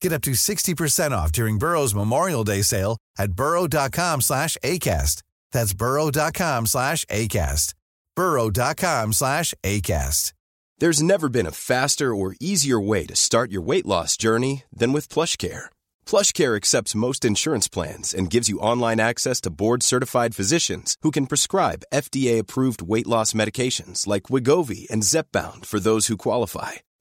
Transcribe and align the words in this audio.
Get 0.00 0.12
up 0.12 0.22
to 0.22 0.32
60% 0.32 1.12
off 1.12 1.30
during 1.32 1.58
Burrow's 1.58 1.94
Memorial 1.94 2.44
Day 2.44 2.62
sale 2.62 2.96
at 3.18 3.32
burrow.com 3.32 4.20
slash 4.22 4.56
ACAST. 4.64 5.22
That's 5.52 5.74
burrow.com 5.74 6.66
slash 6.66 7.04
ACAST. 7.06 7.74
burrow.com 8.16 9.12
slash 9.12 9.54
ACAST. 9.62 10.32
There's 10.78 11.02
never 11.02 11.28
been 11.28 11.46
a 11.46 11.52
faster 11.52 12.14
or 12.14 12.34
easier 12.40 12.80
way 12.80 13.04
to 13.04 13.14
start 13.14 13.52
your 13.52 13.60
weight 13.60 13.84
loss 13.84 14.16
journey 14.16 14.62
than 14.72 14.94
with 14.94 15.10
PlushCare. 15.10 15.66
PlushCare 16.06 16.56
accepts 16.56 16.94
most 16.94 17.22
insurance 17.22 17.68
plans 17.68 18.14
and 18.14 18.30
gives 18.30 18.48
you 18.48 18.58
online 18.60 18.98
access 18.98 19.42
to 19.42 19.50
board-certified 19.50 20.34
physicians 20.34 20.96
who 21.02 21.10
can 21.10 21.26
prescribe 21.26 21.84
FDA-approved 21.92 22.80
weight 22.80 23.06
loss 23.06 23.34
medications 23.34 24.06
like 24.06 24.30
Wigovi 24.32 24.88
and 24.90 25.02
Zepbound 25.02 25.66
for 25.66 25.80
those 25.80 26.06
who 26.06 26.16
qualify. 26.16 26.76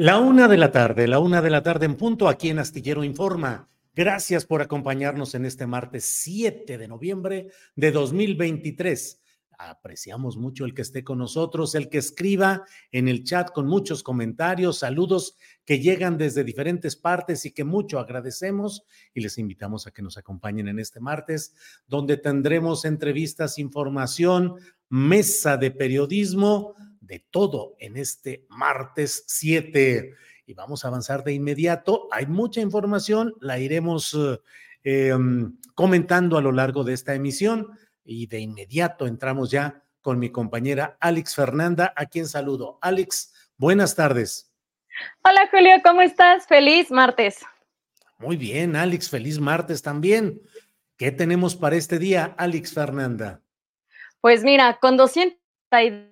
La 0.00 0.18
una 0.18 0.48
de 0.48 0.56
la 0.56 0.72
tarde, 0.72 1.06
la 1.06 1.18
una 1.18 1.42
de 1.42 1.50
la 1.50 1.62
tarde 1.62 1.84
en 1.84 1.94
punto, 1.94 2.26
aquí 2.26 2.48
en 2.48 2.58
Astillero 2.58 3.04
Informa. 3.04 3.68
Gracias 3.94 4.46
por 4.46 4.62
acompañarnos 4.62 5.34
en 5.34 5.44
este 5.44 5.66
martes 5.66 6.06
7 6.06 6.78
de 6.78 6.88
noviembre 6.88 7.50
de 7.76 7.92
2023. 7.92 9.20
Apreciamos 9.58 10.38
mucho 10.38 10.64
el 10.64 10.72
que 10.72 10.80
esté 10.80 11.04
con 11.04 11.18
nosotros, 11.18 11.74
el 11.74 11.90
que 11.90 11.98
escriba 11.98 12.64
en 12.90 13.08
el 13.08 13.24
chat 13.24 13.50
con 13.52 13.66
muchos 13.66 14.02
comentarios, 14.02 14.78
saludos 14.78 15.36
que 15.66 15.80
llegan 15.80 16.16
desde 16.16 16.44
diferentes 16.44 16.96
partes 16.96 17.44
y 17.44 17.52
que 17.52 17.64
mucho 17.64 17.98
agradecemos 17.98 18.84
y 19.12 19.20
les 19.20 19.36
invitamos 19.36 19.86
a 19.86 19.90
que 19.90 20.00
nos 20.00 20.16
acompañen 20.16 20.68
en 20.68 20.78
este 20.78 21.00
martes, 21.00 21.54
donde 21.86 22.16
tendremos 22.16 22.86
entrevistas, 22.86 23.58
información, 23.58 24.54
mesa 24.88 25.58
de 25.58 25.70
periodismo 25.70 26.74
de 27.10 27.18
todo 27.18 27.74
en 27.80 27.96
este 27.96 28.46
martes 28.48 29.24
7. 29.26 30.14
Y 30.46 30.54
vamos 30.54 30.84
a 30.84 30.88
avanzar 30.88 31.24
de 31.24 31.32
inmediato. 31.32 32.06
Hay 32.12 32.26
mucha 32.26 32.60
información, 32.60 33.34
la 33.40 33.58
iremos 33.58 34.14
eh, 34.14 35.08
em, 35.08 35.56
comentando 35.74 36.38
a 36.38 36.40
lo 36.40 36.52
largo 36.52 36.84
de 36.84 36.92
esta 36.92 37.14
emisión. 37.14 37.66
Y 38.04 38.28
de 38.28 38.38
inmediato 38.38 39.08
entramos 39.08 39.50
ya 39.50 39.82
con 40.02 40.20
mi 40.20 40.30
compañera 40.30 40.96
Alex 41.00 41.34
Fernanda, 41.34 41.92
a 41.96 42.06
quien 42.06 42.28
saludo. 42.28 42.78
Alex, 42.80 43.34
buenas 43.56 43.96
tardes. 43.96 44.52
Hola 45.24 45.48
Julio, 45.50 45.72
¿cómo 45.84 46.02
estás? 46.02 46.46
Feliz 46.46 46.92
martes. 46.92 47.40
Muy 48.18 48.36
bien, 48.36 48.76
Alex, 48.76 49.10
feliz 49.10 49.40
martes 49.40 49.82
también. 49.82 50.40
¿Qué 50.96 51.10
tenemos 51.10 51.56
para 51.56 51.74
este 51.74 51.98
día, 51.98 52.34
Alex 52.38 52.72
Fernanda? 52.72 53.40
Pues 54.20 54.44
mira, 54.44 54.78
con 54.80 54.96
200 54.96 55.36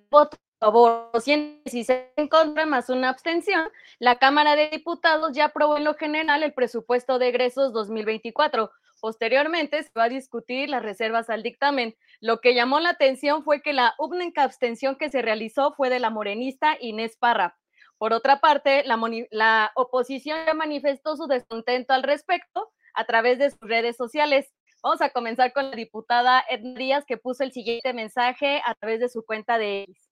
votos 0.09 0.39
favor, 0.59 1.09
116 1.17 2.11
en 2.17 2.27
contra, 2.27 2.65
más 2.65 2.89
una 2.89 3.09
abstención, 3.09 3.69
la 3.97 4.17
Cámara 4.17 4.55
de 4.55 4.69
Diputados 4.69 5.31
ya 5.33 5.45
aprobó 5.45 5.77
en 5.77 5.85
lo 5.85 5.95
general 5.95 6.43
el 6.43 6.53
presupuesto 6.53 7.17
de 7.17 7.29
egresos 7.29 7.71
2024. 7.73 8.69
Posteriormente 8.99 9.81
se 9.81 9.91
va 9.97 10.05
a 10.05 10.09
discutir 10.09 10.69
las 10.69 10.83
reservas 10.83 11.29
al 11.29 11.43
dictamen. 11.43 11.95
Lo 12.19 12.41
que 12.41 12.53
llamó 12.53 12.81
la 12.81 12.89
atención 12.89 13.43
fue 13.43 13.61
que 13.61 13.71
la 13.71 13.95
única 13.97 14.43
abstención 14.43 14.97
que 14.97 15.09
se 15.09 15.21
realizó 15.21 15.73
fue 15.73 15.89
de 15.89 15.99
la 15.99 16.09
morenista 16.09 16.75
Inés 16.81 17.15
Parra. 17.15 17.57
Por 17.97 18.11
otra 18.11 18.41
parte, 18.41 18.83
la, 18.85 19.71
oposición 19.75 20.39
ya 20.45 20.53
manifestó 20.53 21.15
su 21.15 21.27
descontento 21.27 21.93
al 21.93 22.03
respecto 22.03 22.69
a 22.93 23.05
través 23.05 23.39
de 23.39 23.51
sus 23.51 23.61
redes 23.61 23.95
sociales. 23.95 24.51
Vamos 24.83 25.01
a 25.01 25.09
comenzar 25.09 25.53
con 25.53 25.69
la 25.69 25.75
diputada 25.75 26.43
Edna 26.49 26.77
Díaz, 26.77 27.05
que 27.05 27.17
puso 27.17 27.43
el 27.43 27.53
siguiente 27.53 27.93
mensaje 27.93 28.61
a 28.65 28.75
través 28.75 28.99
de 28.99 29.09
su 29.09 29.23
cuenta 29.25 29.57
de 29.57 29.83
X 29.83 30.08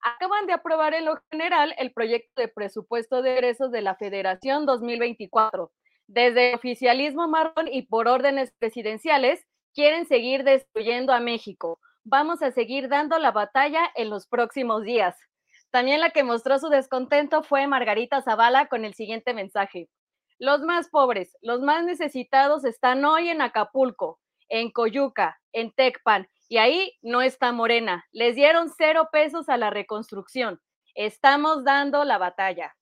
acaban 0.00 0.46
de 0.46 0.52
aprobar 0.52 0.94
en 0.94 1.04
lo 1.04 1.20
general 1.30 1.74
el 1.78 1.92
proyecto 1.92 2.40
de 2.40 2.48
presupuesto 2.48 3.22
de 3.22 3.34
egresos 3.34 3.70
de 3.70 3.82
la 3.82 3.96
Federación 3.96 4.66
2024. 4.66 5.72
Desde 6.06 6.54
oficialismo 6.54 7.26
marrón 7.28 7.68
y 7.70 7.82
por 7.82 8.06
órdenes 8.06 8.52
presidenciales, 8.58 9.44
quieren 9.74 10.06
seguir 10.06 10.44
destruyendo 10.44 11.12
a 11.12 11.20
México. 11.20 11.80
Vamos 12.04 12.42
a 12.42 12.52
seguir 12.52 12.88
dando 12.88 13.18
la 13.18 13.32
batalla 13.32 13.90
en 13.94 14.10
los 14.10 14.26
próximos 14.26 14.84
días. 14.84 15.16
También 15.70 16.00
la 16.00 16.10
que 16.10 16.24
mostró 16.24 16.58
su 16.58 16.68
descontento 16.68 17.42
fue 17.42 17.66
Margarita 17.66 18.22
Zavala 18.22 18.68
con 18.68 18.84
el 18.84 18.94
siguiente 18.94 19.34
mensaje. 19.34 19.88
Los 20.38 20.62
más 20.62 20.88
pobres, 20.88 21.36
los 21.42 21.60
más 21.60 21.84
necesitados 21.84 22.64
están 22.64 23.04
hoy 23.04 23.28
en 23.28 23.42
Acapulco, 23.42 24.20
en 24.48 24.70
Coyuca, 24.70 25.38
en 25.52 25.72
Tecpan, 25.72 26.28
y 26.48 26.58
ahí 26.58 26.92
no 27.02 27.22
está 27.22 27.52
Morena. 27.52 28.06
Les 28.12 28.34
dieron 28.34 28.70
cero 28.76 29.08
pesos 29.12 29.48
a 29.48 29.56
la 29.56 29.70
reconstrucción. 29.70 30.60
Estamos 30.94 31.64
dando 31.64 32.04
la 32.04 32.18
batalla. 32.18 32.76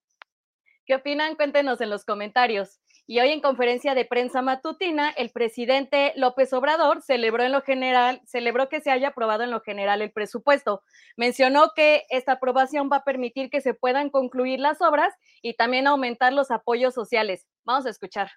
¿Qué 0.87 0.97
opinan? 0.97 1.35
Cuéntenos 1.35 1.81
en 1.81 1.89
los 1.89 2.05
comentarios. 2.05 2.81
Y 3.07 3.21
hoy 3.21 3.31
en 3.31 3.41
conferencia 3.41 3.95
de 3.95 4.07
prensa 4.07 4.41
matutina, 4.41 5.11
el 5.11 5.31
presidente 5.31 6.13
López 6.17 6.53
Obrador 6.53 7.03
celebró 7.03 7.43
en 7.43 7.53
lo 7.53 7.61
general, 7.61 8.21
celebró 8.25 8.69
que 8.69 8.81
se 8.81 8.91
haya 8.91 9.09
aprobado 9.09 9.43
en 9.43 9.51
lo 9.51 9.61
general 9.61 10.01
el 10.01 10.11
presupuesto. 10.11 10.83
Mencionó 11.17 11.73
que 11.75 12.05
esta 12.09 12.33
aprobación 12.33 12.89
va 12.91 12.99
a 12.99 13.05
permitir 13.05 13.51
que 13.51 13.61
se 13.61 13.75
puedan 13.75 14.09
concluir 14.09 14.59
las 14.61 14.81
obras 14.81 15.13
y 15.43 15.55
también 15.55 15.87
aumentar 15.87 16.33
los 16.33 16.51
apoyos 16.51 16.95
sociales. 16.95 17.47
Vamos 17.65 17.85
a 17.85 17.91
escuchar. 17.91 18.31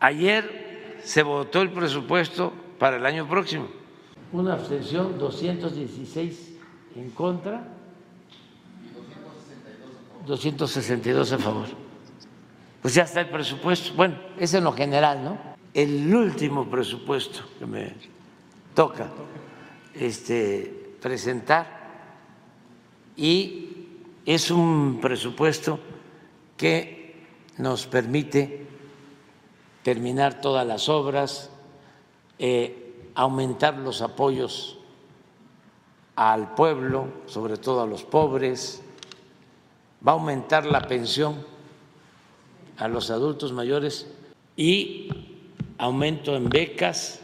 Ayer 0.00 0.65
se 1.06 1.22
votó 1.22 1.62
el 1.62 1.70
presupuesto 1.70 2.52
para 2.80 2.96
el 2.96 3.06
año 3.06 3.28
próximo. 3.28 3.68
Una 4.32 4.54
abstención, 4.54 5.16
216 5.16 6.54
en 6.96 7.10
contra, 7.10 7.62
262 10.26 11.32
a 11.32 11.38
favor. 11.38 11.66
Pues 12.82 12.94
ya 12.94 13.04
está 13.04 13.20
el 13.20 13.28
presupuesto. 13.28 13.94
Bueno, 13.94 14.18
es 14.36 14.52
en 14.54 14.64
lo 14.64 14.72
general, 14.72 15.22
¿no? 15.22 15.38
El 15.72 16.12
último 16.12 16.68
presupuesto 16.68 17.40
que 17.56 17.66
me 17.66 17.94
toca 18.74 19.08
este, 19.94 20.96
presentar 21.00 21.86
y 23.16 23.68
es 24.26 24.50
un 24.50 24.98
presupuesto 25.00 25.78
que 26.56 27.14
nos 27.58 27.86
permite 27.86 28.65
terminar 29.86 30.40
todas 30.40 30.66
las 30.66 30.88
obras, 30.88 31.48
eh, 32.40 33.04
aumentar 33.14 33.78
los 33.78 34.02
apoyos 34.02 34.78
al 36.16 36.56
pueblo, 36.56 37.06
sobre 37.26 37.56
todo 37.56 37.82
a 37.82 37.86
los 37.86 38.02
pobres, 38.02 38.82
va 40.04 40.10
a 40.10 40.14
aumentar 40.16 40.66
la 40.66 40.88
pensión 40.88 41.36
a 42.78 42.88
los 42.88 43.12
adultos 43.12 43.52
mayores 43.52 44.08
y 44.56 45.08
aumento 45.78 46.34
en 46.34 46.48
becas, 46.48 47.20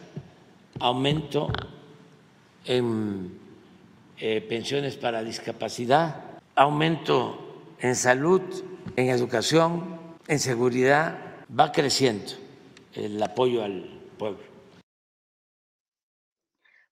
aumento 0.79 1.49
en 2.64 3.41
eh, 4.19 4.41
pensiones 4.41 4.97
para 4.97 5.25
discapacidad, 5.25 6.38
aumento 6.55 7.64
en 7.81 7.97
salud, 7.97 8.41
en 8.94 9.09
educación, 9.09 9.99
en 10.29 10.38
seguridad, 10.38 11.19
va 11.50 11.73
creciendo 11.73 12.42
el 12.94 13.23
apoyo 13.23 13.62
al 13.62 13.85
pueblo. 14.19 14.53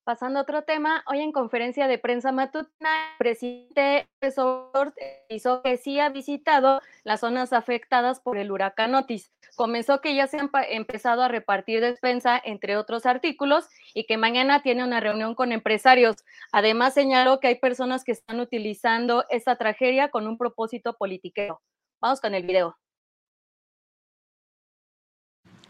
Pasando 0.02 0.41
a 0.41 0.43
otro 0.43 0.62
tema, 0.62 1.05
hoy 1.06 1.20
en 1.20 1.31
conferencia 1.31 1.87
de 1.87 1.99
prensa 1.99 2.32
matutina, 2.32 2.91
el 3.12 3.19
presidente 3.19 4.08
Obrador 4.38 4.93
hizo 5.29 5.62
que 5.62 5.76
sí 5.76 6.00
ha 6.00 6.08
visitado 6.08 6.81
las 7.05 7.20
zonas 7.20 7.52
afectadas 7.52 8.19
por 8.19 8.38
el 8.38 8.50
huracán 8.50 8.94
Otis. 8.94 9.31
Comenzó 9.56 10.00
que 10.00 10.14
ya 10.14 10.26
se 10.26 10.38
han 10.38 10.50
empezado 10.70 11.23
a 11.23 11.29
repartir 11.29 11.81
despensa, 11.81 12.41
entre 12.43 12.76
otros 12.76 13.06
artículos, 13.06 13.69
y 13.94 14.05
que 14.05 14.17
mañana 14.17 14.62
tiene 14.62 14.82
una 14.82 15.00
reunión 15.00 15.35
con 15.35 15.53
empresarios. 15.53 16.17
Además, 16.50 16.94
señaló 16.94 17.38
que 17.38 17.49
hay 17.49 17.61
personas 17.61 18.03
que 18.03 18.12
están 18.12 18.41
utilizando 18.41 19.26
esta 19.29 19.56
tragedia 19.56 20.08
con 20.08 20.26
un 20.26 20.38
propósito 20.38 20.94
politiquero. 20.94 21.61
Vamos 22.00 22.20
con 22.20 22.35
el 22.35 22.44
video. 22.44 22.76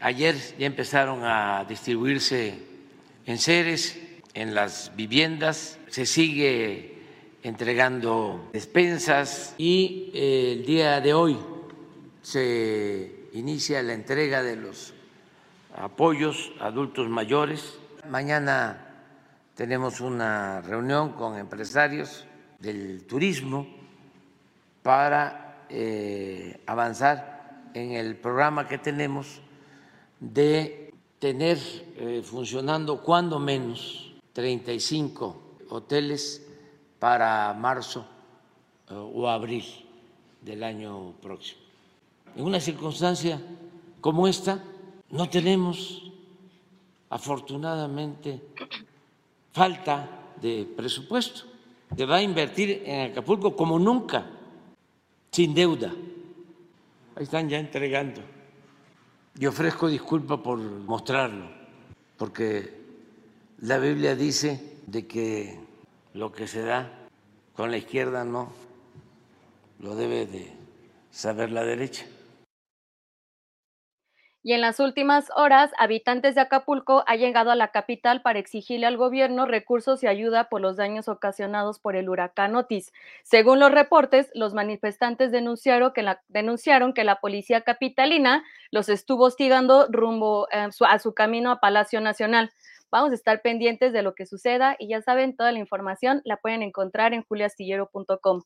Ayer 0.03 0.35
ya 0.57 0.65
empezaron 0.65 1.23
a 1.23 1.63
distribuirse 1.69 2.57
en 3.27 3.37
seres 3.37 4.01
en 4.33 4.55
las 4.55 4.91
viviendas, 4.95 5.77
se 5.89 6.07
sigue 6.07 6.97
entregando 7.43 8.49
despensas 8.51 9.53
y 9.59 10.09
eh, 10.15 10.53
el 10.53 10.65
día 10.65 11.01
de 11.01 11.13
hoy 11.13 11.37
se 12.23 13.29
inicia 13.33 13.83
la 13.83 13.93
entrega 13.93 14.41
de 14.41 14.55
los 14.55 14.95
apoyos 15.75 16.51
a 16.59 16.65
adultos 16.65 17.07
mayores. 17.07 17.77
Mañana 18.09 18.87
tenemos 19.53 20.01
una 20.01 20.61
reunión 20.61 21.13
con 21.13 21.37
empresarios 21.37 22.25
del 22.57 23.05
turismo 23.05 23.67
para 24.81 25.65
eh, 25.69 26.59
avanzar 26.65 27.69
en 27.75 27.91
el 27.91 28.15
programa 28.15 28.67
que 28.67 28.79
tenemos 28.79 29.41
de 30.21 30.93
tener 31.17 31.57
eh, 31.97 32.21
funcionando 32.23 33.01
cuando 33.01 33.39
menos 33.39 34.13
35 34.33 35.57
hoteles 35.69 36.47
para 36.99 37.53
marzo 37.53 38.05
eh, 38.89 38.93
o 38.93 39.27
abril 39.27 39.65
del 40.39 40.63
año 40.63 41.13
próximo. 41.21 41.61
En 42.35 42.45
una 42.45 42.59
circunstancia 42.59 43.41
como 43.99 44.27
esta, 44.27 44.63
no 45.09 45.27
tenemos, 45.27 46.11
afortunadamente, 47.09 48.41
falta 49.51 50.33
de 50.39 50.67
presupuesto. 50.77 51.43
Se 51.95 52.05
va 52.05 52.17
a 52.17 52.21
invertir 52.21 52.83
en 52.85 53.11
Acapulco 53.11 53.55
como 53.55 53.77
nunca, 53.77 54.25
sin 55.29 55.53
deuda. 55.53 55.91
Ahí 57.15 57.23
están 57.23 57.49
ya 57.49 57.59
entregando. 57.59 58.21
Y 59.39 59.45
ofrezco 59.45 59.87
disculpa 59.87 60.43
por 60.43 60.57
mostrarlo, 60.59 61.49
porque 62.17 62.81
la 63.59 63.77
Biblia 63.77 64.15
dice 64.15 64.77
de 64.87 65.07
que 65.07 65.59
lo 66.13 66.31
que 66.31 66.47
se 66.47 66.61
da 66.61 66.91
con 67.55 67.71
la 67.71 67.77
izquierda 67.77 68.23
no 68.23 68.51
lo 69.79 69.95
debe 69.95 70.25
de 70.25 70.51
saber 71.11 71.51
la 71.51 71.63
derecha. 71.63 72.05
Y 74.43 74.53
en 74.53 74.61
las 74.61 74.79
últimas 74.79 75.29
horas, 75.35 75.71
habitantes 75.77 76.33
de 76.33 76.41
Acapulco 76.41 77.03
han 77.05 77.19
llegado 77.19 77.51
a 77.51 77.55
la 77.55 77.67
capital 77.67 78.23
para 78.23 78.39
exigirle 78.39 78.87
al 78.87 78.97
gobierno 78.97 79.45
recursos 79.45 80.01
y 80.01 80.07
ayuda 80.07 80.49
por 80.49 80.61
los 80.61 80.77
daños 80.77 81.07
ocasionados 81.07 81.77
por 81.77 81.95
el 81.95 82.09
huracán 82.09 82.55
Otis. 82.55 82.91
Según 83.23 83.59
los 83.59 83.71
reportes, 83.71 84.31
los 84.33 84.55
manifestantes 84.55 85.31
denunciaron 85.31 85.93
que 85.93 86.01
la, 86.01 86.23
denunciaron 86.27 86.93
que 86.93 87.03
la 87.03 87.19
policía 87.19 87.61
capitalina 87.61 88.43
los 88.71 88.89
estuvo 88.89 89.25
hostigando 89.25 89.87
rumbo 89.91 90.47
eh, 90.51 90.69
a 90.87 90.99
su 90.99 91.13
camino 91.13 91.51
a 91.51 91.59
Palacio 91.59 92.01
Nacional. 92.01 92.51
Vamos 92.89 93.11
a 93.11 93.15
estar 93.15 93.43
pendientes 93.43 93.93
de 93.93 94.01
lo 94.01 94.15
que 94.15 94.25
suceda 94.25 94.75
y 94.79 94.87
ya 94.89 95.01
saben, 95.03 95.35
toda 95.35 95.51
la 95.51 95.59
información 95.59 96.21
la 96.25 96.37
pueden 96.37 96.63
encontrar 96.63 97.13
en 97.13 97.23
juliastillero.com. 97.23 98.41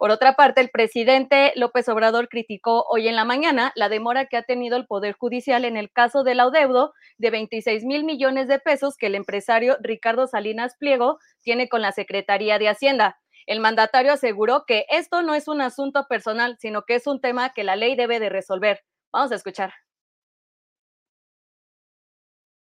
Por 0.00 0.10
otra 0.10 0.34
parte, 0.34 0.62
el 0.62 0.70
presidente 0.70 1.52
López 1.56 1.86
Obrador 1.90 2.30
criticó 2.30 2.86
hoy 2.88 3.06
en 3.06 3.16
la 3.16 3.26
mañana 3.26 3.70
la 3.74 3.90
demora 3.90 4.24
que 4.24 4.38
ha 4.38 4.42
tenido 4.42 4.78
el 4.78 4.86
Poder 4.86 5.12
Judicial 5.12 5.66
en 5.66 5.76
el 5.76 5.92
caso 5.92 6.24
del 6.24 6.40
audeudo 6.40 6.94
de 7.18 7.28
26 7.28 7.84
mil 7.84 8.04
millones 8.04 8.48
de 8.48 8.58
pesos 8.58 8.96
que 8.96 9.08
el 9.08 9.14
empresario 9.14 9.76
Ricardo 9.82 10.26
Salinas 10.26 10.74
Pliego 10.78 11.18
tiene 11.42 11.68
con 11.68 11.82
la 11.82 11.92
Secretaría 11.92 12.58
de 12.58 12.70
Hacienda. 12.70 13.20
El 13.44 13.60
mandatario 13.60 14.14
aseguró 14.14 14.64
que 14.66 14.86
esto 14.88 15.20
no 15.20 15.34
es 15.34 15.48
un 15.48 15.60
asunto 15.60 16.06
personal, 16.08 16.56
sino 16.58 16.84
que 16.86 16.94
es 16.94 17.06
un 17.06 17.20
tema 17.20 17.52
que 17.52 17.62
la 17.62 17.76
ley 17.76 17.94
debe 17.94 18.20
de 18.20 18.30
resolver. 18.30 18.80
Vamos 19.12 19.32
a 19.32 19.34
escuchar. 19.34 19.74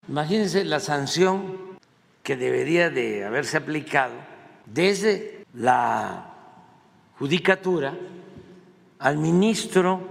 Imagínense 0.08 0.66
la 0.66 0.80
sanción 0.80 1.78
que 2.24 2.36
debería 2.36 2.90
de 2.90 3.26
haberse 3.26 3.58
aplicado 3.58 4.16
desde 4.66 5.46
la 5.54 6.31
judicatura 7.22 7.96
al 8.98 9.18
ministro 9.18 10.02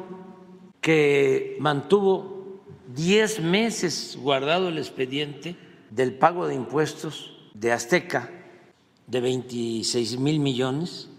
que 0.81 1.57
mantuvo 1.59 2.61
10 2.95 3.41
meses 3.41 4.17
guardado 4.17 4.69
el 4.69 4.79
expediente 4.79 5.57
del 5.91 6.15
pago 6.15 6.47
de 6.47 6.55
impuestos 6.55 7.37
de 7.53 7.73
Azteca 7.73 8.31
de 9.09 9.21
26 9.21 10.21
mil 10.21 10.39
millones. 10.39 11.11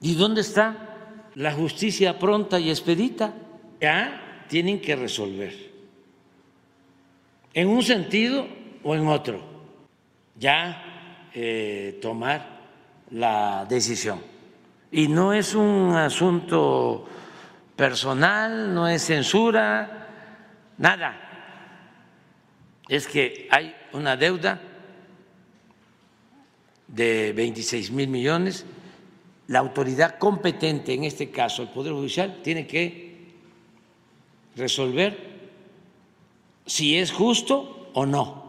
¿Y 0.00 0.14
dónde 0.14 0.42
está 0.42 1.26
la 1.34 1.52
justicia 1.52 2.20
pronta 2.20 2.60
y 2.60 2.70
expedita? 2.70 3.34
Ya 3.80 4.46
tienen 4.48 4.80
que 4.80 4.94
resolver 4.94 5.72
en 7.52 7.66
un 7.66 7.82
sentido 7.82 8.46
o 8.84 8.94
en 8.94 9.08
otro, 9.08 9.40
ya 10.38 11.28
eh, 11.34 11.98
tomar 12.00 12.60
la 13.10 13.66
decisión. 13.68 14.31
Y 14.92 15.08
no 15.08 15.32
es 15.32 15.54
un 15.54 15.94
asunto 15.96 17.08
personal, 17.74 18.74
no 18.74 18.86
es 18.86 19.06
censura, 19.06 20.06
nada. 20.76 21.18
Es 22.86 23.06
que 23.06 23.48
hay 23.50 23.74
una 23.94 24.18
deuda 24.18 24.60
de 26.88 27.32
26 27.32 27.90
mil 27.90 28.08
millones. 28.08 28.66
La 29.48 29.60
autoridad 29.60 30.18
competente, 30.18 30.92
en 30.92 31.04
este 31.04 31.30
caso 31.30 31.62
el 31.62 31.70
Poder 31.70 31.94
Judicial, 31.94 32.40
tiene 32.42 32.66
que 32.66 33.32
resolver 34.56 35.32
si 36.66 36.98
es 36.98 37.10
justo 37.10 37.90
o 37.94 38.04
no. 38.04 38.41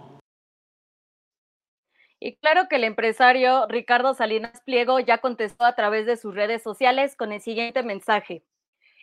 Y 2.25 2.37
claro 2.37 2.69
que 2.69 2.77
el 2.77 2.85
empresario 2.85 3.67
Ricardo 3.67 4.13
Salinas 4.13 4.61
Pliego 4.65 5.01
ya 5.01 5.17
contestó 5.17 5.65
a 5.65 5.75
través 5.75 6.05
de 6.05 6.15
sus 6.15 6.33
redes 6.33 6.63
sociales 6.63 7.17
con 7.17 7.33
el 7.33 7.41
siguiente 7.41 7.83
mensaje. 7.83 8.45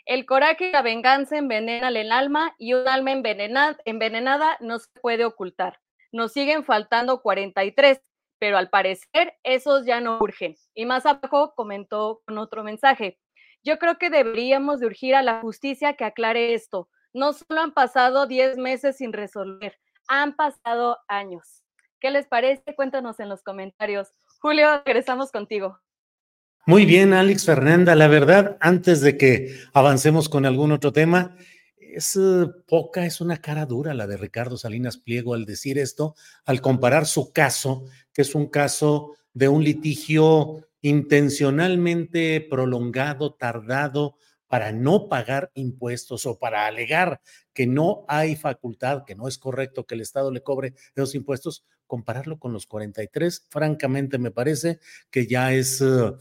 El 0.07 0.25
coraje 0.25 0.69
y 0.69 0.73
la 0.73 0.81
venganza 0.81 1.37
envenenan 1.37 1.95
el 1.99 2.13
alma 2.13 2.55
y 2.57 2.73
un 2.73 2.89
alma 2.89 3.11
envenenada, 3.11 4.57
no 4.61 4.79
se 4.79 4.89
puede 5.03 5.27
ocultar. 5.27 5.81
Nos 6.13 6.33
siguen 6.33 6.65
faltando 6.65 7.21
43, 7.21 8.01
pero 8.39 8.57
al 8.57 8.71
parecer 8.71 9.35
esos 9.43 9.85
ya 9.85 10.01
no 10.01 10.17
urgen. 10.19 10.57
Y 10.73 10.87
más 10.87 11.05
abajo 11.05 11.53
comentó 11.55 12.23
con 12.27 12.39
otro 12.39 12.65
mensaje. 12.65 13.19
Yo 13.63 13.79
creo 13.79 13.99
que 13.99 14.09
deberíamos 14.09 14.81
de 14.81 14.87
urgir 14.87 15.15
a 15.15 15.23
la 15.23 15.43
justicia 15.43 15.93
que 15.93 16.05
aclare 16.05 16.55
esto 16.55 16.89
no 17.13 17.35
solo 17.35 17.61
han 17.61 17.73
pasado 17.73 18.27
10 18.27 18.57
meses 18.57 18.97
sin 18.97 19.13
resolver, 19.13 19.79
han 20.09 20.37
pasado 20.37 20.97
años. 21.09 21.65
¿Qué 22.01 22.11
les 22.11 22.27
parece? 22.27 22.75
Cuéntanos 22.75 23.21
en 23.21 23.29
los 23.29 23.43
comentarios. 23.43 24.09
Julio, 24.41 24.83
regresamos 24.85 25.31
contigo. 25.31 25.79
Muy 26.67 26.87
bien, 26.87 27.13
Alex 27.13 27.45
Fernanda. 27.45 27.95
La 27.95 28.09
verdad, 28.09 28.57
antes 28.61 29.03
de 29.03 29.19
que 29.19 29.55
avancemos 29.75 30.29
con 30.29 30.47
algún 30.47 30.73
otro 30.73 30.93
tema, 30.93 31.37
es 31.77 32.17
eh, 32.17 32.47
poca, 32.67 33.05
es 33.05 33.21
una 33.21 33.39
cara 33.39 33.67
dura 33.67 33.93
la 33.93 34.07
de 34.07 34.17
Ricardo 34.17 34.57
Salinas 34.57 34.97
Pliego 34.97 35.35
al 35.35 35.45
decir 35.45 35.79
esto, 35.79 36.15
al 36.45 36.61
comparar 36.61 37.07
su 37.07 37.33
caso, 37.33 37.85
que 38.13 38.23
es 38.23 38.35
un 38.35 38.47
caso 38.47 39.17
de 39.35 39.49
un 39.49 39.63
litigio 39.63 40.67
intencionalmente 40.81 42.41
prolongado, 42.41 43.35
tardado, 43.35 44.17
para 44.51 44.73
no 44.73 45.09
pagar 45.09 45.53
impuestos 45.55 46.27
o 46.27 46.41
para 46.41 46.67
alegar 46.67 47.21
que 47.53 47.69
no 47.69 48.05
hay 48.09 48.35
facultad, 48.35 49.05
que 49.07 49.15
no 49.15 49.29
es 49.29 49.39
correcto 49.39 49.87
que 49.87 49.95
el 49.95 50.01
Estado 50.01 50.33
le 50.33 50.43
cobre 50.43 50.75
esos 50.97 51.15
impuestos, 51.15 51.65
compararlo 51.87 52.41
con 52.41 52.53
los 52.53 52.67
43, 52.67 53.47
francamente 53.49 54.19
me 54.19 54.33
parece 54.33 54.81
que 55.09 55.29
ya 55.29 55.53
es 55.53 55.81
uh, 55.81 56.19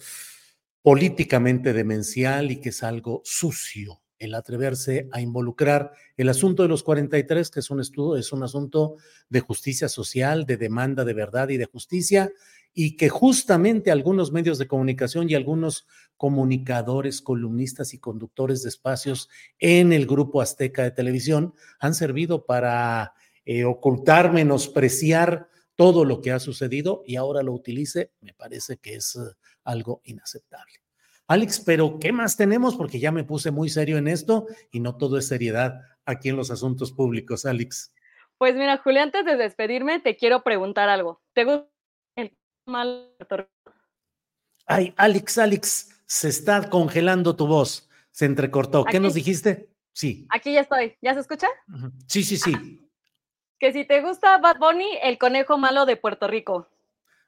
políticamente 0.84 1.74
demencial 1.74 2.52
y 2.52 2.62
que 2.62 2.70
es 2.70 2.84
algo 2.84 3.24
sucio 3.26 4.00
el 4.20 4.36
atreverse 4.36 5.08
a 5.12 5.22
involucrar 5.22 5.94
el 6.18 6.30
asunto 6.30 6.62
de 6.62 6.70
los 6.70 6.84
43, 6.84 7.50
que 7.50 7.62
es 7.62 7.70
un 7.72 7.80
estudio, 7.80 8.18
es 8.18 8.32
un 8.32 8.44
asunto 8.44 8.98
de 9.30 9.40
justicia 9.40 9.90
social, 9.90 10.46
de 10.46 10.58
demanda 10.58 11.04
de 11.04 11.14
verdad 11.14 11.50
y 11.50 11.58
de 11.58 11.66
justicia, 11.66 12.32
y 12.82 12.96
que 12.96 13.10
justamente 13.10 13.92
algunos 13.92 14.32
medios 14.32 14.58
de 14.58 14.66
comunicación 14.66 15.30
y 15.30 15.36
algunos 15.36 15.86
comunicadores, 16.16 17.22
columnistas 17.22 17.94
y 17.94 18.00
conductores 18.00 18.64
de 18.64 18.70
espacios 18.70 19.28
en 19.58 19.92
el 19.92 20.06
grupo 20.06 20.40
Azteca 20.40 20.84
de 20.84 20.92
Televisión 20.92 21.54
han 21.82 21.94
servido 21.94 22.46
para 22.46 23.16
eh, 23.44 23.66
ocultar, 23.66 24.32
menospreciar 24.32 25.50
todo 25.76 26.06
lo 26.06 26.22
que 26.22 26.32
ha 26.32 26.40
sucedido 26.40 27.04
y 27.06 27.18
ahora 27.18 27.44
lo 27.44 27.52
utilice, 27.52 28.14
me 28.22 28.34
parece 28.34 28.78
que 28.78 28.96
es 28.96 29.18
eh, 29.18 29.36
algo 29.66 30.00
inaceptable. 30.06 30.76
Alex, 31.28 31.60
pero 31.60 32.00
¿qué 32.00 32.14
más 32.14 32.38
tenemos? 32.38 32.78
Porque 32.78 33.02
ya 33.02 33.12
me 33.12 33.26
puse 33.26 33.52
muy 33.52 33.68
serio 33.68 33.98
en 33.98 34.08
esto 34.08 34.48
y 34.72 34.80
no 34.80 34.96
todo 34.96 35.18
es 35.18 35.28
seriedad 35.28 35.82
aquí 36.06 36.30
en 36.30 36.38
los 36.38 36.50
asuntos 36.50 36.94
públicos, 36.94 37.46
Alex. 37.46 37.94
Pues 38.38 38.56
mira, 38.56 38.78
Julia, 38.78 39.04
antes 39.04 39.26
de 39.26 39.36
despedirme, 39.36 40.00
te 40.00 40.16
quiero 40.16 40.44
preguntar 40.44 40.88
algo. 40.88 41.22
¿Te 41.34 41.44
gusta 41.44 41.69
mal? 42.70 43.14
Ay, 44.66 44.94
Alex, 44.98 45.38
Alex, 45.38 45.90
se 46.06 46.30
está 46.30 46.70
congelando 46.70 47.36
tu 47.36 47.48
voz. 47.48 47.90
Se 48.12 48.26
entrecortó. 48.26 48.84
¿Qué 48.86 49.00
nos 49.00 49.14
dijiste? 49.14 49.70
Sí. 49.94 50.28
Aquí 50.30 50.54
ya 50.54 50.62
estoy. 50.62 50.96
¿Ya 51.02 51.14
se 51.14 51.20
escucha? 51.20 51.48
Sí, 52.08 52.24
sí, 52.24 52.38
sí. 52.38 52.90
Que 53.60 53.74
si 53.74 53.86
te 53.86 54.02
gusta 54.02 54.38
Bad 54.38 54.58
Bunny, 54.60 55.00
el 55.04 55.18
conejo 55.18 55.58
malo 55.58 55.86
de 55.86 55.98
Puerto 55.98 56.28
Rico. 56.28 56.68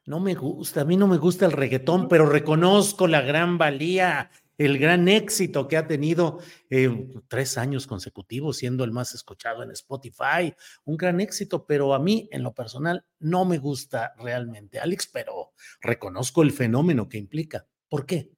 No 0.05 0.19
me 0.19 0.33
gusta, 0.33 0.81
a 0.81 0.85
mí 0.85 0.97
no 0.97 1.07
me 1.07 1.17
gusta 1.17 1.45
el 1.45 1.51
reggaetón, 1.51 2.07
pero 2.07 2.25
reconozco 2.25 3.07
la 3.07 3.21
gran 3.21 3.57
valía 3.57 4.31
el 4.57 4.77
gran 4.77 5.07
éxito 5.07 5.67
que 5.67 5.77
ha 5.77 5.87
tenido 5.87 6.39
eh, 6.69 7.07
tres 7.27 7.57
años 7.57 7.87
consecutivos 7.87 8.57
siendo 8.57 8.83
el 8.83 8.91
más 8.91 9.13
escuchado 9.13 9.63
en 9.63 9.71
Spotify, 9.71 10.53
un 10.85 10.97
gran 10.97 11.19
éxito, 11.19 11.65
pero 11.65 11.93
a 11.93 11.99
mí 11.99 12.29
en 12.31 12.43
lo 12.43 12.53
personal 12.53 13.05
no 13.19 13.45
me 13.45 13.57
gusta 13.57 14.13
realmente, 14.17 14.79
Alex, 14.79 15.09
pero 15.11 15.53
reconozco 15.81 16.43
el 16.43 16.51
fenómeno 16.51 17.09
que 17.09 17.17
implica. 17.17 17.65
¿Por 17.89 18.05
qué? 18.05 18.31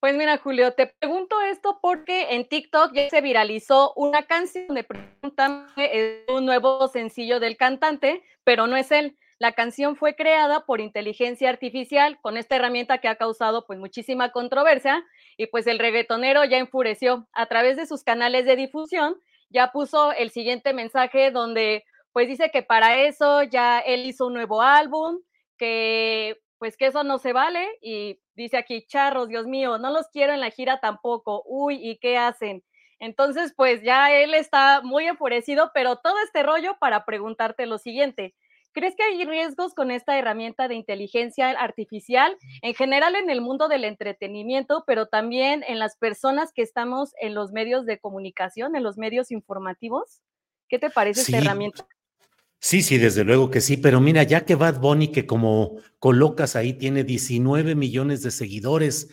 Pues 0.00 0.14
mira, 0.14 0.38
Julio, 0.38 0.72
te 0.74 0.86
pregunto 0.86 1.40
esto 1.40 1.80
porque 1.82 2.34
en 2.36 2.48
TikTok 2.48 2.92
ya 2.94 3.10
se 3.10 3.20
viralizó 3.20 3.92
una 3.94 4.26
canción 4.26 4.68
de 4.68 4.84
Pregúntame, 4.84 6.24
un 6.28 6.46
nuevo 6.46 6.86
sencillo 6.86 7.40
del 7.40 7.56
cantante, 7.56 8.22
pero 8.44 8.68
no 8.68 8.76
es 8.76 8.92
él. 8.92 9.18
La 9.38 9.52
canción 9.52 9.96
fue 9.96 10.16
creada 10.16 10.66
por 10.66 10.80
inteligencia 10.80 11.48
artificial 11.48 12.18
con 12.20 12.36
esta 12.36 12.56
herramienta 12.56 12.98
que 12.98 13.08
ha 13.08 13.16
causado 13.16 13.66
pues 13.66 13.78
muchísima 13.78 14.32
controversia 14.32 15.04
y 15.36 15.46
pues 15.46 15.66
el 15.68 15.78
reggaetonero 15.78 16.44
ya 16.44 16.58
enfureció. 16.58 17.28
A 17.32 17.46
través 17.46 17.76
de 17.76 17.86
sus 17.86 18.02
canales 18.02 18.46
de 18.46 18.56
difusión, 18.56 19.16
ya 19.48 19.70
puso 19.70 20.12
el 20.12 20.30
siguiente 20.30 20.72
mensaje 20.72 21.30
donde 21.30 21.84
pues 22.12 22.26
dice 22.26 22.50
que 22.50 22.62
para 22.62 23.00
eso 23.02 23.44
ya 23.44 23.78
él 23.78 24.06
hizo 24.06 24.26
un 24.26 24.34
nuevo 24.34 24.60
álbum, 24.60 25.20
que 25.56 26.40
pues 26.58 26.76
que 26.76 26.86
eso 26.86 27.04
no 27.04 27.18
se 27.18 27.32
vale 27.32 27.68
y 27.80 28.20
dice 28.34 28.56
aquí, 28.56 28.84
charros, 28.86 29.28
Dios 29.28 29.46
mío, 29.46 29.78
no 29.78 29.92
los 29.92 30.08
quiero 30.08 30.32
en 30.32 30.40
la 30.40 30.50
gira 30.50 30.80
tampoco, 30.80 31.44
uy, 31.46 31.78
¿y 31.80 31.98
qué 31.98 32.18
hacen? 32.18 32.64
Entonces, 32.98 33.54
pues 33.56 33.82
ya 33.82 34.12
él 34.12 34.34
está 34.34 34.80
muy 34.82 35.06
enfurecido, 35.06 35.70
pero 35.72 35.96
todo 35.96 36.16
este 36.24 36.42
rollo 36.42 36.76
para 36.80 37.04
preguntarte 37.04 37.66
lo 37.66 37.78
siguiente, 37.78 38.34
¿Crees 38.72 38.94
que 38.96 39.02
hay 39.02 39.24
riesgos 39.24 39.74
con 39.74 39.90
esta 39.90 40.18
herramienta 40.18 40.68
de 40.68 40.74
inteligencia 40.74 41.50
artificial 41.50 42.36
en 42.62 42.74
general 42.74 43.16
en 43.16 43.30
el 43.30 43.40
mundo 43.40 43.68
del 43.68 43.84
entretenimiento, 43.84 44.84
pero 44.86 45.06
también 45.06 45.64
en 45.66 45.78
las 45.78 45.96
personas 45.96 46.52
que 46.52 46.62
estamos 46.62 47.12
en 47.20 47.34
los 47.34 47.52
medios 47.52 47.86
de 47.86 47.98
comunicación, 47.98 48.76
en 48.76 48.82
los 48.82 48.96
medios 48.98 49.30
informativos? 49.30 50.20
¿Qué 50.68 50.78
te 50.78 50.90
parece 50.90 51.22
esta 51.22 51.38
herramienta? 51.38 51.86
Sí, 52.60 52.82
sí, 52.82 52.98
desde 52.98 53.22
luego 53.22 53.50
que 53.50 53.60
sí, 53.60 53.76
pero 53.76 54.00
mira, 54.00 54.24
ya 54.24 54.44
que 54.44 54.56
Bad 54.56 54.80
Bunny, 54.80 55.08
que 55.08 55.26
como 55.26 55.76
colocas 56.00 56.56
ahí, 56.56 56.72
tiene 56.74 57.04
19 57.04 57.76
millones 57.76 58.22
de 58.22 58.32
seguidores, 58.32 59.10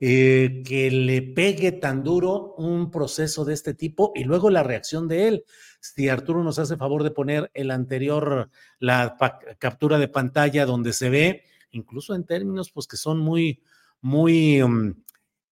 eh, 0.00 0.62
que 0.64 0.90
le 0.92 1.22
pegue 1.22 1.72
tan 1.72 2.04
duro 2.04 2.54
un 2.56 2.92
proceso 2.92 3.44
de 3.44 3.54
este 3.54 3.74
tipo 3.74 4.12
y 4.14 4.22
luego 4.22 4.48
la 4.48 4.62
reacción 4.62 5.08
de 5.08 5.26
él. 5.26 5.44
Si 5.80 6.08
Arturo 6.08 6.44
nos 6.44 6.60
hace 6.60 6.76
favor 6.76 7.02
de 7.02 7.10
poner 7.10 7.50
el 7.52 7.72
anterior, 7.72 8.48
la 8.78 9.16
captura 9.58 9.98
de 9.98 10.08
pantalla 10.08 10.64
donde 10.64 10.92
se 10.92 11.10
ve, 11.10 11.44
incluso 11.72 12.14
en 12.14 12.24
términos 12.24 12.70
pues 12.70 12.86
que 12.86 12.96
son 12.96 13.18
muy, 13.18 13.60
muy... 14.00 14.62
Mm, 14.62 15.02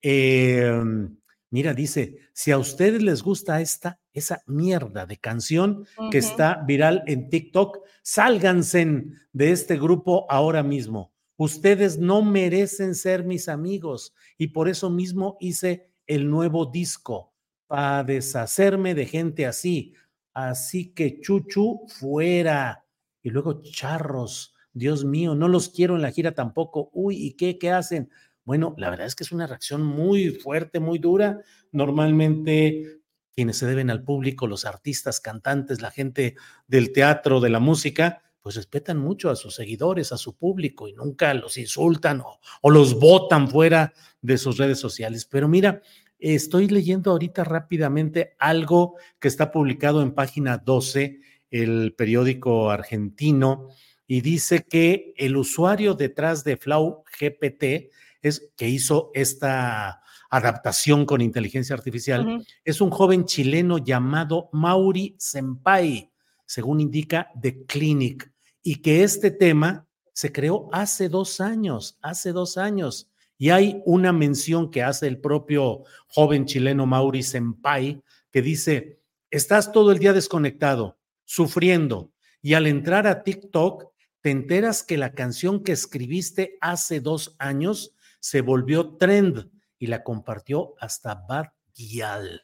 em, 0.02 1.16
Mira, 1.52 1.74
dice, 1.74 2.16
si 2.32 2.50
a 2.50 2.56
ustedes 2.56 3.02
les 3.02 3.22
gusta 3.22 3.60
esta, 3.60 4.00
esa 4.12 4.42
mierda 4.46 5.06
de 5.06 5.16
canción 5.16 5.86
que 6.10 6.18
está 6.18 6.62
viral 6.66 7.02
en 7.06 7.28
TikTok, 7.30 7.78
sálganse 8.02 9.04
de 9.32 9.52
este 9.52 9.76
grupo 9.78 10.26
ahora 10.30 10.62
mismo. 10.62 11.12
Ustedes 11.36 11.98
no 11.98 12.22
merecen 12.22 12.94
ser 12.94 13.24
mis 13.24 13.48
amigos 13.48 14.14
y 14.38 14.48
por 14.48 14.68
eso 14.68 14.90
mismo 14.90 15.36
hice 15.40 15.90
el 16.06 16.28
nuevo 16.28 16.66
disco, 16.66 17.32
para 17.66 18.04
deshacerme 18.04 18.94
de 18.94 19.06
gente 19.06 19.46
así. 19.46 19.94
Así 20.34 20.92
que 20.92 21.20
chuchu, 21.20 21.86
fuera. 21.88 22.84
Y 23.22 23.30
luego 23.30 23.62
charros, 23.62 24.54
Dios 24.72 25.04
mío, 25.04 25.34
no 25.34 25.48
los 25.48 25.68
quiero 25.68 25.96
en 25.96 26.02
la 26.02 26.10
gira 26.10 26.32
tampoco. 26.32 26.90
Uy, 26.92 27.16
¿y 27.16 27.32
qué? 27.32 27.58
¿Qué 27.58 27.70
hacen? 27.70 28.10
Bueno, 28.44 28.74
la 28.76 28.90
verdad 28.90 29.06
es 29.06 29.14
que 29.14 29.24
es 29.24 29.32
una 29.32 29.46
reacción 29.46 29.82
muy 29.82 30.30
fuerte, 30.30 30.80
muy 30.80 30.98
dura. 30.98 31.40
Normalmente 31.70 33.01
quienes 33.34 33.56
se 33.56 33.66
deben 33.66 33.90
al 33.90 34.02
público, 34.02 34.46
los 34.46 34.64
artistas, 34.64 35.20
cantantes, 35.20 35.80
la 35.80 35.90
gente 35.90 36.36
del 36.66 36.92
teatro, 36.92 37.40
de 37.40 37.50
la 37.50 37.60
música, 37.60 38.22
pues 38.42 38.56
respetan 38.56 38.98
mucho 38.98 39.30
a 39.30 39.36
sus 39.36 39.54
seguidores, 39.54 40.12
a 40.12 40.18
su 40.18 40.36
público 40.36 40.88
y 40.88 40.92
nunca 40.92 41.32
los 41.32 41.56
insultan 41.56 42.22
o, 42.60 42.70
los 42.70 42.98
botan 42.98 43.48
fuera 43.48 43.92
de 44.20 44.36
sus 44.36 44.58
redes 44.58 44.78
sociales. 44.78 45.24
Pero 45.24 45.48
mira, 45.48 45.80
estoy 46.18 46.68
leyendo 46.68 47.12
ahorita 47.12 47.44
rápidamente 47.44 48.34
algo 48.38 48.96
que 49.20 49.28
está 49.28 49.52
publicado 49.52 50.02
en 50.02 50.12
página 50.12 50.58
12, 50.58 51.20
el 51.50 51.94
periódico 51.96 52.70
argentino, 52.70 53.68
y 54.06 54.20
dice 54.20 54.64
que 54.68 55.14
el 55.16 55.36
usuario 55.36 55.94
detrás 55.94 56.44
de 56.44 56.56
Flow 56.56 57.04
GPT 57.18 57.90
es, 58.20 58.50
que 58.56 58.68
hizo 58.68 59.10
esta 59.14 60.01
adaptación 60.32 61.04
con 61.04 61.20
inteligencia 61.20 61.76
artificial, 61.76 62.42
es 62.64 62.80
un 62.80 62.90
joven 62.90 63.26
chileno 63.26 63.76
llamado 63.76 64.48
Mauri 64.52 65.14
Senpai, 65.18 66.10
según 66.46 66.80
indica 66.80 67.30
The 67.38 67.66
Clinic, 67.66 68.32
y 68.62 68.76
que 68.76 69.02
este 69.02 69.30
tema 69.30 69.86
se 70.14 70.32
creó 70.32 70.70
hace 70.72 71.10
dos 71.10 71.42
años, 71.42 71.98
hace 72.00 72.32
dos 72.32 72.56
años. 72.56 73.10
Y 73.36 73.50
hay 73.50 73.82
una 73.84 74.14
mención 74.14 74.70
que 74.70 74.82
hace 74.82 75.06
el 75.06 75.20
propio 75.20 75.84
joven 76.06 76.46
chileno 76.46 76.86
Mauri 76.86 77.22
Senpai, 77.22 78.02
que 78.30 78.40
dice, 78.40 79.02
estás 79.30 79.70
todo 79.70 79.92
el 79.92 79.98
día 79.98 80.14
desconectado, 80.14 80.98
sufriendo, 81.26 82.10
y 82.40 82.54
al 82.54 82.66
entrar 82.66 83.06
a 83.06 83.22
TikTok, 83.22 83.92
te 84.22 84.30
enteras 84.30 84.82
que 84.82 84.96
la 84.96 85.12
canción 85.12 85.62
que 85.62 85.72
escribiste 85.72 86.56
hace 86.62 87.00
dos 87.00 87.36
años 87.38 87.94
se 88.18 88.40
volvió 88.40 88.96
trend 88.96 89.50
y 89.82 89.88
la 89.88 90.04
compartió 90.04 90.76
hasta 90.78 91.26
Bad 91.28 91.46
Gyal. 91.74 92.42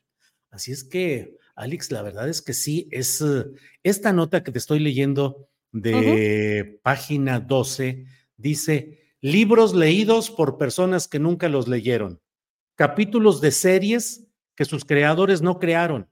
Así 0.51 0.73
es 0.73 0.83
que, 0.83 1.37
Alex, 1.55 1.93
la 1.93 2.03
verdad 2.03 2.29
es 2.29 2.43
que 2.43 2.53
sí, 2.53 2.89
es 2.91 3.21
eh, 3.21 3.45
esta 3.85 4.13
nota 4.13 4.43
que 4.43 4.51
te 4.51 4.59
estoy 4.59 4.81
leyendo 4.81 5.49
de 5.71 6.81
página 6.83 7.39
12, 7.39 8.07
dice, 8.37 9.13
libros 9.21 9.73
leídos 9.73 10.33
por 10.33 10.59
personas 10.59 11.07
que 11.07 11.21
nunca 11.21 11.49
los 11.49 11.69
leyeron, 11.69 12.21
capítulos 12.75 13.41
de 13.41 13.53
series 13.53 14.27
que 14.57 14.65
sus 14.65 14.85
creadores 14.85 15.41
no 15.41 15.61
crearon, 15.61 16.09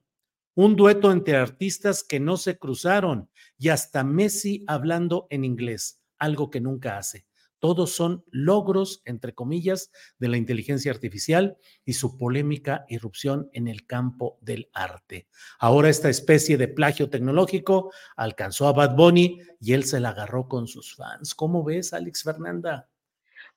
un 0.55 0.77
dueto 0.77 1.11
entre 1.11 1.39
artistas 1.39 2.05
que 2.05 2.21
no 2.21 2.37
se 2.37 2.57
cruzaron 2.57 3.29
y 3.59 3.71
hasta 3.71 4.05
Messi 4.05 4.63
hablando 4.69 5.27
en 5.31 5.45
inglés, 5.45 6.01
algo 6.19 6.51
que 6.51 6.61
nunca 6.61 6.99
hace. 6.99 7.27
Todos 7.67 7.91
son 7.97 8.25
logros, 8.31 9.03
entre 9.07 9.35
comillas, 9.35 9.91
de 10.21 10.29
la 10.29 10.37
inteligencia 10.37 10.93
artificial 10.93 11.57
y 11.85 11.95
su 11.95 12.17
polémica 12.17 12.87
irrupción 12.89 13.51
en 13.55 13.67
el 13.67 13.89
campo 13.89 14.39
del 14.41 14.71
arte. 14.73 15.27
Ahora 15.59 15.89
esta 15.89 16.09
especie 16.09 16.59
de 16.59 16.69
plagio 16.69 17.11
tecnológico 17.11 17.91
alcanzó 18.15 18.69
a 18.69 18.73
Bad 18.73 18.95
Bunny 18.95 19.41
y 19.61 19.73
él 19.73 19.83
se 19.83 19.99
la 19.99 20.11
agarró 20.11 20.47
con 20.47 20.69
sus 20.69 20.95
fans. 20.95 21.35
¿Cómo 21.35 21.65
ves, 21.65 21.93
Alex 21.93 22.23
Fernanda? 22.23 22.89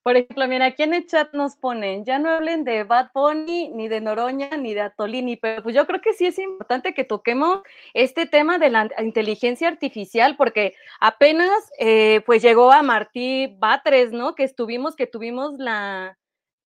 Por 0.09 0.17
ejemplo, 0.17 0.47
mira, 0.47 0.65
aquí 0.65 0.81
en 0.81 0.95
el 0.95 1.05
chat 1.05 1.35
nos 1.35 1.55
ponen, 1.55 2.03
ya 2.03 2.17
no 2.17 2.31
hablen 2.31 2.63
de 2.63 2.83
Bad 2.83 3.11
Bunny, 3.13 3.69
ni 3.69 3.87
de 3.87 4.01
Noroña, 4.01 4.49
ni 4.57 4.73
de 4.73 4.81
Atolini, 4.81 5.37
pero 5.37 5.61
pues 5.61 5.75
yo 5.75 5.85
creo 5.85 6.01
que 6.01 6.13
sí 6.13 6.25
es 6.25 6.39
importante 6.39 6.95
que 6.95 7.03
toquemos 7.03 7.59
este 7.93 8.25
tema 8.25 8.57
de 8.57 8.71
la 8.71 8.89
inteligencia 8.97 9.67
artificial, 9.67 10.35
porque 10.35 10.73
apenas 10.99 11.51
eh, 11.77 12.23
pues 12.25 12.41
llegó 12.41 12.71
a 12.71 12.81
Martí 12.81 13.55
Batres, 13.59 14.11
¿no? 14.11 14.33
Que 14.33 14.45
estuvimos, 14.45 14.95
que 14.95 15.05
tuvimos 15.05 15.53
la, 15.59 16.17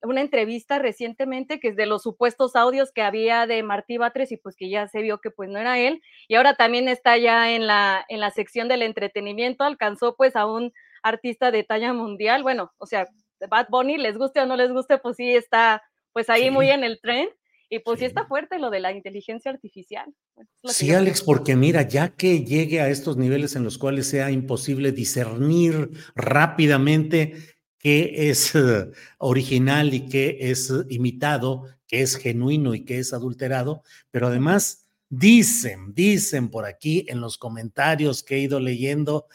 una 0.04 0.22
entrevista 0.22 0.80
recientemente 0.80 1.60
que 1.60 1.68
es 1.68 1.76
de 1.76 1.86
los 1.86 2.04
supuestos 2.04 2.56
audios 2.56 2.94
que 2.94 3.02
había 3.02 3.46
de 3.46 3.62
Martí 3.62 3.98
Batres 3.98 4.32
y 4.32 4.38
pues 4.38 4.56
que 4.56 4.70
ya 4.70 4.88
se 4.88 5.02
vio 5.02 5.20
que 5.20 5.32
pues 5.32 5.50
no 5.50 5.60
era 5.60 5.80
él 5.80 6.02
y 6.30 6.36
ahora 6.36 6.56
también 6.56 6.88
está 6.88 7.18
ya 7.18 7.52
en 7.52 7.68
la 7.68 8.06
en 8.08 8.22
la 8.22 8.32
sección 8.32 8.70
del 8.70 8.84
entretenimiento 8.84 9.66
alcanzó 9.66 10.16
pues 10.16 10.38
a 10.38 10.46
un 10.46 10.72
artista 11.04 11.52
de 11.52 11.64
talla 11.64 11.94
mundial. 11.94 12.42
Bueno, 12.42 12.72
o 12.78 12.86
sea, 12.88 13.08
Bad 13.48 13.68
Bunny, 13.70 13.98
les 13.98 14.18
guste 14.18 14.40
o 14.40 14.46
no 14.46 14.56
les 14.56 14.72
guste, 14.72 14.98
pues 14.98 15.18
sí 15.18 15.34
está 15.36 15.82
pues 16.12 16.30
ahí 16.30 16.52
muy 16.52 16.70
en 16.70 16.84
el 16.84 17.00
tren. 17.02 17.30
Y 17.70 17.80
pues 17.80 18.00
sí. 18.00 18.06
está 18.06 18.28
fuerte 18.28 18.60
lo 18.60 18.70
de 18.70 18.80
la 18.80 18.92
inteligencia 18.92 19.50
artificial. 19.50 20.14
Sí, 20.64 20.92
Alex, 20.92 21.24
porque 21.24 21.56
mira, 21.56 21.82
ya 21.82 22.10
que 22.10 22.46
llegue 22.46 22.82
a 22.82 22.90
estos 22.90 23.18
niveles 23.18 23.56
en 23.56 23.64
los 23.64 23.80
cuales 23.80 24.06
sea 24.06 24.30
imposible 24.30 24.92
discernir 24.92 25.90
rápidamente 26.14 27.34
qué 27.80 28.30
es 28.30 28.54
eh, 28.54 28.92
original 29.18 29.92
y 29.94 30.08
qué 30.08 30.38
es 30.40 30.72
imitado, 30.90 31.66
qué 31.88 32.02
es 32.02 32.16
genuino 32.16 32.76
y 32.76 32.86
qué 32.86 33.00
es 33.00 33.12
adulterado, 33.12 33.82
pero 34.12 34.28
además 34.28 34.88
dicen, 35.10 35.94
dicen 35.94 36.50
por 36.50 36.66
aquí 36.66 37.06
en 37.08 37.22
los 37.22 37.38
comentarios 37.38 38.24
que 38.24 38.36
he 38.36 38.40
ido 38.40 38.60
leyendo 38.60 39.28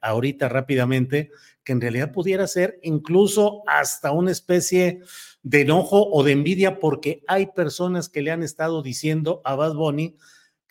ahorita 0.00 0.48
rápidamente, 0.48 1.30
que 1.64 1.72
en 1.72 1.80
realidad 1.80 2.12
pudiera 2.12 2.46
ser 2.46 2.78
incluso 2.82 3.62
hasta 3.66 4.12
una 4.12 4.30
especie 4.30 5.00
de 5.42 5.62
enojo 5.62 6.08
o 6.10 6.22
de 6.22 6.32
envidia 6.32 6.78
porque 6.78 7.22
hay 7.26 7.46
personas 7.46 8.08
que 8.08 8.22
le 8.22 8.30
han 8.30 8.42
estado 8.42 8.82
diciendo 8.82 9.40
a 9.44 9.54
Bad 9.54 9.74
Bunny 9.74 10.16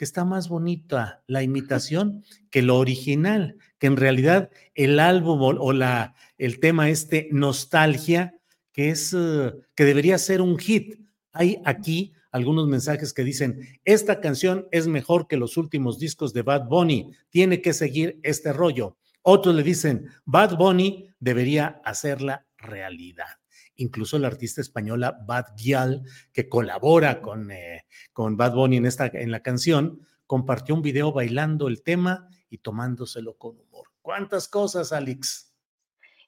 que 0.01 0.05
está 0.05 0.25
más 0.25 0.49
bonita 0.49 1.21
la 1.27 1.43
imitación 1.43 2.25
que 2.49 2.63
lo 2.63 2.77
original, 2.77 3.57
que 3.77 3.87
en 3.87 3.97
realidad 3.97 4.49
el 4.73 4.99
álbum 4.99 5.39
o 5.41 5.73
la, 5.73 6.15
el 6.39 6.59
tema 6.59 6.89
este 6.89 7.29
nostalgia, 7.31 8.35
que 8.73 8.89
es 8.89 9.15
eh, 9.15 9.53
que 9.75 9.85
debería 9.85 10.17
ser 10.17 10.41
un 10.41 10.57
hit. 10.57 10.99
Hay 11.33 11.61
aquí 11.65 12.13
algunos 12.31 12.67
mensajes 12.67 13.13
que 13.13 13.23
dicen, 13.23 13.79
esta 13.85 14.21
canción 14.21 14.67
es 14.71 14.87
mejor 14.87 15.27
que 15.27 15.37
los 15.37 15.57
últimos 15.57 15.99
discos 15.99 16.33
de 16.33 16.41
Bad 16.41 16.67
Bunny, 16.67 17.11
tiene 17.29 17.61
que 17.61 17.73
seguir 17.73 18.19
este 18.23 18.53
rollo. 18.53 18.97
Otros 19.23 19.55
le 19.55 19.63
dicen, 19.63 20.09
Bad 20.25 20.57
Bunny 20.57 21.07
debería 21.19 21.81
hacerla 21.83 22.45
realidad 22.57 23.41
incluso 23.81 24.19
la 24.19 24.27
artista 24.27 24.61
española 24.61 25.17
Bad 25.25 25.55
Gyal, 25.57 26.03
que 26.33 26.47
colabora 26.47 27.21
con, 27.21 27.51
eh, 27.51 27.85
con 28.13 28.37
Bad 28.37 28.53
Bunny 28.53 28.77
en, 28.77 28.85
esta, 28.85 29.07
en 29.07 29.31
la 29.31 29.41
canción, 29.41 30.01
compartió 30.27 30.75
un 30.75 30.81
video 30.81 31.11
bailando 31.11 31.67
el 31.67 31.83
tema 31.83 32.29
y 32.49 32.59
tomándoselo 32.59 33.37
con 33.37 33.59
humor. 33.59 33.87
¿Cuántas 34.01 34.47
cosas, 34.47 34.93
Alex? 34.93 35.53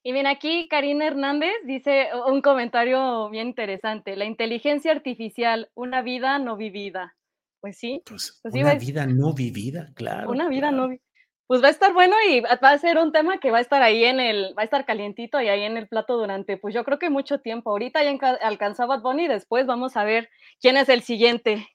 Y 0.03 0.11
bien, 0.11 0.27
aquí 0.27 0.67
Karina 0.67 1.07
Hernández 1.07 1.53
dice 1.65 2.09
un 2.27 2.41
comentario 2.41 3.29
bien 3.29 3.47
interesante. 3.47 4.17
La 4.17 4.25
inteligencia 4.25 4.91
artificial, 4.91 5.69
una 5.75 6.01
vida 6.01 6.39
no 6.39 6.57
vivida. 6.57 7.15
Pues 7.61 7.77
sí. 7.77 8.01
Pues, 8.05 8.39
pues 8.43 8.53
una 8.53 8.75
vida 8.75 9.05
no 9.05 9.33
vivida, 9.33 9.93
claro. 9.95 10.29
Una 10.29 10.49
vida 10.49 10.71
no 10.71 10.89
vivida 10.89 11.02
pues 11.47 11.61
va 11.61 11.67
a 11.67 11.71
estar 11.71 11.93
bueno 11.93 12.15
y 12.29 12.41
va 12.41 12.69
a 12.69 12.77
ser 12.77 12.97
un 12.97 13.11
tema 13.11 13.39
que 13.39 13.51
va 13.51 13.57
a 13.57 13.61
estar 13.61 13.81
ahí 13.81 14.05
en 14.05 14.19
el, 14.19 14.53
va 14.57 14.61
a 14.61 14.65
estar 14.65 14.85
calientito 14.85 15.41
y 15.41 15.49
ahí 15.49 15.63
en 15.63 15.77
el 15.77 15.87
plato 15.87 16.17
durante, 16.17 16.57
pues 16.57 16.73
yo 16.73 16.83
creo 16.83 16.99
que 16.99 17.09
mucho 17.09 17.39
tiempo. 17.39 17.71
Ahorita 17.71 18.01
ya 18.03 18.37
alcanzó 18.41 18.87
Bad 18.87 19.01
Bunny 19.01 19.27
después 19.27 19.65
vamos 19.65 19.97
a 19.97 20.03
ver 20.03 20.29
quién 20.59 20.77
es 20.77 20.89
el 20.89 21.03
siguiente. 21.03 21.67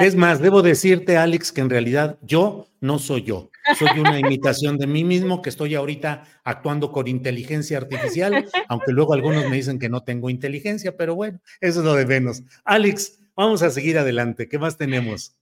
Es 0.00 0.14
más, 0.14 0.40
debo 0.40 0.62
decirte, 0.62 1.16
Alex, 1.16 1.52
que 1.52 1.60
en 1.60 1.70
realidad 1.70 2.18
yo 2.22 2.66
no 2.80 2.98
soy 2.98 3.22
yo. 3.22 3.50
Soy 3.78 3.98
una 3.98 4.18
imitación 4.18 4.76
de 4.78 4.86
mí 4.86 5.04
mismo 5.04 5.40
que 5.42 5.48
estoy 5.48 5.74
ahorita 5.74 6.24
actuando 6.44 6.92
con 6.92 7.06
inteligencia 7.08 7.78
artificial, 7.78 8.46
aunque 8.68 8.92
luego 8.92 9.14
algunos 9.14 9.48
me 9.48 9.56
dicen 9.56 9.78
que 9.78 9.88
no 9.88 10.02
tengo 10.02 10.28
inteligencia, 10.28 10.96
pero 10.96 11.14
bueno, 11.14 11.40
eso 11.60 11.80
es 11.80 11.86
lo 11.86 11.94
de 11.94 12.04
menos. 12.04 12.42
Alex, 12.64 13.20
vamos 13.34 13.62
a 13.62 13.70
seguir 13.70 13.98
adelante. 13.98 14.48
¿Qué 14.48 14.58
más 14.58 14.76
tenemos? 14.76 15.36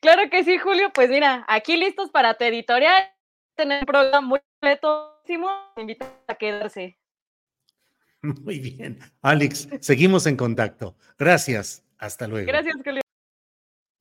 Claro 0.00 0.30
que 0.30 0.44
sí, 0.44 0.58
Julio. 0.58 0.90
Pues 0.92 1.10
mira, 1.10 1.44
aquí 1.48 1.76
listos 1.76 2.10
para 2.10 2.34
tu 2.34 2.44
editorial. 2.44 3.10
Tener 3.54 3.80
un 3.80 3.86
programa 3.86 4.26
muy 4.26 4.40
completísimo. 4.60 5.50
Invito 5.76 6.06
a 6.26 6.34
quedarse. 6.34 6.98
Muy 8.22 8.58
bien. 8.58 8.98
Alex, 9.22 9.68
seguimos 9.80 10.26
en 10.26 10.36
contacto. 10.36 10.96
Gracias. 11.18 11.84
Hasta 11.98 12.26
luego. 12.26 12.46
Gracias, 12.46 12.76
Julio. 12.84 13.03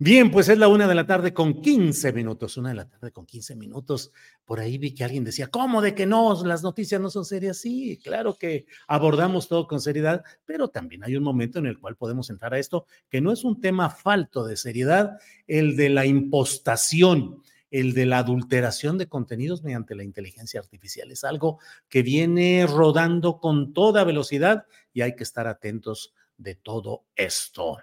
Bien, 0.06 0.32
pues 0.32 0.50
es 0.50 0.58
la 0.58 0.68
una 0.68 0.86
de 0.86 0.96
la 0.96 1.08
tarde 1.08 1.34
con 1.34 1.62
15 1.62 2.12
minutos, 2.12 2.58
una 2.58 2.68
de 2.68 2.76
la 2.76 2.89
tarde 2.89 3.13
con 3.13 3.26
15 3.26 3.56
minutos. 3.56 4.12
Por 4.44 4.60
ahí 4.60 4.78
vi 4.78 4.94
que 4.94 5.06
alguien 5.06 5.24
decía, 5.24 5.48
¿cómo 5.48 5.82
de 5.82 5.96
que 5.96 6.06
no? 6.06 6.44
Las 6.44 6.62
noticias 6.62 7.00
no 7.00 7.10
son 7.10 7.24
serias. 7.24 7.60
Sí, 7.60 7.98
claro 8.04 8.36
que 8.38 8.66
abordamos 8.89 9.48
todo 9.48 9.66
con 9.66 9.80
seriedad, 9.80 10.22
pero 10.44 10.68
también 10.68 11.06
hay 11.06 11.16
un 11.16 11.24
momento 11.24 11.58
en 11.60 11.68
el 11.68 11.80
cual 11.80 11.96
podemos 11.96 12.30
entrar 12.30 12.54
a 12.54 12.60
esto, 12.60 12.86
que 13.08 13.22
no 13.22 13.32
es 13.32 13.46
un 13.46 13.62
tema 13.62 13.89
falto 13.89 14.44
de 14.44 14.58
seriedad, 14.58 15.22
el 15.48 15.78
de 15.78 15.88
la 15.88 16.06
impostación, 16.06 17.42
el 17.72 17.94
de 17.94 18.06
la 18.06 18.18
adulteración 18.18 18.98
de 18.98 19.08
contenidos 19.08 19.63
mediante 19.63 19.96
la 19.96 20.04
inteligencia 20.04 20.60
artificial. 20.60 21.12
Es 21.12 21.24
algo 21.24 21.60
que 21.88 22.04
viene 22.04 22.68
rodando 22.68 23.39
con 23.39 23.72
toda 23.72 24.04
velocidad 24.04 24.66
y 24.92 25.00
hay 25.00 25.16
que 25.16 25.24
estar 25.24 25.48
atentos 25.48 26.13
de 26.36 26.56
todo 26.56 27.06
esto. 27.16 27.78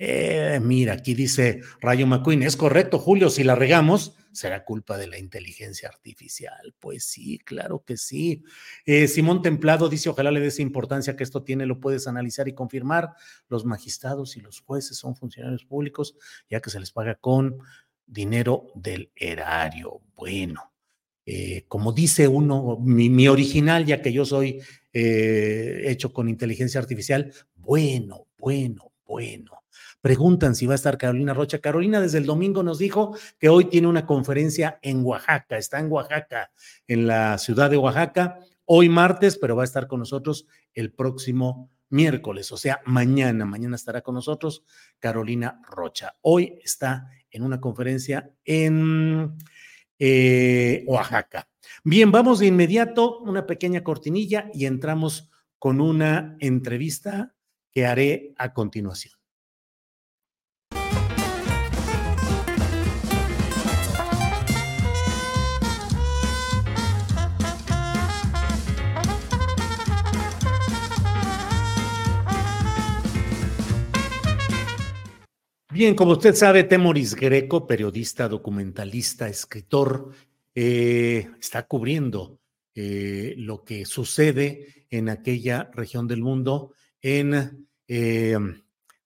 Eh, 0.00 0.60
mira, 0.62 0.92
aquí 0.92 1.12
dice 1.12 1.60
Rayo 1.80 2.06
McQueen, 2.06 2.44
es 2.44 2.56
correcto, 2.56 3.00
Julio, 3.00 3.30
si 3.30 3.42
la 3.42 3.56
regamos, 3.56 4.14
será 4.30 4.64
culpa 4.64 4.96
de 4.96 5.08
la 5.08 5.18
inteligencia 5.18 5.88
artificial. 5.88 6.72
Pues 6.78 7.04
sí, 7.04 7.38
claro 7.38 7.82
que 7.84 7.96
sí. 7.96 8.44
Eh, 8.86 9.08
Simón 9.08 9.42
Templado 9.42 9.88
dice, 9.88 10.08
ojalá 10.08 10.30
le 10.30 10.38
des 10.38 10.60
importancia 10.60 11.16
que 11.16 11.24
esto 11.24 11.42
tiene, 11.42 11.66
lo 11.66 11.80
puedes 11.80 12.06
analizar 12.06 12.46
y 12.46 12.54
confirmar. 12.54 13.10
Los 13.48 13.64
magistrados 13.64 14.36
y 14.36 14.40
los 14.40 14.60
jueces 14.60 14.96
son 14.96 15.16
funcionarios 15.16 15.64
públicos, 15.64 16.14
ya 16.48 16.60
que 16.60 16.70
se 16.70 16.78
les 16.78 16.92
paga 16.92 17.16
con 17.16 17.58
dinero 18.06 18.68
del 18.76 19.10
erario. 19.16 20.00
Bueno, 20.14 20.74
eh, 21.26 21.64
como 21.66 21.92
dice 21.92 22.28
uno, 22.28 22.78
mi, 22.80 23.26
original, 23.26 23.84
ya 23.84 24.00
que 24.00 24.12
yo 24.12 24.24
soy 24.24 24.62
hecho 24.92 26.12
con 26.12 26.28
inteligencia 26.28 26.80
artificial, 26.80 27.32
bueno, 27.54 28.26
bueno, 28.36 28.92
bueno. 29.08 29.64
Preguntan 30.00 30.54
si 30.54 30.66
va 30.66 30.74
a 30.74 30.76
estar 30.76 30.98
Carolina 30.98 31.34
Rocha. 31.34 31.58
Carolina 31.58 32.00
desde 32.00 32.18
el 32.18 32.26
domingo 32.26 32.62
nos 32.62 32.78
dijo 32.78 33.16
que 33.38 33.48
hoy 33.48 33.64
tiene 33.64 33.88
una 33.88 34.06
conferencia 34.06 34.78
en 34.82 35.04
Oaxaca, 35.04 35.56
está 35.56 35.80
en 35.80 35.90
Oaxaca, 35.90 36.52
en 36.86 37.08
la 37.08 37.38
ciudad 37.38 37.70
de 37.70 37.78
Oaxaca, 37.78 38.38
hoy 38.66 38.88
martes, 38.88 39.38
pero 39.38 39.56
va 39.56 39.62
a 39.62 39.64
estar 39.64 39.88
con 39.88 39.98
nosotros 40.00 40.46
el 40.74 40.92
próximo 40.92 41.70
miércoles, 41.90 42.52
o 42.52 42.58
sea, 42.58 42.80
mañana, 42.84 43.46
mañana 43.46 43.76
estará 43.76 44.02
con 44.02 44.14
nosotros 44.14 44.62
Carolina 44.98 45.60
Rocha. 45.68 46.16
Hoy 46.20 46.58
está 46.62 47.08
en 47.30 47.42
una 47.42 47.60
conferencia 47.60 48.30
en 48.44 49.36
eh, 49.98 50.84
Oaxaca. 50.86 51.48
Bien, 51.82 52.12
vamos 52.12 52.40
de 52.40 52.46
inmediato, 52.46 53.20
una 53.20 53.46
pequeña 53.46 53.82
cortinilla 53.82 54.50
y 54.52 54.66
entramos 54.66 55.30
con 55.58 55.80
una 55.80 56.36
entrevista 56.40 57.34
que 57.70 57.86
haré 57.86 58.34
a 58.38 58.52
continuación. 58.52 59.18
Bien, 75.78 75.94
como 75.94 76.12
usted 76.12 76.34
sabe, 76.34 76.64
Temoris 76.64 77.14
Greco, 77.14 77.64
periodista, 77.64 78.26
documentalista, 78.28 79.28
escritor, 79.28 80.10
eh, 80.52 81.30
está 81.40 81.68
cubriendo 81.68 82.40
eh, 82.74 83.34
lo 83.36 83.62
que 83.62 83.84
sucede 83.84 84.86
en 84.90 85.08
aquella 85.08 85.70
región 85.72 86.08
del 86.08 86.20
mundo 86.20 86.72
en 87.02 87.68
eh, 87.86 88.36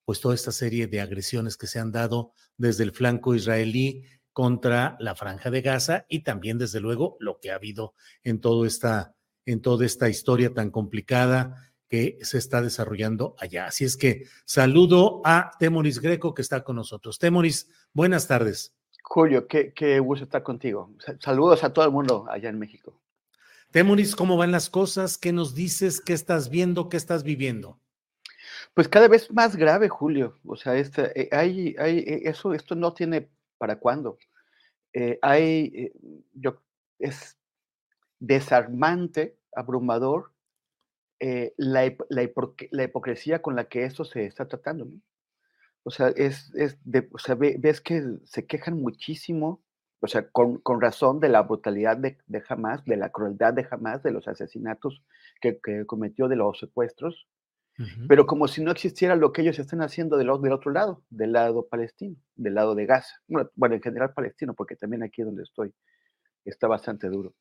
pues 0.05 0.21
toda 0.21 0.35
esta 0.35 0.53
serie 0.53 0.87
de 0.87 1.01
agresiones 1.01 1.57
que 1.57 1.67
se 1.67 1.79
han 1.79 1.93
dado 1.93 2.33
desde 2.57 2.85
el 2.85 2.93
flanco 2.93 3.35
israelí 3.35 4.05
contra 4.33 4.97
la 4.99 5.15
franja 5.15 5.51
de 5.51 5.63
Gaza 5.63 6.07
y 6.09 6.21
también 6.21 6.59
desde 6.59 6.81
luego 6.81 7.17
lo 7.21 7.39
que 7.41 7.51
ha 7.51 7.57
habido 7.57 7.95
en 8.25 8.41
todo 8.41 8.67
esta 8.67 9.15
en 9.45 9.61
toda 9.61 9.85
esta 9.85 10.09
historia 10.09 10.55
tan 10.55 10.71
complicada 10.71 11.73
que 11.89 12.19
se 12.23 12.39
está 12.39 12.63
desarrollando 12.63 13.35
allá. 13.39 13.67
Así 13.67 13.85
es 13.85 13.97
que 13.97 14.25
saludo 14.45 15.21
a 15.25 15.51
Temoris 15.59 16.01
Greco 16.01 16.33
que 16.33 16.41
está 16.41 16.65
con 16.65 16.77
nosotros. 16.77 17.19
Temoris, 17.19 17.69
buenas 17.93 18.27
tardes. 18.27 18.73
Julio, 19.03 19.47
qué, 19.47 19.75
qué 19.75 19.99
gusto 19.99 20.25
estar 20.25 20.43
contigo. 20.43 20.95
Saludos 21.19 21.65
a 21.65 21.73
todo 21.73 21.85
el 21.85 21.91
mundo 21.91 22.25
allá 22.31 22.49
en 22.49 22.59
México. 22.59 22.99
Temoris, 23.73 24.17
¿cómo 24.17 24.37
van 24.37 24.53
las 24.53 24.71
cosas? 24.71 25.19
¿Qué 25.19 25.33
nos 25.33 25.55
dices? 25.55 26.01
¿Qué 26.01 26.13
estás 26.13 26.49
viendo? 26.49 26.89
¿Qué 26.89 26.97
estás 26.97 27.25
viviendo? 27.25 27.82
Pues 28.75 28.89
cada 28.89 29.09
vez 29.09 29.31
más 29.33 29.57
grave, 29.57 29.89
Julio. 29.89 30.39
O 30.47 30.57
sea, 30.57 30.77
este, 30.77 31.29
hay, 31.33 31.75
hay, 31.79 31.99
eh, 31.99 32.23
eso, 32.25 32.55
esto 32.55 32.75
no 32.75 32.95
tiene 32.95 33.29
para 33.59 33.79
cuándo. 33.79 34.19
Eh, 34.95 35.19
hay, 35.23 35.93
yo, 36.33 36.63
es 36.99 37.39
desarmante, 38.19 39.39
abrumador, 39.55 40.33
la, 41.57 41.85
la, 42.09 42.29
la, 42.71 42.83
hipocresía 42.85 43.41
con 43.43 43.55
la 43.55 43.69
que 43.69 43.85
esto 43.85 44.05
se 44.05 44.27
está 44.27 44.49
tratando. 44.49 44.87
¿no? 44.87 45.01
O 45.85 45.91
sea, 45.91 46.09
es, 46.09 46.53
es 46.55 46.79
de, 46.85 47.09
o 47.13 47.19
sea 47.19 47.37
ves 47.37 47.81
que 47.81 48.03
se 48.25 48.47
quejan 48.47 48.81
muchísimo 48.81 49.63
o 50.03 50.09
sea, 50.09 50.29
con, 50.29 50.59
con 50.59 50.81
razón 50.81 51.21
de 51.21 51.29
la 51.29 51.43
brutalidad 51.43 51.97
de, 51.97 52.19
de, 52.27 52.43
de 52.87 52.97
la 52.97 53.11
crueldad 53.11 53.55
de 53.55 53.67
Hamas, 53.71 54.03
de 54.03 54.11
los 54.11 54.27
asesinatos 54.27 55.01
que, 55.41 55.61
que 55.63 55.87
cometió, 55.87 56.27
de 56.27 56.35
los 56.35 56.59
secuestros, 56.59 57.29
pero 58.07 58.27
como 58.27 58.49
si 58.49 58.63
no 58.63 58.71
existiera 58.71 59.17
lo 59.17 59.33
que 59.33 59.43
ellos 59.43 59.59
están 59.59 59.81
haciendo 59.81 60.17
del, 60.17 60.31
otro 60.31 60.71
lado, 60.71 61.03
del 61.11 61.33
lado 61.33 61.67
palestino, 61.69 62.17
del 62.37 62.55
lado 62.55 62.75
de 62.75 62.87
Gaza. 62.87 63.15
Bueno, 63.27 63.75
en 63.75 63.83
general 63.83 64.13
palestino, 64.13 64.55
porque 64.55 64.77
también 64.77 65.03
aquí 65.03 65.23
donde 65.23 65.43
estoy 65.43 65.73
está 66.45 66.69
bastante 66.69 67.09
duro. 67.09 67.35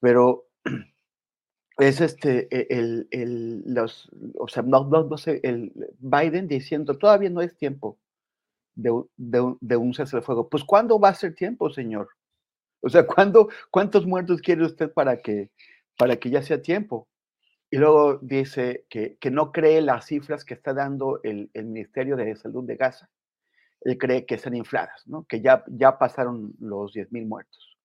Pero 0.00 0.46
es 1.78 2.00
este, 2.00 2.48
el, 2.76 3.08
el, 3.10 3.62
los, 3.66 4.10
o 4.38 4.48
sea, 4.48 4.62
no, 4.62 4.84
no, 4.84 5.04
no 5.04 5.16
sé, 5.16 5.40
el 5.42 5.72
Biden 5.98 6.48
diciendo, 6.48 6.98
todavía 6.98 7.30
no 7.30 7.40
es 7.40 7.56
tiempo 7.56 7.98
de, 8.74 8.90
de, 9.16 9.56
de 9.60 9.76
un 9.76 9.94
cese 9.94 10.16
de 10.16 10.22
fuego. 10.22 10.48
Pues, 10.48 10.64
¿cuándo 10.64 10.98
va 10.98 11.10
a 11.10 11.14
ser 11.14 11.34
tiempo, 11.34 11.70
señor? 11.70 12.08
O 12.82 12.88
sea, 12.88 13.06
¿cuándo, 13.06 13.48
¿cuántos 13.70 14.06
muertos 14.06 14.40
quiere 14.40 14.64
usted 14.64 14.92
para 14.92 15.22
que, 15.22 15.50
para 15.96 16.16
que 16.16 16.30
ya 16.30 16.42
sea 16.42 16.60
tiempo? 16.60 17.08
Y 17.72 17.78
luego 17.78 18.18
dice 18.20 18.84
que, 18.90 19.16
que 19.18 19.30
no 19.30 19.50
cree 19.50 19.80
las 19.80 20.04
cifras 20.04 20.44
que 20.44 20.52
está 20.52 20.74
dando 20.74 21.20
el, 21.22 21.48
el, 21.54 21.64
Ministerio 21.64 22.16
de 22.16 22.36
Salud 22.36 22.66
de 22.66 22.76
Gaza. 22.76 23.08
Él 23.80 23.96
cree 23.96 24.26
que 24.26 24.34
están 24.34 24.54
infladas, 24.54 25.02
¿no? 25.06 25.24
que 25.24 25.40
ya, 25.40 25.64
ya 25.68 25.98
pasaron 25.98 26.52
los 26.60 26.92
10 26.92 27.10
mil 27.12 27.24
muertos. 27.24 27.78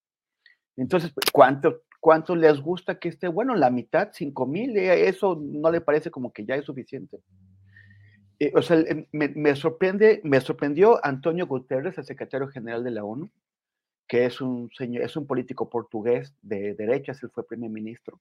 Entonces, 0.76 1.13
¿cuánto, 1.32 1.84
¿cuánto 2.02 2.36
les 2.36 2.60
gusta 2.60 3.00
que 3.00 3.08
esté? 3.08 3.30
Bueno, 3.30 3.56
la 3.56 3.69
mitad, 3.69 4.10
5 4.12 4.45
mil, 4.45 4.76
eh, 4.76 5.08
eso 5.08 5.41
no 5.41 5.71
le 5.71 5.80
parece 5.80 6.12
como 6.12 6.34
que 6.34 6.43
ya 6.43 6.56
es 6.56 6.65
suficiente. 6.65 7.21
Eh, 8.39 8.52
o 8.54 8.62
sea, 8.62 8.84
me, 9.13 9.30
me, 9.30 9.56
sorprende, 9.56 10.19
me 10.26 10.41
sorprendió 10.41 11.00
Antonio 11.02 11.47
Guterres, 11.47 11.97
el 11.97 12.04
secretario 12.04 12.50
general 12.50 12.84
de 12.84 12.91
la 12.91 13.06
ONU, 13.06 13.32
que 14.06 14.26
es 14.26 14.41
un, 14.41 14.69
señor, 14.78 15.04
es 15.04 15.15
un 15.15 15.26
político 15.26 15.69
portugués 15.69 16.36
de 16.41 16.73
derechas, 16.73 17.23
él 17.23 17.30
fue 17.30 17.47
primer 17.47 17.69
ministro, 17.69 18.19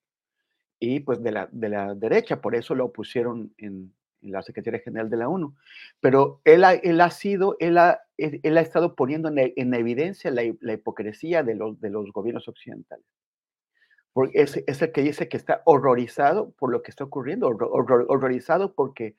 y 0.79 1.01
pues 1.01 1.23
de 1.23 1.33
la, 1.33 1.49
de 1.51 1.69
la 1.69 1.95
derecha, 1.95 2.41
por 2.41 2.55
eso 2.55 2.75
lo 2.75 2.93
pusieron 2.93 3.53
en, 3.59 3.93
en 4.23 4.33
la 4.33 4.43
Secretaría 4.43 4.81
General 4.81 5.09
de 5.09 5.17
la 5.17 5.29
ONU. 5.29 5.55
Pero 6.01 6.41
él 6.45 6.65
ha, 6.65 6.75
él 6.75 7.01
ha 7.01 7.11
sido, 7.11 7.57
él 7.61 7.79
ha, 7.79 8.01
él 8.19 8.57
ha 8.57 8.61
estado 8.61 8.95
poniendo 8.95 9.29
en, 9.29 9.53
en 9.57 9.75
evidencia 9.75 10.31
la, 10.31 10.43
la, 10.61 10.73
hipocresía 10.75 11.43
de 11.43 11.55
los, 11.55 11.81
de 11.81 11.91
los 11.91 12.13
gobiernos 12.13 12.49
occidentales. 12.49 13.07
Porque 14.13 14.41
es, 14.41 14.63
es, 14.67 14.81
el 14.81 14.93
que 14.93 15.03
dice 15.03 15.29
que 15.29 15.37
está 15.37 15.63
horrorizado 15.67 16.51
por 16.53 16.71
lo 16.71 16.83
que 16.83 16.91
está 16.91 17.05
ocurriendo, 17.05 17.49
horror, 17.49 18.07
horrorizado 18.09 18.75
porque 18.75 19.15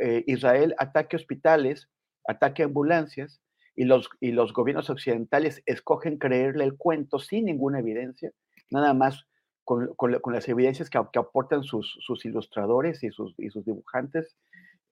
eh, 0.00 0.24
Israel 0.26 0.74
ataque 0.78 1.16
hospitales, 1.16 1.88
ataque 2.26 2.64
ambulancias, 2.64 3.40
y 3.74 3.84
los, 3.84 4.10
y 4.20 4.32
los 4.32 4.52
gobiernos 4.52 4.90
occidentales 4.90 5.62
escogen 5.66 6.18
creerle 6.18 6.64
el 6.64 6.76
cuento 6.76 7.18
sin 7.18 7.46
ninguna 7.46 7.78
evidencia, 7.78 8.30
nada 8.70 8.92
más 8.94 9.26
con, 9.64 9.94
con, 9.94 10.32
las 10.32 10.48
evidencias 10.48 10.90
que, 10.90 11.00
que 11.12 11.18
aportan 11.18 11.62
sus, 11.62 11.98
sus, 12.00 12.24
ilustradores 12.24 13.02
y 13.02 13.10
sus, 13.10 13.34
y 13.38 13.50
sus 13.50 13.64
dibujantes 13.64 14.36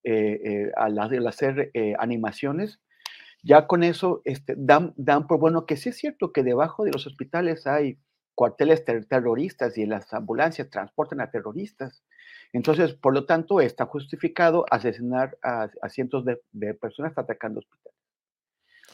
eh, 0.04 0.40
eh, 0.44 0.72
al, 0.76 0.98
hacer 1.26 1.70
eh, 1.74 1.94
animaciones, 1.98 2.80
ya 3.42 3.66
con 3.66 3.82
eso 3.82 4.22
este, 4.24 4.54
dan, 4.56 4.94
dan 4.96 5.26
por 5.26 5.38
bueno 5.38 5.66
que 5.66 5.76
sí 5.76 5.88
es 5.88 5.96
cierto 5.96 6.32
que 6.32 6.42
debajo 6.42 6.84
de 6.84 6.92
los 6.92 7.06
hospitales 7.06 7.66
hay 7.66 7.98
cuarteles 8.34 8.84
ter 8.84 9.04
terroristas 9.04 9.76
y 9.76 9.84
las 9.84 10.12
ambulancias 10.14 10.70
transportan 10.70 11.20
a 11.20 11.30
terroristas. 11.30 12.02
Entonces, 12.52 12.94
por 12.94 13.12
lo 13.12 13.26
tanto, 13.26 13.60
está 13.60 13.84
justificado 13.86 14.64
asesinar 14.70 15.36
a, 15.42 15.68
a 15.82 15.88
cientos 15.90 16.24
de, 16.24 16.40
de, 16.52 16.72
personas 16.74 17.12
atacando 17.16 17.60
hospitales. 17.60 17.98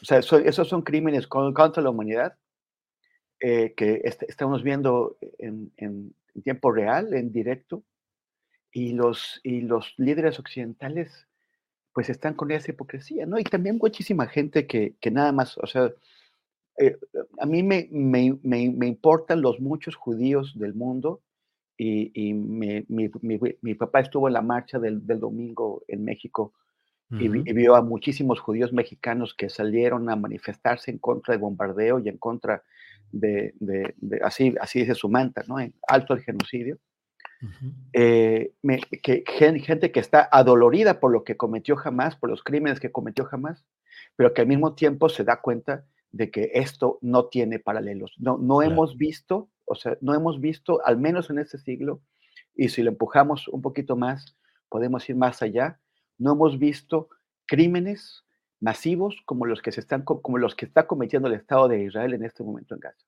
O 0.02 0.04
sea, 0.04 0.18
eso, 0.18 0.38
esos 0.38 0.68
son 0.68 0.82
crímenes 0.82 1.26
contra 1.28 1.82
la 1.82 1.90
humanidad 1.90 2.36
eh, 3.40 3.74
que 3.76 4.00
est 4.04 4.22
estamos 4.24 4.62
viendo 4.62 5.16
en, 5.38 5.72
en, 5.76 6.14
en, 6.34 6.42
tiempo 6.42 6.70
real, 6.70 7.14
en 7.14 7.32
directo, 7.32 7.82
y 8.72 8.92
los, 8.92 9.40
y 9.42 9.62
los 9.62 9.94
líderes 9.96 10.38
occidentales 10.38 11.26
pues 11.94 12.10
están 12.10 12.34
con 12.34 12.50
esa 12.50 12.72
hipocresía, 12.72 13.24
¿no? 13.24 13.38
Y 13.38 13.44
también 13.44 13.78
muchísima 13.78 14.26
gente 14.26 14.66
que, 14.66 14.96
que 15.00 15.10
nada 15.10 15.32
más, 15.32 15.56
o 15.56 15.66
sea, 15.66 15.90
eh, 16.78 16.98
a 17.40 17.46
mí 17.46 17.62
me, 17.62 17.88
me, 17.90 18.38
me, 18.42 18.70
me, 18.70 18.86
importan 18.86 19.40
los 19.40 19.60
muchos 19.60 19.96
judíos 19.96 20.58
del 20.58 20.74
mundo 20.74 21.22
y, 21.78 22.12
y 22.12 22.34
mi, 22.34 22.84
mi, 22.88 23.10
mi, 23.62 23.74
papá 23.74 24.00
estuvo 24.00 24.28
en 24.28 24.34
la 24.34 24.42
marcha 24.42 24.78
del, 24.78 25.06
del 25.06 25.20
domingo 25.20 25.84
en 25.88 26.04
México 26.04 26.52
uh 27.10 27.14
-huh. 27.14 27.46
y, 27.46 27.50
y, 27.50 27.52
vio 27.54 27.76
a 27.76 27.80
muchísimos 27.82 28.40
judíos 28.40 28.74
mexicanos 28.74 29.32
que 29.34 29.48
salieron 29.48 30.10
a 30.10 30.16
manifestarse 30.16 30.90
en 30.90 30.98
contra 30.98 31.32
del 31.32 31.40
bombardeo 31.40 31.98
y 32.00 32.10
en 32.10 32.18
contra 32.18 32.62
de, 33.12 33.54
de, 33.60 33.94
de 33.96 34.20
así, 34.22 34.54
así 34.60 34.80
dice 34.80 34.94
su 34.94 35.08
manta, 35.08 35.42
¿no? 35.46 35.58
En 35.60 35.74
alto 35.86 36.14
el 36.14 36.20
genocidio. 36.20 36.78
Uh 37.42 37.46
-huh. 37.46 37.72
eh, 37.92 38.52
me, 38.62 38.80
que, 38.80 39.22
gente 39.26 39.92
que 39.92 40.00
está 40.00 40.28
adolorida 40.32 41.00
por 41.00 41.12
lo 41.12 41.22
que 41.22 41.36
cometió 41.36 41.76
jamás, 41.76 42.16
por 42.16 42.30
los 42.30 42.42
crímenes 42.42 42.80
que 42.80 42.92
cometió 42.92 43.24
jamás, 43.26 43.66
pero 44.16 44.32
que 44.32 44.40
al 44.42 44.46
mismo 44.48 44.74
tiempo 44.74 45.08
se 45.08 45.24
da 45.24 45.40
cuenta 45.40 45.84
de 46.12 46.30
que 46.30 46.50
esto 46.54 46.98
no 47.02 47.26
tiene 47.26 47.58
paralelos. 47.58 48.14
No, 48.18 48.38
no 48.38 48.58
claro. 48.58 48.72
hemos 48.72 48.96
visto, 48.96 49.50
o 49.66 49.74
sea, 49.74 49.98
no 50.00 50.14
hemos 50.14 50.40
visto, 50.40 50.80
al 50.84 50.98
menos 50.98 51.28
en 51.28 51.38
este 51.38 51.58
siglo, 51.58 52.00
y 52.54 52.70
si 52.70 52.82
lo 52.82 52.90
empujamos 52.90 53.48
un 53.48 53.60
poquito 53.60 53.96
más, 53.96 54.36
podemos 54.70 55.08
ir 55.10 55.16
más 55.16 55.42
allá, 55.42 55.78
no 56.18 56.32
hemos 56.32 56.58
visto 56.58 57.08
crímenes 57.46 58.24
masivos 58.60 59.16
como 59.24 59.46
los 59.46 59.62
que 59.62 59.72
se 59.72 59.80
están 59.80 60.02
como 60.02 60.38
los 60.38 60.54
que 60.54 60.66
está 60.66 60.86
cometiendo 60.86 61.28
el 61.28 61.34
Estado 61.34 61.68
de 61.68 61.84
Israel 61.84 62.14
en 62.14 62.24
este 62.24 62.42
momento 62.42 62.74
en 62.74 62.80
Gaza. 62.80 63.06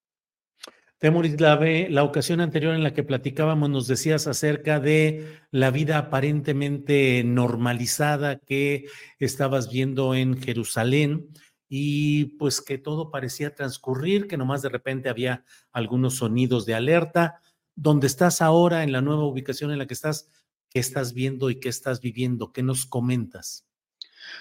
Temuris, 0.98 1.40
la, 1.40 1.60
la 1.90 2.02
ocasión 2.02 2.40
anterior 2.40 2.74
en 2.74 2.82
la 2.82 2.92
que 2.92 3.04
platicábamos 3.04 3.70
nos 3.70 3.86
decías 3.86 4.26
acerca 4.26 4.80
de 4.80 5.38
la 5.52 5.70
vida 5.70 5.96
aparentemente 5.96 7.22
normalizada 7.24 8.40
que 8.40 8.86
estabas 9.20 9.70
viendo 9.70 10.16
en 10.16 10.40
Jerusalén 10.40 11.28
y 11.68 12.36
pues 12.36 12.60
que 12.60 12.78
todo 12.78 13.12
parecía 13.12 13.54
transcurrir, 13.54 14.26
que 14.26 14.36
nomás 14.36 14.62
de 14.62 14.70
repente 14.70 15.08
había 15.08 15.44
algunos 15.70 16.16
sonidos 16.16 16.66
de 16.66 16.74
alerta. 16.74 17.42
¿Dónde 17.76 18.08
estás 18.08 18.42
ahora, 18.42 18.82
en 18.82 18.90
la 18.90 19.00
nueva 19.00 19.24
ubicación 19.24 19.70
en 19.70 19.78
la 19.78 19.86
que 19.86 19.94
estás? 19.94 20.28
¿Qué 20.68 20.80
estás 20.80 21.14
viendo 21.14 21.48
y 21.48 21.60
qué 21.60 21.68
estás 21.68 22.00
viviendo? 22.00 22.52
¿Qué 22.52 22.64
nos 22.64 22.86
comentas? 22.86 23.67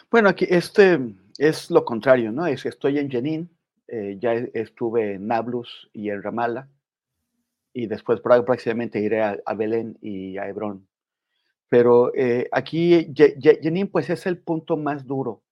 Bueno, 0.10 0.30
aquí 0.30 0.46
este 0.50 1.00
es 1.38 1.70
lo 1.70 1.86
contrario, 1.86 2.32
¿no? 2.32 2.46
Es, 2.48 2.66
estoy 2.66 3.00
en 3.00 3.10
Jenin, 3.10 3.50
eh, 3.88 4.18
ya 4.20 4.34
estuve 4.34 5.14
en 5.14 5.28
Nablus 5.28 5.90
y 5.94 6.10
en 6.10 6.22
Ramallah, 6.22 6.68
y 7.74 7.88
después 7.88 8.22
próximamente 8.22 9.00
iré 9.00 9.22
a, 9.22 9.38
a 9.46 9.54
Belén 9.54 9.98
y 10.02 10.38
a 10.38 10.48
Hebrón. 10.48 10.88
Pero 11.70 12.14
eh, 12.16 12.48
aquí 12.52 13.14
Jenin 13.14 13.88
pues 13.88 14.10
es 14.10 14.26
el 14.26 14.38
punto 14.40 14.78
más 14.78 15.06
duro 15.06 15.44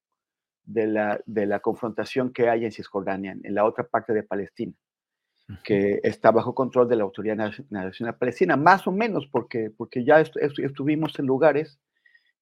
de 0.63 0.87
la, 0.87 1.21
de 1.25 1.45
la 1.45 1.59
confrontación 1.59 2.31
que 2.31 2.49
hay 2.49 2.65
en 2.65 2.71
Cisjordania, 2.71 3.37
en 3.43 3.53
la 3.53 3.65
otra 3.65 3.85
parte 3.85 4.13
de 4.13 4.23
Palestina, 4.23 4.73
que 5.63 5.99
está 6.03 6.31
bajo 6.31 6.55
control 6.55 6.89
de 6.89 6.95
la 6.95 7.03
Autoridad 7.03 7.35
Nacional 7.69 8.17
Palestina, 8.17 8.55
más 8.55 8.87
o 8.87 8.91
menos, 8.91 9.27
porque, 9.27 9.69
porque 9.69 10.03
ya 10.03 10.19
est 10.19 10.35
est 10.37 10.57
estuvimos 10.59 11.19
en 11.19 11.27
lugares 11.27 11.79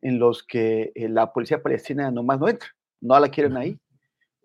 en 0.03 0.19
los 0.19 0.43
que 0.43 0.91
eh, 0.93 1.07
la 1.07 1.31
policía 1.31 1.63
palestina 1.63 2.11
nomás 2.11 2.39
no 2.39 2.49
entra, 2.49 2.69
no 3.01 3.17
la 3.19 3.29
quieren 3.29 3.55
ahí, 3.57 3.79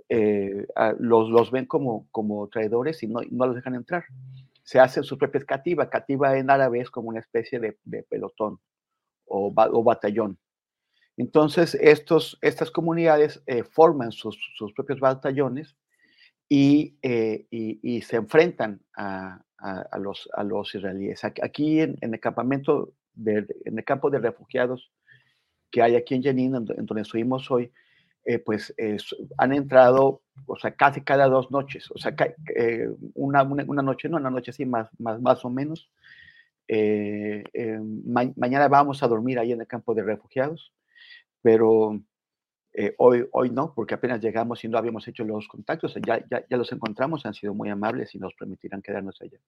eh, 0.09 0.66
los, 1.01 1.29
los 1.29 1.51
ven 1.51 1.66
como, 1.66 2.09
como 2.12 2.49
traidores 2.49 3.03
y 3.03 3.09
no, 3.09 3.21
no 3.31 3.47
los 3.47 3.57
dejan 3.57 3.75
entrar. 3.75 4.05
Se 4.62 4.79
hacen 4.79 5.03
sus 5.03 5.18
propias 5.18 5.44
cativa, 5.44 5.90
cativa 5.90 6.38
en 6.38 6.49
árabe 6.49 6.81
es 6.81 6.90
como 6.90 7.09
una 7.09 7.21
especie 7.21 7.59
de, 7.59 7.77
de 7.85 8.05
pelotón 8.05 8.61
o, 9.27 9.53
o 9.55 9.83
batallón. 9.83 10.38
Entonces, 11.16 11.75
estos, 11.75 12.38
estas 12.40 12.71
comunidades 12.71 13.42
eh, 13.47 13.64
forman 13.64 14.12
sus, 14.12 14.38
sus, 14.57 14.73
propios 14.73 15.01
batallones 15.01 15.77
y, 16.49 16.97
eh, 17.03 17.47
y, 17.51 17.81
y 17.83 18.03
se 18.03 18.16
enfrentan 18.16 18.81
a, 18.97 19.42
a, 19.59 19.81
a, 19.90 19.99
los, 19.99 20.29
a 20.35 20.44
los 20.44 20.73
israelíes. 20.73 21.25
Aquí 21.25 21.81
en, 21.81 21.97
en 22.01 22.14
el 22.14 22.21
campamento, 22.21 22.92
de, 23.14 23.44
en 23.64 23.79
el 23.79 23.85
campo 23.85 24.11
de 24.11 24.21
refugiados 24.21 24.92
que 25.70 25.83
hay 25.83 25.96
aquí 25.96 26.14
en 26.14 26.22
Jenin, 26.22 26.54
en, 26.54 26.64
donde 26.64 27.02
estuvimos 27.02 27.50
hoy, 27.50 27.70
eh, 28.24 28.38
pues 28.38 28.74
han 29.38 29.52
entrado, 29.52 30.22
o 30.46 30.57
sea, 30.57 30.72
casi 30.72 31.00
cada 31.02 31.26
dos 31.28 31.50
noches, 31.50 31.90
o 31.90 31.98
sea, 31.98 32.14
eh, 32.54 32.88
una, 33.14 33.42
una, 33.42 33.64
una, 33.66 33.83
noche, 33.83 34.09
no, 34.09 34.18
una 34.18 34.31
noche 34.31 34.50
así 34.50 34.66
más, 34.66 34.88
más, 34.98 35.20
más 35.20 35.44
o 35.44 35.50
menos. 35.50 35.90
Eh, 36.70 37.44
ma 38.04 38.24
mañana 38.37 38.68
vamos 38.68 39.02
a 39.02 39.09
dormir 39.09 39.38
ahí 39.38 39.52
en 39.52 39.61
el 39.62 39.66
campo 39.66 39.94
de 39.94 40.02
refugiados 40.02 40.72
pero 41.42 41.98
eh, 42.74 42.94
hoy, 42.98 43.26
hoy 43.33 43.50
no, 43.50 43.72
porque 43.74 43.94
apenas 43.94 44.20
llegamos 44.20 44.62
y 44.64 44.68
no 44.68 44.78
habíamos 44.78 45.07
hecho 45.09 45.24
los 45.24 45.48
contactos, 45.48 45.94
ya, 46.07 46.24
ya, 46.31 46.44
ya, 46.48 46.57
los 46.57 46.70
encontramos, 46.72 47.26
han 47.26 47.35
sido 47.35 47.54
muy 47.54 47.68
amables 47.70 48.14
y 48.14 48.18
nos 48.18 48.35
permitirán 48.35 48.83
quedarnos 48.83 49.20
allá. 49.20 49.38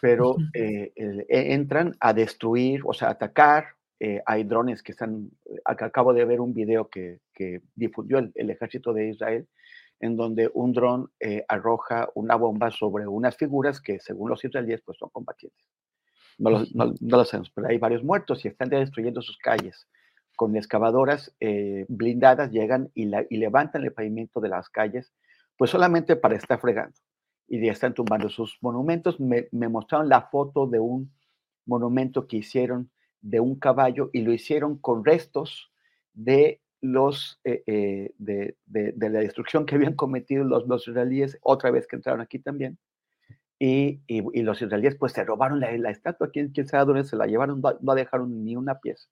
Pero 0.00 0.36
eh, 0.52 0.92
eh, 0.94 1.24
entran 1.28 1.96
a 2.00 2.12
destruir, 2.12 2.82
o 2.84 2.92
sea, 2.92 3.08
a 3.08 3.12
atacar. 3.12 3.75
Eh, 3.98 4.22
hay 4.26 4.44
drones 4.44 4.82
que 4.82 4.92
están, 4.92 5.30
acabo 5.64 6.12
de 6.12 6.24
ver 6.24 6.40
un 6.40 6.52
video 6.52 6.88
que, 6.88 7.20
que 7.32 7.62
difundió 7.74 8.18
el, 8.18 8.30
el, 8.34 8.50
ejército 8.50 8.92
de 8.92 9.08
Israel, 9.08 9.48
en 10.00 10.16
donde 10.16 10.50
un 10.52 10.72
dron 10.72 11.10
eh, 11.20 11.44
arroja 11.48 12.08
una 12.14 12.36
bomba 12.36 12.70
sobre 12.70 13.06
unas 13.06 13.36
figuras 13.36 13.80
que 13.80 13.98
según 14.00 14.30
los 14.30 14.44
israelíes 14.44 14.82
pues 14.82 14.98
son 14.98 15.08
combatientes. 15.10 15.66
No 16.38 16.50
lo, 16.50 16.64
no, 16.74 16.94
lo 17.00 17.24
sabemos, 17.24 17.50
pero 17.50 17.68
hay 17.68 17.78
varios 17.78 18.04
muertos 18.04 18.44
y 18.44 18.48
están 18.48 18.68
destruyendo 18.68 19.22
sus 19.22 19.38
calles. 19.38 19.88
Con 20.36 20.54
excavadoras 20.54 21.34
eh, 21.40 21.86
blindadas 21.88 22.50
llegan 22.50 22.90
y, 22.92 23.06
la, 23.06 23.24
y 23.30 23.38
levantan 23.38 23.84
el 23.84 23.94
pavimento 23.94 24.40
de 24.40 24.50
las 24.50 24.68
calles, 24.68 25.14
pues 25.56 25.70
solamente 25.70 26.14
para 26.14 26.36
estar 26.36 26.60
fregando. 26.60 26.94
Y 27.48 27.64
ya 27.64 27.72
están 27.72 27.94
tumbando 27.94 28.28
sus 28.28 28.58
monumentos. 28.60 29.18
Me, 29.18 29.48
me 29.50 29.68
mostraron 29.68 30.10
la 30.10 30.28
foto 30.28 30.66
de 30.66 30.78
un 30.78 31.10
monumento 31.64 32.26
que 32.26 32.36
hicieron 32.36 32.90
de 33.26 33.40
un 33.40 33.56
caballo 33.56 34.10
y 34.12 34.22
lo 34.22 34.32
hicieron 34.32 34.78
con 34.78 35.04
restos 35.04 35.70
de 36.14 36.60
los 36.80 37.40
eh, 37.44 37.62
eh, 37.66 38.12
de, 38.18 38.56
de, 38.66 38.92
de, 38.92 39.10
la 39.10 39.20
destrucción 39.20 39.66
que 39.66 39.74
habían 39.74 39.94
cometido 39.94 40.44
los, 40.44 40.66
los 40.68 40.86
israelíes 40.86 41.36
otra 41.42 41.70
vez 41.70 41.86
que 41.86 41.96
entraron 41.96 42.20
aquí 42.20 42.38
también. 42.38 42.78
Y, 43.58 44.00
y, 44.06 44.22
y 44.38 44.42
los 44.42 44.60
israelíes 44.62 44.96
pues 44.96 45.12
se 45.12 45.24
robaron 45.24 45.58
la, 45.60 45.76
la 45.78 45.90
estatua 45.90 46.30
quién, 46.30 46.50
quién 46.50 46.68
sabe 46.68 46.84
dónde 46.84 47.04
se 47.04 47.16
la 47.16 47.26
llevaron 47.26 47.60
no, 47.60 47.76
no 47.80 47.94
dejaron 47.94 48.44
ni 48.44 48.54
una 48.54 48.78
pieza. 48.78 49.08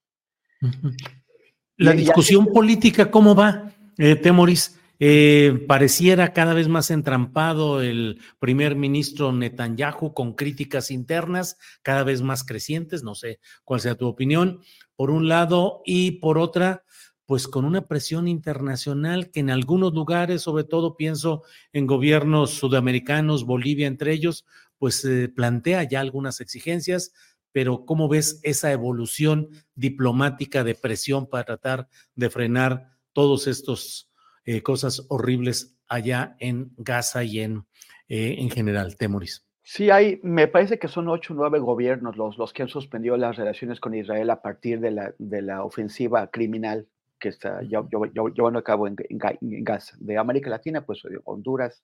La 1.77 1.95
y, 1.95 1.99
discusión 1.99 2.47
política 2.47 3.11
cómo 3.11 3.35
va 3.35 3.73
eh, 3.99 4.15
Temoris 4.15 4.81
eh, 5.07 5.63
pareciera 5.69 6.33
cada 6.33 6.55
vez 6.55 6.67
más 6.67 6.91
entrampado 6.91 7.83
el 7.83 8.23
primer 8.39 8.75
ministro 8.75 9.33
Netanyahu 9.33 10.15
con 10.15 10.33
críticas 10.33 10.91
internas 10.91 11.59
cada 11.83 12.05
vez 12.05 12.23
más 12.23 12.43
crecientes, 12.43 13.03
no 13.03 13.15
sé 13.15 13.39
cuál 13.65 13.83
sea 13.83 13.97
tu 13.97 14.07
opinión, 14.07 14.63
por 14.97 15.11
un 15.11 15.29
lado, 15.29 15.83
y 15.85 16.13
por 16.13 16.39
otra, 16.39 16.85
pues 17.27 17.49
con 17.49 17.67
una 17.67 17.87
presión 17.87 18.29
internacional 18.29 19.31
que 19.31 19.41
en 19.41 19.51
algunos 19.51 19.93
lugares, 19.93 20.41
sobre 20.41 20.65
todo 20.65 20.97
pienso 20.97 21.43
en 21.75 21.87
gobiernos 21.87 22.53
sudamericanos, 22.53 23.45
Bolivia 23.45 23.87
entre 23.87 24.15
ellos, 24.15 24.47
pues 24.79 25.05
eh, 25.05 25.29
plantea 25.29 25.83
ya 25.83 26.01
algunas 26.01 26.41
exigencias, 26.41 27.13
pero 27.53 27.85
¿cómo 27.85 28.09
ves 28.09 28.41
esa 28.43 28.73
evolución 28.73 29.51
diplomática 29.75 30.65
de 30.65 30.75
presión 30.75 31.27
para 31.29 31.45
tratar 31.45 31.89
de 32.15 32.31
frenar 32.31 32.97
todos 33.13 33.47
estos 33.49 34.09
eh, 34.45 34.63
cosas 34.63 35.07
horribles 35.09 35.77
allá 35.89 36.37
en 36.41 36.73
Gaza 36.77 37.25
y 37.25 37.41
en, 37.41 37.67
eh, 38.09 38.37
en 38.39 38.51
general, 38.51 38.97
Temoris. 38.97 39.47
Sí, 39.63 39.91
hay, 39.91 40.21
me 40.23 40.47
parece 40.47 40.79
que 40.79 40.89
son 40.89 41.09
ocho 41.09 41.33
o 41.33 41.37
nueve 41.37 41.59
gobiernos 41.59 42.17
los, 42.17 42.37
los 42.37 42.53
que 42.53 42.63
han 42.63 42.69
suspendido 42.69 43.17
las 43.17 43.37
relaciones 43.37 43.81
con 43.81 43.95
Israel 43.95 44.29
a 44.29 44.43
partir 44.43 44.79
de 44.81 44.91
la, 44.91 45.15
de 45.19 45.41
la 45.41 45.65
ofensiva 45.65 46.31
criminal 46.31 46.87
que 47.19 47.31
está 47.31 47.63
llevando 47.63 48.59
a 48.59 48.65
cabo 48.65 48.87
en, 48.87 48.97
en, 49.09 49.19
en, 49.41 49.65
Gaza. 49.65 49.97
De 49.99 50.19
América 50.19 50.51
Latina, 50.51 50.85
pues 50.85 51.03
Honduras, 51.25 51.83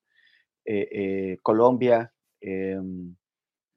eh, 0.63 0.87
eh, 0.91 1.37
Colombia, 1.41 2.13
em, 2.39 3.15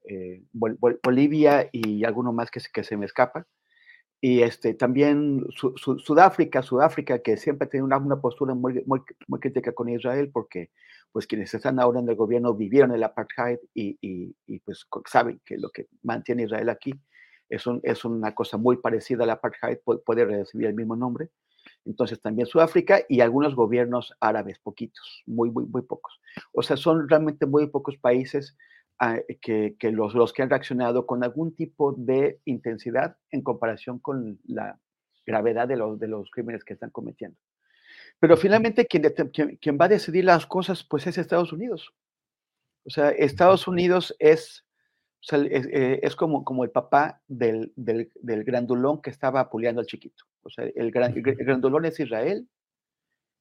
eh, 0.07 0.43
Bol 0.53 0.77
Bolivia 1.03 1.67
y 1.71 2.03
alguno 2.03 2.31
más 2.31 2.51
que, 2.51 2.61
que 2.71 2.83
se 2.83 2.95
me 2.95 3.07
escapa 3.07 3.47
y 4.21 4.41
este, 4.41 4.73
también 4.73 5.45
su, 5.49 5.73
su, 5.77 5.99
Sudáfrica, 5.99 6.61
Sudáfrica, 6.63 7.19
que 7.19 7.37
siempre 7.37 7.67
tiene 7.67 7.83
una, 7.83 7.97
una 7.97 8.19
postura 8.21 8.53
muy, 8.53 8.83
muy, 8.85 9.01
muy, 9.27 9.39
crítica 9.39 9.73
con 9.73 9.89
Israel, 9.89 10.31
porque 10.33 10.71
pues 11.11 11.27
quienes 11.27 11.53
están 11.53 11.79
ahora 11.79 11.99
en 11.99 12.09
el 12.09 12.15
gobierno 12.15 12.53
vivieron 12.53 12.91
el 12.93 13.03
apartheid 13.03 13.57
y, 13.73 13.97
y, 14.01 14.35
y 14.47 14.59
pues 14.59 14.87
saben 15.05 15.41
que 15.45 15.57
lo 15.57 15.69
que 15.69 15.87
mantiene 16.03 16.43
Israel 16.43 16.69
aquí 16.69 16.93
es, 17.49 17.67
un, 17.67 17.79
es 17.83 18.03
una 18.05 18.33
cosa 18.33 18.57
muy 18.57 18.77
parecida 18.77 19.23
al 19.23 19.29
apartheid, 19.29 19.77
puede, 19.83 19.99
puede 19.99 20.25
recibir 20.25 20.67
el 20.67 20.75
mismo 20.75 20.95
nombre. 20.95 21.29
Entonces 21.85 22.21
también 22.21 22.47
Sudáfrica 22.47 23.01
y 23.07 23.21
algunos 23.21 23.55
gobiernos 23.55 24.13
árabes, 24.19 24.59
poquitos, 24.59 25.23
muy, 25.25 25.51
muy, 25.51 25.65
muy 25.65 25.83
pocos. 25.83 26.19
O 26.53 26.63
sea, 26.63 26.77
son 26.77 27.07
realmente 27.07 27.45
muy 27.45 27.67
pocos 27.67 27.97
países 27.97 28.57
que, 29.41 29.75
que 29.77 29.91
los, 29.91 30.13
los, 30.13 30.33
que 30.33 30.41
han 30.41 30.49
reaccionado 30.49 31.05
con 31.05 31.23
algún 31.23 31.55
tipo 31.55 31.93
de 31.93 32.39
intensidad 32.45 33.17
en 33.31 33.41
comparación 33.41 33.99
con 33.99 34.39
la 34.45 34.79
gravedad 35.25 35.67
de 35.67 35.77
los, 35.77 35.99
de 35.99 36.07
los 36.07 36.29
crímenes 36.31 36.63
que 36.63 36.73
están 36.73 36.91
cometiendo. 36.91 37.37
Pero 38.19 38.37
finalmente 38.37 38.85
quien, 38.85 39.03
quien, 39.33 39.57
quien, 39.57 39.77
va 39.79 39.85
a 39.85 39.89
decidir 39.89 40.23
las 40.23 40.45
cosas, 40.45 40.83
pues 40.83 41.05
es 41.07 41.17
Estados 41.17 41.51
Unidos. 41.51 41.93
O 42.85 42.89
sea, 42.89 43.09
Estados 43.09 43.67
Unidos 43.67 44.15
es, 44.19 44.65
o 45.21 45.23
sea, 45.23 45.39
es, 45.39 45.65
eh, 45.67 45.99
es, 46.03 46.15
como, 46.15 46.45
como 46.45 46.63
el 46.63 46.71
papá 46.71 47.21
del, 47.27 47.73
del, 47.75 48.11
del, 48.15 48.43
grandulón 48.43 49.01
que 49.01 49.09
estaba 49.09 49.41
apuleando 49.41 49.81
al 49.81 49.87
chiquito. 49.87 50.23
O 50.43 50.49
sea, 50.49 50.65
el, 50.73 50.91
gran, 50.91 51.13
el 51.15 51.23
grandulón 51.23 51.85
es 51.85 51.99
Israel, 51.99 52.47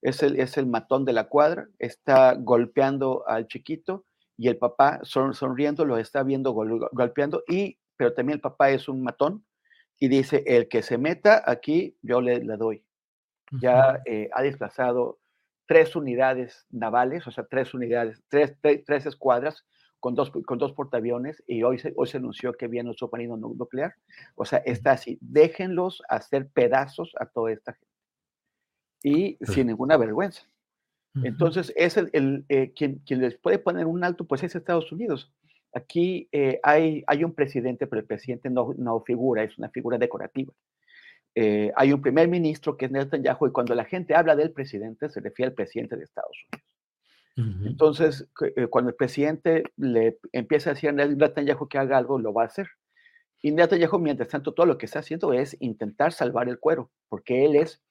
es 0.03 0.23
el, 0.23 0.40
es 0.40 0.57
el 0.57 0.67
matón 0.67 1.05
de 1.05 1.12
la 1.12 1.29
cuadra, 1.29 1.69
está 1.79 2.35
golpeando 2.35 3.27
al 3.29 3.47
chiquito 3.47 4.07
y 4.37 4.49
el 4.49 4.57
papá 4.57 5.01
son, 5.03 5.35
sonriendo 5.35 5.85
lo 5.85 5.99
está 5.99 6.23
viendo 6.23 6.53
gol, 6.53 6.88
golpeando, 6.92 7.42
y, 7.49 7.79
pero 7.97 8.12
también 8.14 8.37
el 8.37 8.40
papá 8.40 8.70
es 8.70 8.88
un 8.88 9.03
matón 9.03 9.44
y 9.99 10.09
dice, 10.09 10.42
el 10.47 10.68
que 10.68 10.83
se 10.83 10.99
meta 10.99 11.42
aquí, 11.47 11.97
yo 12.03 12.20
le, 12.20 12.42
le 12.44 12.57
doy. 12.57 12.85
Ya 13.61 14.03
eh, 14.07 14.29
ha 14.33 14.42
desplazado 14.42 15.20
tres 15.66 15.94
unidades 15.94 16.66
navales, 16.70 17.27
o 17.27 17.31
sea, 17.31 17.44
tres 17.44 17.73
unidades, 17.75 18.23
tres, 18.29 18.57
tres, 18.61 18.85
tres 18.85 19.07
escuadras 19.07 19.64
con 20.01 20.14
dos, 20.14 20.31
con 20.31 20.59
dos 20.59 20.73
portaaviones 20.73 21.42
y 21.47 21.62
hoy 21.62 21.79
se, 21.79 21.92
hoy 21.97 22.09
se 22.09 22.16
anunció 22.18 22.53
que 22.53 22.68
viene 22.68 22.90
un 22.90 22.97
submarino 22.97 23.37
nuclear. 23.37 23.94
O 24.35 24.44
sea, 24.44 24.59
está 24.59 24.92
así, 24.92 25.18
déjenlos 25.20 26.03
hacer 26.09 26.49
pedazos 26.49 27.12
a 27.18 27.27
toda 27.27 27.53
esta 27.53 27.73
gente. 27.73 27.94
Y 29.03 29.38
sin 29.44 29.68
ninguna 29.68 29.97
vergüenza. 29.97 30.42
Entonces, 31.22 31.72
es 31.77 31.96
el, 31.96 32.11
el 32.12 32.44
eh, 32.48 32.72
quien, 32.74 32.98
quien, 33.07 33.20
les 33.20 33.37
puede 33.37 33.59
poner 33.59 33.87
un 33.87 34.03
alto, 34.03 34.27
pues 34.27 34.42
es 34.42 34.55
Estados 34.55 34.90
Unidos. 34.90 35.33
Aquí 35.72 36.29
eh, 36.33 36.59
hay, 36.62 37.05
hay, 37.07 37.24
un 37.24 37.35
presidente, 37.35 37.87
pero 37.87 38.00
el 38.00 38.07
presidente 38.07 38.50
no, 38.50 38.74
no 38.77 39.00
figura, 39.03 39.44
es 39.44 39.57
una 39.57 39.70
figura 39.70 39.96
decorativa. 39.96 40.53
Eh, 41.37 41.72
hay 41.77 41.92
un 41.92 42.03
primer 42.03 42.29
ministro 42.29 42.77
que 42.77 42.87
es 42.87 42.90
Netanyahu 42.90 43.46
y 43.46 43.53
cuando 43.53 43.74
la 43.74 43.85
gente 43.85 44.14
habla 44.14 44.37
del 44.37 44.53
presidente 44.53 45.09
se 45.09 45.20
refiere 45.20 45.50
al 45.50 45.55
presidente 45.55 45.96
de 45.96 46.05
Estados 46.05 46.37
Unidos. 46.50 46.66
Uh 47.37 47.40
-huh. 47.40 47.66
Entonces, 47.66 48.29
cuando 48.70 48.90
el 48.90 48.96
presidente 48.96 49.64
le 49.77 50.18
empieza 50.33 50.70
a 50.70 50.74
decir 50.74 50.90
a 50.90 50.92
Netanyahu 50.92 51.68
que 51.68 51.79
haga 51.79 51.98
algo, 51.98 52.18
lo 52.18 52.33
va 52.33 52.42
a 52.42 52.46
hacer. 52.46 52.68
Y 53.42 53.50
Netanyahu, 53.50 53.98
mientras 53.98 54.29
tanto, 54.29 54.55
todo 54.55 54.66
lo 54.66 54.79
que 54.79 54.87
está 54.87 55.00
haciendo 55.00 55.33
es 55.33 55.57
intentar 55.61 56.12
salvar 56.12 56.48
el 56.48 56.59
cuero, 56.59 56.90
porque 57.09 57.44
él 57.44 57.57
es 57.57 57.83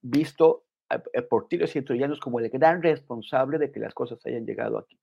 visto 0.00 0.64
eh, 1.12 1.22
por 1.22 1.48
tiros 1.48 1.74
y 1.76 1.82
troyanos 1.82 2.20
como 2.20 2.40
el 2.40 2.48
gran 2.50 2.82
responsable 2.82 3.58
de 3.58 3.70
que 3.70 3.80
las 3.80 3.94
cosas 3.94 4.24
hayan 4.26 4.46
llegado 4.46 4.78
aquí. 4.78 4.98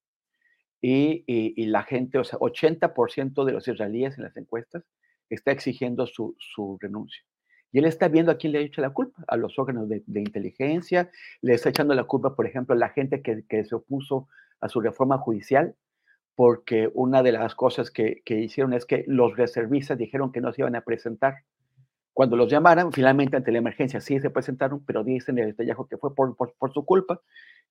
Y 0.81 1.65
la 1.65 1.83
gente, 1.83 2.19
o 2.19 2.23
sea, 2.23 2.39
80% 2.39 3.43
de 3.43 3.51
los 3.51 3.67
israelíes 3.67 4.17
en 4.17 4.23
las 4.23 4.37
encuestas 4.37 4.85
está 5.29 5.51
exigiendo 5.51 6.07
su, 6.07 6.35
su, 6.39 6.77
renuncia. 6.79 7.23
Y 7.71 7.79
él 7.79 7.85
está 7.85 8.07
viendo 8.07 8.31
a 8.31 8.37
quién 8.37 8.53
le 8.53 8.59
ha 8.59 8.61
hecho 8.61 8.81
la 8.81 8.91
culpa, 8.91 9.23
a 9.27 9.37
los 9.37 9.59
órganos 9.59 9.87
de, 9.89 10.03
de 10.07 10.19
inteligencia, 10.21 11.11
le 11.41 11.53
está 11.53 11.69
echando 11.69 11.93
la 11.93 12.05
culpa, 12.05 12.35
por 12.35 12.47
ejemplo, 12.47 12.73
a 12.73 12.77
la 12.77 12.89
gente 12.89 13.21
que, 13.21 13.43
que, 13.47 13.63
se 13.63 13.75
opuso 13.75 14.27
a 14.59 14.69
su 14.69 14.81
reforma 14.81 15.19
judicial, 15.19 15.75
porque 16.35 16.89
una 16.93 17.21
de 17.21 17.33
las 17.33 17.53
cosas 17.53 17.91
que, 17.91 18.21
que 18.25 18.39
hicieron 18.39 18.73
es 18.73 18.85
que 18.85 19.03
los 19.07 19.35
reservistas 19.37 19.97
dijeron 19.97 20.31
que 20.31 20.41
no 20.41 20.51
se 20.51 20.61
iban 20.61 20.75
a 20.75 20.81
presentar 20.81 21.43
cuando 22.19 22.35
los 22.35 22.51
llamaran, 22.51 22.91
finalmente 22.91 23.37
ante 23.37 23.49
la 23.49 23.59
emergencia 23.59 24.01
sí 24.01 24.19
se 24.19 24.29
presentaron, 24.29 24.83
pero 24.83 25.05
dicen 25.05 25.37
el 25.37 25.47
Netanyahu 25.47 25.87
que 25.87 25.95
fue 25.95 26.13
por, 26.13 26.35
por, 26.35 26.73
su 26.73 26.83
culpa, 26.83 27.21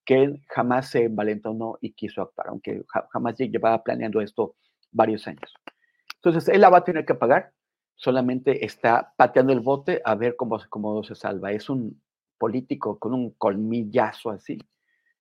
que 0.06 0.40
jamás 0.48 0.88
se 0.88 1.04
envalentonó 1.04 1.76
y 1.82 1.92
quiso 1.92 2.22
actuar, 2.22 2.48
aunque 2.48 2.82
jamás 3.10 3.36
llevaba 3.36 3.84
planeando 3.84 4.22
esto 4.22 4.56
varios 4.90 5.26
años. 5.28 5.52
Entonces, 6.14 6.48
él 6.48 6.62
la 6.62 6.70
va 6.70 6.78
a 6.78 6.84
tener 6.84 7.04
que 7.04 7.14
pagar, 7.14 7.52
solamente 7.94 8.64
está 8.64 9.12
pateando 9.18 9.52
el 9.52 9.60
bote 9.60 10.00
a 10.02 10.14
ver 10.14 10.34
cómo, 10.34 10.58
cómo 10.70 11.04
se 11.04 11.14
salva. 11.14 11.52
Es 11.52 11.68
un 11.68 12.00
político 12.38 12.98
con 12.98 13.12
un 13.12 13.32
colmillazo 13.32 14.30
así. 14.30 14.56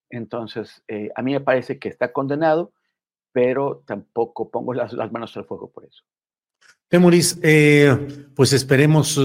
Entonces, 0.10 0.86
eh, 0.88 1.12
a 1.14 1.22
mí 1.22 1.34
me 1.34 1.42
parece 1.42 1.80
que 1.80 1.90
está 1.90 2.14
condenado, 2.14 2.72
pero 3.34 3.84
tampoco 3.86 4.50
pongo 4.50 4.74
las, 4.74 4.94
las 4.94 5.12
manos 5.12 5.36
al 5.36 5.44
fuego 5.44 5.70
por 5.70 5.84
eso. 5.84 6.06
Temuris, 6.90 7.38
eh, 7.44 8.26
pues 8.34 8.54
esperemos, 8.54 9.20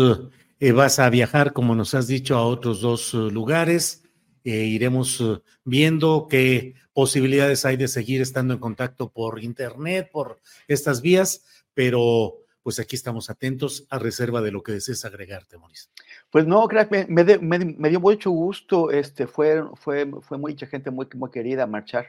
eh, 0.59 0.73
vas 0.73 0.99
a 0.99 1.09
viajar, 1.11 1.53
como 1.53 1.77
nos 1.77 1.95
has 1.95 2.09
dicho, 2.09 2.37
a 2.37 2.45
otros 2.45 2.81
dos 2.81 3.15
uh, 3.15 3.31
lugares. 3.31 4.03
Eh, 4.43 4.65
iremos 4.65 5.21
uh, 5.21 5.41
viendo 5.65 6.27
qué 6.29 6.75
posibilidades 6.93 7.65
hay 7.65 7.77
de 7.77 7.87
seguir 7.87 8.21
estando 8.21 8.55
en 8.55 8.61
contacto 8.61 9.11
por 9.13 9.43
internet, 9.43 10.11
por 10.11 10.41
estas 10.67 11.03
vías, 11.03 11.45
pero 11.73 12.35
pues 12.65 12.81
aquí 12.81 12.97
estamos 12.97 13.31
atentos 13.31 13.87
a 13.91 13.99
reserva 14.01 14.41
de 14.41 14.51
lo 14.51 14.65
que 14.65 14.73
desees 14.73 15.05
agregar, 15.05 15.47
Temuris. 15.47 15.89
Pues 16.31 16.47
no, 16.47 16.67
me, 16.91 17.07
me, 17.07 17.39
me, 17.39 17.59
me, 17.59 17.91
dio 17.91 18.01
mucho 18.01 18.31
gusto, 18.31 18.91
este, 18.91 19.29
fue, 19.29 19.63
fue, 19.77 20.11
fue 20.21 20.37
mucha 20.37 20.67
gente 20.67 20.91
muy, 20.91 21.07
muy 21.15 21.31
querida 21.31 21.67
marchar 21.67 22.07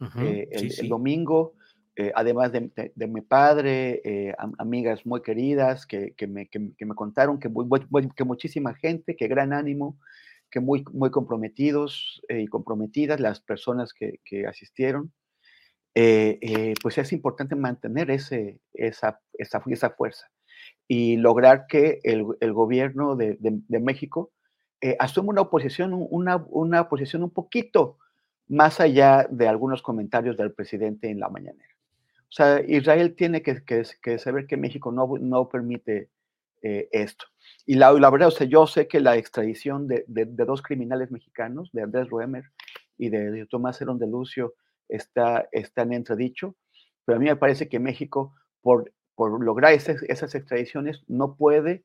uh 0.00 0.04
-huh, 0.04 0.48
el, 0.50 0.60
sí, 0.60 0.70
sí. 0.70 0.80
el 0.82 0.88
domingo 0.88 1.54
eh, 1.96 2.12
además 2.14 2.52
de, 2.52 3.06
mi 3.08 3.20
padre, 3.20 4.00
eh, 4.04 4.34
amigas 4.58 5.04
muy 5.04 5.22
queridas 5.22 5.86
que, 5.86 6.14
me, 6.28 6.48
que, 6.48 6.58
me, 6.58 6.94
contaron 6.94 7.38
que, 7.38 7.48
muchísima 8.24 8.74
gente, 8.74 9.16
que 9.16 9.28
gran 9.28 9.52
ánimo, 9.52 9.98
que 10.50 10.60
muy, 10.60 10.84
muy 10.92 11.10
comprometidos 11.10 12.22
y 12.28 12.46
comprometidas 12.46 13.20
las 13.20 13.40
personas 13.40 13.92
que, 13.92 14.46
asistieron. 14.46 15.12
pues 15.94 16.98
es 16.98 17.12
importante 17.12 17.56
mantener 17.56 18.10
ese, 18.10 18.60
esa, 18.72 19.20
esa, 19.34 19.90
fuerza 19.90 20.30
y 20.88 21.16
lograr 21.16 21.66
que 21.68 22.00
el, 22.02 22.26
el 22.40 22.52
gobierno 22.52 23.14
de, 23.14 23.36
de, 23.38 23.80
México 23.80 24.32
eh, 24.80 24.96
asuma 24.98 25.28
una 25.28 25.42
oposición, 25.42 25.92
una, 25.94 26.44
una 26.48 26.88
posición 26.88 27.22
un 27.22 27.30
poquito 27.30 27.98
más 28.48 28.80
allá 28.80 29.26
de 29.30 29.46
algunos 29.46 29.82
comentarios 29.82 30.36
del 30.36 30.52
presidente 30.52 31.08
en 31.08 31.20
la 31.20 31.28
mañanera. 31.28 31.69
O 32.30 32.32
sea, 32.32 32.60
Israel 32.66 33.14
tiene 33.16 33.42
que, 33.42 33.62
que, 33.64 34.18
saber 34.18 34.46
que 34.46 34.56
México 34.56 34.92
no, 34.92 35.08
no 35.20 35.48
permite 35.48 36.10
eh, 36.62 36.88
esto. 36.92 37.26
Y 37.66 37.74
la, 37.74 37.92
la, 37.92 38.10
verdad, 38.10 38.28
o 38.28 38.32
sea, 38.32 38.46
yo 38.46 38.66
sé 38.66 38.86
que 38.86 39.00
la 39.00 39.16
extradición 39.16 39.88
de, 39.88 40.04
de, 40.06 40.26
dos 40.26 40.62
criminales 40.62 41.10
mexicanos, 41.10 41.70
de 41.72 41.82
Andrés 41.82 42.08
Ruemer 42.08 42.44
y 42.96 43.08
de, 43.08 43.46
Tomás 43.46 43.80
Herón 43.80 43.98
de 43.98 44.06
Lucio, 44.06 44.54
está, 44.88 45.48
está 45.52 45.82
en 45.82 45.92
entredicho, 45.92 46.56
pero 47.04 47.16
a 47.16 47.20
mí 47.20 47.26
me 47.26 47.36
parece 47.36 47.68
que 47.68 47.78
México, 47.78 48.34
por 48.60 48.92
por 49.20 49.44
lograr 49.44 49.74
esas, 49.74 50.02
esas 50.04 50.34
extradiciones, 50.34 51.04
no 51.06 51.36
puede 51.36 51.84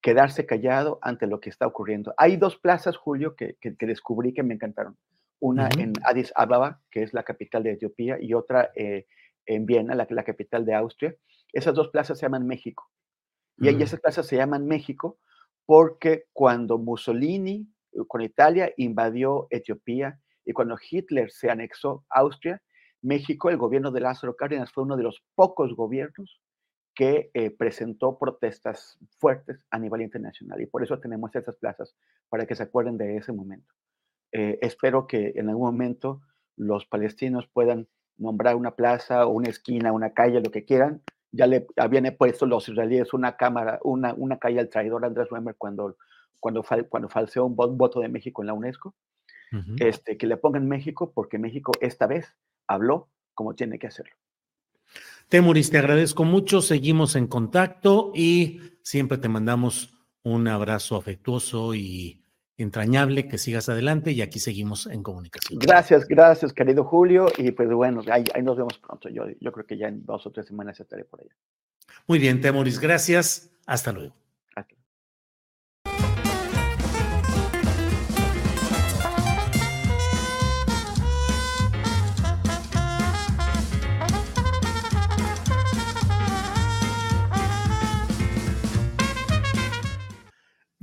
quedarse 0.00 0.46
callado 0.46 1.00
ante 1.02 1.26
lo 1.26 1.40
que 1.40 1.50
está 1.50 1.66
ocurriendo. 1.66 2.14
Hay 2.16 2.36
dos 2.36 2.56
plazas, 2.58 2.96
Julio, 2.96 3.34
que, 3.34 3.56
que, 3.60 3.74
descubrí 3.80 4.32
que 4.32 4.44
me 4.44 4.54
encantaron. 4.54 4.96
Una 5.40 5.68
en 5.76 5.94
Addis 6.04 6.32
Ababa, 6.36 6.80
que 6.92 7.02
es 7.02 7.12
la 7.12 7.24
capital 7.24 7.64
de 7.64 7.72
Etiopía, 7.72 8.18
y 8.20 8.34
otra 8.34 8.70
eh, 8.76 9.06
en 9.46 9.66
Viena, 9.66 9.94
la, 9.94 10.06
la, 10.10 10.24
capital 10.24 10.64
de 10.64 10.74
Austria. 10.74 11.16
Esas 11.52 11.74
dos 11.74 11.88
plazas 11.88 12.18
se 12.18 12.26
llaman 12.26 12.46
México. 12.46 12.90
Y 13.58 13.70
mm. 13.70 13.80
esas 13.80 14.00
plazas 14.00 14.26
se 14.26 14.36
llaman 14.36 14.66
México 14.66 15.18
porque 15.64 16.24
cuando 16.32 16.78
Mussolini 16.78 17.68
eh, 17.92 17.98
con 18.06 18.22
Italia 18.22 18.72
invadió 18.76 19.46
Etiopía 19.50 20.20
y 20.44 20.52
cuando 20.52 20.76
Hitler 20.90 21.30
se 21.30 21.50
anexó 21.50 22.04
Austria, 22.08 22.62
México, 23.02 23.50
el 23.50 23.56
gobierno 23.56 23.90
de 23.90 24.00
Lázaro 24.00 24.36
Cárdenas 24.36 24.72
fue 24.72 24.84
uno 24.84 24.96
de 24.96 25.02
los 25.02 25.22
pocos 25.34 25.74
gobiernos 25.74 26.40
que 26.94 27.30
eh, 27.34 27.50
presentó 27.50 28.18
protestas 28.18 28.98
fuertes 29.18 29.64
a 29.70 29.78
nivel 29.78 30.00
internacional 30.00 30.60
y 30.62 30.66
por 30.66 30.82
eso 30.82 30.98
tenemos 30.98 31.34
esas 31.36 31.56
plazas 31.56 31.94
para 32.30 32.46
que 32.46 32.54
se 32.54 32.62
acuerden 32.62 32.96
de 32.96 33.16
ese 33.16 33.32
momento. 33.32 33.74
Eh, 34.32 34.58
espero 34.62 35.06
que 35.06 35.32
en 35.36 35.50
algún 35.50 35.66
momento 35.66 36.22
los 36.56 36.86
palestinos 36.86 37.46
puedan 37.52 37.86
nombrar 38.18 38.56
una 38.56 38.72
plaza 38.72 39.26
o 39.26 39.30
una 39.30 39.50
esquina, 39.50 39.92
una 39.92 40.10
calle, 40.10 40.40
lo 40.40 40.50
que 40.50 40.64
quieran. 40.64 41.02
Ya 41.32 41.46
le 41.46 41.66
habían 41.76 42.14
puesto 42.16 42.46
los 42.46 42.68
israelíes 42.68 43.12
una 43.12 43.36
cámara, 43.36 43.78
una, 43.82 44.14
una 44.14 44.38
calle 44.38 44.60
al 44.60 44.68
traidor 44.68 45.04
Andrés 45.04 45.30
Wemmer 45.30 45.54
cuando, 45.56 45.96
cuando, 46.40 46.64
cuando 46.88 47.08
falseó 47.08 47.44
un 47.44 47.56
voto 47.56 48.00
de 48.00 48.08
México 48.08 48.42
en 48.42 48.46
la 48.46 48.54
UNESCO. 48.54 48.94
este, 49.78 50.16
que 50.16 50.26
le 50.26 50.36
pongan 50.36 50.68
México 50.68 51.12
porque 51.14 51.38
México 51.38 51.72
esta 51.80 52.06
vez 52.06 52.34
habló 52.66 53.08
como 53.34 53.54
tiene 53.54 53.78
que 53.78 53.86
hacerlo. 53.86 54.14
Temuris, 55.28 55.70
te 55.70 55.78
agradezco 55.78 56.24
mucho, 56.24 56.62
seguimos 56.62 57.16
en 57.16 57.26
contacto 57.26 58.12
y 58.14 58.60
siempre 58.82 59.18
te 59.18 59.28
mandamos 59.28 59.98
un 60.22 60.48
abrazo 60.48 60.96
afectuoso 60.96 61.74
y 61.74 62.22
entrañable, 62.58 63.28
que 63.28 63.38
sigas 63.38 63.68
adelante 63.68 64.12
y 64.12 64.22
aquí 64.22 64.38
seguimos 64.38 64.86
en 64.86 65.02
comunicación. 65.02 65.58
Gracias, 65.58 66.06
gracias, 66.06 66.52
querido 66.52 66.84
Julio, 66.84 67.26
y 67.36 67.50
pues 67.52 67.70
bueno, 67.70 68.02
ahí, 68.10 68.24
nos 68.42 68.56
vemos 68.56 68.78
pronto. 68.78 69.08
Yo, 69.08 69.24
yo 69.40 69.52
creo 69.52 69.66
que 69.66 69.76
ya 69.76 69.88
en 69.88 70.04
dos 70.04 70.26
o 70.26 70.30
tres 70.30 70.46
semanas 70.46 70.78
estaré 70.80 71.04
por 71.04 71.20
allá. 71.20 71.34
Muy 72.06 72.18
bien, 72.18 72.40
Temuris, 72.40 72.80
gracias. 72.80 73.50
Hasta 73.66 73.92
luego. 73.92 74.25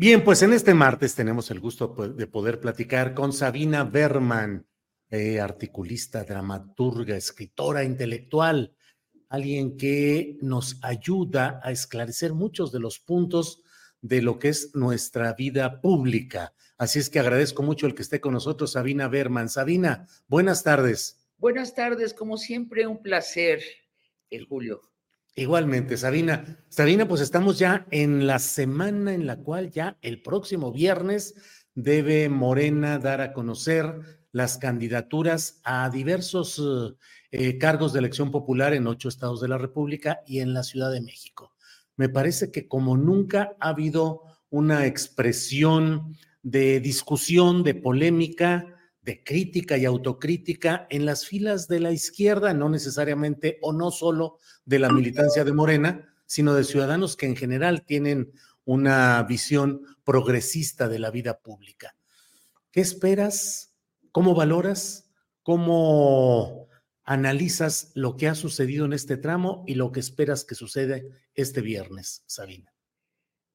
Bien, 0.03 0.21
pues 0.21 0.41
en 0.41 0.51
este 0.51 0.73
martes 0.73 1.15
tenemos 1.15 1.49
el 1.49 1.61
gusto 1.61 1.95
de 1.95 2.27
poder 2.27 2.59
platicar 2.59 3.13
con 3.13 3.31
Sabina 3.31 3.85
Berman, 3.85 4.67
eh, 5.09 5.39
articulista, 5.39 6.25
dramaturga, 6.25 7.15
escritora, 7.15 7.85
intelectual, 7.85 8.75
alguien 9.29 9.77
que 9.77 10.37
nos 10.41 10.77
ayuda 10.83 11.61
a 11.63 11.71
esclarecer 11.71 12.33
muchos 12.33 12.73
de 12.73 12.81
los 12.81 12.99
puntos 12.99 13.63
de 14.01 14.21
lo 14.21 14.39
que 14.39 14.49
es 14.49 14.75
nuestra 14.75 15.35
vida 15.35 15.79
pública. 15.79 16.53
Así 16.77 16.99
es 16.99 17.09
que 17.09 17.19
agradezco 17.19 17.63
mucho 17.63 17.87
el 17.87 17.95
que 17.95 18.01
esté 18.01 18.19
con 18.19 18.33
nosotros, 18.33 18.73
Sabina 18.73 19.07
Berman. 19.07 19.47
Sabina, 19.47 20.09
buenas 20.27 20.63
tardes. 20.63 21.29
Buenas 21.37 21.75
tardes, 21.75 22.13
como 22.13 22.35
siempre, 22.35 22.87
un 22.87 23.01
placer, 23.01 23.61
el 24.29 24.47
Julio. 24.47 24.81
Igualmente, 25.35 25.97
Sabina. 25.97 26.59
Sabina, 26.69 27.07
pues 27.07 27.19
estamos 27.21 27.57
ya 27.57 27.87
en 27.89 28.27
la 28.27 28.37
semana 28.37 29.15
en 29.15 29.25
la 29.25 29.37
cual 29.37 29.71
ya 29.71 29.97
el 30.03 30.21
próximo 30.21 30.71
viernes 30.71 31.33
debe 31.73 32.29
Morena 32.29 32.99
dar 32.99 33.19
a 33.19 33.33
conocer 33.33 33.95
las 34.31 34.59
candidaturas 34.59 35.59
a 35.63 35.89
diversos 35.89 36.61
eh, 37.31 37.57
cargos 37.57 37.93
de 37.93 37.99
elección 37.99 38.29
popular 38.29 38.73
en 38.73 38.85
ocho 38.85 39.09
estados 39.09 39.41
de 39.41 39.47
la 39.47 39.57
República 39.57 40.21
y 40.27 40.39
en 40.39 40.53
la 40.53 40.61
Ciudad 40.61 40.91
de 40.91 41.01
México. 41.01 41.55
Me 41.95 42.09
parece 42.09 42.51
que 42.51 42.67
como 42.67 42.95
nunca 42.95 43.55
ha 43.59 43.69
habido 43.69 44.21
una 44.51 44.85
expresión 44.85 46.15
de 46.43 46.79
discusión, 46.79 47.63
de 47.63 47.73
polémica, 47.73 48.72
de 49.03 49.23
crítica 49.23 49.77
y 49.77 49.85
autocrítica 49.85 50.87
en 50.89 51.05
las 51.05 51.25
filas 51.25 51.67
de 51.67 51.79
la 51.79 51.91
izquierda, 51.91 52.53
no 52.53 52.69
necesariamente 52.69 53.59
o 53.61 53.73
no 53.73 53.91
solo 53.91 54.37
de 54.65 54.79
la 54.79 54.91
militancia 54.91 55.43
de 55.43 55.51
Morena, 55.51 56.13
sino 56.25 56.53
de 56.53 56.63
ciudadanos 56.63 57.17
que 57.17 57.25
en 57.25 57.35
general 57.35 57.85
tienen 57.85 58.31
una 58.65 59.21
visión 59.23 59.81
progresista 60.05 60.87
de 60.87 60.99
la 60.99 61.11
vida 61.11 61.39
pública. 61.39 61.95
¿Qué 62.71 62.79
esperas? 62.79 63.75
¿Cómo 64.11 64.35
valoras? 64.35 65.11
¿Cómo 65.43 66.69
analizas 67.03 67.91
lo 67.95 68.15
que 68.15 68.29
ha 68.29 68.35
sucedido 68.35 68.85
en 68.85 68.93
este 68.93 69.17
tramo 69.17 69.65
y 69.67 69.75
lo 69.75 69.91
que 69.91 69.99
esperas 69.99 70.45
que 70.45 70.55
suceda 70.55 71.01
este 71.35 71.61
viernes, 71.61 72.23
Sabina? 72.25 72.73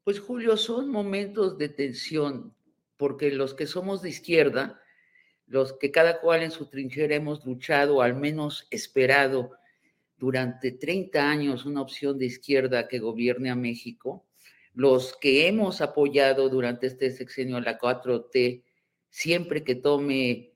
Pues 0.04 0.20
Julio, 0.20 0.58
son 0.58 0.90
momentos 0.90 1.56
de 1.56 1.70
tensión, 1.70 2.54
porque 2.98 3.30
los 3.30 3.54
que 3.54 3.66
somos 3.66 4.02
de 4.02 4.10
izquierda, 4.10 4.80
los 5.48 5.72
que 5.72 5.90
cada 5.90 6.20
cual 6.20 6.42
en 6.42 6.50
su 6.50 6.66
trinchera 6.66 7.16
hemos 7.16 7.44
luchado, 7.44 8.02
al 8.02 8.14
menos 8.14 8.66
esperado 8.70 9.52
durante 10.18 10.72
30 10.72 11.30
años 11.30 11.64
una 11.64 11.80
opción 11.80 12.18
de 12.18 12.26
izquierda 12.26 12.86
que 12.86 12.98
gobierne 12.98 13.50
a 13.50 13.54
México, 13.54 14.26
los 14.74 15.16
que 15.16 15.48
hemos 15.48 15.80
apoyado 15.80 16.48
durante 16.48 16.86
este 16.86 17.10
sexenio 17.10 17.60
la 17.60 17.78
4T, 17.78 18.62
siempre 19.08 19.64
que 19.64 19.74
tome 19.74 20.52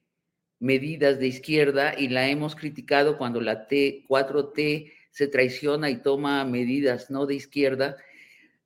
medidas 0.58 1.18
de 1.18 1.26
izquierda 1.26 1.98
y 1.98 2.08
la 2.08 2.28
hemos 2.28 2.54
criticado 2.54 3.16
cuando 3.18 3.40
la 3.40 3.66
T, 3.66 4.04
4T 4.08 4.92
se 5.10 5.26
traiciona 5.26 5.90
y 5.90 6.02
toma 6.02 6.44
medidas 6.44 7.10
no 7.10 7.26
de 7.26 7.34
izquierda, 7.34 7.96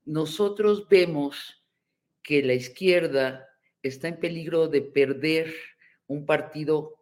nosotros 0.04 0.88
vemos 0.88 1.62
que 2.22 2.42
la 2.42 2.54
izquierda 2.54 3.48
está 3.82 4.08
en 4.08 4.18
peligro 4.18 4.68
de 4.68 4.82
perder 4.82 5.54
un 6.06 6.26
partido 6.26 6.96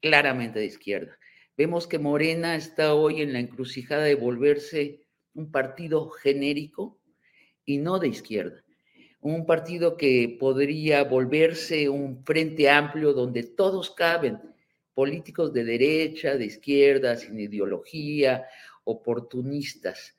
claramente 0.00 0.58
de 0.58 0.66
izquierda. 0.66 1.18
Vemos 1.56 1.86
que 1.86 1.98
Morena 1.98 2.56
está 2.56 2.94
hoy 2.94 3.22
en 3.22 3.32
la 3.32 3.38
encrucijada 3.38 4.04
de 4.04 4.16
volverse 4.16 5.06
un 5.34 5.50
partido 5.50 6.08
genérico 6.10 6.98
y 7.64 7.78
no 7.78 7.98
de 7.98 8.08
izquierda. 8.08 8.62
Un 9.20 9.46
partido 9.46 9.96
que 9.96 10.36
podría 10.38 11.04
volverse 11.04 11.88
un 11.88 12.24
frente 12.24 12.68
amplio 12.68 13.12
donde 13.12 13.42
todos 13.42 13.90
caben, 13.90 14.38
políticos 14.94 15.52
de 15.52 15.64
derecha, 15.64 16.36
de 16.36 16.44
izquierda, 16.44 17.16
sin 17.16 17.38
ideología, 17.40 18.46
oportunistas. 18.84 20.16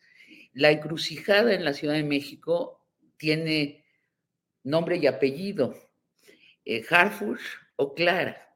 La 0.54 0.72
encrucijada 0.72 1.54
en 1.54 1.64
la 1.64 1.74
Ciudad 1.74 1.94
de 1.94 2.04
México 2.04 2.82
tiene 3.18 3.86
nombre 4.64 4.98
y 4.98 5.08
apellido. 5.08 5.76
Eh, 6.66 6.82
o 7.76 7.94
Clara. 7.94 8.56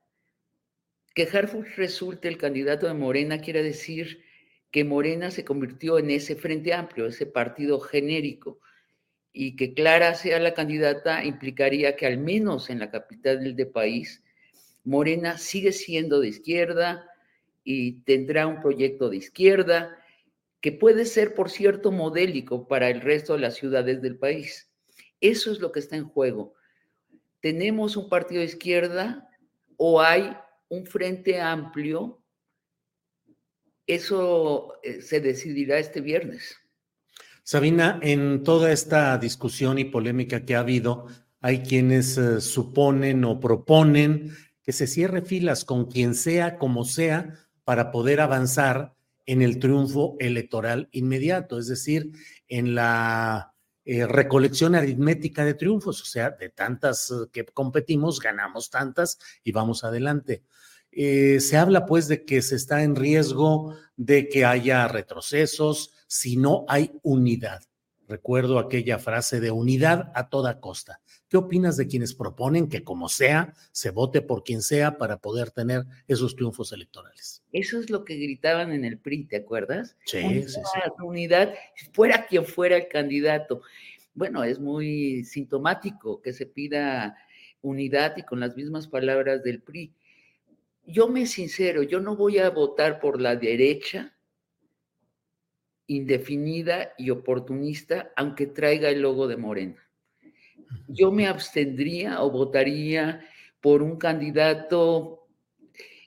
Que 1.14 1.24
Harfuch 1.24 1.76
resulte 1.76 2.28
el 2.28 2.38
candidato 2.38 2.88
de 2.88 2.94
Morena 2.94 3.42
quiere 3.42 3.64
decir 3.64 4.24
que 4.72 4.84
Morena 4.84 5.32
se 5.32 5.44
convirtió 5.44 5.98
en 5.98 6.12
ese 6.12 6.36
frente 6.36 6.74
amplio, 6.74 7.08
ese 7.08 7.26
partido 7.26 7.80
genérico, 7.80 8.60
y 9.34 9.56
que 9.56 9.74
Clara 9.74 10.16
sea 10.16 10.40
la 10.40 10.54
candidata 10.54 11.24
implicaría 11.24 11.96
que 11.96 12.06
al 12.06 12.18
menos 12.18 12.70
en 12.70 12.80
la 12.80 12.92
capital 12.92 13.56
del 13.56 13.68
país, 13.68 14.24
Morena 14.84 15.38
sigue 15.38 15.72
siendo 15.72 16.20
de 16.20 16.30
izquierda 16.30 17.10
y 17.64 18.02
tendrá 18.02 18.48
un 18.48 18.62
proyecto 18.62 19.10
de 19.10 19.18
izquierda 19.18 19.98
que 20.62 20.72
puede 20.72 21.06
ser, 21.06 21.36
por 21.36 21.50
cierto, 21.50 21.92
modélico 21.92 22.68
para 22.68 22.90
el 22.90 23.02
resto 23.02 23.34
de 23.34 23.40
las 23.40 23.56
ciudades 23.56 24.02
del 24.02 24.18
país. 24.18 24.72
Eso 25.22 25.52
es 25.52 25.60
lo 25.60 25.72
que 25.72 25.80
está 25.80 25.96
en 25.96 26.06
juego 26.06 26.56
¿tenemos 27.42 27.98
un 27.98 28.10
partido 28.10 28.42
de 28.42 28.48
izquierda 28.48 29.30
o 29.78 30.02
hay 30.02 30.36
un 30.70 30.86
frente 30.86 31.40
amplio? 31.40 32.24
Eso 33.88 34.74
eh, 34.84 35.02
se 35.02 35.20
decidirá 35.20 35.80
este 35.80 36.02
viernes. 36.02 36.58
Sabina, 37.44 38.00
en 38.04 38.44
toda 38.44 38.72
esta 38.72 39.18
discusión 39.18 39.80
y 39.80 39.86
polémica 39.86 40.46
que 40.46 40.56
ha 40.56 40.60
habido, 40.60 41.08
hay 41.42 41.60
quienes 41.64 42.18
eh, 42.18 42.42
suponen 42.42 43.24
o 43.26 43.40
proponen 43.40 44.36
que 44.62 44.72
se 44.72 44.86
cierre 44.86 45.24
filas 45.24 45.66
con 45.66 45.90
quien 45.90 46.14
sea, 46.14 46.58
como 46.60 46.86
sea, 46.86 47.34
para 47.64 47.92
poder 47.92 48.22
avanzar 48.22 48.96
en 49.26 49.42
el 49.42 49.60
triunfo 49.60 50.16
electoral 50.20 50.90
inmediato, 50.92 51.58
es 51.58 51.68
decir, 51.68 52.12
en 52.48 52.76
la 52.76 53.54
eh, 53.92 54.06
recolección 54.06 54.76
aritmética 54.76 55.44
de 55.44 55.56
triunfos, 55.56 56.02
o 56.02 56.06
sea, 56.06 56.30
de 56.30 56.50
tantas 56.50 57.10
eh, 57.10 57.28
que 57.32 57.44
competimos, 57.46 58.20
ganamos 58.20 58.70
tantas 58.70 59.18
y 59.44 59.52
vamos 59.52 59.84
adelante. 59.84 60.44
se 60.92 61.58
habla 61.58 61.86
pues 61.86 62.08
de 62.08 62.24
que 62.24 62.42
se 62.42 62.56
está 62.56 62.84
en 62.84 62.96
riesgo 62.96 63.76
de 63.96 64.30
que 64.30 64.46
haya 64.46 64.88
retrocesos, 64.88 65.94
si 66.08 66.38
no 66.38 66.66
hay 66.68 66.92
unidad. 67.02 67.62
Recuerdo 68.08 68.60
aquella 68.60 69.00
frase 69.00 69.40
de 69.40 69.52
unidad 69.52 70.12
a 70.14 70.30
toda 70.30 70.60
costa. 70.60 71.02
¿Qué 71.30 71.38
opinas 71.38 71.78
de 71.78 71.88
quienes 71.88 72.16
proponen 72.16 72.68
que 72.68 72.84
como 72.84 73.08
sea, 73.08 73.54
se 73.72 73.92
vote 73.92 74.24
por 74.24 74.44
quien 74.44 74.64
sea 74.64 74.98
para 74.98 75.18
poder 75.18 75.52
tener 75.52 75.86
esos 76.08 76.36
triunfos 76.36 76.72
electorales? 76.74 77.44
Eso 77.52 77.80
es 77.80 77.92
lo 77.92 78.04
que 78.04 78.16
gritaban 78.16 78.72
en 78.72 78.84
el 78.84 78.98
PRI, 78.98 79.26
¿te 79.26 79.38
acuerdas? 79.38 79.96
Sí, 80.06 80.18
unidad, 80.18 80.48
sí, 80.48 80.62
sí. 80.74 81.04
Unidad, 81.04 81.54
fuera 81.94 82.26
quien 82.26 82.46
fuera 82.46 82.78
el 82.78 82.88
candidato. 82.88 83.62
Bueno, 84.16 84.44
es 84.44 84.60
muy 84.60 85.24
sintomático 85.24 86.20
que 86.20 86.34
se 86.34 86.48
pida 86.48 87.16
unidad 87.62 88.18
y 88.18 88.24
con 88.24 88.40
las 88.40 88.56
mismas 88.56 88.88
palabras 88.88 89.44
del 89.44 89.62
PRI. 89.62 89.94
Yo 90.88 91.08
me 91.10 91.28
sincero, 91.28 91.84
yo 91.84 92.00
no 92.00 92.16
voy 92.16 92.40
a 92.40 92.50
votar 92.50 93.00
por 93.00 93.22
la 93.22 93.36
derecha 93.36 94.16
indefinida 95.86 96.94
y 96.98 97.12
oportunista, 97.12 98.12
aunque 98.16 98.48
traiga 98.48 98.90
el 98.90 99.02
logo 99.02 99.28
de 99.28 99.38
Morena. 99.38 99.89
Yo 100.88 101.12
me 101.12 101.28
abstendría 101.28 102.22
o 102.22 102.32
votaría 102.32 103.26
por 103.62 103.82
un 103.82 103.98
candidato 103.98 105.28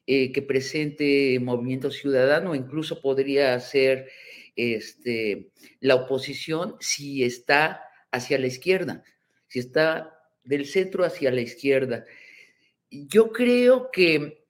eh, 0.07 0.33
que 0.33 0.43
presente 0.43 1.39
Movimiento 1.41 1.91
Ciudadano, 1.91 2.55
incluso 2.55 3.01
podría 3.01 3.59
ser 3.61 4.09
este, 4.57 5.53
la 5.81 5.95
oposición 5.95 6.77
si 6.81 7.25
está 7.25 7.85
hacia 8.11 8.39
la 8.39 8.47
izquierda, 8.47 9.05
si 9.49 9.61
está 9.61 10.19
del 10.45 10.67
centro 10.67 11.05
hacia 11.05 11.31
la 11.31 11.41
izquierda. 11.41 12.05
Yo 12.91 13.33
creo 13.33 13.91
que 13.91 14.45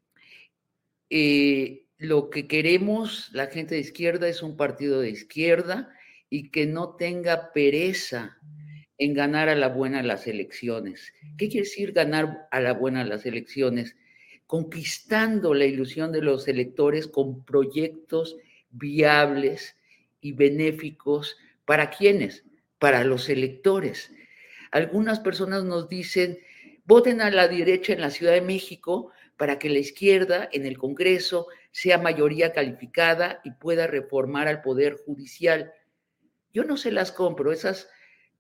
eh, 1.10 1.86
lo 1.98 2.30
que 2.30 2.48
queremos 2.48 3.28
la 3.32 3.46
gente 3.46 3.74
de 3.74 3.82
izquierda 3.82 4.28
es 4.28 4.42
un 4.42 4.56
partido 4.56 5.00
de 5.00 5.10
izquierda 5.10 5.94
y 6.30 6.50
que 6.50 6.66
no 6.66 6.96
tenga 6.96 7.52
pereza 7.52 8.38
en 9.04 9.14
ganar 9.14 9.48
a 9.48 9.56
la 9.56 9.68
buena 9.68 10.00
las 10.02 10.28
elecciones. 10.28 11.12
¿Qué 11.36 11.48
quiere 11.48 11.64
decir 11.64 11.92
ganar 11.92 12.46
a 12.52 12.60
la 12.60 12.72
buena 12.72 13.04
las 13.04 13.26
elecciones? 13.26 13.96
Conquistando 14.46 15.54
la 15.54 15.64
ilusión 15.64 16.12
de 16.12 16.22
los 16.22 16.46
electores 16.46 17.08
con 17.08 17.44
proyectos 17.44 18.36
viables 18.70 19.76
y 20.20 20.32
benéficos. 20.32 21.36
¿Para 21.64 21.90
quiénes? 21.90 22.44
Para 22.78 23.02
los 23.02 23.28
electores. 23.28 24.12
Algunas 24.70 25.18
personas 25.18 25.64
nos 25.64 25.88
dicen, 25.88 26.38
voten 26.84 27.20
a 27.20 27.30
la 27.30 27.48
derecha 27.48 27.92
en 27.92 28.00
la 28.00 28.10
Ciudad 28.10 28.34
de 28.34 28.40
México 28.40 29.10
para 29.36 29.58
que 29.58 29.68
la 29.68 29.80
izquierda 29.80 30.48
en 30.52 30.64
el 30.64 30.78
Congreso 30.78 31.48
sea 31.72 31.98
mayoría 31.98 32.52
calificada 32.52 33.40
y 33.42 33.50
pueda 33.50 33.88
reformar 33.88 34.46
al 34.46 34.62
Poder 34.62 34.94
Judicial. 34.94 35.72
Yo 36.52 36.62
no 36.62 36.76
se 36.76 36.92
las 36.92 37.10
compro, 37.10 37.50
esas 37.50 37.88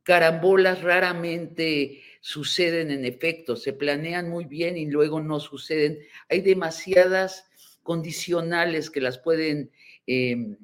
carambolas 0.02 0.82
raramente 0.82 2.02
suceden 2.20 2.90
en 2.90 3.04
efecto, 3.04 3.56
se 3.56 3.72
planean 3.72 4.28
muy 4.28 4.44
bien 4.44 4.76
y 4.76 4.86
luego 4.86 5.20
no 5.20 5.40
suceden. 5.40 5.98
Hay 6.28 6.40
demasiadas 6.40 7.44
condicionales 7.82 8.90
que 8.90 9.00
las 9.00 9.18
pueden 9.18 9.70
em, 10.06 10.56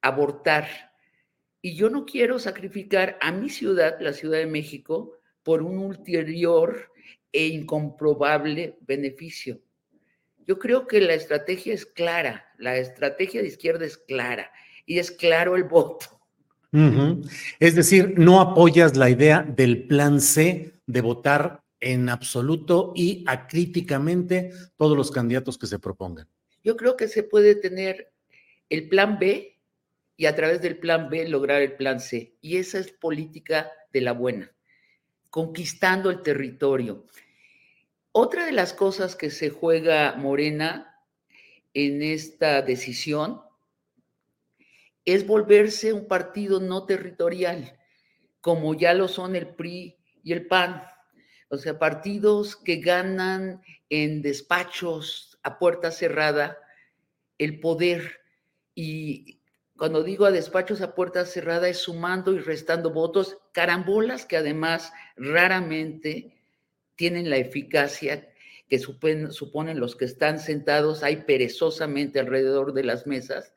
abortar. 0.00 0.92
Y 1.62 1.74
yo 1.74 1.90
no 1.90 2.04
quiero 2.06 2.38
sacrificar 2.38 3.18
a 3.20 3.32
mi 3.32 3.50
ciudad, 3.50 3.98
la 4.00 4.12
Ciudad 4.12 4.38
de 4.38 4.46
México, 4.46 5.18
por 5.42 5.62
un 5.62 5.78
ulterior 5.78 6.92
e 7.32 7.46
incomprobable 7.46 8.78
beneficio. 8.82 9.60
Yo 10.46 10.58
creo 10.58 10.86
que 10.86 11.00
la 11.00 11.14
estrategia 11.14 11.74
es 11.74 11.86
clara, 11.86 12.52
la 12.58 12.76
estrategia 12.76 13.42
de 13.42 13.48
izquierda 13.48 13.84
es 13.84 13.98
clara 13.98 14.52
y 14.86 14.98
es 14.98 15.10
claro 15.10 15.56
el 15.56 15.64
voto. 15.64 16.15
Es 17.58 17.74
decir, 17.74 18.14
no 18.18 18.40
apoyas 18.40 18.96
la 18.96 19.10
idea 19.10 19.42
del 19.42 19.86
plan 19.86 20.20
C 20.20 20.74
de 20.86 21.00
votar 21.00 21.62
en 21.80 22.08
absoluto 22.08 22.92
y 22.94 23.24
acríticamente 23.26 24.50
todos 24.76 24.96
los 24.96 25.10
candidatos 25.10 25.58
que 25.58 25.66
se 25.66 25.78
propongan. 25.78 26.28
Yo 26.64 26.76
creo 26.76 26.96
que 26.96 27.08
se 27.08 27.22
puede 27.22 27.54
tener 27.54 28.12
el 28.68 28.88
plan 28.88 29.18
B 29.18 29.58
y 30.16 30.26
a 30.26 30.34
través 30.34 30.60
del 30.62 30.78
plan 30.78 31.10
B 31.10 31.28
lograr 31.28 31.62
el 31.62 31.74
plan 31.74 32.00
C. 32.00 32.34
Y 32.40 32.56
esa 32.56 32.78
es 32.78 32.90
política 32.90 33.70
de 33.92 34.00
la 34.00 34.12
buena, 34.12 34.52
conquistando 35.30 36.10
el 36.10 36.22
territorio. 36.22 37.04
Otra 38.12 38.46
de 38.46 38.52
las 38.52 38.72
cosas 38.72 39.14
que 39.14 39.30
se 39.30 39.50
juega 39.50 40.16
Morena 40.16 40.94
en 41.74 42.02
esta 42.02 42.62
decisión 42.62 43.42
es 45.06 45.26
volverse 45.26 45.92
un 45.92 46.06
partido 46.06 46.60
no 46.60 46.84
territorial, 46.84 47.78
como 48.42 48.74
ya 48.74 48.92
lo 48.92 49.08
son 49.08 49.34
el 49.36 49.54
PRI 49.54 49.96
y 50.22 50.32
el 50.32 50.46
PAN. 50.46 50.82
O 51.48 51.56
sea, 51.56 51.78
partidos 51.78 52.56
que 52.56 52.76
ganan 52.76 53.62
en 53.88 54.20
despachos 54.20 55.38
a 55.42 55.58
puerta 55.58 55.92
cerrada 55.92 56.58
el 57.38 57.60
poder. 57.60 58.20
Y 58.74 59.40
cuando 59.76 60.02
digo 60.02 60.26
a 60.26 60.32
despachos 60.32 60.80
a 60.80 60.94
puerta 60.94 61.24
cerrada 61.24 61.68
es 61.68 61.78
sumando 61.78 62.34
y 62.34 62.40
restando 62.40 62.90
votos, 62.90 63.38
carambolas 63.52 64.26
que 64.26 64.36
además 64.36 64.92
raramente 65.16 66.36
tienen 66.96 67.30
la 67.30 67.36
eficacia 67.36 68.28
que 68.68 68.80
suponen, 68.80 69.78
los 69.78 69.94
que 69.94 70.06
están 70.06 70.40
sentados 70.40 71.04
ahí 71.04 71.18
perezosamente 71.18 72.18
alrededor 72.18 72.72
de 72.72 72.82
las 72.82 73.06
mesas, 73.06 73.52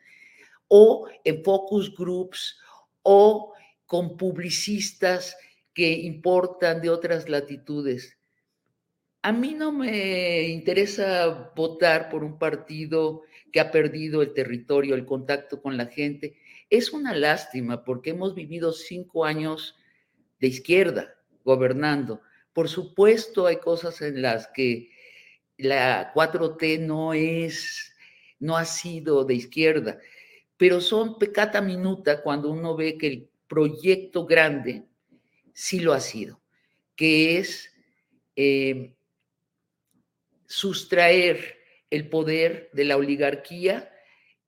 o 0.69 1.07
en 1.25 1.43
focus 1.43 1.93
groups, 1.93 2.57
o 3.03 3.53
con 3.85 4.15
publicistas 4.15 5.35
que 5.73 5.91
importan 5.91 6.81
de 6.81 6.89
otras 6.89 7.27
latitudes. 7.27 8.17
A 9.21 9.33
mí 9.33 9.53
no 9.53 9.73
me 9.73 10.47
interesa 10.47 11.51
votar 11.53 12.07
por 12.09 12.23
un 12.23 12.39
partido 12.39 13.23
que 13.51 13.59
ha 13.59 13.71
perdido 13.71 14.21
el 14.21 14.33
territorio, 14.33 14.95
el 14.95 15.05
contacto 15.05 15.61
con 15.61 15.75
la 15.75 15.87
gente. 15.87 16.37
Es 16.69 16.93
una 16.93 17.13
lástima 17.13 17.83
porque 17.83 18.11
hemos 18.11 18.33
vivido 18.33 18.71
cinco 18.71 19.25
años 19.25 19.75
de 20.39 20.47
izquierda 20.47 21.15
gobernando 21.43 22.21
por 22.59 22.67
supuesto, 22.67 23.47
hay 23.47 23.55
cosas 23.57 24.01
en 24.01 24.21
las 24.21 24.47
que 24.47 24.91
la 25.57 26.13
4T 26.13 26.79
no 26.79 27.13
es, 27.13 27.93
no 28.39 28.57
ha 28.57 28.65
sido 28.65 29.23
de 29.23 29.35
izquierda, 29.35 29.99
pero 30.59 30.81
son 30.81 31.17
pecata 31.17 31.61
minuta 31.61 32.21
cuando 32.21 32.51
uno 32.51 32.75
ve 32.75 32.97
que 32.97 33.07
el 33.07 33.29
proyecto 33.47 34.25
grande 34.25 34.83
sí 35.53 35.79
lo 35.79 35.93
ha 35.93 36.01
sido, 36.01 36.41
que 36.97 37.37
es 37.37 37.73
eh, 38.35 38.93
sustraer 40.45 41.59
el 41.89 42.09
poder 42.09 42.69
de 42.73 42.83
la 42.83 42.97
oligarquía 42.97 43.89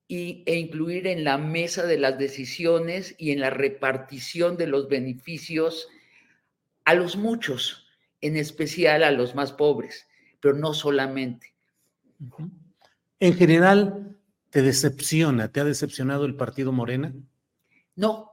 y, 0.05 0.43
e 0.45 0.57
incluir 0.57 1.07
en 1.07 1.24
la 1.24 1.38
mesa 1.38 1.86
de 1.86 1.97
las 1.97 2.18
decisiones 2.18 3.16
y 3.18 3.32
en 3.32 3.39
la 3.39 3.49
repartición 3.49 4.57
de 4.57 4.68
los 4.68 4.89
beneficios 4.89 5.88
a 6.84 6.93
los 6.93 7.16
muchos, 7.16 7.88
en 8.20 8.36
especial 8.36 9.05
a 9.05 9.12
los 9.12 9.34
más 9.34 9.53
pobres, 9.53 10.09
pero 10.41 10.55
no 10.55 10.74
solamente. 10.74 11.55
En 13.22 13.34
general, 13.34 14.18
¿te 14.52 14.62
decepciona? 14.62 15.52
¿Te 15.52 15.62
ha 15.62 15.64
decepcionado 15.64 16.26
el 16.26 16.36
partido 16.36 16.72
Morena? 16.72 17.14
No, 17.95 18.32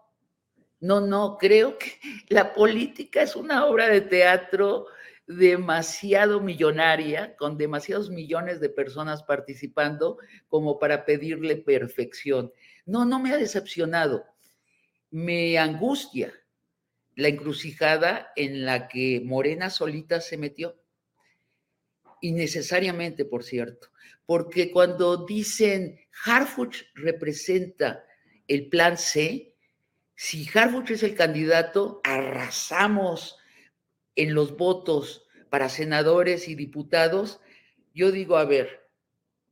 no, 0.81 1.01
no, 1.01 1.39
creo 1.39 1.79
que 1.79 1.99
la 2.29 2.53
política 2.53 3.23
es 3.23 3.35
una 3.35 3.67
obra 3.67 3.89
de 3.89 4.03
teatro 4.03 4.87
demasiado 5.27 6.41
millonaria, 6.41 7.37
con 7.37 7.57
demasiados 7.57 8.11
millones 8.11 8.61
de 8.61 8.69
personas 8.69 9.23
participando 9.23 10.19
como 10.49 10.79
para 10.79 11.05
pedirle 11.05 11.57
perfección. 11.57 12.53
No, 12.85 13.05
no 13.05 13.19
me 13.19 13.33
ha 13.33 13.37
decepcionado. 13.37 14.25
Me 15.11 15.59
angustia 15.59 16.33
la 17.15 17.29
encrucijada 17.29 18.33
en 18.37 18.65
la 18.65 18.89
que 18.89 19.21
Morena 19.25 19.71
solita 19.71 20.21
se 20.21 20.37
metió. 20.37 20.81
Innecesariamente, 22.21 23.25
por 23.25 23.45
cierto, 23.45 23.89
porque 24.29 24.71
cuando 24.71 25.25
dicen 25.25 25.99
Harfuch 26.27 26.83
representa 26.93 28.05
el 28.47 28.69
plan 28.69 28.99
C, 28.99 29.55
si 30.15 30.47
Harfuch 30.53 30.91
es 30.91 31.03
el 31.03 31.15
candidato, 31.15 32.03
arrasamos 32.05 33.39
en 34.17 34.35
los 34.35 34.55
votos 34.55 35.27
para 35.49 35.71
senadores 35.71 36.47
y 36.47 36.57
diputados, 36.57 37.41
yo 37.95 38.13
digo, 38.13 38.37
a 38.37 38.45
ver, 38.45 38.91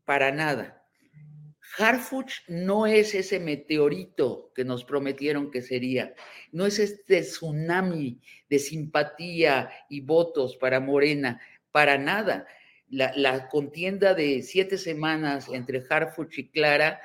para 0.05 0.31
nada. 0.31 0.87
Harfuch 1.79 2.43
no 2.47 2.87
es 2.87 3.14
ese 3.14 3.41
meteorito 3.41 4.53
que 4.55 4.66
nos 4.66 4.85
prometieron 4.85 5.51
que 5.51 5.62
sería, 5.62 6.14
no 6.53 6.66
es 6.66 6.79
este 6.81 7.22
tsunami 7.22 8.20
de 8.51 8.59
simpatía 8.59 9.70
y 9.89 10.03
votos 10.03 10.55
para 10.59 10.81
Morena, 10.81 11.41
para 11.72 11.97
nada. 11.97 12.47
La, 12.89 13.49
contienda 13.49 14.14
de 14.14 14.43
siete 14.43 14.78
semanas 14.78 15.49
entre 15.49 15.84
Harfuch 15.89 16.39
y 16.39 16.49
Clara 16.49 17.01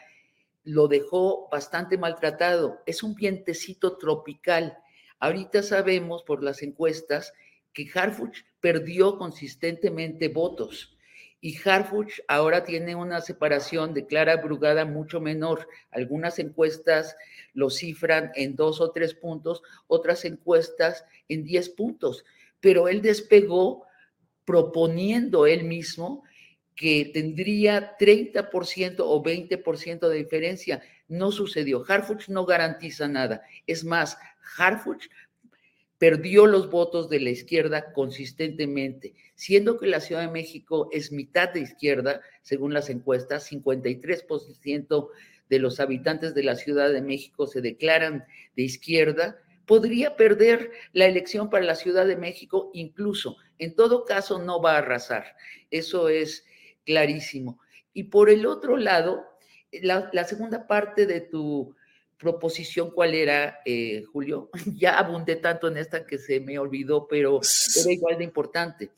lo 0.63 0.87
dejó 0.87 1.49
bastante 1.49 1.97
maltratado. 1.97 2.81
Es 2.85 3.01
un 3.01 3.15
vientecito 3.15 3.97
tropical. 3.97 4.77
Ahorita 5.19 5.63
sabemos 5.63 6.23
por 6.23 6.43
las 6.43 6.61
encuestas 6.61 7.33
que 7.73 7.89
Harfuch 7.93 8.43
perdió 8.59 9.17
consistentemente 9.17 10.27
votos 10.27 10.97
y 11.41 11.57
Harfuch 11.67 12.21
ahora 12.27 12.63
tiene 12.63 12.95
una 12.95 13.19
separación 13.19 13.95
de 13.95 14.05
Clara 14.05 14.37
Brugada 14.37 14.85
mucho 14.85 15.19
menor. 15.19 15.67
Algunas 15.89 16.37
encuestas 16.37 17.15
lo 17.53 17.71
cifran 17.71 18.31
en 18.35 18.55
dos 18.55 18.79
o 18.79 18.91
tres 18.91 19.15
puntos, 19.15 19.63
otras 19.87 20.23
encuestas 20.23 21.03
en 21.27 21.43
diez 21.43 21.67
puntos, 21.69 22.23
pero 22.59 22.87
él 22.87 23.01
despegó 23.01 23.87
proponiendo 24.45 25.45
él 25.45 25.63
mismo 25.63 26.23
que 26.75 27.11
tendría 27.13 27.97
30% 27.97 28.95
o 28.99 29.23
20% 29.23 30.09
de 30.09 30.17
diferencia. 30.17 30.81
No 31.07 31.31
sucedió. 31.31 31.83
Harfuch 31.87 32.29
no 32.29 32.45
garantiza 32.45 33.07
nada. 33.07 33.43
Es 33.67 33.83
más, 33.83 34.17
Harfuch 34.57 35.07
perdió 35.97 36.47
los 36.47 36.71
votos 36.71 37.09
de 37.09 37.19
la 37.19 37.29
izquierda 37.29 37.93
consistentemente, 37.93 39.13
siendo 39.35 39.77
que 39.77 39.85
la 39.85 39.99
Ciudad 39.99 40.21
de 40.21 40.31
México 40.31 40.89
es 40.91 41.11
mitad 41.11 41.49
de 41.53 41.59
izquierda, 41.59 42.21
según 42.41 42.73
las 42.73 42.89
encuestas, 42.89 43.51
53% 43.51 45.09
de 45.47 45.59
los 45.59 45.79
habitantes 45.79 46.33
de 46.33 46.43
la 46.43 46.55
Ciudad 46.55 46.91
de 46.91 47.03
México 47.03 47.45
se 47.45 47.61
declaran 47.61 48.25
de 48.55 48.63
izquierda, 48.63 49.37
podría 49.71 50.17
perder 50.17 50.69
la 50.91 51.05
elección 51.05 51.49
para 51.49 51.63
la 51.63 51.75
Ciudad 51.75 52.05
de 52.05 52.17
México 52.17 52.71
incluso. 52.73 53.37
En 53.57 53.73
todo 53.73 54.03
caso, 54.03 54.37
no 54.37 54.61
va 54.61 54.73
a 54.73 54.79
arrasar. 54.79 55.37
Eso 55.69 56.09
es 56.09 56.43
clarísimo. 56.85 57.57
Y 57.93 58.03
por 58.03 58.29
el 58.29 58.45
otro 58.45 58.75
lado, 58.75 59.23
la, 59.71 60.09
la 60.11 60.25
segunda 60.25 60.67
parte 60.67 61.05
de 61.05 61.21
tu 61.21 61.73
proposición 62.17 62.91
cuál 62.91 63.13
era, 63.13 63.59
eh, 63.63 64.03
Julio. 64.11 64.49
Ya 64.77 64.99
abundé 64.99 65.37
tanto 65.37 65.69
en 65.69 65.77
esta 65.77 66.05
que 66.05 66.17
se 66.17 66.41
me 66.41 66.59
olvidó, 66.59 67.07
pero 67.07 67.39
era 67.79 67.93
igual 67.93 68.17
de 68.17 68.25
importante. 68.25 68.91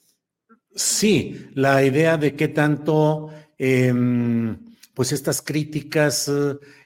Sí, 0.74 1.50
la 1.54 1.84
idea 1.84 2.18
de 2.18 2.36
qué 2.36 2.48
tanto, 2.48 3.30
em, 3.60 4.58
pues 4.96 5.12
estas 5.12 5.40
críticas 5.40 6.32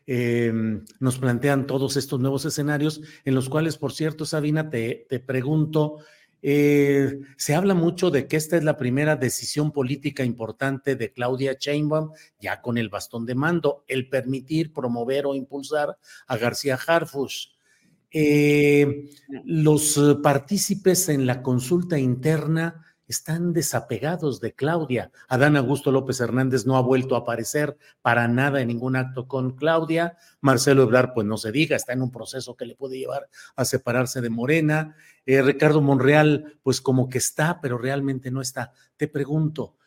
em, 0.08 0.84
nos 1.00 1.20
plantean 1.20 1.68
todos 1.68 1.98
estos 1.98 2.20
nuevos 2.20 2.46
escenarios, 2.46 3.02
en 3.26 3.36
los 3.36 3.50
cuales, 3.50 3.78
por 3.78 3.94
cierto, 3.94 4.26
Sabina, 4.26 4.70
te, 4.70 5.06
te 5.08 5.20
pregunto, 5.20 6.00
eh, 6.42 7.20
se 7.36 7.56
habla 7.56 7.74
mucho 7.74 8.12
de 8.12 8.28
que 8.28 8.38
esta 8.38 8.58
es 8.58 8.64
la 8.64 8.78
primera 8.78 9.16
decisión 9.16 9.72
política 9.72 10.24
importante 10.24 10.96
de 10.96 11.12
Claudia 11.12 11.58
Sheinbaum, 11.60 12.12
ya 12.40 12.62
con 12.62 12.78
el 12.78 12.90
bastón 12.90 13.26
de 13.26 13.36
mando, 13.36 13.84
el 13.88 14.08
permitir, 14.08 14.72
promover 14.72 15.26
o 15.26 15.36
impulsar 15.36 15.98
a 16.28 16.38
García 16.38 16.80
Harfush. 16.88 17.48
Eh, 18.12 19.10
los 19.44 20.00
partícipes 20.24 21.10
en 21.10 21.26
la 21.26 21.42
consulta 21.42 22.00
interna 22.00 22.87
están 23.08 23.54
desapegados 23.54 24.42
de 24.42 24.54
Claudia. 24.54 25.12
Adán 25.28 25.56
Augusto 25.56 25.92
López 25.92 26.20
Hernández 26.20 26.66
no 26.66 26.78
ha 26.78 26.82
vuelto 26.82 27.16
a 27.16 27.20
aparecer 27.20 27.78
para 28.02 28.28
nada 28.28 28.62
en 28.62 28.68
ningún 28.68 28.96
acto 28.96 29.28
con 29.28 29.56
Claudia. 29.56 30.18
Marcelo 30.42 30.84
Ebrard, 30.84 31.14
pues 31.14 31.26
no 31.26 31.38
se 31.38 31.52
diga, 31.52 31.76
está 31.76 31.94
en 31.94 32.02
un 32.02 32.12
proceso 32.12 32.56
que 32.56 32.66
le 32.66 32.76
puede 32.76 32.98
llevar 32.98 33.30
a 33.56 33.66
separarse 33.66 34.22
de 34.22 34.30
Morena. 34.30 34.96
Eh, 35.26 35.42
Ricardo 35.42 35.82
Monreal, 35.82 36.60
pues 36.62 36.82
como 36.82 37.08
que 37.10 37.18
está, 37.18 37.62
pero 37.62 37.78
realmente 37.78 38.30
no 38.30 38.42
está. 38.42 38.74
Te 38.98 39.08
pregunto, 39.08 39.78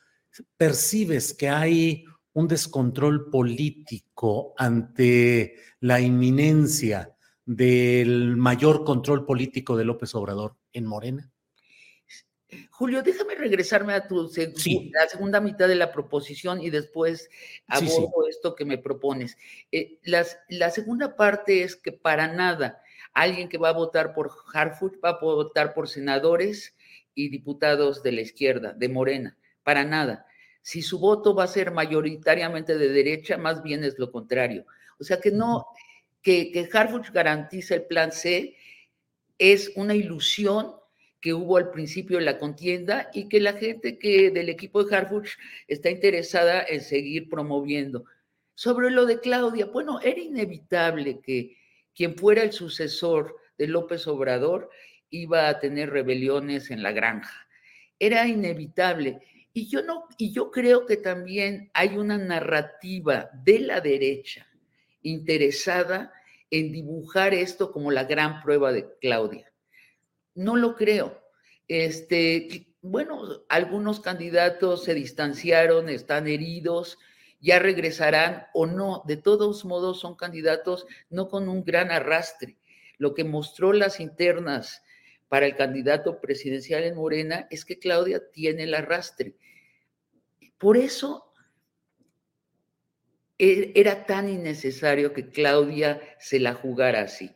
¿percibes 0.57 1.35
que 1.35 1.51
hay 1.51 2.05
un 2.33 2.49
descontrol 2.49 3.29
político 3.31 4.55
ante 4.57 5.57
la 5.81 6.01
inminencia 6.01 7.15
del 7.45 8.37
mayor 8.37 8.85
control 8.85 9.27
político 9.27 9.77
de 9.77 9.85
López 9.85 10.15
Obrador 10.15 10.57
en 10.73 10.87
Morena? 10.87 11.31
Julio, 12.71 13.03
déjame 13.03 13.35
regresarme 13.35 13.93
a 13.93 14.07
tu 14.07 14.31
la 14.93 15.09
segunda 15.09 15.41
mitad 15.41 15.69
de 15.69 15.75
la 15.75 15.93
proposición 15.93 16.61
y 16.61 16.71
después 16.71 17.31
abordo 17.69 18.29
esto 18.29 18.55
que 18.55 18.65
me 18.65 18.79
propones. 18.79 19.37
Eh, 19.73 19.99
la 20.03 20.71
segunda 20.71 21.17
parte 21.17 21.63
es 21.63 21.77
que 21.77 21.93
para 21.93 22.29
nada 22.29 22.83
alguien 23.13 23.49
que 23.49 23.59
va 23.59 23.71
a 23.71 23.75
votar 23.75 24.15
por 24.15 24.31
Harfuch 24.53 24.95
va 25.05 25.11
a 25.11 25.21
votar 25.21 25.75
por 25.75 25.89
senadores 25.89 26.77
y 27.15 27.29
diputados 27.29 28.03
de 28.03 28.13
la 28.13 28.21
izquierda, 28.21 28.73
de 28.73 28.89
Morena, 28.89 29.37
para 29.63 29.85
nada. 29.85 30.27
Si 30.63 30.83
su 30.83 30.99
voto 30.99 31.35
va 31.35 31.45
a 31.45 31.49
ser 31.49 31.73
mayoritariamente 31.73 32.77
de 32.77 32.89
derecha, 32.89 33.37
más 33.37 33.63
bien 33.63 33.85
es 33.85 33.99
lo 33.99 34.13
contrario. 34.13 34.67
O 34.99 35.05
sea 35.05 35.21
que 35.21 35.31
no, 35.31 35.67
que, 36.23 36.53
que 36.53 36.69
Harfuch 36.73 37.11
garantiza 37.11 37.75
el 37.75 37.85
plan 37.85 38.13
C 38.13 38.57
es 39.39 39.73
una 39.75 39.95
ilusión 39.95 40.75
que 41.21 41.35
hubo 41.35 41.57
al 41.57 41.71
principio 41.71 42.19
de 42.19 42.25
la 42.25 42.39
contienda 42.39 43.11
y 43.13 43.29
que 43.29 43.41
la 43.41 43.53
gente 43.53 43.99
que 43.99 44.31
del 44.31 44.49
equipo 44.49 44.85
de 44.85 44.97
Harfuch 44.97 45.31
está 45.69 45.91
interesada 45.91 46.65
en 46.67 46.81
seguir 46.81 47.29
promoviendo. 47.29 48.05
Sobre 48.55 48.91
lo 48.91 49.07
de 49.07 49.21
Claudia, 49.21 49.67
bueno, 49.67 50.01
era 50.01 50.21
inevitable 50.21 51.21
que 51.21 51.57
quien 51.95 52.17
fuera 52.17 52.43
el 52.43 52.53
sucesor 52.53 53.37
de 53.59 53.69
López 53.69 54.07
Obrador 54.07 54.71
iba 55.11 55.49
a 55.49 55.59
tener 55.59 55.91
rebeliones 55.91 56.71
en 56.71 56.83
la 56.83 56.93
granja. 56.93 57.47
Era 57.99 58.27
inevitable. 58.27 59.21
Y 59.53 59.69
yo 59.69 59.83
no, 59.83 60.07
y 60.17 60.33
yo 60.33 60.51
creo 60.51 60.87
que 60.87 60.97
también 60.97 61.71
hay 61.75 61.99
una 61.99 62.17
narrativa 62.17 63.29
de 63.45 63.59
la 63.59 63.81
derecha 63.81 64.47
interesada 65.03 66.13
en 66.51 66.73
dibujar 66.73 67.35
esto 67.35 67.73
como 67.73 67.91
la 67.91 68.05
gran 68.05 68.43
prueba 68.43 68.73
de 68.73 68.87
Claudia. 69.01 69.50
No 70.35 70.57
lo 70.57 70.77
creo. 70.77 71.23
Este, 71.69 72.75
bueno, 72.83 73.45
algunos 73.49 74.01
candidatos 74.01 74.85
se 74.85 74.95
distanciaron, 74.95 75.89
están 75.89 76.27
heridos, 76.27 76.99
ya 77.41 77.59
regresarán 77.59 78.47
o 78.55 78.67
no. 78.67 79.03
De 79.07 79.17
todos 79.17 79.65
modos, 79.65 80.01
son 80.01 80.17
candidatos 80.17 80.87
no 81.09 81.29
con 81.29 81.49
un 81.49 81.65
gran 81.65 81.91
arrastre. 81.91 82.57
Lo 82.99 83.15
que 83.15 83.25
mostró 83.25 83.73
las 83.73 84.01
internas 84.01 84.83
para 85.29 85.47
el 85.47 85.57
candidato 85.57 86.21
presidencial 86.21 86.83
en 86.85 86.97
Morena 86.97 87.47
es 87.51 87.65
que 87.65 87.79
Claudia 87.79 88.31
tiene 88.31 88.65
el 88.65 88.75
arrastre. 88.75 89.37
Por 90.59 90.77
eso 90.77 91.33
e, 93.39 93.73
era 93.75 94.05
tan 94.07 94.29
innecesario 94.29 95.15
que 95.15 95.31
Claudia 95.31 96.01
se 96.19 96.41
la 96.41 96.53
jugara 96.53 97.03
así. 97.03 97.31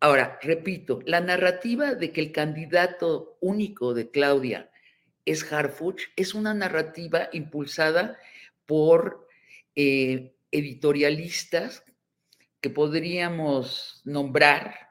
Ahora, 0.00 0.38
repito, 0.42 1.00
la 1.04 1.20
narrativa 1.20 1.94
de 1.94 2.10
que 2.10 2.22
el 2.22 2.32
candidato 2.32 3.36
único 3.40 3.92
de 3.92 4.10
Claudia 4.10 4.70
es 5.26 5.52
Harfuch 5.52 6.04
es 6.16 6.34
una 6.34 6.54
narrativa 6.54 7.28
impulsada 7.32 8.18
por 8.64 9.28
eh, 9.76 10.34
editorialistas 10.50 11.84
que 12.62 12.70
podríamos 12.70 14.00
nombrar, 14.04 14.88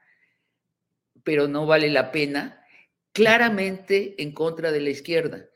pero 1.24 1.48
no 1.48 1.66
vale 1.66 1.90
la 1.90 2.12
pena, 2.12 2.64
claramente 3.12 4.22
en 4.22 4.32
contra 4.32 4.72
de 4.72 4.82
la 4.82 4.92
izquierda, 4.92 5.50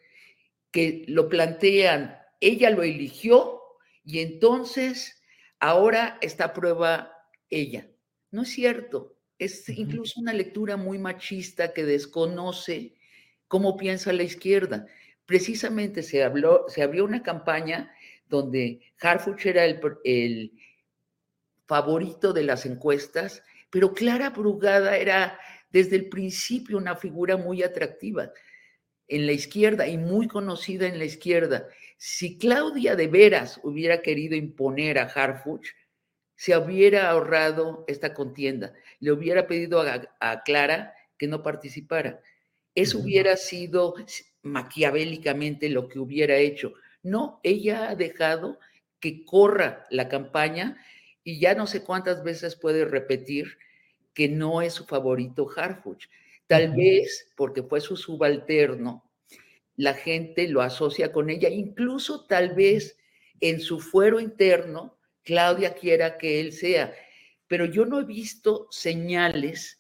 que 0.71 1.05
lo 1.07 1.29
plantean, 1.29 2.19
ella 2.41 2.71
lo 2.71 2.81
eligió 2.81 3.61
y 4.03 4.19
entonces 4.19 5.21
ahora 5.59 6.17
está 6.21 6.45
a 6.45 6.53
prueba 6.53 7.29
ella. 7.51 7.87
No 8.31 8.41
es 8.41 8.49
cierto. 8.49 9.12
Es 9.43 9.67
incluso 9.67 10.21
una 10.21 10.31
lectura 10.31 10.77
muy 10.77 10.97
machista 10.97 11.73
que 11.73 11.83
desconoce 11.83 12.93
cómo 13.49 13.75
piensa 13.75 14.13
la 14.13 14.23
izquierda. 14.23 14.85
Precisamente 15.25 16.01
se, 16.01 16.23
habló, 16.23 16.65
se 16.69 16.81
abrió 16.81 17.03
una 17.03 17.23
campaña 17.23 17.93
donde 18.29 18.81
Harfuch 19.01 19.45
era 19.45 19.65
el, 19.65 19.81
el 20.05 20.53
favorito 21.65 22.31
de 22.31 22.43
las 22.43 22.65
encuestas, 22.65 23.43
pero 23.69 23.93
Clara 23.93 24.29
Brugada 24.29 24.95
era 24.95 25.37
desde 25.71 25.97
el 25.97 26.07
principio 26.07 26.77
una 26.77 26.95
figura 26.95 27.35
muy 27.35 27.63
atractiva 27.63 28.31
en 29.09 29.25
la 29.25 29.33
izquierda 29.33 29.87
y 29.87 29.97
muy 29.97 30.29
conocida 30.29 30.87
en 30.87 30.99
la 30.99 31.05
izquierda. 31.05 31.67
Si 31.97 32.37
Claudia 32.37 32.95
de 32.95 33.07
veras 33.07 33.59
hubiera 33.61 34.01
querido 34.01 34.35
imponer 34.35 34.99
a 34.99 35.03
Harfuch, 35.03 35.67
se 36.35 36.57
hubiera 36.57 37.09
ahorrado 37.09 37.85
esta 37.87 38.13
contienda. 38.13 38.73
Le 38.99 39.11
hubiera 39.11 39.47
pedido 39.47 39.81
a, 39.81 40.43
Clara 40.43 40.93
que 41.17 41.27
no 41.27 41.43
participara. 41.43 42.21
Eso 42.75 42.99
hubiera 42.99 43.37
sido 43.37 43.95
maquiavélicamente 44.41 45.69
lo 45.69 45.87
que 45.87 45.99
hubiera 45.99 46.37
hecho. 46.37 46.73
No, 47.01 47.39
ella 47.43 47.89
ha 47.89 47.95
dejado 47.95 48.59
que 48.99 49.25
corra 49.25 49.85
la 49.89 50.09
campaña 50.09 50.77
y 51.23 51.39
ya 51.39 51.55
no 51.55 51.67
sé 51.67 51.83
cuántas 51.83 52.23
veces 52.23 52.55
puede 52.55 52.85
repetir 52.85 53.57
que 54.13 54.29
no 54.29 54.61
es 54.61 54.73
su 54.73 54.85
favorito 54.85 55.47
Harfuch. 55.55 56.07
Tal 56.47 56.75
vez 56.75 57.31
porque 57.35 57.63
fue 57.63 57.81
su 57.81 57.95
subalterno, 57.95 59.03
la 59.75 59.93
gente 59.93 60.47
lo 60.47 60.61
asocia 60.61 61.11
con 61.11 61.29
ella, 61.29 61.49
incluso 61.49 62.25
tal 62.25 62.53
vez 62.53 62.97
en 63.39 63.59
su 63.59 63.79
fuero 63.79 64.19
interno, 64.19 64.97
Claudia 65.23 65.73
quiera 65.73 66.17
que 66.17 66.39
él 66.39 66.53
sea. 66.53 66.93
Pero 67.47 67.65
yo 67.65 67.85
no 67.85 67.99
he 67.99 68.05
visto 68.05 68.67
señales 68.71 69.79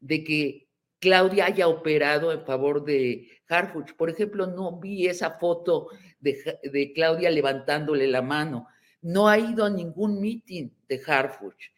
de 0.00 0.24
que 0.24 0.68
Claudia 0.98 1.46
haya 1.46 1.68
operado 1.68 2.32
en 2.32 2.44
favor 2.44 2.84
de 2.84 3.28
Harfuch. 3.48 3.94
Por 3.94 4.10
ejemplo, 4.10 4.46
no 4.46 4.78
vi 4.80 5.06
esa 5.06 5.32
foto 5.38 5.88
de, 6.20 6.92
Claudia 6.94 7.30
levantándole 7.30 8.06
la 8.06 8.22
mano. 8.22 8.66
No 9.02 9.28
ha 9.28 9.38
ido 9.38 9.64
a 9.66 9.70
ningún 9.70 10.20
meeting 10.20 10.70
de 10.88 11.02
Harfuch. 11.06 11.72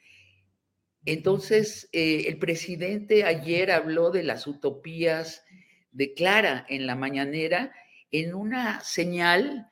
Entonces, 1.05 1.89
eh, 1.93 2.25
el 2.27 2.39
presidente 2.39 3.25
ayer 3.25 3.71
habló 3.71 4.11
de 4.11 4.23
las 4.23 4.47
utopías 4.47 5.45
de 5.93 6.15
Clara 6.15 6.67
en 6.69 6.87
la 6.87 6.95
mañanera 6.95 7.73
en 8.11 8.35
una 8.35 8.81
señal 8.81 9.69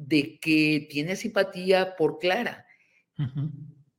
de 0.00 0.38
que 0.40 0.86
tiene 0.90 1.16
simpatía 1.16 1.94
por 1.96 2.18
Clara. 2.18 2.66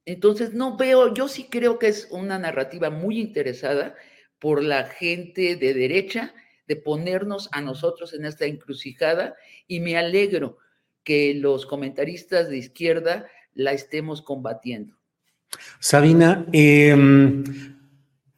Entonces, 0.06 0.54
no 0.54 0.78
veo, 0.78 1.14
yo 1.14 1.28
sí 1.28 1.48
creo 1.50 1.78
que 1.78 1.88
es 1.88 2.08
una 2.10 2.40
narrativa 2.40 2.90
muy 2.90 3.20
interesada 3.20 3.96
por 4.40 4.64
la 4.64 4.86
gente 4.86 5.56
de 5.56 5.74
derecha 5.74 6.34
de 6.68 6.76
ponernos 6.76 7.50
a 7.52 7.62
nosotros 7.62 8.14
en 8.14 8.26
esta 8.26 8.46
encrucijada 8.46 9.36
y 9.68 9.80
me 9.80 9.98
alegro 9.98 10.58
que 11.04 11.34
los 11.36 11.66
comentaristas 11.66 12.50
de 12.50 12.58
izquierda 12.58 13.28
la 13.54 13.74
estemos 13.74 14.22
combatiendo. 14.22 14.98
Sabina, 15.80 16.46
em, 16.54 17.44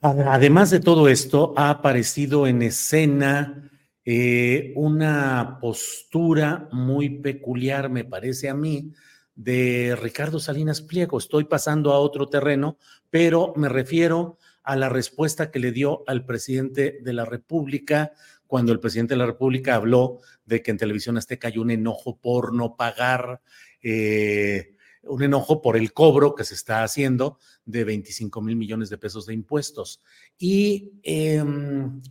además 0.01 0.72
de 0.72 0.80
todo 0.80 1.07
esto, 1.07 1.53
ha 1.55 1.70
aparecido 1.70 2.47
en 2.47 2.61
escena 2.64 3.70
eh, 4.05 4.73
una 4.75 5.57
postura 5.61 6.67
muy 6.71 7.09
peculiar, 7.19 7.89
me 7.89 8.03
parece 8.03 8.49
a 8.49 8.53
mí, 8.53 8.91
de 9.35 9.97
Ricardo 9.99 10.39
Salinas 10.39 10.81
Pliego. 10.81 11.17
Estoy 11.17 11.45
pasando 11.45 11.91
a 11.93 11.99
otro 11.99 12.27
terreno, 12.27 12.77
pero 13.09 13.53
me 13.55 13.69
refiero 13.69 14.37
a 14.63 14.75
la 14.75 14.89
respuesta 14.89 15.51
que 15.51 15.59
le 15.59 15.71
dio 15.71 16.03
al 16.07 16.25
presidente 16.25 16.99
de 17.01 17.13
la 17.13 17.25
República 17.25 18.13
cuando 18.47 18.71
el 18.71 18.79
presidente 18.79 19.15
de 19.15 19.17
la 19.17 19.25
República 19.25 19.75
habló 19.75 20.19
de 20.45 20.61
que 20.61 20.71
en 20.71 20.77
Televisión 20.77 21.17
Azteca 21.17 21.47
hay 21.47 21.57
un 21.57 21.71
enojo 21.71 22.17
por 22.17 22.53
no 22.53 22.75
pagar, 22.75 23.41
eh, 23.81 24.75
un 25.03 25.23
enojo 25.23 25.61
por 25.61 25.75
el 25.75 25.91
cobro 25.91 26.35
que 26.35 26.43
se 26.43 26.53
está 26.53 26.83
haciendo 26.83 27.39
de 27.65 27.83
25 27.83 28.41
mil 28.41 28.55
millones 28.55 28.89
de 28.89 28.97
pesos 28.97 29.25
de 29.25 29.33
impuestos. 29.33 30.01
Y 30.37 30.91
em, 31.01 32.01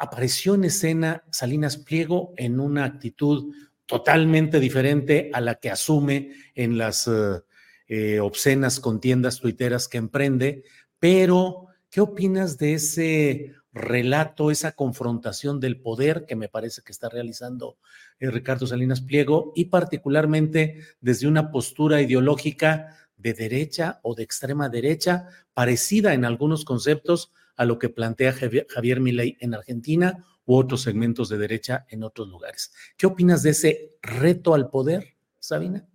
apareció 0.00 0.54
en 0.54 0.64
escena 0.64 1.22
Salinas 1.30 1.76
Pliego 1.76 2.34
en 2.36 2.58
una 2.58 2.84
actitud 2.84 3.54
totalmente 3.86 4.58
diferente 4.58 5.30
a 5.32 5.40
la 5.40 5.54
que 5.56 5.70
asume 5.70 6.32
en 6.54 6.78
las 6.78 7.06
eh, 7.06 7.40
eh, 7.86 8.18
obscenas 8.20 8.80
contiendas 8.80 9.38
tuiteras 9.38 9.86
que 9.86 9.98
emprende, 9.98 10.64
pero 10.98 11.68
¿Qué 11.90 12.00
opinas 12.00 12.56
de 12.56 12.74
ese 12.74 13.52
relato, 13.72 14.52
esa 14.52 14.72
confrontación 14.72 15.58
del 15.58 15.80
poder 15.80 16.24
que 16.24 16.36
me 16.36 16.48
parece 16.48 16.82
que 16.82 16.92
está 16.92 17.08
realizando 17.08 17.78
eh, 18.20 18.30
Ricardo 18.30 18.64
Salinas 18.68 19.00
Pliego 19.00 19.52
y 19.56 19.64
particularmente 19.66 20.82
desde 21.00 21.26
una 21.26 21.50
postura 21.50 22.00
ideológica 22.00 22.96
de 23.16 23.34
derecha 23.34 23.98
o 24.04 24.14
de 24.14 24.22
extrema 24.22 24.68
derecha, 24.68 25.26
parecida 25.52 26.14
en 26.14 26.24
algunos 26.24 26.64
conceptos 26.64 27.32
a 27.60 27.66
lo 27.66 27.78
que 27.78 27.90
plantea 27.90 28.32
Javier, 28.32 29.00
Milei 29.00 29.36
en 29.38 29.52
Argentina 29.52 30.24
u 30.46 30.56
otros 30.56 30.80
segmentos 30.80 31.28
de 31.28 31.36
derecha 31.36 31.84
en 31.90 32.02
otros 32.02 32.26
lugares. 32.26 32.72
¿Qué 32.96 33.04
opinas 33.06 33.42
de 33.42 33.50
ese 33.50 33.98
reto 34.00 34.54
al 34.54 34.70
poder, 34.70 35.18
Sabina? 35.38 35.86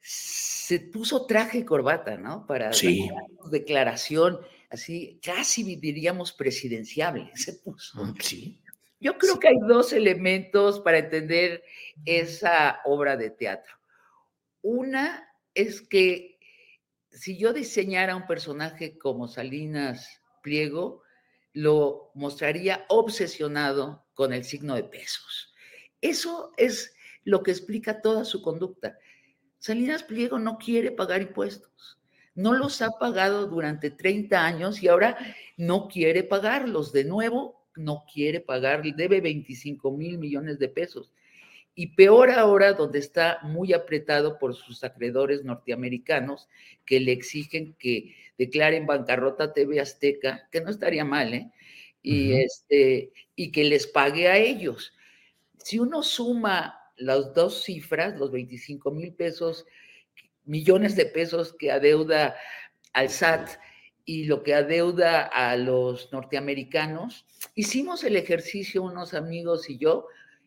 Se 0.00 0.80
puso 0.80 1.26
traje 1.26 1.58
y 1.58 1.64
corbata, 1.64 2.16
¿no? 2.16 2.44
Para 2.44 2.72
sí. 2.72 3.08
declaración 3.52 4.40
así, 4.68 5.20
casi 5.22 5.76
diríamos 5.76 6.32
presidenciable, 6.32 7.30
se 7.36 7.52
puso. 7.52 8.04
Mm, 8.04 8.16
sí. 8.18 8.60
Yo 8.98 9.16
creo 9.18 9.38
que 9.38 9.46
hay 9.46 9.60
dos 9.68 9.92
elementos 9.92 10.80
para 10.80 10.98
entender 10.98 11.62
esa 12.04 12.80
obra 12.84 13.16
de 13.16 13.30
teatro. 13.30 13.76
Una 14.60 15.24
es 15.54 15.82
que 15.82 16.40
si 17.12 17.38
yo 17.38 17.52
diseñara 17.52 18.16
un 18.16 18.26
personaje 18.26 18.98
como 18.98 19.28
Salinas 19.28 20.21
Pliego, 20.42 21.02
lo 21.52 22.10
mostraría 22.14 22.84
obsesionado 22.88 24.04
con 24.14 24.32
el 24.32 24.44
signo 24.44 24.74
de 24.74 24.84
pesos. 24.84 25.54
Eso 26.00 26.52
es 26.56 26.94
lo 27.24 27.42
que 27.42 27.52
explica 27.52 28.00
toda 28.00 28.24
su 28.24 28.42
conducta. 28.42 28.98
Salinas 29.58 30.02
Pliego 30.02 30.38
no 30.38 30.58
quiere 30.58 30.90
pagar 30.90 31.22
impuestos 31.22 31.98
no 32.34 32.54
los 32.54 32.80
ha 32.82 32.90
pagado 32.98 33.46
durante 33.46 33.90
30 33.90 34.44
años 34.44 34.82
y 34.82 34.88
ahora 34.88 35.16
no 35.56 35.88
quiere 35.88 36.22
pagarlos. 36.22 36.92
De 36.92 37.04
nuevo, 37.04 37.66
no 37.76 38.04
quiere 38.12 38.40
pagar, 38.40 38.82
debe 38.82 39.20
25 39.20 39.90
mil 39.92 40.18
millones 40.18 40.58
de 40.58 40.68
pesos. 40.68 41.12
Y 41.74 41.94
peor 41.94 42.30
ahora, 42.30 42.74
donde 42.74 42.98
está 42.98 43.38
muy 43.42 43.72
apretado 43.72 44.38
por 44.38 44.54
sus 44.54 44.84
acreedores 44.84 45.42
norteamericanos 45.44 46.48
que 46.84 47.00
le 47.00 47.12
exigen 47.12 47.74
que 47.78 48.14
declaren 48.46 48.86
bancarrota 48.86 49.52
TV 49.52 49.80
Azteca, 49.80 50.48
que 50.50 50.60
no 50.60 50.70
estaría 50.70 51.04
mal, 51.04 51.34
¿eh? 51.34 51.50
Y, 52.02 52.32
este, 52.32 53.12
y 53.36 53.52
que 53.52 53.64
les 53.64 53.86
pague 53.86 54.28
a 54.28 54.36
ellos. 54.36 54.92
Si 55.58 55.78
uno 55.78 56.02
suma 56.02 56.80
las 56.96 57.32
dos 57.32 57.62
cifras, 57.62 58.18
los 58.18 58.32
25 58.32 58.90
mil 58.90 59.12
pesos 59.14 59.66
millones 60.44 60.96
de 60.96 61.06
pesos 61.06 61.54
que 61.56 61.70
adeuda 61.70 62.36
al 62.92 63.08
SAT 63.08 63.48
y 64.04 64.24
lo 64.24 64.42
que 64.42 64.54
adeuda 64.54 65.22
a 65.22 65.56
los 65.56 66.12
norteamericanos. 66.12 67.26
Hicimos 67.54 68.04
el 68.04 68.16
ejercicio 68.16 68.82
unos 68.82 69.14
amigos 69.14 69.70
y 69.70 69.78
yo 69.78 70.06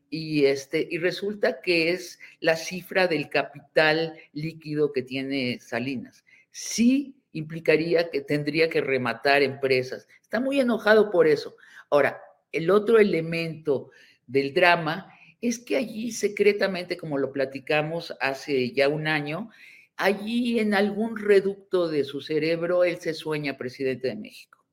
y 0.09 0.45
este 0.45 0.87
y 0.89 0.97
resulta 0.97 1.61
que 1.61 1.91
es 1.91 2.19
la 2.39 2.55
cifra 2.55 3.07
del 3.07 3.29
capital 3.29 4.17
líquido 4.33 4.91
que 4.91 5.01
tiene 5.01 5.59
Salinas. 5.61 6.25
Sí 6.51 7.15
implicaría 7.35 8.09
que 8.09 8.21
tendría 8.21 8.69
que 8.69 8.81
rematar 8.81 9.43
empresas. 9.43 10.07
Está 10.21 10.39
muy 10.39 10.59
enojado 10.59 11.11
por 11.11 11.27
eso. 11.27 11.57
Ahora, 11.89 12.21
el 12.51 12.71
otro 12.71 12.97
elemento 12.97 13.91
del 14.25 14.53
drama 14.53 15.11
es 15.41 15.59
que 15.59 15.75
allí 15.75 16.11
secretamente, 16.11 16.97
como 16.97 17.17
lo 17.17 17.31
platicamos 17.31 18.15
hace 18.21 18.71
ya 18.71 18.87
un 18.87 19.07
año, 19.07 19.51
allí 19.97 20.59
en 20.59 20.73
algún 20.73 21.17
reducto 21.17 21.89
de 21.89 22.05
su 22.05 22.21
cerebro, 22.21 22.85
él 22.85 22.97
se 22.99 23.13
sueña 23.13 23.57
presidente 23.57 24.07
de 24.07 24.15
México. 24.15 24.63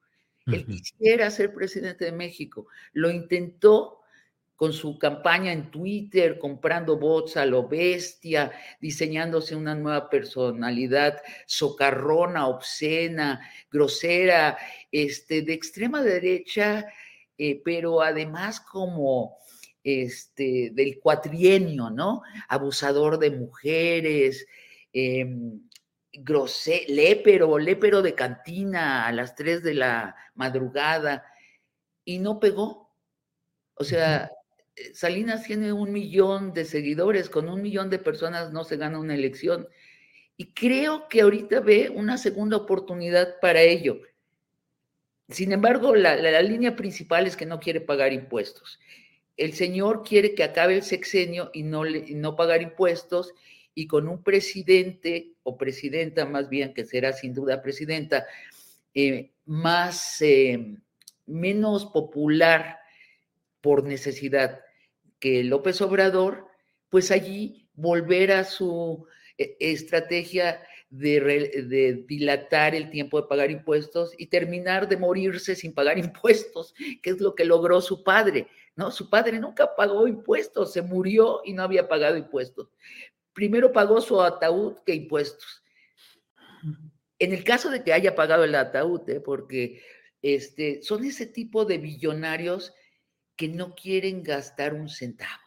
Él 0.46 0.66
quisiera 0.66 1.30
ser 1.30 1.52
presidente 1.52 2.04
de 2.04 2.12
México. 2.12 2.66
Lo 2.92 3.10
intentó 3.10 4.01
con 4.56 4.72
su 4.72 4.98
campaña 4.98 5.52
en 5.52 5.70
Twitter, 5.70 6.38
comprando 6.38 6.96
bots 6.96 7.36
a 7.36 7.46
lo 7.46 7.66
bestia, 7.66 8.52
diseñándose 8.80 9.56
una 9.56 9.74
nueva 9.74 10.08
personalidad 10.08 11.20
socarrona, 11.46 12.46
obscena, 12.46 13.40
grosera, 13.70 14.56
este, 14.90 15.42
de 15.42 15.52
extrema 15.52 16.02
derecha, 16.02 16.86
eh, 17.36 17.60
pero 17.64 18.02
además 18.02 18.60
como 18.60 19.38
este, 19.82 20.70
del 20.72 21.00
cuatrienio, 21.00 21.90
¿no? 21.90 22.22
Abusador 22.48 23.18
de 23.18 23.30
mujeres, 23.32 24.46
eh, 24.92 25.26
grosé, 26.12 26.84
lépero, 26.88 28.02
de 28.02 28.14
cantina 28.14 29.06
a 29.06 29.12
las 29.12 29.34
3 29.34 29.62
de 29.62 29.74
la 29.74 30.14
madrugada 30.34 31.24
y 32.04 32.18
no 32.18 32.38
pegó. 32.38 32.90
O 33.74 33.84
sea, 33.84 34.30
Salinas 34.94 35.44
tiene 35.44 35.72
un 35.72 35.92
millón 35.92 36.52
de 36.54 36.64
seguidores, 36.64 37.28
con 37.28 37.48
un 37.48 37.60
millón 37.60 37.90
de 37.90 37.98
personas 37.98 38.52
no 38.52 38.64
se 38.64 38.76
gana 38.76 38.98
una 38.98 39.14
elección. 39.14 39.68
Y 40.36 40.52
creo 40.52 41.08
que 41.08 41.20
ahorita 41.20 41.60
ve 41.60 41.90
una 41.90 42.16
segunda 42.16 42.56
oportunidad 42.56 43.38
para 43.40 43.60
ello. 43.60 44.00
Sin 45.28 45.52
embargo, 45.52 45.94
la, 45.94 46.42
línea 46.42 46.74
principal 46.74 47.26
es 47.26 47.36
que 47.36 47.46
no 47.46 47.60
quiere 47.60 47.80
pagar 47.80 48.12
impuestos. 48.12 48.78
El 49.36 49.54
señor 49.54 50.02
quiere 50.02 50.34
que 50.34 50.44
acabe 50.44 50.74
el 50.74 50.82
sexenio 50.82 51.50
y 51.52 51.62
no, 51.62 51.84
no 51.84 52.36
pagar 52.36 52.62
impuestos 52.62 53.32
y 53.74 53.86
con 53.86 54.08
un 54.08 54.22
presidente 54.22 55.32
o 55.42 55.56
presidenta 55.56 56.26
más 56.26 56.48
bien, 56.48 56.74
que 56.74 56.84
será 56.84 57.12
sin 57.12 57.32
duda 57.32 57.62
presidenta, 57.62 58.26
eh, 58.94 59.30
más, 59.46 60.20
eh, 60.20 60.76
menos 61.26 61.86
popular 61.86 62.81
por 63.62 63.84
necesidad 63.84 64.60
que 65.18 65.42
López 65.44 65.80
Obrador, 65.80 66.48
pues 66.90 67.10
allí 67.10 67.70
volver 67.72 68.32
a 68.32 68.44
su 68.44 69.06
eh, 69.38 69.56
estrategia 69.60 70.60
de, 70.90 72.04
dilatar 72.06 72.74
el 72.74 72.90
tiempo 72.90 73.20
de 73.20 73.28
pagar 73.28 73.50
impuestos 73.50 74.12
y 74.18 74.26
terminar 74.26 74.88
de 74.88 74.98
morirse 74.98 75.56
sin 75.56 75.72
pagar 75.72 75.96
impuestos, 76.06 76.74
que 77.02 77.10
es 77.10 77.20
lo 77.20 77.34
que 77.34 77.44
logró 77.44 77.80
su 77.80 78.04
padre. 78.04 78.48
No, 78.76 78.90
su 78.90 79.08
padre 79.08 79.38
nunca 79.38 79.74
pagó 79.74 80.06
impuestos, 80.06 80.72
se 80.72 80.82
murió 80.82 81.40
y 81.44 81.52
no 81.52 81.62
había 81.62 81.88
pagado 81.88 82.16
impuestos. 82.16 82.68
Primero 83.32 83.72
pagó 83.72 84.00
su 84.00 84.20
ataúd 84.20 84.78
que 84.84 84.94
impuestos. 84.94 85.62
En 87.18 87.32
el 87.32 87.44
caso 87.44 87.70
de 87.70 87.82
que 87.82 87.92
haya 87.92 88.14
pagado 88.14 88.44
el 88.44 88.54
ataúd, 88.54 89.08
¿eh? 89.08 89.20
porque 89.20 89.82
este, 90.20 90.82
son 90.82 91.04
ese 91.04 91.26
tipo 91.26 91.64
de 91.64 91.78
billonarios 91.78 92.74
que 93.36 93.48
no 93.48 93.74
quieren 93.74 94.22
gastar 94.22 94.74
un 94.74 94.88
centavo. 94.88 95.42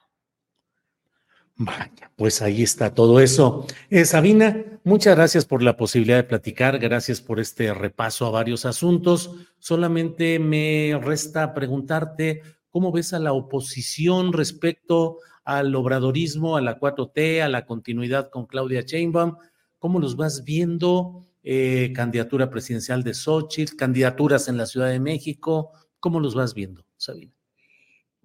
Vaya, 1.57 2.11
pues 2.17 2.41
ahí 2.41 2.63
está 2.63 2.93
todo 2.93 3.21
eso. 3.21 3.65
Eh, 3.89 4.03
Sabina, 4.03 4.61
muchas 4.83 5.15
gracias 5.15 5.45
por 5.45 5.63
la 5.63 5.77
posibilidad 5.77 6.17
de 6.17 6.25
platicar, 6.25 6.79
gracias 6.79 7.21
por 7.21 7.39
este 7.39 7.73
repaso 7.73 8.25
a 8.25 8.31
varios 8.31 8.65
asuntos. 8.65 9.31
Solamente 9.59 10.38
me 10.38 10.99
resta 11.01 11.53
preguntarte 11.53 12.41
cómo 12.69 12.91
ves 12.91 13.13
a 13.13 13.19
la 13.19 13.31
oposición 13.31 14.33
respecto 14.33 15.19
al 15.45 15.73
obradorismo, 15.75 16.57
a 16.57 16.61
la 16.61 16.77
4T, 16.77 17.41
a 17.41 17.47
la 17.47 17.65
continuidad 17.65 18.29
con 18.29 18.47
Claudia 18.47 18.81
Sheinbaum. 18.81 19.38
¿Cómo 19.79 19.99
los 19.99 20.17
vas 20.17 20.43
viendo? 20.43 21.25
Eh, 21.41 21.93
candidatura 21.95 22.49
presidencial 22.49 23.03
de 23.03 23.13
Xochitl, 23.13 23.77
candidaturas 23.77 24.49
en 24.49 24.57
la 24.57 24.65
Ciudad 24.65 24.89
de 24.89 24.99
México. 24.99 25.71
¿Cómo 26.01 26.19
los 26.19 26.36
vas 26.36 26.53
viendo, 26.53 26.83
Sabina? 26.97 27.34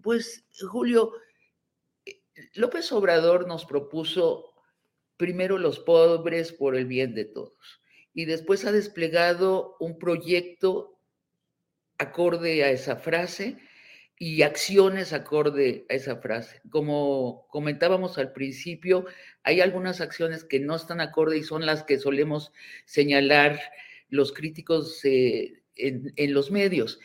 Pues, 0.02 0.44
Julio, 0.68 1.12
López 2.54 2.90
Obrador 2.92 3.46
nos 3.46 3.64
propuso 3.64 4.54
primero 5.16 5.58
los 5.58 5.78
pobres 5.78 6.52
por 6.52 6.76
el 6.76 6.86
bien 6.86 7.14
de 7.14 7.26
todos 7.26 7.80
y 8.14 8.24
después 8.24 8.64
ha 8.64 8.72
desplegado 8.72 9.76
un 9.78 9.98
proyecto 9.98 10.98
acorde 11.98 12.64
a 12.64 12.70
esa 12.70 12.96
frase 12.96 13.58
y 14.18 14.42
acciones 14.42 15.12
acorde 15.12 15.86
a 15.88 15.94
esa 15.94 16.16
frase. 16.16 16.60
Como 16.70 17.46
comentábamos 17.48 18.18
al 18.18 18.32
principio, 18.32 19.06
hay 19.42 19.60
algunas 19.60 20.00
acciones 20.00 20.44
que 20.44 20.60
no 20.60 20.76
están 20.76 21.00
acorde 21.00 21.38
y 21.38 21.42
son 21.42 21.66
las 21.66 21.84
que 21.84 21.98
solemos 21.98 22.52
señalar 22.84 23.60
los 24.08 24.32
críticos 24.32 25.04
eh, 25.04 25.62
en 25.76 26.34
los 26.34 26.50
medios. 26.50 27.00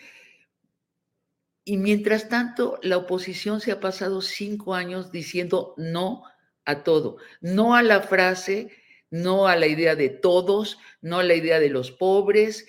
Y 1.68 1.78
mientras 1.78 2.30
tanto, 2.30 2.80
la 2.84 2.98
oposición 2.98 3.60
se 3.60 3.72
ha 3.72 3.80
pasado 3.80 4.22
cinco 4.22 4.76
años 4.76 5.12
diciendo 5.12 5.74
no 5.78 6.24
a 6.64 6.84
todo, 6.84 7.18
no 7.42 7.76
a 7.76 7.82
la 7.82 8.02
frase, 8.02 8.70
no 9.10 9.48
a 9.48 9.56
la 9.56 9.66
idea 9.66 9.96
de 9.96 10.10
todos, 10.10 10.78
no 11.02 11.18
a 11.18 11.24
la 11.24 11.34
idea 11.34 11.60
de 11.60 11.70
los 11.70 11.92
pobres, 11.92 12.68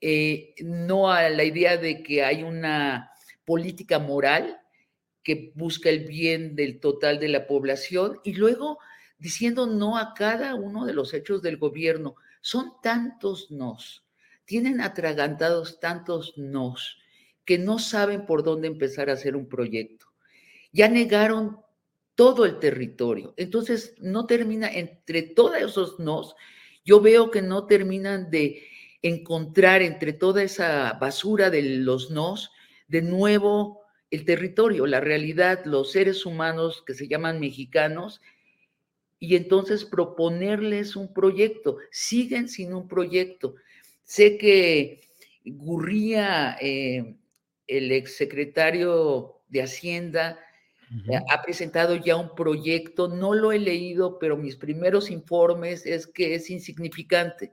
eh, 0.00 0.54
no 0.60 1.10
a 1.10 1.28
la 1.28 1.44
idea 1.44 1.76
de 1.76 2.02
que 2.02 2.24
hay 2.24 2.42
una 2.42 3.10
política 3.44 3.98
moral 3.98 4.60
que 5.22 5.52
busca 5.54 5.90
el 5.90 6.06
bien 6.06 6.56
del 6.56 6.80
total 6.80 7.18
de 7.18 7.28
la 7.28 7.46
población 7.46 8.20
y 8.24 8.32
luego 8.32 8.78
diciendo 9.18 9.66
no 9.66 9.98
a 9.98 10.14
cada 10.14 10.54
uno 10.54 10.86
de 10.86 10.94
los 10.94 11.12
hechos 11.12 11.42
del 11.42 11.58
gobierno. 11.58 12.16
Son 12.40 12.80
tantos 12.82 13.50
nos, 13.50 14.06
tienen 14.46 14.80
atragantados 14.80 15.80
tantos 15.80 16.32
nos 16.38 16.98
que 17.46 17.56
no 17.58 17.78
saben 17.78 18.26
por 18.26 18.42
dónde 18.42 18.66
empezar 18.66 19.08
a 19.08 19.14
hacer 19.14 19.36
un 19.36 19.48
proyecto. 19.48 20.06
Ya 20.72 20.88
negaron 20.88 21.58
todo 22.16 22.44
el 22.44 22.58
territorio. 22.58 23.32
Entonces, 23.36 23.94
no 23.98 24.26
termina, 24.26 24.68
entre 24.68 25.22
todos 25.22 25.56
esos 25.56 25.98
nos, 26.00 26.34
yo 26.84 27.00
veo 27.00 27.30
que 27.30 27.42
no 27.42 27.66
terminan 27.66 28.30
de 28.30 28.62
encontrar 29.00 29.82
entre 29.82 30.12
toda 30.12 30.42
esa 30.42 30.94
basura 30.94 31.48
de 31.50 31.62
los 31.62 32.10
nos, 32.10 32.50
de 32.88 33.02
nuevo 33.02 33.82
el 34.10 34.24
territorio, 34.24 34.86
la 34.86 35.00
realidad, 35.00 35.64
los 35.64 35.92
seres 35.92 36.26
humanos 36.26 36.82
que 36.86 36.94
se 36.94 37.08
llaman 37.08 37.38
mexicanos, 37.38 38.20
y 39.18 39.36
entonces 39.36 39.84
proponerles 39.84 40.96
un 40.96 41.12
proyecto. 41.12 41.78
Siguen 41.90 42.48
sin 42.48 42.74
un 42.74 42.86
proyecto. 42.88 43.54
Sé 44.04 44.36
que 44.36 45.00
Gurría 45.44 46.56
eh, 46.60 47.16
el 47.66 47.92
exsecretario 47.92 49.40
de 49.48 49.62
Hacienda 49.62 50.38
eh, 51.08 51.18
ha 51.28 51.42
presentado 51.42 51.96
ya 51.96 52.16
un 52.16 52.34
proyecto, 52.34 53.08
no 53.08 53.34
lo 53.34 53.50
he 53.52 53.58
leído, 53.58 54.18
pero 54.18 54.36
mis 54.36 54.56
primeros 54.56 55.10
informes 55.10 55.84
es 55.84 56.06
que 56.06 56.34
es 56.34 56.48
insignificante. 56.48 57.52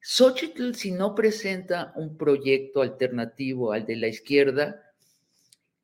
Xochitl, 0.00 0.74
si 0.74 0.90
no 0.90 1.14
presenta 1.14 1.92
un 1.96 2.16
proyecto 2.16 2.82
alternativo 2.82 3.72
al 3.72 3.86
de 3.86 3.96
la 3.96 4.08
izquierda, 4.08 4.92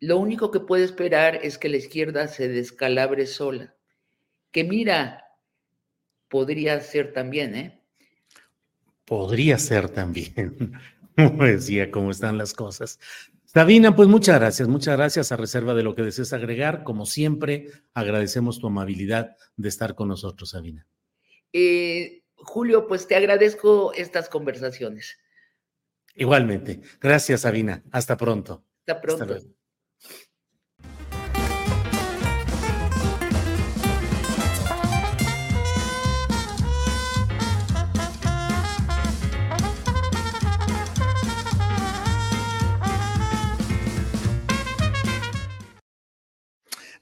lo 0.00 0.18
único 0.18 0.50
que 0.50 0.60
puede 0.60 0.84
esperar 0.84 1.40
es 1.42 1.56
que 1.56 1.68
la 1.68 1.76
izquierda 1.76 2.26
se 2.26 2.48
descalabre 2.48 3.26
sola. 3.26 3.74
Que 4.50 4.64
mira, 4.64 5.24
podría 6.28 6.80
ser 6.80 7.12
también, 7.12 7.54
¿eh? 7.54 7.80
Podría 9.04 9.58
ser 9.58 9.88
también. 9.88 10.72
decía 11.38 11.90
cómo 11.90 12.10
están 12.10 12.38
las 12.38 12.52
cosas. 12.52 12.98
Sabina, 13.44 13.96
pues 13.96 14.08
muchas 14.08 14.38
gracias, 14.38 14.68
muchas 14.68 14.96
gracias. 14.96 15.32
A 15.32 15.36
reserva 15.36 15.74
de 15.74 15.82
lo 15.82 15.94
que 15.94 16.02
desees 16.02 16.32
agregar, 16.32 16.84
como 16.84 17.04
siempre, 17.04 17.68
agradecemos 17.94 18.60
tu 18.60 18.68
amabilidad 18.68 19.36
de 19.56 19.68
estar 19.68 19.96
con 19.96 20.08
nosotros, 20.08 20.50
Sabina. 20.50 20.86
Eh, 21.52 22.22
Julio, 22.36 22.86
pues 22.86 23.08
te 23.08 23.16
agradezco 23.16 23.92
estas 23.92 24.28
conversaciones. 24.28 25.18
Igualmente. 26.14 26.80
Gracias, 27.00 27.40
Sabina. 27.40 27.82
Hasta 27.90 28.16
pronto. 28.16 28.64
Hasta 28.86 29.00
pronto. 29.00 29.40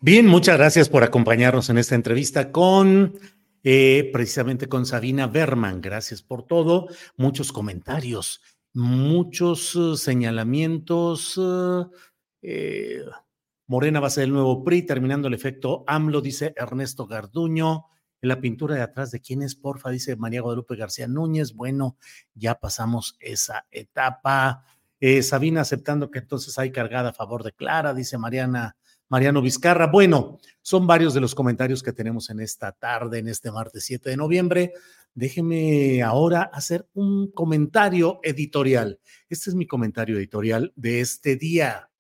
Bien, 0.01 0.27
muchas 0.27 0.57
gracias 0.57 0.89
por 0.89 1.03
acompañarnos 1.03 1.71
en 1.71 1.79
esta 1.79 1.97
entrevista 1.97 2.53
con 2.53 3.19
eh, 3.65 4.09
precisamente 4.13 4.69
con 4.69 4.87
Sabina 4.87 5.27
Berman. 5.27 5.81
Gracias 5.81 6.23
por 6.23 6.45
todo. 6.47 6.87
Muchos 7.17 7.51
comentarios, 7.51 8.41
muchos 8.73 9.75
uh, 9.75 9.97
señalamientos. 9.97 11.41
Eh, 12.43 13.03
Morena 13.67 13.99
va 13.99 14.07
a 14.07 14.11
ser 14.11 14.25
el 14.25 14.33
nuevo 14.33 14.63
PRI, 14.63 14.83
terminando 14.83 15.27
el 15.27 15.35
efecto 15.35 15.83
AMLO, 15.89 16.21
dice 16.21 16.55
Ernesto 16.57 17.09
Garduño. 17.09 17.87
En 18.23 18.29
la 18.29 18.41
pintura 18.41 18.77
de 18.77 18.83
atrás 18.83 19.11
de 19.11 19.21
quién 19.21 19.43
es, 19.43 19.57
porfa, 19.57 19.91
dice 19.91 20.15
María 20.15 20.43
Guadalupe 20.43 20.77
García 20.77 21.09
Núñez. 21.09 21.55
Bueno, 21.55 21.97
ya 22.35 22.55
pasamos 22.55 23.17
esa 23.19 23.67
etapa. 23.73 24.65
Eh, 25.01 25.25
Sabina 25.25 25.63
aceptando 25.63 26.13
que 26.13 26.21
entonces 26.21 26.57
hay 26.57 26.71
cargada 26.71 27.09
a 27.09 27.15
favor 27.15 27.43
de 27.43 27.51
Clara, 27.51 27.95
dice 27.95 28.17
Mariana 28.17 28.78
Mariano 29.09 29.41
Vizcarra. 29.41 29.87
Bueno, 29.87 30.39
son 30.61 30.87
varios 30.87 31.15
de 31.15 31.21
los 31.21 31.35
comentarios 31.35 31.83
que 31.83 31.93
tenemos 31.93 32.31
en 32.31 32.41
esta 32.41 32.73
tarde, 32.73 33.19
en 33.19 33.29
este 33.29 33.51
martes 33.51 33.85
7 33.85 34.11
de 34.11 34.17
noviembre. 34.17 34.73
Déjeme 35.15 36.03
ahora 36.03 36.43
hacer 36.53 36.87
un 36.95 37.31
comentario 37.31 38.21
editorial. 38.23 39.01
Este 39.29 39.51
es 39.51 39.57
mi 39.57 39.67
comentario 39.67 40.17
editorial 40.19 40.73
de 40.77 41.01
este 41.01 41.37
día. 41.37 41.91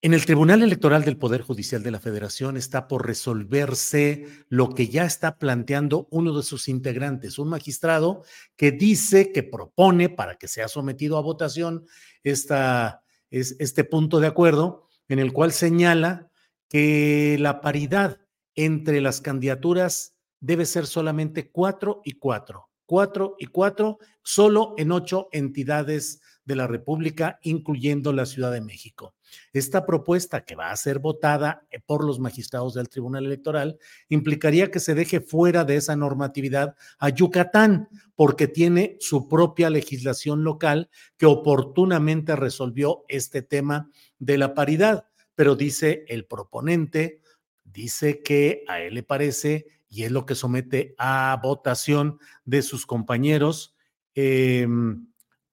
En 0.00 0.14
el 0.14 0.24
Tribunal 0.24 0.62
Electoral 0.62 1.04
del 1.04 1.18
Poder 1.18 1.42
Judicial 1.42 1.82
de 1.82 1.90
la 1.90 1.98
Federación 1.98 2.56
está 2.56 2.86
por 2.86 3.04
resolverse 3.04 4.26
lo 4.48 4.72
que 4.72 4.86
ya 4.86 5.04
está 5.04 5.38
planteando 5.38 6.06
uno 6.12 6.36
de 6.36 6.44
sus 6.44 6.68
integrantes, 6.68 7.36
un 7.40 7.48
magistrado 7.48 8.22
que 8.56 8.70
dice 8.70 9.32
que 9.32 9.42
propone 9.42 10.08
para 10.08 10.36
que 10.36 10.46
sea 10.46 10.68
sometido 10.68 11.18
a 11.18 11.22
votación 11.22 11.84
esta 12.22 13.02
es 13.30 13.56
este 13.58 13.84
punto 13.84 14.20
de 14.20 14.26
acuerdo 14.26 14.88
en 15.08 15.18
el 15.18 15.32
cual 15.32 15.52
señala 15.52 16.30
que 16.68 17.36
la 17.38 17.60
paridad 17.60 18.20
entre 18.54 19.00
las 19.00 19.20
candidaturas 19.20 20.14
debe 20.40 20.66
ser 20.66 20.86
solamente 20.86 21.50
cuatro 21.50 22.00
y 22.04 22.12
cuatro. 22.12 22.68
Cuatro 22.88 23.36
y 23.38 23.44
cuatro, 23.44 23.98
solo 24.22 24.74
en 24.78 24.92
ocho 24.92 25.28
entidades 25.30 26.22
de 26.46 26.56
la 26.56 26.66
República, 26.66 27.38
incluyendo 27.42 28.14
la 28.14 28.24
Ciudad 28.24 28.50
de 28.50 28.62
México. 28.62 29.14
Esta 29.52 29.84
propuesta 29.84 30.46
que 30.46 30.56
va 30.56 30.70
a 30.70 30.76
ser 30.76 30.98
votada 30.98 31.66
eh, 31.70 31.80
por 31.84 32.02
los 32.02 32.18
magistrados 32.18 32.72
del 32.72 32.88
Tribunal 32.88 33.26
Electoral 33.26 33.78
implicaría 34.08 34.70
que 34.70 34.80
se 34.80 34.94
deje 34.94 35.20
fuera 35.20 35.66
de 35.66 35.76
esa 35.76 35.96
normatividad 35.96 36.76
a 36.98 37.10
Yucatán, 37.10 37.90
porque 38.14 38.48
tiene 38.48 38.96
su 39.00 39.28
propia 39.28 39.68
legislación 39.68 40.42
local 40.42 40.88
que 41.18 41.26
oportunamente 41.26 42.36
resolvió 42.36 43.04
este 43.08 43.42
tema 43.42 43.90
de 44.18 44.38
la 44.38 44.54
paridad. 44.54 45.04
Pero 45.34 45.56
dice 45.56 46.06
el 46.08 46.24
proponente, 46.24 47.20
dice 47.64 48.22
que 48.22 48.64
a 48.66 48.80
él 48.80 48.94
le 48.94 49.02
parece, 49.02 49.66
y 49.88 50.04
es 50.04 50.10
lo 50.10 50.26
que 50.26 50.34
somete 50.34 50.94
a 50.98 51.38
votación 51.42 52.18
de 52.44 52.62
sus 52.62 52.86
compañeros, 52.86 53.74
eh, 54.14 54.66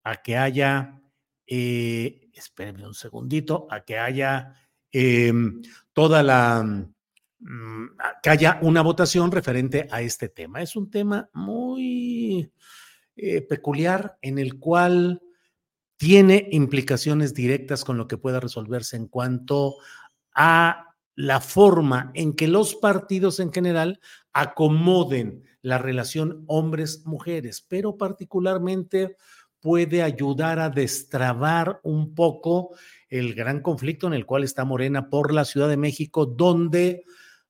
a 0.03 0.21
que 0.21 0.37
haya, 0.37 1.01
eh, 1.47 2.29
espérenme 2.33 2.85
un 2.85 2.93
segundito, 2.93 3.67
a 3.69 3.83
que 3.83 3.97
haya 3.97 4.53
em, 4.91 5.61
toda 5.93 6.23
la, 6.23 6.63
mm, 6.63 7.85
que 8.23 8.29
haya 8.29 8.59
una 8.61 8.81
votación 8.81 9.31
referente 9.31 9.87
a 9.91 10.01
este 10.01 10.29
tema. 10.29 10.61
Es 10.61 10.75
un 10.75 10.89
tema 10.89 11.29
muy 11.33 12.51
eh, 13.17 13.41
peculiar 13.41 14.17
en 14.21 14.39
el 14.39 14.59
cual 14.59 15.21
tiene 15.97 16.47
implicaciones 16.51 17.33
directas 17.33 17.85
con 17.85 17.97
lo 17.97 18.07
que 18.07 18.17
pueda 18.17 18.39
resolverse 18.39 18.97
en 18.97 19.07
cuanto 19.07 19.77
a 20.33 20.94
la 21.15 21.39
forma 21.39 22.11
en 22.13 22.33
que 22.33 22.47
los 22.47 22.75
partidos 22.75 23.39
en 23.39 23.51
general 23.51 23.99
acomoden 24.33 25.43
la 25.61 25.77
relación 25.77 26.43
hombres-mujeres, 26.47 27.65
pero 27.67 27.97
particularmente 27.97 29.15
puede 29.61 30.03
ayudar 30.03 30.59
a 30.59 30.69
destrabar 30.69 31.79
un 31.83 32.13
poco 32.13 32.75
el 33.09 33.33
gran 33.33 33.61
conflicto 33.61 34.07
en 34.07 34.13
el 34.13 34.25
cual 34.25 34.43
está 34.43 34.65
Morena 34.65 35.09
por 35.09 35.33
la 35.33 35.45
Ciudad 35.45 35.69
de 35.69 35.77
México, 35.77 36.25
donde 36.25 37.03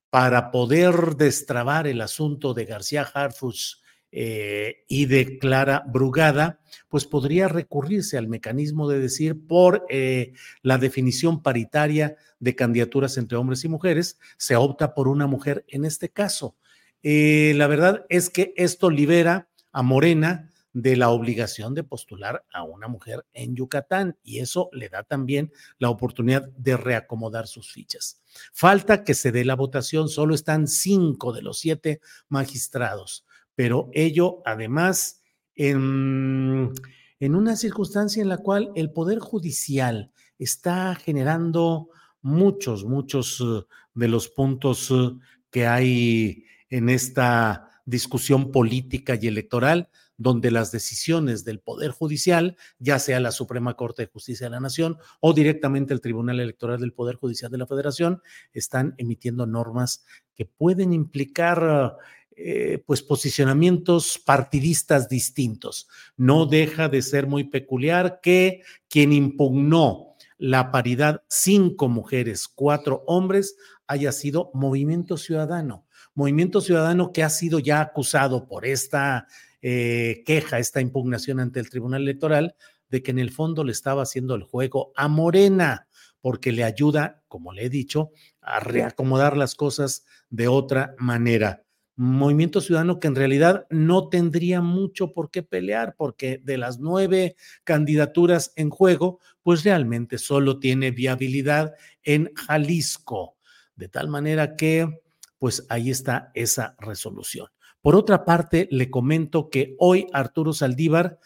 para 0.08 0.50
poder 0.50 1.16
destrabar 1.16 1.86
el 1.86 2.00
asunto 2.00 2.54
de 2.54 2.64
García 2.64 3.02
Harfuch 3.02 3.82
eh, 4.18 4.82
y 4.88 5.04
de 5.04 5.38
Clara 5.38 5.84
Brugada, 5.86 6.58
pues 6.88 7.04
podría 7.04 7.48
recurrirse 7.48 8.16
al 8.16 8.28
mecanismo 8.28 8.88
de 8.88 8.98
decir 8.98 9.46
por 9.46 9.84
eh, 9.90 10.32
la 10.62 10.78
definición 10.78 11.42
paritaria 11.42 12.16
de 12.40 12.56
candidaturas 12.56 13.18
entre 13.18 13.36
hombres 13.36 13.62
y 13.66 13.68
mujeres, 13.68 14.18
se 14.38 14.56
opta 14.56 14.94
por 14.94 15.08
una 15.08 15.26
mujer 15.26 15.66
en 15.68 15.84
este 15.84 16.08
caso. 16.08 16.56
Eh, 17.02 17.52
la 17.56 17.66
verdad 17.66 18.06
es 18.08 18.30
que 18.30 18.54
esto 18.56 18.88
libera 18.88 19.50
a 19.70 19.82
Morena 19.82 20.50
de 20.72 20.96
la 20.96 21.10
obligación 21.10 21.74
de 21.74 21.84
postular 21.84 22.42
a 22.54 22.62
una 22.62 22.88
mujer 22.88 23.26
en 23.34 23.54
Yucatán 23.54 24.16
y 24.22 24.38
eso 24.38 24.70
le 24.72 24.88
da 24.88 25.02
también 25.02 25.52
la 25.78 25.90
oportunidad 25.90 26.48
de 26.56 26.78
reacomodar 26.78 27.48
sus 27.48 27.70
fichas. 27.70 28.22
Falta 28.54 29.04
que 29.04 29.12
se 29.12 29.30
dé 29.30 29.44
la 29.44 29.56
votación, 29.56 30.08
solo 30.08 30.34
están 30.34 30.68
cinco 30.68 31.34
de 31.34 31.42
los 31.42 31.58
siete 31.58 32.00
magistrados, 32.30 33.25
pero 33.56 33.90
ello 33.92 34.42
además 34.44 35.22
en, 35.56 36.72
una 37.20 37.56
circunstancia 37.56 38.22
en 38.22 38.28
la 38.28 38.38
cual 38.38 38.70
el 38.76 38.92
Poder 38.92 39.18
Judicial 39.18 40.12
está 40.38 40.94
generando 40.94 41.88
muchos, 42.22 42.84
muchos 42.84 43.40
eh, 43.40 43.64
de 43.94 44.08
los 44.08 44.28
puntos 44.28 44.90
eh, 44.90 45.10
que 45.50 45.66
hay 45.66 46.44
en 46.68 46.88
esta 46.90 47.70
discusión 47.86 48.52
política 48.52 49.18
y 49.20 49.26
electoral 49.26 49.88
donde 50.18 50.50
las 50.50 50.72
decisiones 50.72 51.44
del 51.44 51.60
Poder 51.60 51.90
Judicial, 51.90 52.56
ya 52.78 52.98
sea 52.98 53.20
la 53.20 53.32
Suprema 53.32 53.74
Corte 53.74 54.02
de 54.02 54.08
Justicia 54.08 54.46
de 54.46 54.50
la 54.50 54.60
Nación 54.60 54.98
o 55.20 55.32
directamente 55.32 55.92
el 55.94 56.00
Tribunal 56.00 56.40
Electoral 56.40 56.80
del 56.80 56.92
Poder 56.92 57.16
Judicial 57.16 57.50
de 57.50 57.58
la 57.58 57.66
Federación, 57.66 58.22
están 58.52 58.94
emitiendo 58.98 59.46
normas 59.46 60.04
que 60.34 60.46
pueden 60.46 60.92
implicar 60.92 61.96
eh, 62.38 62.82
pues 62.84 63.02
posicionamientos 63.02 64.18
partidistas 64.18 65.08
distintos. 65.08 65.88
No 66.18 66.44
deja 66.44 66.88
de 66.88 67.00
ser 67.00 67.26
muy 67.26 67.44
peculiar 67.44 68.20
que 68.22 68.60
quien 68.88 69.12
impugnó 69.12 70.14
la 70.36 70.70
paridad 70.70 71.22
cinco 71.28 71.88
mujeres, 71.88 72.46
cuatro 72.46 73.04
hombres, 73.06 73.56
haya 73.86 74.12
sido 74.12 74.50
Movimiento 74.52 75.16
Ciudadano. 75.16 75.86
Movimiento 76.14 76.60
Ciudadano 76.60 77.10
que 77.12 77.22
ha 77.22 77.30
sido 77.30 77.58
ya 77.58 77.80
acusado 77.80 78.46
por 78.46 78.66
esta 78.66 79.26
eh, 79.62 80.22
queja, 80.26 80.58
esta 80.58 80.80
impugnación 80.80 81.40
ante 81.40 81.60
el 81.60 81.70
Tribunal 81.70 82.02
Electoral 82.02 82.54
de 82.90 83.02
que 83.02 83.10
en 83.10 83.18
el 83.18 83.30
fondo 83.30 83.64
le 83.64 83.72
estaba 83.72 84.02
haciendo 84.02 84.34
el 84.34 84.42
juego 84.42 84.92
a 84.94 85.08
Morena, 85.08 85.88
porque 86.20 86.52
le 86.52 86.64
ayuda, 86.64 87.22
como 87.28 87.52
le 87.52 87.64
he 87.64 87.70
dicho, 87.70 88.10
a 88.40 88.60
reacomodar 88.60 89.36
las 89.36 89.54
cosas 89.54 90.04
de 90.28 90.48
otra 90.48 90.94
manera. 90.98 91.65
Movimiento 91.96 92.60
Ciudadano 92.60 93.00
que 93.00 93.08
en 93.08 93.14
realidad 93.14 93.66
no 93.70 94.08
tendría 94.08 94.60
mucho 94.60 95.12
por 95.14 95.30
qué 95.30 95.42
pelear, 95.42 95.94
porque 95.96 96.40
de 96.44 96.58
las 96.58 96.78
nueve 96.78 97.36
candidaturas 97.64 98.52
en 98.56 98.68
juego, 98.68 99.18
pues 99.42 99.64
realmente 99.64 100.18
solo 100.18 100.58
tiene 100.58 100.90
viabilidad 100.90 101.74
en 102.02 102.32
Jalisco. 102.34 103.36
De 103.74 103.88
tal 103.88 104.08
manera 104.08 104.56
que, 104.56 105.02
pues 105.38 105.66
ahí 105.70 105.90
está 105.90 106.30
esa 106.34 106.76
resolución. 106.78 107.48
Por 107.80 107.96
otra 107.96 108.24
parte, 108.24 108.68
le 108.70 108.90
comento 108.90 109.48
que 109.48 109.74
hoy 109.78 110.06
Arturo 110.12 110.52
Saldívar 110.52 111.18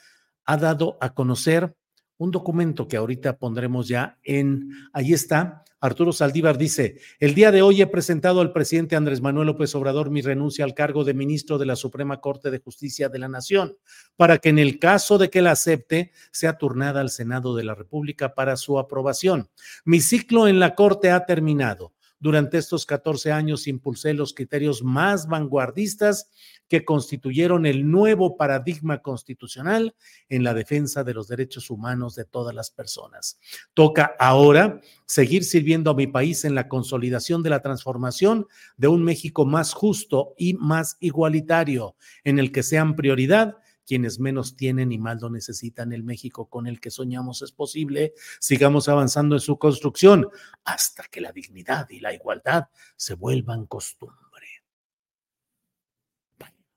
ha 0.44 0.56
dado 0.56 0.98
a 1.00 1.14
conocer 1.14 1.74
un 2.18 2.30
documento 2.30 2.86
que 2.86 2.98
ahorita 2.98 3.38
pondremos 3.38 3.88
ya 3.88 4.18
en, 4.22 4.70
ahí 4.92 5.14
está, 5.14 5.64
Arturo 5.82 6.12
Saldívar 6.12 6.58
dice, 6.58 7.00
el 7.20 7.34
día 7.34 7.50
de 7.50 7.62
hoy 7.62 7.80
he 7.80 7.86
presentado 7.86 8.42
al 8.42 8.52
presidente 8.52 8.96
Andrés 8.96 9.22
Manuel 9.22 9.46
López 9.46 9.74
Obrador 9.74 10.10
mi 10.10 10.20
renuncia 10.20 10.62
al 10.62 10.74
cargo 10.74 11.04
de 11.04 11.14
ministro 11.14 11.56
de 11.56 11.64
la 11.64 11.74
Suprema 11.74 12.20
Corte 12.20 12.50
de 12.50 12.58
Justicia 12.58 13.08
de 13.08 13.18
la 13.18 13.28
Nación, 13.28 13.78
para 14.16 14.36
que 14.36 14.50
en 14.50 14.58
el 14.58 14.78
caso 14.78 15.16
de 15.16 15.30
que 15.30 15.40
la 15.40 15.52
acepte, 15.52 16.12
sea 16.32 16.58
turnada 16.58 17.00
al 17.00 17.08
Senado 17.08 17.56
de 17.56 17.64
la 17.64 17.74
República 17.74 18.34
para 18.34 18.58
su 18.58 18.78
aprobación. 18.78 19.48
Mi 19.86 20.02
ciclo 20.02 20.48
en 20.48 20.60
la 20.60 20.74
Corte 20.74 21.10
ha 21.10 21.24
terminado. 21.24 21.94
Durante 22.20 22.58
estos 22.58 22.84
14 22.84 23.32
años 23.32 23.66
impulsé 23.66 24.12
los 24.12 24.34
criterios 24.34 24.82
más 24.82 25.26
vanguardistas 25.26 26.30
que 26.68 26.84
constituyeron 26.84 27.64
el 27.64 27.90
nuevo 27.90 28.36
paradigma 28.36 29.00
constitucional 29.00 29.94
en 30.28 30.44
la 30.44 30.52
defensa 30.52 31.02
de 31.02 31.14
los 31.14 31.28
derechos 31.28 31.70
humanos 31.70 32.14
de 32.14 32.26
todas 32.26 32.54
las 32.54 32.70
personas. 32.70 33.40
Toca 33.72 34.14
ahora 34.18 34.82
seguir 35.06 35.44
sirviendo 35.44 35.90
a 35.90 35.94
mi 35.94 36.06
país 36.06 36.44
en 36.44 36.54
la 36.54 36.68
consolidación 36.68 37.42
de 37.42 37.50
la 37.50 37.62
transformación 37.62 38.46
de 38.76 38.88
un 38.88 39.02
México 39.02 39.46
más 39.46 39.72
justo 39.72 40.34
y 40.36 40.52
más 40.54 40.98
igualitario, 41.00 41.96
en 42.22 42.38
el 42.38 42.52
que 42.52 42.62
sean 42.62 42.96
prioridad 42.96 43.56
quienes 43.90 44.20
menos 44.20 44.54
tienen 44.54 44.92
y 44.92 44.98
más 44.98 45.20
lo 45.20 45.30
necesitan. 45.30 45.92
El 45.92 46.04
México 46.04 46.48
con 46.48 46.68
el 46.68 46.78
que 46.78 46.92
soñamos 46.92 47.42
es 47.42 47.50
posible. 47.50 48.14
Sigamos 48.38 48.88
avanzando 48.88 49.34
en 49.34 49.40
su 49.40 49.58
construcción 49.58 50.28
hasta 50.62 51.02
que 51.10 51.20
la 51.20 51.32
dignidad 51.32 51.90
y 51.90 51.98
la 51.98 52.14
igualdad 52.14 52.68
se 52.94 53.14
vuelvan 53.14 53.66
costumbre. 53.66 54.46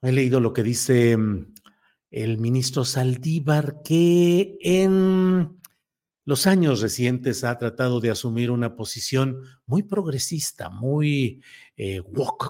He 0.02 0.12
leído 0.12 0.40
lo 0.40 0.54
que 0.54 0.64
dice 0.64 1.16
mm, 1.16 1.54
el 2.10 2.40
ministro 2.40 2.84
Saldívar, 2.84 3.84
que 3.84 4.58
en 4.60 5.62
los 6.26 6.48
años 6.48 6.82
recientes 6.82 7.44
ha 7.44 7.56
tratado 7.60 8.00
de 8.00 8.10
asumir 8.10 8.50
una 8.50 8.76
posición 8.76 9.40
muy 9.68 9.84
progresista, 9.84 10.72
muy 10.72 11.44
eh, 11.78 12.02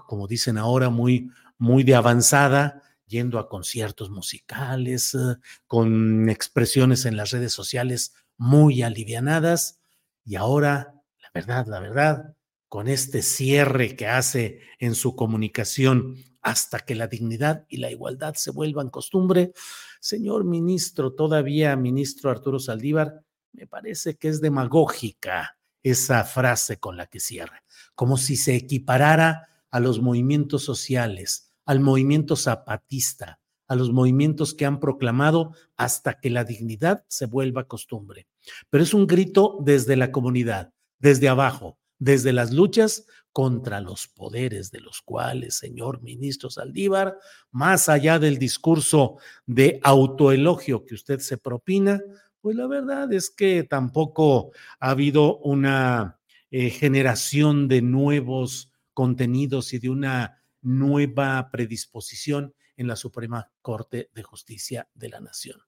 como 0.08 0.26
dicen 0.26 0.58
ahora, 0.58 0.90
muy, 0.90 1.30
muy 1.58 1.84
de 1.84 1.96
avanzada, 1.96 2.82
yendo 3.08 3.40
a 3.40 3.50
conciertos 3.50 4.10
musicales, 4.10 5.16
eh, 5.16 5.36
con 5.68 6.30
expresiones 6.30 7.06
en 7.06 7.18
las 7.18 7.32
redes 7.32 7.54
sociales 7.54 8.14
muy 8.38 8.82
alivianadas. 8.82 9.80
Y 10.26 10.36
ahora, 10.36 10.96
la 11.22 11.30
verdad, 11.34 11.68
la 11.68 11.80
verdad, 11.80 12.36
con 12.70 12.88
este 12.88 13.22
cierre 13.22 13.96
que 13.96 14.08
hace 14.08 14.62
en 14.80 14.96
su 14.96 15.16
comunicación 15.16 16.16
hasta 16.42 16.80
que 16.80 16.96
la 16.96 17.08
dignidad 17.08 17.66
y 17.70 17.78
la 17.78 17.92
igualdad 17.92 18.34
se 18.36 18.52
vuelvan 18.52 18.90
costumbre, 18.90 19.54
señor 20.00 20.44
ministro, 20.44 21.14
todavía 21.14 21.76
ministro 21.76 22.32
Arturo 22.32 22.60
Saldívar, 22.60 23.24
me 23.54 23.68
parece 23.68 24.18
que 24.18 24.28
es 24.28 24.42
demagógica 24.42 25.58
esa 25.84 26.24
frase 26.24 26.80
con 26.80 26.98
la 26.98 27.06
que 27.06 27.20
cierra, 27.20 27.64
como 27.96 28.18
si 28.18 28.36
se 28.36 28.56
equiparara 28.56 29.48
a 29.70 29.80
los 29.80 30.02
movimientos 30.02 30.64
sociales, 30.64 31.53
al 31.66 31.80
movimiento 31.80 32.36
zapatista, 32.36 33.40
a 33.68 33.76
los 33.76 33.92
movimientos 33.92 34.54
que 34.54 34.66
han 34.66 34.80
proclamado 34.80 35.54
hasta 35.78 36.20
que 36.20 36.30
la 36.30 36.44
dignidad 36.44 37.06
se 37.08 37.26
vuelva 37.26 37.68
costumbre. 37.68 38.28
Pero 38.70 38.84
es 38.84 38.94
un 38.94 39.08
grito 39.08 39.58
desde 39.62 39.96
la 39.96 40.12
comunidad, 40.12 40.74
desde 41.00 41.30
abajo, 41.30 41.78
desde 42.00 42.34
las 42.34 42.52
luchas 42.52 43.06
contra 43.32 43.82
los 43.82 44.08
poderes 44.08 44.70
de 44.72 44.80
los 44.80 45.02
cuales, 45.02 45.56
señor 45.56 46.02
ministro 46.04 46.50
Saldívar, 46.50 47.18
más 47.52 47.90
allá 47.90 48.20
del 48.20 48.38
discurso 48.38 49.18
de 49.46 49.80
autoelogio 49.84 50.86
que 50.86 50.94
usted 50.94 51.20
se 51.20 51.38
propina, 51.38 52.02
pues 52.42 52.56
la 52.56 52.68
verdad 52.68 53.12
es 53.14 53.30
que 53.30 53.64
tampoco 53.64 54.52
ha 54.80 54.92
habido 54.92 55.38
una 55.38 56.20
eh, 56.52 56.70
generación 56.70 57.68
de 57.68 57.82
nuevos 57.82 58.72
contenidos 58.94 59.74
y 59.74 59.80
de 59.80 59.90
una 59.90 60.43
nueva 60.64 61.50
predisposición 61.52 62.54
en 62.76 62.88
la 62.88 62.96
Suprema 62.96 63.52
Corte 63.62 64.10
de 64.14 64.24
Justicia 64.24 64.90
de 64.96 65.10
la 65.10 65.20
Nación. 65.20 65.60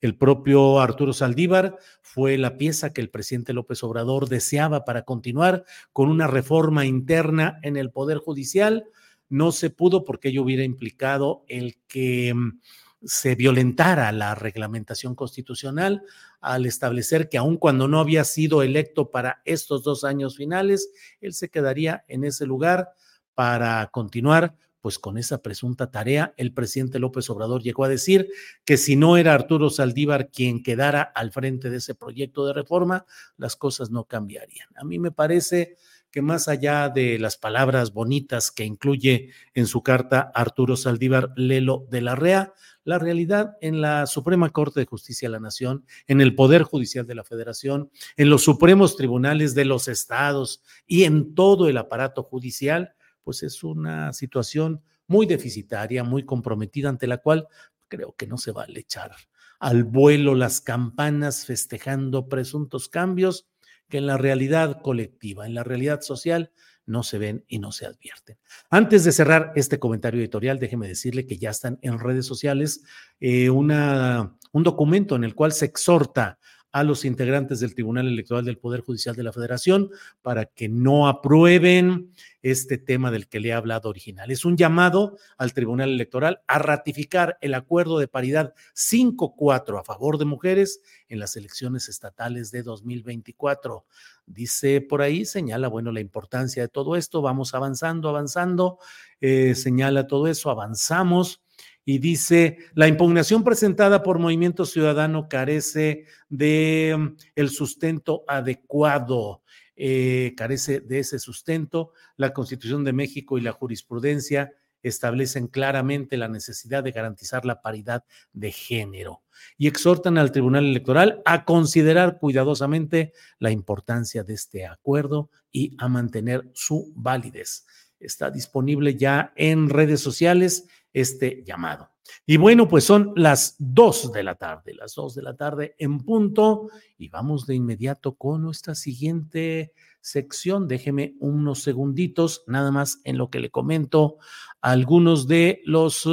El 0.00 0.16
propio 0.16 0.80
Arturo 0.80 1.12
Saldívar 1.12 1.76
fue 2.00 2.38
la 2.38 2.56
pieza 2.56 2.92
que 2.92 3.00
el 3.00 3.10
presidente 3.10 3.52
López 3.52 3.82
Obrador 3.82 4.28
deseaba 4.28 4.84
para 4.84 5.02
continuar 5.02 5.64
con 5.92 6.08
una 6.08 6.26
reforma 6.26 6.86
interna 6.86 7.58
en 7.62 7.76
el 7.76 7.90
Poder 7.90 8.18
Judicial. 8.18 8.84
No 9.28 9.52
se 9.52 9.70
pudo 9.70 10.04
porque 10.04 10.28
ello 10.28 10.42
hubiera 10.42 10.64
implicado 10.64 11.44
el 11.48 11.78
que 11.86 12.32
mm, 12.34 12.60
se 13.02 13.34
violentara 13.34 14.10
la 14.12 14.34
reglamentación 14.34 15.14
constitucional 15.14 16.02
al 16.40 16.66
establecer 16.66 17.28
que 17.28 17.38
aun 17.38 17.56
cuando 17.56 17.88
no 17.88 18.00
había 18.00 18.24
sido 18.24 18.62
electo 18.62 19.10
para 19.10 19.42
estos 19.44 19.82
dos 19.82 20.04
años 20.04 20.36
finales, 20.36 20.90
él 21.20 21.34
se 21.34 21.50
quedaría 21.50 22.04
en 22.08 22.24
ese 22.24 22.46
lugar 22.46 22.92
para 23.34 23.86
continuar 23.92 24.54
pues 24.80 24.98
con 24.98 25.16
esa 25.16 25.40
presunta 25.40 25.90
tarea, 25.90 26.34
el 26.36 26.52
presidente 26.52 26.98
López 26.98 27.30
Obrador 27.30 27.62
llegó 27.62 27.84
a 27.84 27.88
decir 27.88 28.28
que 28.66 28.76
si 28.76 28.96
no 28.96 29.16
era 29.16 29.32
Arturo 29.32 29.70
Saldívar 29.70 30.30
quien 30.30 30.62
quedara 30.62 31.00
al 31.00 31.32
frente 31.32 31.70
de 31.70 31.78
ese 31.78 31.94
proyecto 31.94 32.46
de 32.46 32.52
reforma, 32.52 33.06
las 33.38 33.56
cosas 33.56 33.90
no 33.90 34.04
cambiarían. 34.04 34.68
A 34.76 34.84
mí 34.84 34.98
me 34.98 35.10
parece 35.10 35.76
que 36.10 36.20
más 36.20 36.48
allá 36.48 36.90
de 36.90 37.18
las 37.18 37.38
palabras 37.38 37.94
bonitas 37.94 38.50
que 38.50 38.64
incluye 38.64 39.30
en 39.54 39.66
su 39.66 39.82
carta 39.82 40.30
Arturo 40.34 40.76
Saldívar 40.76 41.32
Lelo 41.34 41.86
de 41.90 42.02
la 42.02 42.14
REA, 42.14 42.52
la 42.84 42.98
realidad 42.98 43.56
en 43.62 43.80
la 43.80 44.06
Suprema 44.06 44.50
Corte 44.50 44.80
de 44.80 44.86
Justicia 44.86 45.28
de 45.28 45.32
la 45.32 45.40
Nación, 45.40 45.86
en 46.06 46.20
el 46.20 46.34
Poder 46.34 46.62
Judicial 46.62 47.06
de 47.06 47.14
la 47.14 47.24
Federación, 47.24 47.90
en 48.16 48.28
los 48.28 48.44
supremos 48.44 48.96
tribunales 48.96 49.54
de 49.54 49.64
los 49.64 49.88
estados 49.88 50.62
y 50.86 51.04
en 51.04 51.34
todo 51.34 51.68
el 51.68 51.78
aparato 51.78 52.22
judicial, 52.22 52.94
pues 53.24 53.42
es 53.42 53.64
una 53.64 54.12
situación 54.12 54.82
muy 55.06 55.26
deficitaria, 55.26 56.04
muy 56.04 56.24
comprometida, 56.24 56.88
ante 56.88 57.06
la 57.06 57.18
cual 57.18 57.48
creo 57.88 58.14
que 58.16 58.26
no 58.26 58.38
se 58.38 58.52
vale 58.52 58.80
echar 58.80 59.12
al 59.58 59.84
vuelo 59.84 60.34
las 60.34 60.60
campanas 60.60 61.46
festejando 61.46 62.28
presuntos 62.28 62.88
cambios 62.88 63.48
que 63.88 63.98
en 63.98 64.06
la 64.06 64.18
realidad 64.18 64.80
colectiva, 64.82 65.46
en 65.46 65.54
la 65.54 65.64
realidad 65.64 66.00
social, 66.02 66.52
no 66.86 67.02
se 67.02 67.18
ven 67.18 67.44
y 67.48 67.58
no 67.58 67.72
se 67.72 67.86
advierten. 67.86 68.36
Antes 68.68 69.04
de 69.04 69.12
cerrar 69.12 69.52
este 69.56 69.78
comentario 69.78 70.20
editorial, 70.20 70.58
déjeme 70.58 70.88
decirle 70.88 71.26
que 71.26 71.38
ya 71.38 71.50
están 71.50 71.78
en 71.80 71.98
redes 71.98 72.26
sociales 72.26 72.82
eh, 73.20 73.48
una, 73.48 74.36
un 74.52 74.62
documento 74.62 75.16
en 75.16 75.24
el 75.24 75.34
cual 75.34 75.52
se 75.52 75.64
exhorta 75.64 76.38
a 76.72 76.82
los 76.82 77.04
integrantes 77.04 77.60
del 77.60 77.74
Tribunal 77.74 78.08
Electoral 78.08 78.44
del 78.44 78.58
Poder 78.58 78.80
Judicial 78.80 79.14
de 79.14 79.22
la 79.22 79.32
Federación 79.32 79.90
para 80.22 80.46
que 80.46 80.68
no 80.68 81.08
aprueben 81.08 82.12
este 82.44 82.76
tema 82.76 83.10
del 83.10 83.26
que 83.26 83.40
le 83.40 83.48
he 83.48 83.52
hablado 83.54 83.88
original. 83.88 84.30
Es 84.30 84.44
un 84.44 84.58
llamado 84.58 85.16
al 85.38 85.54
Tribunal 85.54 85.90
Electoral 85.90 86.42
a 86.46 86.58
ratificar 86.58 87.38
el 87.40 87.54
acuerdo 87.54 87.98
de 87.98 88.06
paridad 88.06 88.54
5-4 88.74 89.80
a 89.80 89.82
favor 89.82 90.18
de 90.18 90.26
mujeres 90.26 90.82
en 91.08 91.20
las 91.20 91.36
elecciones 91.36 91.88
estatales 91.88 92.50
de 92.50 92.62
2024. 92.62 93.86
Dice 94.26 94.82
por 94.82 95.00
ahí, 95.00 95.24
señala, 95.24 95.68
bueno, 95.68 95.90
la 95.90 96.00
importancia 96.00 96.62
de 96.62 96.68
todo 96.68 96.96
esto, 96.96 97.22
vamos 97.22 97.54
avanzando, 97.54 98.10
avanzando, 98.10 98.78
eh, 99.22 99.54
señala 99.54 100.06
todo 100.06 100.28
eso, 100.28 100.50
avanzamos 100.50 101.40
y 101.86 101.98
dice, 101.98 102.58
la 102.74 102.88
impugnación 102.88 103.44
presentada 103.44 104.02
por 104.02 104.18
Movimiento 104.18 104.64
Ciudadano 104.64 105.28
carece 105.28 106.06
de 106.30 106.94
mm, 106.98 107.16
el 107.36 107.50
sustento 107.50 108.24
adecuado. 108.26 109.42
Eh, 109.76 110.34
carece 110.36 110.80
de 110.80 111.00
ese 111.00 111.18
sustento. 111.18 111.92
La 112.16 112.32
Constitución 112.32 112.84
de 112.84 112.92
México 112.92 113.38
y 113.38 113.40
la 113.40 113.52
jurisprudencia 113.52 114.52
establecen 114.82 115.48
claramente 115.48 116.16
la 116.16 116.28
necesidad 116.28 116.84
de 116.84 116.92
garantizar 116.92 117.44
la 117.44 117.62
paridad 117.62 118.04
de 118.32 118.52
género 118.52 119.22
y 119.56 119.66
exhortan 119.66 120.18
al 120.18 120.30
Tribunal 120.30 120.66
Electoral 120.66 121.22
a 121.24 121.44
considerar 121.44 122.18
cuidadosamente 122.18 123.12
la 123.38 123.50
importancia 123.50 124.22
de 124.22 124.34
este 124.34 124.66
acuerdo 124.66 125.30
y 125.50 125.74
a 125.78 125.88
mantener 125.88 126.50
su 126.52 126.92
validez. 126.94 127.66
Está 127.98 128.30
disponible 128.30 128.96
ya 128.96 129.32
en 129.36 129.70
redes 129.70 130.00
sociales 130.00 130.66
este 130.92 131.42
llamado. 131.44 131.93
Y 132.26 132.36
bueno, 132.36 132.68
pues 132.68 132.84
son 132.84 133.12
las 133.16 133.56
dos 133.58 134.12
de 134.12 134.22
la 134.22 134.34
tarde, 134.34 134.74
las 134.74 134.94
dos 134.94 135.14
de 135.14 135.22
la 135.22 135.36
tarde 135.36 135.74
en 135.78 135.98
punto, 135.98 136.68
y 136.96 137.08
vamos 137.08 137.46
de 137.46 137.54
inmediato 137.54 138.14
con 138.14 138.42
nuestra 138.42 138.74
siguiente 138.74 139.72
sección. 140.00 140.68
Déjeme 140.68 141.14
unos 141.20 141.62
segunditos, 141.62 142.44
nada 142.46 142.70
más 142.70 143.00
en 143.04 143.18
lo 143.18 143.30
que 143.30 143.40
le 143.40 143.50
comento 143.50 144.16
algunos 144.60 145.28
de 145.28 145.60
los 145.64 146.08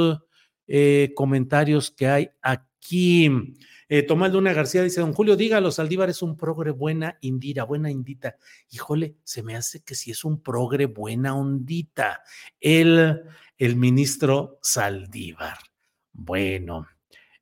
eh, 0.66 1.12
comentarios 1.14 1.90
que 1.90 2.08
hay 2.08 2.30
aquí. 2.42 3.30
Eh, 3.88 4.02
Tomás 4.02 4.32
Luna 4.32 4.54
García 4.54 4.82
dice, 4.82 5.00
don 5.00 5.12
Julio, 5.12 5.36
dígalo, 5.36 5.70
Saldívar 5.70 6.08
es 6.08 6.22
un 6.22 6.36
progre 6.36 6.70
buena 6.70 7.18
indira, 7.20 7.64
buena 7.64 7.90
indita. 7.90 8.36
Híjole, 8.70 9.16
se 9.22 9.42
me 9.42 9.54
hace 9.54 9.82
que 9.82 9.94
si 9.94 10.10
es 10.10 10.24
un 10.24 10.42
progre 10.42 10.86
buena 10.86 11.34
ondita. 11.34 12.22
El 12.58 13.22
el 13.62 13.76
ministro 13.76 14.58
Saldívar. 14.60 15.71
Bueno, 16.12 16.86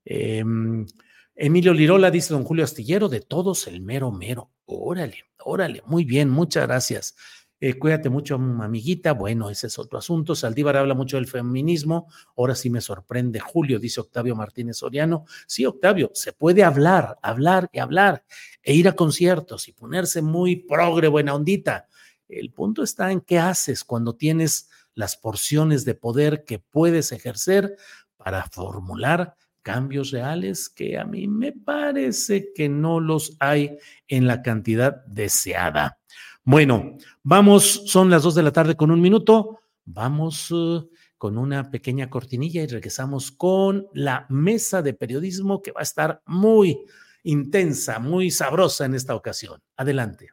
em, 0.04 0.86
Emilio 1.34 1.72
Lirola 1.72 2.10
dice 2.10 2.34
don 2.34 2.44
Julio 2.44 2.64
Astillero, 2.64 3.08
de 3.08 3.20
todos 3.20 3.66
el 3.66 3.80
mero 3.80 4.10
mero. 4.12 4.50
Órale, 4.64 5.24
órale, 5.44 5.82
muy 5.86 6.04
bien, 6.04 6.28
muchas 6.28 6.66
gracias. 6.66 7.16
Eh, 7.62 7.78
cuídate 7.78 8.08
mucho, 8.08 8.36
amiguita. 8.36 9.12
Bueno, 9.12 9.50
ese 9.50 9.66
es 9.66 9.78
otro 9.78 9.98
asunto. 9.98 10.34
Saldívar 10.34 10.78
habla 10.78 10.94
mucho 10.94 11.18
del 11.18 11.26
feminismo. 11.26 12.08
Ahora 12.36 12.54
sí 12.54 12.70
me 12.70 12.80
sorprende. 12.80 13.38
Julio, 13.38 13.78
dice 13.78 14.00
Octavio 14.00 14.34
Martínez 14.34 14.78
Soriano. 14.78 15.26
Sí, 15.46 15.66
Octavio, 15.66 16.10
se 16.14 16.32
puede 16.32 16.64
hablar, 16.64 17.18
hablar 17.22 17.68
y 17.70 17.80
hablar, 17.80 18.24
e 18.62 18.72
ir 18.72 18.88
a 18.88 18.92
conciertos 18.92 19.68
y 19.68 19.72
ponerse 19.72 20.22
muy 20.22 20.56
progre, 20.56 21.08
buena 21.08 21.34
ondita. 21.34 21.86
El 22.28 22.50
punto 22.50 22.82
está 22.82 23.12
en 23.12 23.20
qué 23.20 23.38
haces 23.38 23.84
cuando 23.84 24.14
tienes 24.14 24.70
las 24.94 25.16
porciones 25.16 25.84
de 25.84 25.94
poder 25.94 26.44
que 26.44 26.60
puedes 26.60 27.12
ejercer 27.12 27.76
para 28.22 28.44
formular 28.44 29.34
cambios 29.62 30.10
reales 30.10 30.68
que 30.68 30.98
a 30.98 31.04
mí 31.04 31.26
me 31.26 31.52
parece 31.52 32.52
que 32.54 32.68
no 32.68 33.00
los 33.00 33.36
hay 33.40 33.78
en 34.08 34.26
la 34.26 34.42
cantidad 34.42 35.04
deseada. 35.06 35.98
Bueno, 36.44 36.96
vamos, 37.22 37.84
son 37.86 38.10
las 38.10 38.22
dos 38.22 38.34
de 38.34 38.42
la 38.42 38.52
tarde 38.52 38.76
con 38.76 38.90
un 38.90 39.00
minuto, 39.00 39.60
vamos 39.84 40.50
uh, 40.50 40.88
con 41.16 41.38
una 41.38 41.70
pequeña 41.70 42.08
cortinilla 42.08 42.62
y 42.62 42.66
regresamos 42.66 43.30
con 43.30 43.86
la 43.94 44.26
mesa 44.28 44.82
de 44.82 44.94
periodismo 44.94 45.62
que 45.62 45.72
va 45.72 45.80
a 45.80 45.84
estar 45.84 46.22
muy 46.26 46.78
intensa, 47.22 47.98
muy 47.98 48.30
sabrosa 48.30 48.84
en 48.86 48.94
esta 48.94 49.14
ocasión. 49.14 49.62
Adelante. 49.76 50.30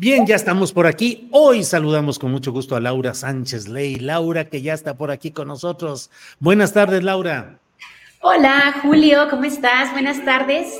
Bien, 0.00 0.24
ya 0.28 0.36
estamos 0.36 0.72
por 0.72 0.86
aquí. 0.86 1.28
Hoy 1.32 1.64
saludamos 1.64 2.20
con 2.20 2.30
mucho 2.30 2.52
gusto 2.52 2.76
a 2.76 2.80
Laura 2.80 3.14
Sánchez 3.14 3.66
Ley. 3.66 3.96
Laura, 3.96 4.48
que 4.48 4.62
ya 4.62 4.72
está 4.72 4.96
por 4.96 5.10
aquí 5.10 5.32
con 5.32 5.48
nosotros. 5.48 6.08
Buenas 6.38 6.72
tardes, 6.72 7.02
Laura. 7.02 7.58
Hola, 8.20 8.76
Julio, 8.80 9.26
¿cómo 9.28 9.42
estás? 9.42 9.90
Buenas 9.90 10.24
tardes. 10.24 10.72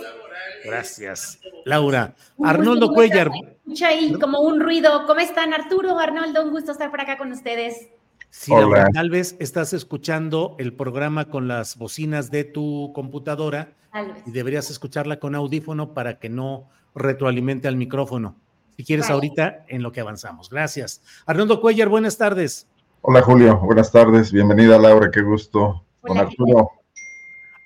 Gracias, 0.64 1.40
Laura. 1.64 2.14
Arnoldo 2.44 2.92
Cuellar. 2.92 3.28
Escucha 3.64 3.88
ahí 3.88 4.12
como 4.20 4.38
un 4.38 4.60
ruido. 4.60 5.04
¿Cómo 5.08 5.18
están, 5.18 5.52
Arturo? 5.52 5.98
Arnoldo, 5.98 6.44
un 6.44 6.52
gusto 6.52 6.70
estar 6.70 6.88
por 6.88 7.00
acá 7.00 7.18
con 7.18 7.32
ustedes. 7.32 7.88
Sí, 8.30 8.52
Laura, 8.52 8.86
tal 8.94 9.10
vez 9.10 9.34
estás 9.40 9.72
escuchando 9.72 10.54
el 10.60 10.72
programa 10.74 11.24
con 11.24 11.48
las 11.48 11.76
bocinas 11.76 12.30
de 12.30 12.44
tu 12.44 12.92
computadora 12.94 13.72
y 14.26 14.30
deberías 14.30 14.70
escucharla 14.70 15.18
con 15.18 15.34
audífono 15.34 15.92
para 15.92 16.20
que 16.20 16.28
no 16.28 16.68
retroalimente 16.94 17.66
al 17.66 17.74
micrófono 17.74 18.36
si 18.78 18.84
quieres 18.84 19.10
ahorita 19.10 19.64
en 19.66 19.82
lo 19.82 19.90
que 19.90 20.00
avanzamos. 20.00 20.48
Gracias. 20.48 21.02
Arnoldo 21.26 21.60
Cuellar, 21.60 21.88
buenas 21.88 22.16
tardes. 22.16 22.68
Hola 23.00 23.22
Julio, 23.22 23.58
buenas 23.58 23.90
tardes. 23.90 24.30
Bienvenida 24.30 24.78
Laura, 24.78 25.10
qué 25.10 25.20
gusto. 25.20 25.84
Con 26.00 26.16
Arturo. 26.16 26.70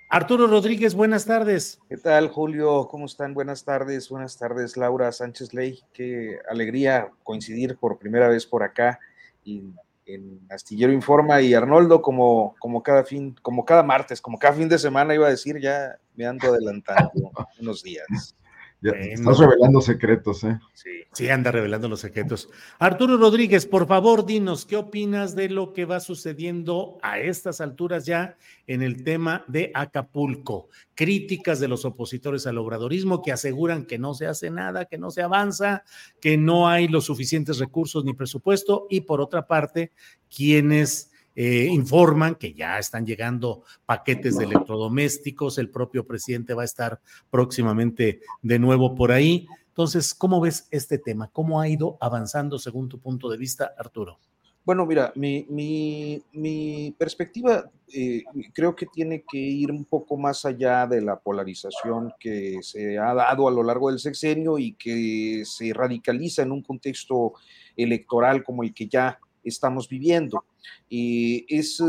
Arturo 0.08 0.46
Rodríguez, 0.46 0.94
buenas 0.94 1.26
tardes. 1.26 1.78
¿Qué 1.90 1.98
tal, 1.98 2.30
Julio? 2.30 2.88
¿Cómo 2.90 3.04
están? 3.04 3.34
Buenas 3.34 3.62
tardes, 3.62 4.08
buenas 4.08 4.38
tardes, 4.38 4.78
Laura 4.78 5.12
Sánchez 5.12 5.52
Ley. 5.52 5.80
Qué 5.92 6.38
alegría 6.48 7.10
coincidir 7.24 7.76
por 7.76 7.98
primera 7.98 8.28
vez 8.28 8.46
por 8.46 8.62
acá 8.62 8.98
y 9.44 9.64
en 10.06 10.40
Astillero 10.48 10.94
Informa 10.94 11.42
y 11.42 11.52
Arnoldo 11.52 12.00
como, 12.00 12.54
como 12.58 12.82
cada 12.82 13.04
fin, 13.04 13.36
como 13.42 13.66
cada 13.66 13.82
martes, 13.82 14.22
como 14.22 14.38
cada 14.38 14.54
fin 14.54 14.70
de 14.70 14.78
semana 14.78 15.14
iba 15.14 15.26
a 15.26 15.30
decir, 15.30 15.60
ya 15.60 15.94
me 16.14 16.24
ando 16.24 16.48
adelantando 16.48 17.12
unos 17.60 17.82
días. 17.82 18.34
Estás 18.82 19.38
revelando 19.38 19.80
secretos, 19.80 20.42
¿eh? 20.42 20.58
Sí. 20.74 20.90
sí, 21.12 21.28
anda 21.28 21.52
revelando 21.52 21.88
los 21.88 22.00
secretos. 22.00 22.48
Arturo 22.80 23.16
Rodríguez, 23.16 23.64
por 23.64 23.86
favor, 23.86 24.26
dinos, 24.26 24.66
¿qué 24.66 24.76
opinas 24.76 25.36
de 25.36 25.48
lo 25.48 25.72
que 25.72 25.84
va 25.84 26.00
sucediendo 26.00 26.98
a 27.00 27.20
estas 27.20 27.60
alturas 27.60 28.06
ya 28.06 28.36
en 28.66 28.82
el 28.82 29.04
tema 29.04 29.44
de 29.46 29.70
Acapulco? 29.72 30.68
Críticas 30.96 31.60
de 31.60 31.68
los 31.68 31.84
opositores 31.84 32.46
al 32.48 32.58
obradorismo 32.58 33.22
que 33.22 33.30
aseguran 33.30 33.84
que 33.84 33.98
no 33.98 34.14
se 34.14 34.26
hace 34.26 34.50
nada, 34.50 34.86
que 34.86 34.98
no 34.98 35.12
se 35.12 35.22
avanza, 35.22 35.84
que 36.20 36.36
no 36.36 36.68
hay 36.68 36.88
los 36.88 37.04
suficientes 37.04 37.58
recursos 37.58 38.04
ni 38.04 38.14
presupuesto, 38.14 38.88
y 38.90 39.02
por 39.02 39.20
otra 39.20 39.46
parte, 39.46 39.92
quienes 40.34 41.11
eh, 41.34 41.68
informan 41.70 42.34
que 42.34 42.54
ya 42.54 42.78
están 42.78 43.06
llegando 43.06 43.62
paquetes 43.86 44.36
de 44.36 44.44
electrodomésticos, 44.44 45.58
el 45.58 45.70
propio 45.70 46.06
presidente 46.06 46.54
va 46.54 46.62
a 46.62 46.66
estar 46.66 47.00
próximamente 47.30 48.20
de 48.42 48.58
nuevo 48.58 48.94
por 48.94 49.12
ahí. 49.12 49.46
Entonces, 49.68 50.14
¿cómo 50.14 50.40
ves 50.40 50.68
este 50.70 50.98
tema? 50.98 51.28
¿Cómo 51.32 51.60
ha 51.60 51.68
ido 51.68 51.96
avanzando 52.00 52.58
según 52.58 52.88
tu 52.88 52.98
punto 52.98 53.30
de 53.30 53.38
vista, 53.38 53.72
Arturo? 53.78 54.18
Bueno, 54.64 54.86
mira, 54.86 55.12
mi, 55.16 56.94
perspectiva 56.96 57.68
eh, 57.92 58.22
creo 58.52 58.76
que 58.76 58.86
tiene 58.86 59.24
que 59.28 59.38
ir 59.38 59.72
un 59.72 59.84
poco 59.84 60.16
más 60.16 60.44
allá 60.44 60.86
de 60.86 61.00
la 61.00 61.18
polarización 61.18 62.12
que 62.20 62.58
se 62.62 62.96
ha 62.96 63.12
dado 63.12 63.48
a 63.48 63.50
lo 63.50 63.64
largo 63.64 63.90
del 63.90 63.98
sexenio 63.98 64.58
y 64.58 64.74
que 64.74 65.42
se 65.44 65.72
radicaliza 65.72 66.42
en 66.42 66.52
un 66.52 66.62
contexto 66.62 67.32
electoral 67.76 68.44
como 68.44 68.62
el 68.62 68.72
que 68.72 68.86
ya 68.86 69.18
estamos 69.44 69.88
viviendo. 69.88 70.44
Y 70.88 71.44
es, 71.48 71.80
eh, 71.80 71.84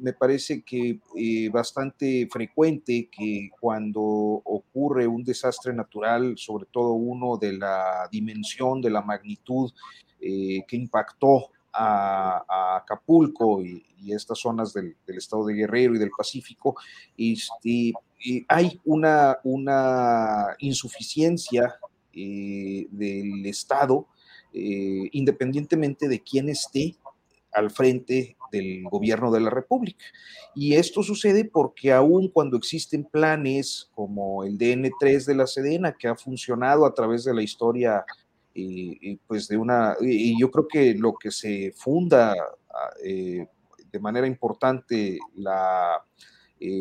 me 0.00 0.12
parece 0.12 0.62
que 0.62 1.00
eh, 1.16 1.48
bastante 1.48 2.28
frecuente 2.30 3.08
que 3.10 3.50
cuando 3.60 4.02
ocurre 4.02 5.06
un 5.06 5.24
desastre 5.24 5.72
natural, 5.72 6.34
sobre 6.36 6.66
todo 6.66 6.92
uno 6.92 7.36
de 7.36 7.54
la 7.54 8.08
dimensión, 8.10 8.80
de 8.80 8.90
la 8.90 9.02
magnitud 9.02 9.72
eh, 10.20 10.64
que 10.68 10.76
impactó 10.76 11.50
a, 11.72 12.76
Acapulco 12.76 13.62
y, 13.62 13.82
estas 14.08 14.40
zonas 14.40 14.72
del, 14.72 14.96
estado 15.06 15.46
de 15.46 15.54
Guerrero 15.54 15.94
y 15.94 15.98
del 15.98 16.10
Pacífico, 16.10 16.76
este, 17.16 17.92
hay 18.48 18.80
una, 18.84 19.38
una 19.44 20.56
insuficiencia 20.58 21.78
del 22.12 23.46
Estado, 23.46 24.08
independientemente 24.52 26.08
de 26.08 26.20
quién 26.20 26.48
esté 26.48 26.96
al 27.52 27.70
frente 27.70 28.36
del 28.50 28.84
gobierno 28.84 29.30
de 29.30 29.40
la 29.40 29.50
República. 29.50 30.04
Y 30.54 30.74
esto 30.74 31.02
sucede 31.02 31.44
porque 31.44 31.92
aun 31.92 32.28
cuando 32.28 32.56
existen 32.56 33.04
planes 33.04 33.90
como 33.94 34.44
el 34.44 34.58
DN3 34.58 35.24
de 35.24 35.34
la 35.34 35.46
Sedena, 35.46 35.92
que 35.92 36.08
ha 36.08 36.16
funcionado 36.16 36.84
a 36.84 36.94
través 36.94 37.24
de 37.24 37.34
la 37.34 37.42
historia, 37.42 38.04
eh, 38.54 38.98
eh, 39.00 39.18
pues 39.26 39.48
de 39.48 39.56
una, 39.56 39.96
y 40.00 40.38
yo 40.38 40.50
creo 40.50 40.68
que 40.68 40.94
lo 40.94 41.14
que 41.14 41.30
se 41.30 41.72
funda 41.74 42.32
ah, 42.32 42.90
eh, 43.04 43.46
de 43.90 44.00
manera 44.00 44.26
importante 44.26 45.18
la 45.34 46.04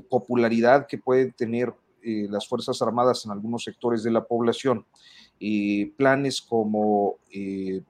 popularidad 0.10 0.86
que 0.86 1.00
pueden 1.00 1.34
tener 1.34 1.74
las 2.04 2.48
Fuerzas 2.48 2.80
Armadas 2.84 3.26
en 3.26 3.32
algunos 3.32 3.64
sectores 3.64 4.04
de 4.04 4.12
la 4.12 4.24
población, 4.24 4.86
planes 5.98 6.42
como 6.42 7.18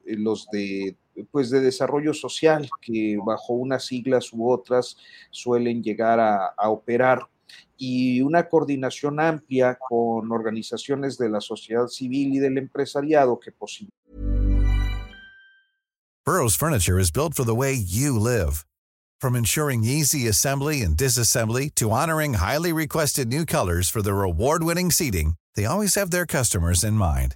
los 0.06 0.47
de 0.52 0.95
pues 1.32 1.49
de 1.49 1.60
desarrollo 1.60 2.14
social 2.14 2.70
que 2.82 3.18
bajo 3.24 3.54
unas 3.54 3.86
siglas 3.86 4.32
u 4.34 4.49
otras 4.49 4.97
suelen 5.30 5.84
llegar 5.84 6.20
a, 6.20 6.70
operar 6.70 7.28
y 7.78 8.22
una 8.22 8.47
coordinación 8.47 9.20
amplia 9.20 9.78
con 9.89 10.32
organizaciones 10.32 11.18
de 11.18 11.30
la 11.30 11.41
sociedad 11.41 11.88
civil 11.88 12.34
y 12.34 12.39
del 12.39 12.58
empresariado 12.58 13.39
que 13.39 13.52
posible. 13.52 13.91
Burroughs 16.24 16.56
Furniture 16.56 16.99
is 16.99 17.12
built 17.12 17.34
for 17.34 17.43
the 17.43 17.56
way 17.56 17.74
you 17.74 18.18
live. 18.18 18.64
From 19.20 19.36
ensuring 19.36 19.84
easy 19.84 20.28
assembly 20.28 20.82
and 20.82 20.95
disassembly 20.95 21.70
to 21.76 21.91
honoring 21.91 22.36
highly 22.36 22.72
requested 22.72 23.28
new 23.28 23.45
colors 23.45 23.89
for 23.89 24.02
their 24.02 24.24
award-winning 24.24 24.91
seating, 24.91 25.36
they 25.56 25.66
always 25.66 25.95
have 25.95 26.10
their 26.12 26.26
customers 26.26 26.84
in 26.84 26.93
mind. 26.93 27.36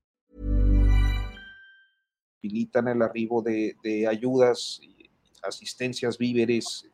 Facilitan 2.41 2.87
el 2.87 3.01
arribo 3.03 3.43
de, 3.43 4.07
ayudas, 4.09 4.81
asistencias, 5.43 6.17
víveres, 6.17 6.87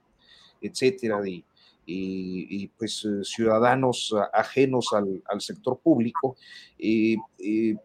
etcétera, 0.62 1.22
de, 1.22 1.44
y, 1.86 2.68
pues 2.78 3.06
eh, 3.06 3.24
ciudadanos 3.24 4.14
ajenos 4.34 4.90
al, 4.94 5.42
sector 5.42 5.80
público. 5.80 6.36
Eh, 6.78 7.16
eh, 7.40 7.76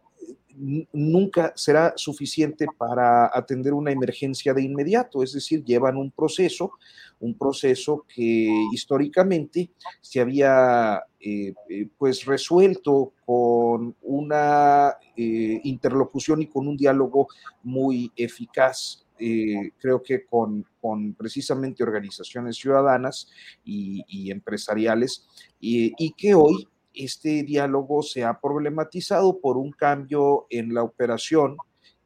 nunca 0.55 1.53
será 1.55 1.93
suficiente 1.95 2.67
para 2.77 3.29
atender 3.33 3.73
una 3.73 3.91
emergencia 3.91 4.53
de 4.53 4.63
inmediato, 4.63 5.23
es 5.23 5.33
decir, 5.33 5.63
llevan 5.63 5.97
un 5.97 6.11
proceso, 6.11 6.73
un 7.19 7.37
proceso 7.37 8.05
que 8.07 8.49
históricamente 8.71 9.71
se 10.01 10.19
había 10.19 11.03
eh, 11.19 11.53
eh, 11.69 11.87
pues 11.97 12.25
resuelto 12.25 13.13
con 13.25 13.95
una 14.01 14.95
eh, 15.15 15.61
interlocución 15.63 16.41
y 16.41 16.47
con 16.47 16.67
un 16.67 16.77
diálogo 16.77 17.27
muy 17.63 18.11
eficaz. 18.15 18.99
creo 19.79 20.03
que 20.03 20.25
con, 20.25 20.65
con, 20.81 21.13
precisamente 21.13 21.81
organizaciones 21.81 22.57
ciudadanas 22.57 23.29
y, 23.63 24.29
empresariales, 24.29 25.25
y 25.61 26.11
que 26.17 26.33
hoy 26.33 26.67
este 26.93 27.43
diálogo 27.43 28.03
se 28.03 28.23
ha 28.23 28.39
problematizado 28.39 29.39
por 29.39 29.57
un 29.57 29.71
cambio 29.71 30.45
en 30.49 30.73
la 30.73 30.83
operación 30.83 31.57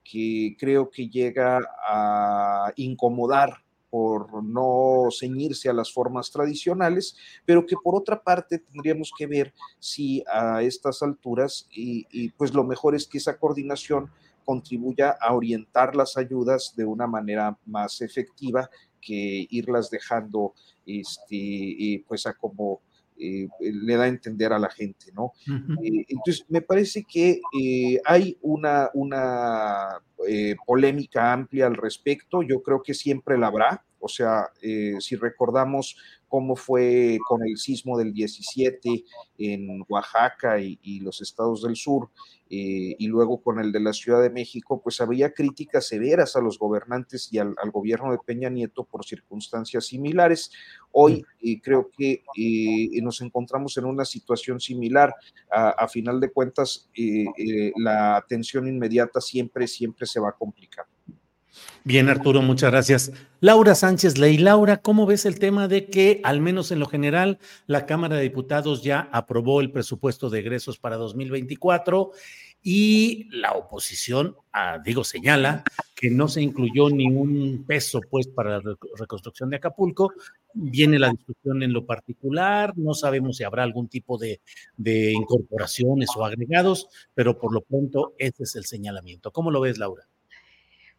que 0.03 0.55
creo 0.57 0.89
que 0.89 1.09
llega 1.09 1.59
a 1.87 2.71
incomodar 2.75 3.63
por 3.89 4.43
no 4.43 5.07
ceñirse 5.11 5.69
a 5.69 5.73
las 5.73 5.91
formas 5.91 6.31
tradicionales, 6.31 7.15
pero 7.45 7.65
que 7.65 7.75
por 7.81 7.95
otra 7.95 8.21
parte 8.21 8.59
tendríamos 8.59 9.11
que 9.17 9.27
ver 9.27 9.53
si 9.79 10.23
a 10.31 10.61
estas 10.61 11.01
alturas, 11.01 11.67
y, 11.71 12.29
pues 12.31 12.53
lo 12.53 12.63
mejor 12.63 12.95
es 12.95 13.07
que 13.07 13.17
esa 13.17 13.37
coordinación 13.37 14.09
contribuya 14.45 15.17
a 15.19 15.33
orientar 15.33 15.95
las 15.95 16.17
ayudas 16.17 16.73
de 16.75 16.85
una 16.85 17.07
manera 17.07 17.57
más 17.65 18.01
efectiva 18.01 18.69
que 19.01 19.47
irlas 19.49 19.89
dejando 19.89 20.53
este, 20.85 22.03
pues 22.07 22.25
a 22.25 22.33
como 22.33 22.81
eh, 23.19 23.47
le 23.59 23.95
da 23.95 24.03
a 24.03 24.07
entender 24.07 24.53
a 24.53 24.59
la 24.59 24.69
gente, 24.69 25.11
¿no? 25.13 25.33
Eh, 25.83 26.05
entonces, 26.07 26.45
me 26.49 26.61
parece 26.61 27.03
que 27.03 27.41
eh, 27.59 27.99
hay 28.05 28.37
una, 28.41 28.89
una 28.93 30.01
polémica 30.65 31.31
amplia 31.31 31.67
al 31.67 31.75
respecto, 31.75 32.41
yo 32.41 32.61
creo 32.61 32.81
que 32.81 32.93
siempre 32.93 33.37
la 33.37 33.47
habrá, 33.47 33.83
O 33.99 34.07
sea, 34.07 34.51
eh, 34.61 34.97
si 34.99 35.15
recordamos 35.15 35.97
cómo 36.27 36.55
fue 36.55 37.17
con 37.27 37.41
el 37.43 37.57
sismo 37.57 37.97
del 37.97 38.13
17 38.13 39.03
en 39.39 39.83
Oaxaca 39.87 40.59
y, 40.59 40.99
los 40.99 41.21
estados 41.21 41.63
del 41.63 41.75
sur, 41.75 42.09
eh, 42.49 42.95
y 42.97 43.07
luego 43.07 43.41
con 43.41 43.59
el 43.59 43.71
de 43.71 43.79
la 43.79 43.93
Ciudad 43.93 44.21
de 44.21 44.29
México, 44.29 44.81
pues 44.81 45.01
había 45.01 45.33
críticas 45.33 45.87
severas 45.87 46.35
a 46.35 46.41
los 46.41 46.57
gobernantes 46.57 47.31
y 47.31 47.39
al, 47.39 47.55
gobierno 47.71 48.11
de 48.11 48.19
Peña 48.25 48.49
Nieto 48.49 48.83
por 48.83 49.05
circunstancias 49.05 49.87
similares. 49.87 50.51
Hoy 50.91 51.25
eh, 51.41 51.59
creo 51.61 51.89
que 51.95 52.23
eh, 52.37 53.01
nos 53.01 53.21
encontramos 53.21 53.77
en 53.77 53.85
una 53.85 54.05
situación 54.05 54.59
similar. 54.59 55.13
A, 55.51 55.87
final 55.87 56.19
de 56.19 56.31
cuentas, 56.31 56.89
la 57.75 58.17
atención 58.17 58.67
inmediata 58.67 59.21
siempre, 59.21 59.67
siempre 59.67 60.05
se 60.05 60.19
va 60.19 60.29
a 60.29 60.33
complicar. 60.33 60.85
Bien, 61.83 62.09
Arturo, 62.09 62.41
muchas 62.41 62.71
gracias. 62.71 63.11
Laura 63.39 63.73
Sánchez 63.73 64.17
Ley. 64.17 64.37
Laura, 64.37 64.77
¿cómo 64.77 65.05
ves 65.05 65.25
el 65.25 65.39
tema 65.39 65.67
de 65.67 65.85
que, 65.85 66.19
al 66.23 66.41
menos 66.41 66.71
en 66.71 66.79
lo 66.79 66.85
general, 66.85 67.39
la 67.65 67.85
Cámara 67.85 68.17
de 68.17 68.23
Diputados 68.23 68.83
ya 68.83 69.07
aprobó 69.11 69.61
el 69.61 69.71
presupuesto 69.71 70.29
de 70.29 70.39
egresos 70.39 70.79
para 70.79 70.97
2024 70.97 72.11
y 72.61 73.29
la 73.31 73.53
oposición, 73.53 74.35
ah, 74.51 74.79
digo, 74.83 75.05
señala 75.05 75.63
que 75.95 76.09
no 76.09 76.27
se 76.27 76.41
incluyó 76.41 76.89
ni 76.89 77.07
un 77.07 77.63
peso, 77.65 78.01
pues, 78.09 78.27
para 78.27 78.57
la 78.61 78.75
reconstrucción 78.97 79.49
de 79.49 79.55
Acapulco? 79.55 80.11
Viene 80.53 80.99
la 80.99 81.09
discusión 81.09 81.63
en 81.63 81.71
lo 81.71 81.85
particular, 81.85 82.73
no 82.75 82.93
sabemos 82.93 83.37
si 83.37 83.45
habrá 83.45 83.63
algún 83.63 83.87
tipo 83.87 84.17
de, 84.17 84.41
de 84.75 85.13
incorporaciones 85.13 86.09
o 86.17 86.25
agregados, 86.25 86.89
pero 87.13 87.39
por 87.39 87.53
lo 87.53 87.61
pronto 87.61 88.13
ese 88.17 88.43
es 88.43 88.55
el 88.57 88.65
señalamiento. 88.65 89.31
¿Cómo 89.31 89.51
lo 89.51 89.61
ves, 89.61 89.77
Laura? 89.77 90.07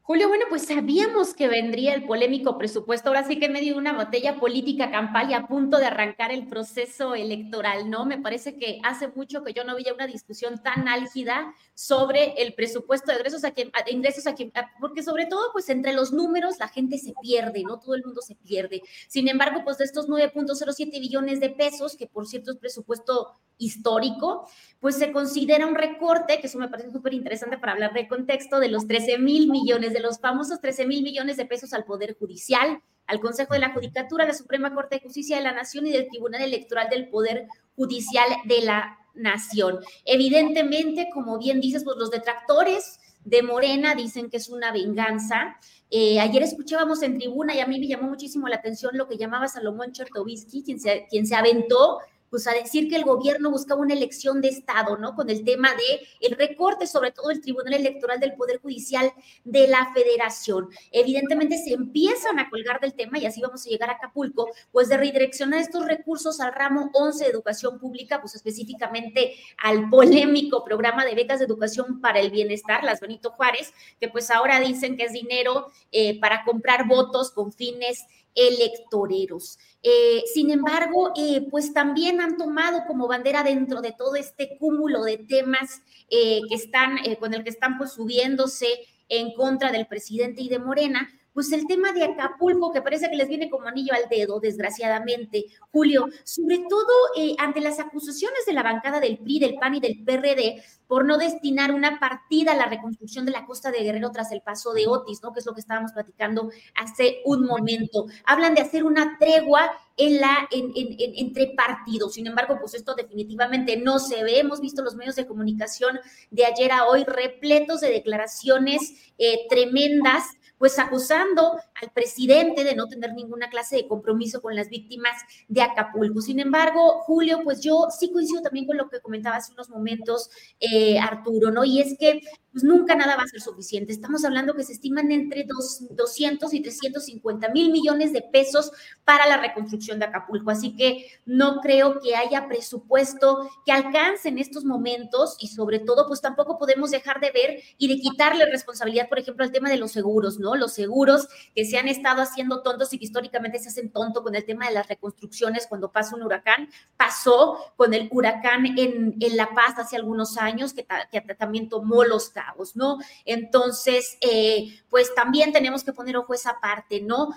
Julio, 0.08 0.28
bueno, 0.28 0.46
pues 0.48 0.62
sabíamos 0.64 1.34
que 1.34 1.48
vendría 1.48 1.92
el 1.92 2.06
polémico 2.06 2.56
presupuesto, 2.56 3.10
ahora 3.10 3.24
sí 3.24 3.38
que 3.38 3.44
en 3.44 3.52
medio 3.52 3.74
de 3.74 3.78
una 3.78 3.92
botella 3.92 4.40
política 4.40 4.90
campal 4.90 5.30
y 5.30 5.34
a 5.34 5.46
punto 5.46 5.76
de 5.76 5.84
arrancar 5.84 6.32
el 6.32 6.46
proceso 6.46 7.14
electoral, 7.14 7.90
¿no? 7.90 8.06
Me 8.06 8.16
parece 8.16 8.56
que 8.56 8.80
hace 8.84 9.08
mucho 9.08 9.44
que 9.44 9.52
yo 9.52 9.64
no 9.64 9.74
veía 9.74 9.92
una 9.92 10.06
discusión 10.06 10.62
tan 10.62 10.88
álgida 10.88 11.54
sobre 11.74 12.32
el 12.40 12.54
presupuesto 12.54 13.12
de 13.12 13.18
ingresos 13.18 13.44
aquí, 13.44 13.64
de 13.64 13.92
ingresos 13.92 14.26
aquí, 14.26 14.50
porque 14.80 15.02
sobre 15.02 15.26
todo, 15.26 15.52
pues 15.52 15.68
entre 15.68 15.92
los 15.92 16.10
números 16.10 16.58
la 16.58 16.68
gente 16.68 16.96
se 16.96 17.12
pierde, 17.20 17.62
¿no? 17.64 17.78
Todo 17.78 17.94
el 17.94 18.02
mundo 18.02 18.22
se 18.22 18.34
pierde. 18.34 18.80
Sin 19.08 19.28
embargo, 19.28 19.60
pues 19.62 19.76
de 19.76 19.84
estos 19.84 20.08
9.07 20.08 20.90
billones 21.00 21.38
de 21.38 21.50
pesos, 21.50 21.98
que 21.98 22.06
por 22.06 22.26
cierto 22.26 22.52
es 22.52 22.56
presupuesto 22.56 23.38
histórico, 23.58 24.48
pues 24.80 24.96
se 24.96 25.12
considera 25.12 25.66
un 25.66 25.74
recorte, 25.74 26.40
que 26.40 26.46
eso 26.46 26.58
me 26.58 26.68
parece 26.68 26.92
súper 26.92 27.12
interesante 27.12 27.58
para 27.58 27.72
hablar 27.72 27.92
de 27.92 28.08
contexto, 28.08 28.60
de 28.60 28.68
los 28.68 28.86
13 28.86 29.18
mil 29.18 29.50
millones, 29.50 29.92
los 30.00 30.18
famosos 30.20 30.60
13 30.60 30.86
mil 30.86 31.02
millones 31.02 31.36
de 31.36 31.46
pesos 31.46 31.72
al 31.72 31.84
Poder 31.84 32.16
Judicial, 32.18 32.80
al 33.06 33.20
Consejo 33.20 33.54
de 33.54 33.60
la 33.60 33.72
Judicatura, 33.72 34.26
la 34.26 34.34
Suprema 34.34 34.74
Corte 34.74 34.96
de 34.96 35.02
Justicia 35.02 35.36
de 35.36 35.42
la 35.42 35.52
Nación 35.52 35.86
y 35.86 35.92
del 35.92 36.08
Tribunal 36.08 36.42
Electoral 36.42 36.88
del 36.90 37.08
Poder 37.08 37.46
Judicial 37.76 38.28
de 38.44 38.62
la 38.62 38.98
Nación. 39.14 39.78
Evidentemente, 40.04 41.08
como 41.12 41.38
bien 41.38 41.60
dices, 41.60 41.84
pues 41.84 41.96
los 41.96 42.10
detractores 42.10 43.00
de 43.24 43.42
Morena 43.42 43.94
dicen 43.94 44.30
que 44.30 44.36
es 44.36 44.48
una 44.48 44.72
venganza. 44.72 45.56
Eh, 45.90 46.20
ayer 46.20 46.42
escuchábamos 46.42 47.02
en 47.02 47.18
tribuna 47.18 47.54
y 47.54 47.60
a 47.60 47.66
mí 47.66 47.80
me 47.80 47.86
llamó 47.86 48.08
muchísimo 48.08 48.48
la 48.48 48.56
atención 48.56 48.96
lo 48.96 49.08
que 49.08 49.16
llamaba 49.16 49.48
Salomón 49.48 49.92
Chertovisky, 49.92 50.62
quien 50.62 50.80
se, 50.80 51.06
quien 51.10 51.26
se 51.26 51.34
aventó 51.34 51.98
pues 52.30 52.46
a 52.46 52.52
decir 52.52 52.88
que 52.88 52.96
el 52.96 53.04
gobierno 53.04 53.50
buscaba 53.50 53.80
una 53.80 53.94
elección 53.94 54.40
de 54.40 54.48
Estado, 54.48 54.96
¿no? 54.96 55.14
Con 55.14 55.30
el 55.30 55.44
tema 55.44 55.70
de 55.74 56.06
el 56.20 56.36
recorte, 56.36 56.86
sobre 56.86 57.10
todo 57.10 57.30
el 57.30 57.40
Tribunal 57.40 57.74
Electoral 57.74 58.20
del 58.20 58.34
Poder 58.34 58.60
Judicial 58.60 59.12
de 59.44 59.68
la 59.68 59.92
Federación. 59.94 60.68
Evidentemente 60.92 61.58
se 61.58 61.72
empiezan 61.72 62.38
a 62.38 62.48
colgar 62.50 62.80
del 62.80 62.94
tema 62.94 63.18
y 63.18 63.26
así 63.26 63.40
vamos 63.40 63.66
a 63.66 63.70
llegar 63.70 63.90
a 63.90 63.94
Acapulco, 63.94 64.48
pues 64.72 64.88
de 64.88 64.96
redireccionar 64.96 65.60
estos 65.60 65.86
recursos 65.86 66.40
al 66.40 66.52
ramo 66.52 66.90
11 66.92 67.24
de 67.24 67.30
educación 67.30 67.78
pública, 67.78 68.20
pues 68.20 68.34
específicamente 68.34 69.34
al 69.58 69.88
polémico 69.88 70.64
programa 70.64 71.04
de 71.04 71.14
becas 71.14 71.38
de 71.38 71.46
educación 71.46 72.00
para 72.00 72.20
el 72.20 72.30
bienestar, 72.30 72.84
las 72.84 73.00
Benito 73.00 73.30
Juárez, 73.30 73.72
que 74.00 74.08
pues 74.08 74.30
ahora 74.30 74.60
dicen 74.60 74.96
que 74.96 75.04
es 75.04 75.12
dinero 75.12 75.70
eh, 75.92 76.18
para 76.20 76.44
comprar 76.44 76.86
votos 76.86 77.30
con 77.30 77.52
fines 77.52 78.06
electoreros. 78.34 79.58
Eh, 79.82 80.22
sin 80.32 80.50
embargo, 80.50 81.12
eh, 81.16 81.46
pues 81.50 81.72
también 81.72 82.20
han 82.20 82.36
tomado 82.36 82.84
como 82.86 83.08
bandera 83.08 83.42
dentro 83.42 83.80
de 83.80 83.92
todo 83.92 84.16
este 84.16 84.56
cúmulo 84.58 85.04
de 85.04 85.18
temas 85.18 85.82
eh, 86.10 86.40
que 86.48 86.54
están, 86.54 86.98
con 87.20 87.34
el 87.34 87.44
que 87.44 87.50
están 87.50 87.78
pues 87.78 87.92
subiéndose 87.92 88.66
en 89.08 89.32
contra 89.34 89.72
del 89.72 89.86
presidente 89.86 90.42
y 90.42 90.48
de 90.48 90.58
Morena, 90.58 91.08
pues 91.38 91.52
el 91.52 91.68
tema 91.68 91.92
de 91.92 92.02
Acapulco, 92.02 92.72
que 92.72 92.82
parece 92.82 93.08
que 93.08 93.14
les 93.14 93.28
viene 93.28 93.48
como 93.48 93.68
anillo 93.68 93.92
al 93.94 94.08
dedo, 94.08 94.40
desgraciadamente, 94.40 95.44
Julio, 95.70 96.08
sobre 96.24 96.64
todo 96.68 96.92
eh, 97.16 97.36
ante 97.38 97.60
las 97.60 97.78
acusaciones 97.78 98.44
de 98.44 98.54
la 98.54 98.64
bancada 98.64 98.98
del 98.98 99.18
PRI, 99.18 99.38
del 99.38 99.54
PAN 99.54 99.76
y 99.76 99.80
del 99.80 100.02
PRD 100.02 100.60
por 100.88 101.04
no 101.04 101.16
destinar 101.16 101.72
una 101.72 102.00
partida 102.00 102.52
a 102.52 102.56
la 102.56 102.66
reconstrucción 102.66 103.24
de 103.24 103.30
la 103.30 103.46
costa 103.46 103.70
de 103.70 103.84
Guerrero 103.84 104.10
tras 104.10 104.32
el 104.32 104.40
paso 104.40 104.72
de 104.72 104.88
Otis, 104.88 105.20
¿no? 105.22 105.32
Que 105.32 105.38
es 105.38 105.46
lo 105.46 105.54
que 105.54 105.60
estábamos 105.60 105.92
platicando 105.92 106.50
hace 106.74 107.18
un 107.24 107.44
momento. 107.44 108.06
Hablan 108.24 108.56
de 108.56 108.62
hacer 108.62 108.82
una 108.82 109.16
tregua 109.20 109.70
en 109.96 110.20
la, 110.20 110.48
en, 110.50 110.72
entre 110.74 111.48
partidos. 111.48 112.14
Sin 112.14 112.26
embargo, 112.26 112.56
pues 112.58 112.74
esto 112.74 112.94
definitivamente 112.94 113.76
no 113.76 114.00
se 114.00 114.24
ve. 114.24 114.40
Hemos 114.40 114.60
visto 114.60 114.82
los 114.82 114.96
medios 114.96 115.14
de 115.14 115.26
comunicación 115.26 116.00
de 116.30 116.46
ayer 116.46 116.72
a 116.72 116.86
hoy 116.86 117.04
repletos 117.04 117.80
de 117.80 117.90
declaraciones 117.90 119.12
eh, 119.18 119.46
tremendas 119.48 120.24
pues 120.58 120.78
acusando 120.78 121.58
al 121.80 121.90
presidente 121.92 122.64
de 122.64 122.74
no 122.74 122.88
tener 122.88 123.14
ninguna 123.14 123.48
clase 123.48 123.76
de 123.76 123.88
compromiso 123.88 124.42
con 124.42 124.54
las 124.54 124.68
víctimas 124.68 125.14
de 125.48 125.62
Acapulco. 125.62 126.20
Sin 126.20 126.40
embargo, 126.40 127.00
Julio, 127.02 127.40
pues 127.44 127.60
yo 127.60 127.86
sí 127.96 128.10
coincido 128.12 128.42
también 128.42 128.66
con 128.66 128.76
lo 128.76 128.88
que 128.88 129.00
comentaba 129.00 129.36
hace 129.36 129.52
unos 129.52 129.70
momentos 129.70 130.30
eh, 130.60 130.98
Arturo, 130.98 131.50
¿no? 131.50 131.64
Y 131.64 131.80
es 131.80 131.96
que 131.98 132.20
pues 132.58 132.64
nunca 132.64 132.96
nada 132.96 133.14
va 133.14 133.22
a 133.22 133.28
ser 133.28 133.40
suficiente. 133.40 133.92
Estamos 133.92 134.24
hablando 134.24 134.52
que 134.56 134.64
se 134.64 134.72
estiman 134.72 135.12
entre 135.12 135.44
dos, 135.44 135.84
200 135.90 136.52
y 136.54 136.60
350 136.60 137.50
mil 137.50 137.70
millones 137.70 138.12
de 138.12 138.20
pesos 138.20 138.72
para 139.04 139.28
la 139.28 139.36
reconstrucción 139.36 140.00
de 140.00 140.06
Acapulco. 140.06 140.50
Así 140.50 140.74
que 140.74 141.06
no 141.24 141.60
creo 141.60 142.00
que 142.00 142.16
haya 142.16 142.48
presupuesto 142.48 143.48
que 143.64 143.70
alcance 143.70 144.28
en 144.28 144.38
estos 144.38 144.64
momentos 144.64 145.36
y 145.38 145.46
sobre 145.46 145.78
todo, 145.78 146.08
pues 146.08 146.20
tampoco 146.20 146.58
podemos 146.58 146.90
dejar 146.90 147.20
de 147.20 147.30
ver 147.30 147.62
y 147.78 147.86
de 147.86 148.00
quitarle 148.00 148.44
responsabilidad, 148.46 149.08
por 149.08 149.20
ejemplo, 149.20 149.44
al 149.44 149.52
tema 149.52 149.70
de 149.70 149.76
los 149.76 149.92
seguros, 149.92 150.40
¿no? 150.40 150.56
Los 150.56 150.72
seguros 150.72 151.28
que 151.54 151.64
se 151.64 151.78
han 151.78 151.86
estado 151.86 152.22
haciendo 152.22 152.62
tontos 152.62 152.92
y 152.92 152.98
que 152.98 153.04
históricamente 153.04 153.60
se 153.60 153.68
hacen 153.68 153.92
tonto 153.92 154.24
con 154.24 154.34
el 154.34 154.44
tema 154.44 154.66
de 154.66 154.74
las 154.74 154.88
reconstrucciones 154.88 155.68
cuando 155.68 155.92
pasa 155.92 156.16
un 156.16 156.24
huracán. 156.24 156.70
Pasó 156.96 157.72
con 157.76 157.94
el 157.94 158.08
huracán 158.10 158.66
en, 158.66 159.14
en 159.20 159.36
La 159.36 159.54
Paz 159.54 159.78
hace 159.78 159.94
algunos 159.94 160.36
años, 160.38 160.74
que, 160.74 160.84
que 161.12 161.20
también 161.36 161.68
tomó 161.68 162.02
los 162.02 162.32
¿no? 162.74 162.98
Entonces, 163.24 164.18
eh, 164.20 164.80
pues 164.88 165.14
también 165.14 165.52
tenemos 165.52 165.84
que 165.84 165.92
poner 165.92 166.16
ojo 166.16 166.34
esa 166.34 166.58
parte, 166.60 167.00
¿no? 167.00 167.28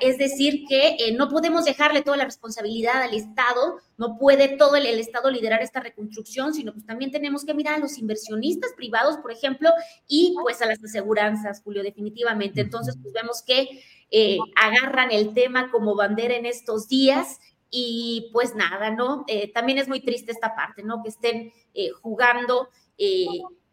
Es 0.00 0.18
decir, 0.18 0.64
que 0.68 0.96
eh, 0.98 1.12
no 1.12 1.28
podemos 1.28 1.64
dejarle 1.64 2.02
toda 2.02 2.16
la 2.16 2.24
responsabilidad 2.24 3.02
al 3.02 3.14
Estado, 3.14 3.78
no 3.96 4.18
puede 4.18 4.56
todo 4.56 4.76
el, 4.76 4.86
Estado 4.86 5.30
liderar 5.30 5.62
esta 5.62 5.80
reconstrucción, 5.80 6.54
sino 6.54 6.72
pues 6.72 6.86
también 6.86 7.10
tenemos 7.10 7.44
que 7.44 7.54
mirar 7.54 7.74
a 7.74 7.78
los 7.78 7.98
inversionistas 7.98 8.72
privados, 8.76 9.16
por 9.18 9.32
ejemplo, 9.32 9.70
y 10.06 10.34
pues 10.42 10.60
a 10.62 10.66
las 10.66 10.82
aseguranzas, 10.82 11.62
Julio, 11.62 11.82
definitivamente. 11.82 12.60
Entonces, 12.60 12.96
pues 13.00 13.12
vemos 13.14 13.42
que 13.42 13.82
eh, 14.10 14.38
agarran 14.56 15.10
el 15.10 15.34
tema 15.34 15.70
como 15.70 15.94
bandera 15.94 16.34
en 16.34 16.46
estos 16.46 16.88
días 16.88 17.40
y 17.70 18.30
pues 18.32 18.54
nada, 18.54 18.90
¿no? 18.90 19.26
también 19.52 19.78
es 19.78 19.88
muy 19.88 20.00
triste 20.00 20.32
esta 20.32 20.54
parte, 20.54 20.82
¿no? 20.82 21.02
Que 21.02 21.10
estén 21.10 21.52
jugando 22.00 22.70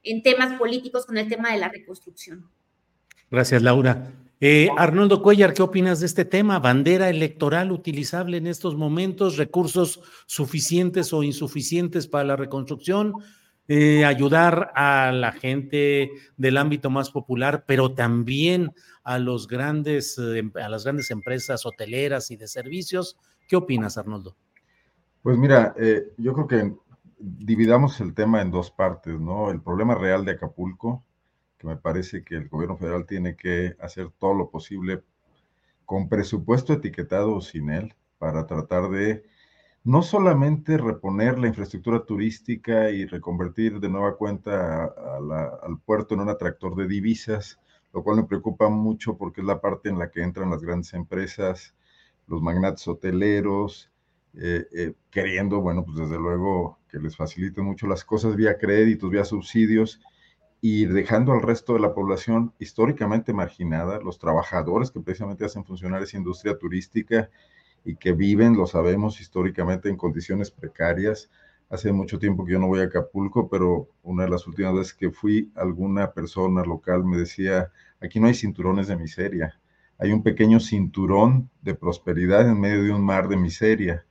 en 0.05 0.23
temas 0.23 0.57
políticos 0.57 1.05
con 1.05 1.17
el 1.17 1.27
tema 1.27 1.51
de 1.51 1.59
la 1.59 1.69
reconstrucción. 1.69 2.49
Gracias, 3.29 3.61
Laura. 3.61 4.11
Eh, 4.41 4.69
Arnoldo 4.77 5.21
Cuellar, 5.21 5.53
¿qué 5.53 5.61
opinas 5.61 6.01
de 6.01 6.05
este 6.05 6.25
tema? 6.25 6.59
¿Bandera 6.59 7.09
electoral 7.09 7.71
utilizable 7.71 8.37
en 8.37 8.47
estos 8.47 8.75
momentos? 8.75 9.37
¿Recursos 9.37 10.01
suficientes 10.25 11.13
o 11.13 11.23
insuficientes 11.23 12.07
para 12.07 12.25
la 12.25 12.35
reconstrucción? 12.35 13.13
Eh, 13.67 14.05
ayudar 14.05 14.71
a 14.75 15.11
la 15.11 15.31
gente 15.31 16.11
del 16.37 16.57
ámbito 16.57 16.89
más 16.89 17.09
popular, 17.09 17.63
pero 17.65 17.93
también 17.93 18.73
a 19.03 19.17
los 19.17 19.47
grandes, 19.47 20.19
eh, 20.19 20.43
a 20.61 20.69
las 20.69 20.83
grandes 20.83 21.09
empresas 21.11 21.65
hoteleras 21.65 22.29
y 22.29 22.35
de 22.35 22.47
servicios. 22.47 23.17
¿Qué 23.47 23.55
opinas, 23.55 23.97
Arnoldo? 23.97 24.35
Pues 25.23 25.37
mira, 25.37 25.73
yo 26.17 26.33
creo 26.33 26.47
que 26.47 26.75
dividamos 27.19 27.99
el 28.01 28.13
tema 28.13 28.41
en 28.41 28.51
dos 28.51 28.71
partes, 28.71 29.19
¿no? 29.19 29.51
El 29.51 29.61
problema 29.61 29.95
real 29.95 30.25
de 30.25 30.33
Acapulco, 30.33 31.03
que 31.57 31.67
me 31.67 31.77
parece 31.77 32.23
que 32.23 32.35
el 32.35 32.49
gobierno 32.49 32.77
federal 32.77 33.05
tiene 33.05 33.35
que 33.35 33.75
hacer 33.79 34.09
todo 34.19 34.33
lo 34.33 34.49
posible 34.49 35.03
con 35.85 36.09
presupuesto 36.09 36.73
etiquetado 36.73 37.35
o 37.35 37.41
sin 37.41 37.69
él, 37.69 37.93
para 38.17 38.45
tratar 38.47 38.89
de 38.89 39.23
no 39.83 40.01
solamente 40.01 40.77
reponer 40.77 41.37
la 41.37 41.47
infraestructura 41.47 42.03
turística 42.05 42.89
y 42.89 43.05
reconvertir 43.05 43.79
de 43.79 43.89
nueva 43.89 44.17
cuenta 44.17 44.85
al 44.85 45.79
puerto 45.85 46.15
en 46.15 46.21
un 46.21 46.29
atractor 46.29 46.75
de 46.75 46.87
divisas, 46.87 47.59
lo 47.93 48.03
cual 48.03 48.17
me 48.17 48.23
preocupa 48.23 48.67
mucho 48.67 49.15
porque 49.15 49.41
es 49.41 49.47
la 49.47 49.61
parte 49.61 49.89
en 49.89 49.99
la 49.99 50.09
que 50.09 50.23
entran 50.23 50.49
las 50.49 50.63
grandes 50.63 50.93
empresas, 50.95 51.75
los 52.27 52.41
magnates 52.41 52.87
hoteleros, 52.87 53.91
eh, 54.33 54.67
eh, 54.73 54.93
queriendo, 55.11 55.61
bueno, 55.61 55.85
pues 55.85 55.97
desde 55.97 56.17
luego 56.17 56.79
que 56.95 57.01
les 57.01 57.17
faciliten 57.17 57.65
mucho 57.65 57.87
las 57.87 58.05
cosas 58.05 58.37
vía 58.37 58.57
créditos, 58.57 59.09
vía 59.09 59.25
subsidios, 59.25 59.99
y 60.61 60.85
dejando 60.85 61.33
al 61.33 61.41
resto 61.41 61.73
de 61.73 61.81
la 61.81 61.93
población 61.93 62.53
históricamente 62.57 63.33
marginada, 63.33 63.99
los 63.99 64.17
trabajadores 64.17 64.91
que 64.91 65.01
precisamente 65.01 65.43
hacen 65.43 65.65
funcionar 65.65 66.01
esa 66.01 66.15
industria 66.15 66.57
turística 66.57 67.29
y 67.83 67.97
que 67.97 68.13
viven, 68.13 68.55
lo 68.55 68.65
sabemos, 68.65 69.19
históricamente 69.19 69.89
en 69.89 69.97
condiciones 69.97 70.51
precarias. 70.51 71.29
Hace 71.69 71.91
mucho 71.91 72.17
tiempo 72.17 72.45
que 72.45 72.53
yo 72.53 72.59
no 72.59 72.67
voy 72.67 72.79
a 72.79 72.83
Acapulco, 72.83 73.49
pero 73.49 73.89
una 74.01 74.23
de 74.23 74.29
las 74.29 74.47
últimas 74.47 74.73
veces 74.73 74.93
que 74.93 75.11
fui, 75.11 75.51
alguna 75.55 76.13
persona 76.13 76.63
local 76.63 77.03
me 77.03 77.17
decía, 77.17 77.73
aquí 77.99 78.21
no 78.21 78.27
hay 78.27 78.35
cinturones 78.35 78.87
de 78.87 78.95
miseria, 78.95 79.59
hay 79.97 80.13
un 80.13 80.23
pequeño 80.23 80.61
cinturón 80.61 81.49
de 81.61 81.75
prosperidad 81.75 82.49
en 82.49 82.57
medio 82.57 82.83
de 82.85 82.91
un 82.91 83.03
mar 83.03 83.27
de 83.27 83.35
miseria. 83.35 84.05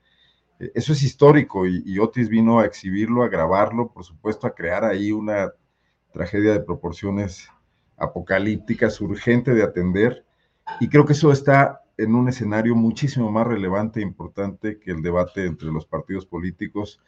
E, 0.59 0.73
eso 0.75 0.93
es 0.93 1.03
histórico 1.03 1.67
y, 1.67 1.99
Otis 1.99 2.29
vino 2.29 2.61
a 2.61 2.67
exhibirlo, 2.67 3.23
a 3.23 3.29
grabarlo, 3.29 3.93
por 3.93 4.05
supuesto, 4.05 4.47
a 4.47 4.55
crear 4.55 4.85
ahí 4.85 5.13
una 5.13 5.53
tragedia 6.13 6.53
de 6.53 6.61
proporciones 6.61 7.49
apocalípticas, 7.97 9.01
urgente 9.01 9.55
de 9.55 9.63
atender, 9.63 10.25
y 10.81 10.89
creo 10.89 11.05
que 11.05 11.13
eso 11.13 11.33
está 11.33 11.83
en 11.97 12.15
un 12.15 12.29
escenario 12.29 12.75
muchísimo 12.75 13.31
más 13.31 13.47
relevante 13.47 14.01
e 14.01 14.03
importante 14.03 14.79
que 14.81 14.91
el 14.91 15.03
debate 15.03 15.47
entre 15.47 15.71
los 15.71 15.87
partidos 15.87 16.27
políticos, 16.27 17.01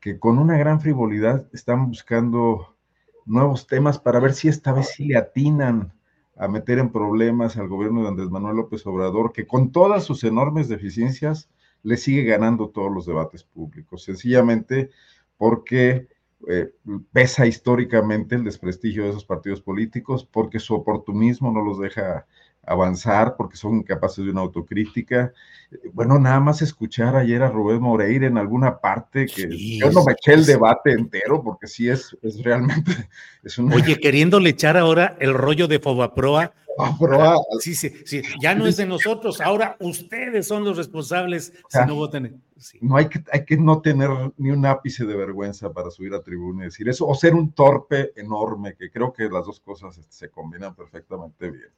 que 0.00 0.18
con 0.18 0.38
una 0.38 0.58
gran 0.58 0.80
frivolidad 0.80 1.46
están 1.52 1.88
buscando 1.88 2.76
nuevos 3.24 3.66
temas 3.66 3.98
para 3.98 4.20
ver 4.20 4.34
si 4.34 4.48
esta 4.48 4.72
vez 4.72 4.88
sí 4.88 5.06
le 5.06 5.16
atinan 5.16 5.92
a 6.36 6.48
meter 6.48 6.78
en 6.78 6.92
problemas 6.92 7.56
al 7.56 7.68
gobierno 7.68 8.02
de 8.02 8.08
Andrés 8.08 8.30
Manuel 8.30 8.56
López 8.56 8.86
Obrador, 8.86 9.32
que 9.32 9.46
con 9.46 9.72
todas 9.72 10.04
sus 10.04 10.22
enormes 10.22 10.68
deficiencias 10.68 11.48
le 11.86 11.96
sigue 11.96 12.24
ganando 12.24 12.70
todos 12.70 12.92
los 12.92 13.06
debates 13.06 13.44
públicos, 13.44 14.02
sencillamente 14.02 14.90
porque 15.36 16.08
eh, 16.48 16.72
pesa 17.12 17.46
históricamente 17.46 18.34
el 18.34 18.42
desprestigio 18.42 19.04
de 19.04 19.10
esos 19.10 19.24
partidos 19.24 19.60
políticos, 19.60 20.28
porque 20.28 20.58
su 20.58 20.74
oportunismo 20.74 21.52
no 21.52 21.62
los 21.62 21.78
deja 21.78 22.26
avanzar, 22.66 23.36
porque 23.36 23.56
son 23.56 23.76
incapaces 23.76 24.24
de 24.24 24.32
una 24.32 24.40
autocrítica. 24.40 25.32
Bueno, 25.92 26.18
nada 26.18 26.40
más 26.40 26.60
escuchar 26.60 27.14
ayer 27.14 27.40
a 27.44 27.50
Rubén 27.50 27.80
Moreira 27.80 28.26
en 28.26 28.36
alguna 28.36 28.80
parte, 28.80 29.26
que 29.26 29.48
yo 29.78 29.88
no 29.92 30.02
me 30.04 30.14
eché 30.14 30.34
el 30.34 30.44
debate 30.44 30.90
entero, 30.90 31.40
porque 31.44 31.68
sí 31.68 31.88
es, 31.88 32.16
es 32.22 32.42
realmente... 32.42 32.90
Es 33.44 33.60
Oye, 33.60 34.00
queriéndole 34.00 34.50
echar 34.50 34.76
ahora 34.76 35.16
el 35.20 35.32
rollo 35.32 35.68
de 35.68 35.78
Fobaproa. 35.78 36.52
Proa. 37.00 37.36
Sí, 37.60 37.74
sí, 37.74 37.92
sí, 38.04 38.22
ya 38.40 38.54
no 38.54 38.66
es 38.66 38.76
de 38.76 38.86
nosotros, 38.86 39.40
ahora 39.40 39.76
ustedes 39.80 40.46
son 40.46 40.64
los 40.64 40.76
responsables 40.76 41.52
si 41.68 41.78
no 41.86 41.94
votan. 41.94 42.42
No 42.80 42.96
hay 42.96 43.08
que, 43.08 43.22
hay 43.32 43.44
que 43.44 43.56
no 43.56 43.80
tener 43.80 44.10
ni 44.36 44.50
un 44.50 44.64
ápice 44.64 45.04
de 45.04 45.16
vergüenza 45.16 45.72
para 45.72 45.90
subir 45.90 46.14
a 46.14 46.22
tribuna 46.22 46.62
y 46.62 46.66
decir 46.66 46.88
eso, 46.88 47.06
o 47.06 47.14
ser 47.14 47.34
un 47.34 47.52
torpe 47.52 48.12
enorme, 48.16 48.74
que 48.74 48.90
creo 48.90 49.12
que 49.12 49.24
las 49.28 49.46
dos 49.46 49.60
cosas 49.60 49.98
este, 49.98 50.12
se 50.12 50.30
combinan 50.30 50.74
perfectamente 50.74 51.50
bien. 51.50 51.68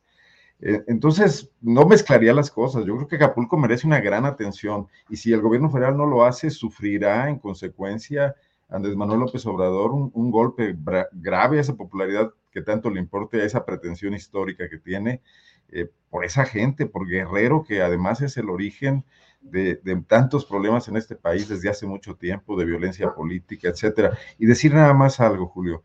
Eh, 0.60 0.82
entonces, 0.88 1.50
no 1.60 1.84
mezclaría 1.86 2.34
las 2.34 2.50
cosas. 2.50 2.84
Yo 2.84 2.96
creo 2.96 3.08
que 3.08 3.16
Acapulco 3.16 3.56
merece 3.56 3.86
una 3.86 4.00
gran 4.00 4.24
atención 4.24 4.88
y 5.08 5.16
si 5.16 5.32
el 5.32 5.40
gobierno 5.40 5.70
federal 5.70 5.96
no 5.96 6.06
lo 6.06 6.24
hace, 6.24 6.50
sufrirá 6.50 7.28
en 7.28 7.38
consecuencia 7.38 8.34
Andrés 8.68 8.96
Manuel 8.96 9.20
López 9.20 9.44
Obrador 9.46 9.92
un, 9.92 10.30
golpe 10.30 10.76
grave 11.12 11.58
a 11.58 11.60
esa 11.60 11.74
popularidad 11.74 12.30
que 12.50 12.62
tanto 12.62 12.90
le 12.90 13.00
importe, 13.00 13.40
a 13.40 13.44
esa 13.44 13.64
pretensión 13.64 14.14
histórica 14.14 14.68
que 14.68 14.78
tiene 14.78 15.22
eh, 15.70 15.90
por 16.10 16.24
esa 16.24 16.44
gente, 16.44 16.86
por 16.86 17.06
Guerrero, 17.06 17.64
que 17.64 17.82
además 17.82 18.22
es 18.22 18.36
el 18.36 18.48
origen 18.48 19.04
de, 19.40 19.80
tantos 20.06 20.44
problemas 20.44 20.88
en 20.88 20.96
este 20.96 21.14
país 21.14 21.48
desde 21.48 21.68
hace 21.68 21.86
mucho 21.86 22.16
tiempo, 22.16 22.58
de 22.58 22.64
violencia 22.64 23.14
política, 23.14 23.68
etcétera. 23.68 24.16
Y 24.38 24.46
decir 24.46 24.74
nada 24.74 24.94
más 24.94 25.20
algo, 25.20 25.46
Julio, 25.46 25.82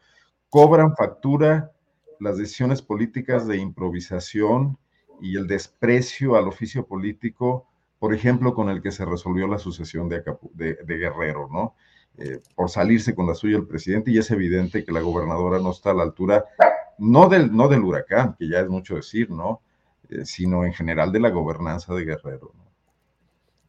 cobran 0.49 0.95
factura 0.95 1.72
las 2.19 2.38
decisiones 2.38 2.81
políticas 2.81 3.48
de 3.48 3.57
improvisación 3.57 4.77
y 5.22 5.38
el 5.38 5.48
desprecio 5.48 6.35
al 6.35 6.48
oficio 6.48 6.85
político, 6.88 7.68
por 7.99 8.14
ejemplo, 8.14 8.53
con 8.53 8.69
el 8.69 8.81
que 8.81 8.91
se 8.91 9.06
resolvió 9.06 9.48
la 9.48 9.60
sucesión 9.60 10.10
de, 10.10 10.23
Guerrero, 10.85 11.49
¿no? 11.52 11.76
Eh, 12.18 12.41
por 12.56 12.69
salirse 12.69 13.15
con 13.15 13.26
la 13.26 13.34
suya 13.34 13.57
el 13.57 13.65
presidente 13.65 14.11
y 14.11 14.19
es 14.19 14.30
evidente 14.30 14.85
que 14.85 14.91
la 14.91 15.02
gobernadora 15.02 15.60
no 15.60 15.72
está 15.72 15.91
a 15.91 15.94
la 15.95 16.03
altura, 16.03 16.45
no 16.99 17.27
del, 17.27 17.56
no 17.56 17.68
del 17.68 17.84
huracán, 17.84 18.35
que 18.38 18.48
ya 18.48 18.60
es 18.60 18.69
mucho 18.69 18.95
decir, 18.95 19.31
¿no? 19.31 19.61
Eh, 20.10 20.26
sino 20.26 20.64
en 20.64 20.73
general 20.73 21.11
de 21.11 21.19
la 21.19 21.30
gobernanza 21.30 21.94
de 21.95 22.06
Guerrero. 22.06 22.52
¿no? 22.56 22.64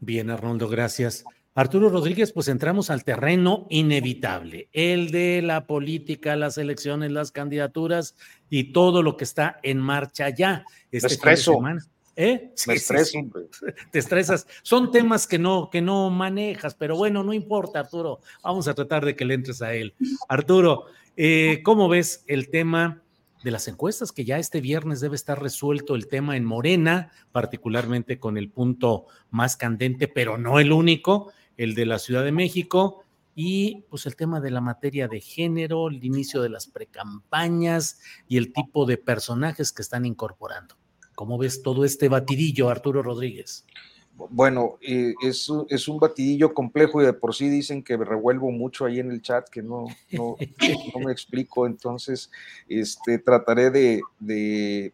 Bien, 0.01 0.29
Arnoldo, 0.29 0.69
gracias. 0.69 1.25
Arturo 1.55 1.89
Rodríguez, 1.89 2.33
pues 2.33 2.49
entramos 2.49 2.91
al 2.91 3.05
terreno 3.05 3.67
inevitable, 3.71 4.69
el 4.73 5.13
de 5.13 5.41
la 5.41 5.67
política, 5.67 6.35
las 6.35 6.59
elecciones, 6.59 7.13
las 7.13 7.31
candidaturas 7.31 8.17
y 8.51 8.73
todo 8.73 9.03
lo 9.03 9.17
que 9.17 9.25
está 9.25 9.61
en 9.63 9.79
marcha 9.79 10.31
ya. 10.31 10.65
Este 10.91 11.15
estreso. 11.15 11.61
¿Eh? 12.17 12.53
Me 12.67 12.75
estreso, 12.75 13.19
Te 13.91 13.99
estresas. 13.99 14.47
Son 14.63 14.91
temas 14.91 15.27
que 15.27 15.39
no, 15.39 15.69
que 15.71 15.81
no 15.81 16.11
manejas, 16.11 16.75
pero 16.75 16.97
bueno, 16.97 17.25
no 17.25 17.33
importa, 17.33 17.81
Arturo. 17.81 18.21
Vamos 18.43 18.69
a 18.69 18.75
tratar 18.75 19.05
de 19.05 19.17
que 19.17 19.25
le 19.25 19.35
entres 19.35 19.63
a 19.63 19.75
él. 19.75 19.95
Arturo, 20.29 20.87
eh, 21.17 21.61
¿cómo 21.65 21.89
ves 21.89 22.25
el 22.27 22.51
tema 22.51 23.05
de 23.45 23.51
las 23.51 23.69
encuestas, 23.69 24.11
que 24.11 24.25
ya 24.25 24.39
este 24.39 24.63
viernes 24.63 25.01
debe 25.01 25.17
estar 25.17 25.41
resuelto 25.41 25.95
el 25.95 26.09
tema 26.09 26.37
en 26.37 26.47
Morena, 26.47 27.13
particularmente 27.31 28.19
con 28.19 28.39
el 28.39 28.49
punto 28.49 29.07
más 29.31 29.57
candente, 29.57 30.09
pero 30.09 30.39
no 30.39 30.61
el 30.61 30.73
único, 30.73 31.31
el 31.59 31.75
de 31.75 31.85
la 31.85 31.99
Ciudad 31.99 32.25
de 32.25 32.33
México, 32.33 33.05
y 33.35 33.85
pues 33.91 34.07
el 34.07 34.17
tema 34.17 34.41
de 34.41 34.51
la 34.51 34.63
materia 34.63 35.09
de 35.09 35.21
género, 35.21 35.89
el 35.89 36.03
inicio 36.03 36.41
de 36.41 36.49
las 36.49 36.67
precampañas 36.69 38.01
y 38.29 38.39
el 38.39 38.53
tipo 38.53 38.87
de 38.87 38.97
personajes 38.97 39.73
que 39.73 39.83
están 39.83 40.07
incorporando. 40.07 40.77
¿Cómo 41.15 41.39
ves 41.39 41.63
todo 41.63 41.85
este 41.85 42.09
batidillo, 42.09 42.69
Arturo 42.69 43.03
Rodríguez? 43.03 43.65
Bueno, 44.17 44.79
eh, 44.81 45.15
es, 45.23 45.51
es, 45.69 45.89
un 45.89 45.99
batidillo 45.99 46.55
complejo 46.55 47.03
y 47.03 47.05
de 47.05 47.13
por 47.13 47.35
sí 47.35 47.49
dicen 47.49 47.83
que 47.83 47.97
revuelvo 47.97 48.53
mucho 48.53 48.85
ahí 48.85 49.01
en 49.01 49.11
el 49.11 49.21
chat, 49.23 49.49
que 49.49 49.61
no, 49.61 49.87
no, 50.13 50.37
me 51.05 51.11
explico, 51.11 51.67
entonces 51.67 52.31
este, 52.69 53.19
trataré 53.19 53.71
de, 53.71 54.03
de, 54.21 54.93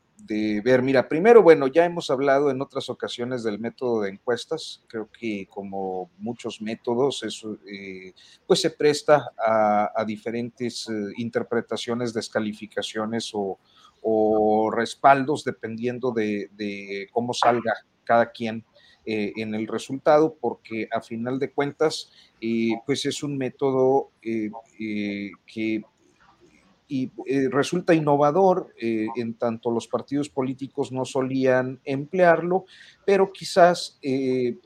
ver. 0.64 0.82
Mira, 0.82 1.06
primero, 1.06 1.42
bueno, 1.42 1.66
ya 1.66 1.84
hemos 1.84 2.08
hablado 2.08 2.50
en 2.50 2.62
otras 2.62 2.88
ocasiones 2.88 3.42
del 3.42 3.58
método 3.58 4.02
de 4.02 4.10
encuestas, 4.10 4.82
creo 4.86 5.10
que 5.10 5.46
como 5.50 6.10
muchos 6.16 6.62
métodos, 6.62 7.22
eso 7.22 7.58
eh, 7.70 8.14
pues 8.46 8.60
se 8.62 8.70
presta 8.70 9.32
a, 9.36 10.02
diferentes 10.06 10.88
eh, 10.88 10.92
interpretaciones, 11.18 12.14
descalificaciones 12.14 13.32
o, 13.34 13.58
o 14.02 14.70
respaldos 14.70 15.44
dependiendo 15.44 16.12
de, 16.12 17.08
cómo 17.12 17.34
salga 17.34 17.74
cada 18.04 18.30
quien 18.30 18.64
eh, 19.06 19.32
en 19.36 19.54
el 19.54 19.66
resultado, 19.66 20.36
porque 20.40 20.88
a 20.92 21.00
final 21.00 21.38
de 21.38 21.52
cuentas, 21.52 22.10
eh, 22.40 22.72
pues 22.84 23.06
es 23.06 23.22
un 23.22 23.38
método 23.38 24.10
eh, 24.22 24.50
que 25.46 25.82
resulta 27.50 27.94
innovador, 27.94 28.74
en 28.76 29.34
tanto 29.34 29.70
los 29.70 29.86
partidos 29.86 30.28
políticos 30.28 30.90
no 30.90 31.04
solían 31.04 31.80
emplearlo, 31.84 32.64
pero 33.06 33.32
quizás 33.32 34.00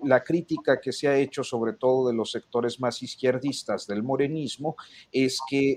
la 0.03 0.23
crítica 0.23 0.81
que 0.81 0.91
se 0.91 1.07
ha 1.07 1.19
hecho 1.19 1.45
sobre 1.45 1.75
todo 1.75 2.09
de 2.09 2.15
los 2.15 2.31
sectores 2.31 2.81
más 2.81 3.03
izquierdistas 3.03 3.87
del 3.87 4.03
morenismo 4.03 4.75
es 5.13 5.39
que 5.47 5.77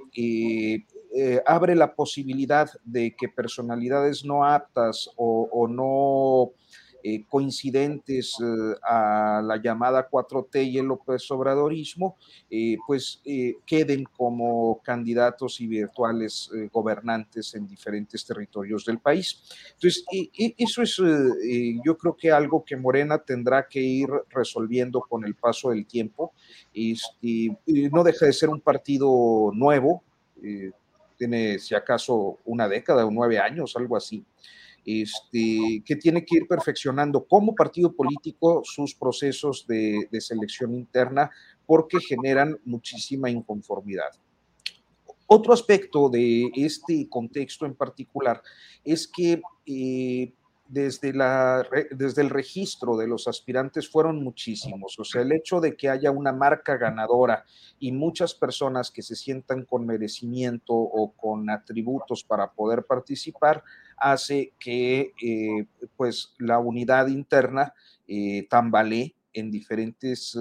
abre 1.45 1.75
la 1.75 1.95
posibilidad 1.95 2.69
de 2.84 3.15
que 3.15 3.29
personalidades 3.29 4.23
no 4.25 4.45
aptas 4.45 5.09
o 5.15 5.67
no 5.67 6.53
eh, 7.09 7.23
coincidentes 7.29 8.35
eh, 8.41 8.75
a 8.84 9.41
la 9.41 9.61
llamada 9.61 10.09
4T 10.09 10.65
y 10.65 10.77
el 10.77 10.88
López 10.88 11.29
Obradorismo, 11.31 12.17
eh, 12.49 12.75
pues 12.85 13.21
queden 13.65 14.03
como 14.03 14.81
candidatos 14.84 15.61
y 15.61 15.67
virtuales 15.67 16.49
gobernantes 16.71 17.53
en 17.55 17.65
diferentes 17.65 18.25
territorios 18.25 18.84
del 18.84 18.99
país. 18.99 19.41
Entonces, 19.75 20.03
eso 20.57 20.81
es 20.81 20.97
yo 21.84 21.97
creo 21.97 22.17
que 22.17 22.31
algo 22.31 22.65
que 22.65 22.75
Morena 22.75 23.19
tendrá 23.19 23.67
que 23.67 23.79
ir 23.79 24.09
resolviendo 24.29 24.99
con 25.01 25.23
el 25.23 25.35
paso 25.35 25.69
del 25.69 25.85
tiempo 25.85 26.34
y, 26.73 26.97
no 27.91 28.03
deja 28.03 28.25
de 28.25 28.34
ser 28.34 28.49
un 28.49 28.59
partido 28.59 29.51
nuevo, 29.53 30.03
tiene 31.18 31.60
si 31.60 31.76
acaso 31.76 32.39
una 32.45 32.68
década 32.68 33.06
o 33.06 33.11
nueve 33.11 33.39
años, 33.39 33.76
algo 33.76 33.98
así 33.98 34.26
este, 34.88 35.84
que 35.85 35.98
tiene 35.98 36.23
que 36.23 36.38
ir 36.38 36.48
perfeccionando 36.48 37.26
como 37.26 37.53
partido 37.53 37.91
político 37.91 38.61
sus 38.64 38.95
procesos 38.95 39.68
de, 39.68 40.07
selección 40.22 40.73
interna 40.73 41.30
porque 41.65 41.99
generan 41.99 42.57
muchísima 42.64 43.30
inconformidad. 43.30 44.11
Otro 45.27 45.52
aspecto 45.52 46.07
de 46.07 46.49
este 46.56 47.10
contexto 47.10 47.65
en 47.65 47.76
particular 47.76 48.41
es 48.81 49.10
que 49.10 49.41
eh, 49.65 50.31
desde, 50.69 51.14
la, 51.14 51.65
desde 51.91 52.22
el 52.22 52.30
registro 52.30 52.98
de 52.98 53.07
los 53.07 53.27
aspirantes 53.27 53.89
fueron 53.89 54.23
muchísimos. 54.23 54.98
O 54.99 55.03
sea, 55.03 55.22
el 55.22 55.31
hecho 55.31 55.60
de 55.60 55.76
que 55.76 55.89
haya 55.89 56.11
una 56.11 56.31
marca 56.31 56.77
ganadora 56.77 57.45
y 57.80 57.91
muchas 57.91 58.34
personas 58.34 58.91
que 58.91 59.02
se 59.02 59.15
sientan 59.15 59.65
con 59.65 59.85
merecimiento 59.85 60.73
o 60.73 61.11
con 61.11 61.49
atributos 61.49 62.23
para 62.23 62.52
poder 62.52 62.84
participar 62.84 63.64
hace 63.98 64.53
que 64.60 65.14
eh, 65.22 65.65
pues 65.95 66.34
la 66.38 66.60
unidad 66.60 67.07
interna 67.07 67.73
eh, 68.07 68.48
tambalee 68.49 69.16
en 69.38 69.51
diferentes 69.51 70.35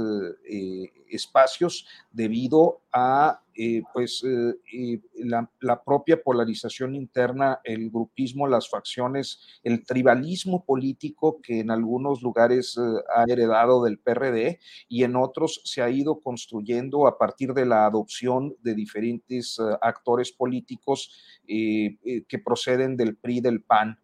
eh, 0.49 0.91
espacios 1.09 1.87
debido 2.11 2.81
a 2.93 3.43
eh, 3.55 3.83
pues, 3.93 4.25
eh, 4.25 5.01
la, 5.15 5.51
la, 5.61 5.83
propia 5.83 6.23
polarización 6.23 6.95
interna, 6.95 7.61
el 7.65 7.91
grupismo, 7.91 8.47
las 8.47 8.71
facciones, 8.71 9.41
el 9.63 9.85
tribalismo 9.85 10.65
político 10.65 11.41
que 11.43 11.61
en 11.61 11.71
algunos 11.71 12.23
lugares 12.23 12.79
ha 12.79 13.25
heredado 13.29 13.85
del 13.85 13.99
PRD 13.99 14.61
y 14.89 15.05
en 15.05 15.17
otros 15.17 15.61
se 15.65 15.83
ha 15.83 15.91
ido 15.91 16.21
construyendo 16.21 17.07
a 17.07 17.19
partir 17.19 17.53
de 17.53 17.67
la 17.67 17.85
adopción 17.85 18.57
de 18.63 18.75
diferentes 18.75 19.59
actores 19.81 20.33
políticos 20.33 21.13
que 21.47 22.39
proceden 22.45 22.97
del 22.97 23.17
PRI, 23.17 23.41
del 23.41 23.63
PAN, 23.63 23.99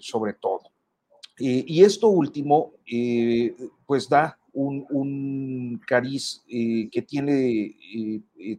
sobre 0.00 0.34
todo. 0.34 0.71
Eh, 1.44 1.64
y 1.66 1.82
esto 1.82 2.06
último, 2.06 2.74
eh, 2.86 3.52
pues 3.84 4.08
da 4.08 4.38
un, 4.52 5.80
cariz 5.88 6.44
eh, 6.48 6.88
que 6.92 7.02
tiene 7.02 7.74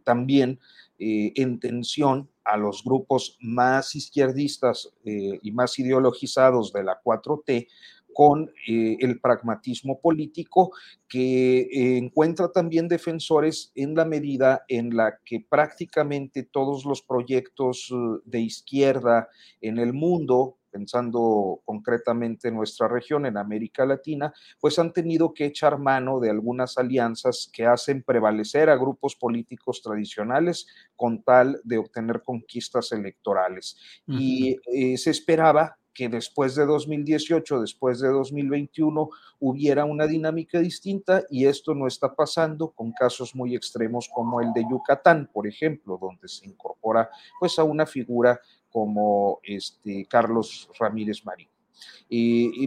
también 0.04 0.58
en 0.98 1.58
tensión 1.60 2.28
a 2.44 2.58
los 2.58 2.84
grupos 2.84 3.38
más 3.40 3.94
izquierdistas 3.94 4.92
y 5.04 5.50
más 5.52 5.78
ideologizados 5.78 6.72
de 6.72 6.84
la 6.84 7.00
4T 7.02 7.68
con 8.12 8.50
el 8.66 9.20
pragmatismo 9.20 10.00
político 10.00 10.72
que 11.08 11.96
encuentra 11.96 12.50
también 12.52 12.88
defensores 12.88 13.72
en 13.74 13.94
la 13.94 14.04
medida 14.04 14.64
en 14.68 14.96
la 14.96 15.18
que 15.24 15.40
prácticamente 15.48 16.42
todos 16.42 16.84
los 16.84 17.02
proyectos 17.02 17.92
de 18.24 18.40
izquierda 18.40 19.28
en 19.60 19.78
el 19.78 19.92
mundo, 19.92 20.58
pensando 20.74 21.60
concretamente 21.64 22.48
en 22.48 22.56
nuestra 22.56 22.88
región, 22.88 23.26
en 23.26 23.36
América 23.36 23.86
Latina, 23.86 24.34
pues 24.58 24.76
han 24.80 24.92
tenido 24.92 25.32
que 25.32 25.44
echar 25.44 25.78
mano 25.78 26.18
de 26.18 26.30
algunas 26.30 26.76
alianzas 26.76 27.48
que 27.52 27.64
hacen 27.64 28.02
prevalecer 28.02 28.68
a 28.68 28.76
grupos 28.76 29.14
políticos 29.14 29.80
tradicionales 29.82 30.66
con 30.96 31.22
tal 31.22 31.60
de 31.62 31.78
obtener 31.78 32.22
conquistas 32.24 32.90
electorales. 32.90 33.76
Y 34.08 34.56
eh, 34.66 34.96
se 34.96 35.10
esperaba 35.10 35.78
que 35.94 36.08
después 36.08 36.56
de 36.56 36.66
2018, 36.66 37.60
después 37.60 38.00
de 38.00 38.08
2021, 38.08 39.08
hubiera 39.38 39.84
una 39.84 40.08
dinámica 40.08 40.58
distinta 40.58 41.22
y 41.30 41.46
esto 41.46 41.72
no 41.72 41.86
está 41.86 42.16
pasando 42.16 42.72
con 42.72 42.90
casos 42.90 43.32
muy 43.36 43.54
extremos 43.54 44.10
como 44.12 44.40
el 44.40 44.52
de 44.52 44.64
Yucatán, 44.68 45.30
por 45.32 45.46
ejemplo, 45.46 45.96
donde 46.00 46.26
se 46.26 46.46
incorpora 46.46 47.08
pues 47.38 47.60
a 47.60 47.64
una 47.64 47.86
figura 47.86 48.40
como 48.74 49.38
este 49.44 50.04
Carlos 50.06 50.68
Ramírez 50.80 51.24
Marín. 51.24 51.48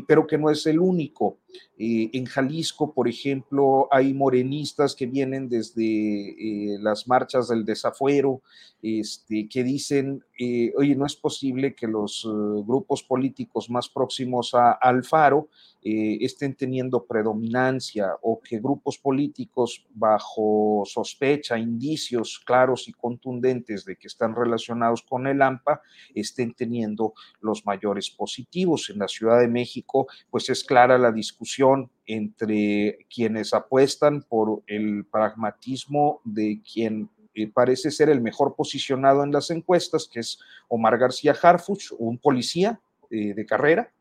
Pero 0.08 0.28
que 0.28 0.38
no 0.38 0.50
es 0.50 0.66
el 0.66 0.80
único. 0.80 1.38
en 1.78 2.26
Jalisco, 2.26 2.94
por 2.94 3.08
ejemplo, 3.08 3.88
hay 3.92 4.14
morenistas 4.14 4.96
que 4.96 5.06
vienen 5.06 5.48
desde 5.48 5.84
eh, 5.84 6.78
las 6.80 7.08
marchas 7.08 7.48
del 7.48 7.66
desafuero, 7.66 8.42
este, 8.82 9.50
que 9.50 9.64
dicen, 9.64 10.24
eh, 10.40 10.72
oye, 10.78 10.96
no 10.96 11.06
es 11.08 11.16
posible 11.16 11.74
que 11.74 11.88
los 11.88 12.24
eh, 12.26 12.30
grupos 12.64 13.02
políticos 13.02 13.72
más 13.72 13.90
próximos 13.90 14.54
a 14.54 14.72
Alfaro 14.72 15.50
eh, 15.84 16.20
estén 16.22 16.54
teniendo 16.54 17.06
predominancia 17.06 18.12
o 18.22 18.40
que 18.40 18.60
grupos 18.60 19.00
políticos 19.00 19.84
bajo 19.96 20.84
sospecha, 20.86 21.58
indicios 21.58 22.40
claros 22.46 22.88
y 22.88 22.94
contundentes 22.94 23.84
de 23.84 23.96
que 23.96 24.08
están 24.08 24.36
relacionados 24.36 25.02
con 25.02 25.26
el 25.26 25.42
AMPA 25.42 25.82
estén 26.14 26.54
teniendo 26.54 27.14
los 27.42 27.66
mayores 27.66 28.12
positivos. 28.12 28.90
La 29.00 29.08
Ciudad 29.08 29.40
de 29.40 29.48
México, 29.48 30.08
pues 30.30 30.50
es 30.50 30.64
clara 30.64 30.98
la 30.98 31.12
discusión 31.12 31.90
entre 32.06 33.00
quienes 33.14 33.54
apuestan 33.54 34.24
por 34.24 34.64
el 34.68 35.06
pragmatismo 35.06 36.22
de 36.24 36.62
quien 36.62 37.10
eh, 37.34 37.48
parece 37.48 37.92
ser 37.92 38.10
el 38.10 38.22
mejor 38.22 38.56
posicionado 38.56 39.24
en 39.24 39.32
las 39.32 39.52
encuestas, 39.52 40.10
que 40.12 40.22
es 40.22 40.40
Omar 40.68 40.98
García 40.98 41.36
Harfuch, 41.40 41.92
un 42.00 42.18
policía 42.18 42.80
eh, 43.12 43.34
de 43.34 43.46
carrera, 43.46 43.92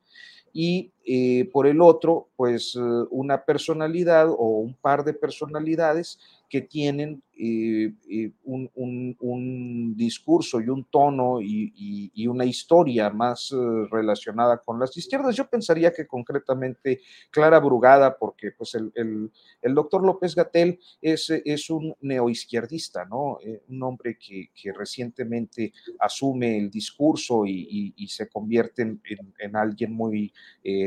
y 0.52 0.90
eh, 1.06 1.48
por 1.52 1.66
el 1.66 1.80
otro, 1.80 2.28
pues 2.36 2.76
una 3.10 3.44
personalidad 3.44 4.28
o 4.28 4.58
un 4.58 4.74
par 4.74 5.04
de 5.04 5.14
personalidades 5.14 6.18
que 6.48 6.60
tienen 6.60 7.22
eh, 7.38 7.92
eh, 8.08 8.30
un, 8.44 9.94
discurso 9.94 10.60
y 10.60 10.68
un 10.68 10.84
tono 10.84 11.40
y, 11.42 12.26
una 12.26 12.44
historia 12.44 13.10
más 13.10 13.52
eh, 13.52 13.56
relacionada 13.90 14.58
con 14.58 14.78
las 14.78 14.96
izquierdas. 14.96 15.36
Yo 15.36 15.46
pensaría 15.48 15.92
que 15.92 16.06
concretamente 16.06 17.00
Clara 17.30 17.60
Brugada, 17.60 18.16
porque 18.16 18.52
pues 18.52 18.74
el, 18.74 19.30
doctor 19.74 20.04
López 20.04 20.34
Gatel 20.34 20.78
es, 21.00 21.30
es 21.30 21.70
un 21.70 21.94
neoizquierdista, 22.00 23.04
¿no? 23.04 23.38
un 23.68 23.82
hombre 23.82 24.18
que, 24.18 24.50
recientemente 24.72 25.72
asume 26.00 26.58
el 26.58 26.70
discurso 26.70 27.44
y, 27.46 27.94
se 28.08 28.28
convierte 28.28 28.82
en, 28.82 29.56
alguien 29.56 29.92
muy 29.92 30.32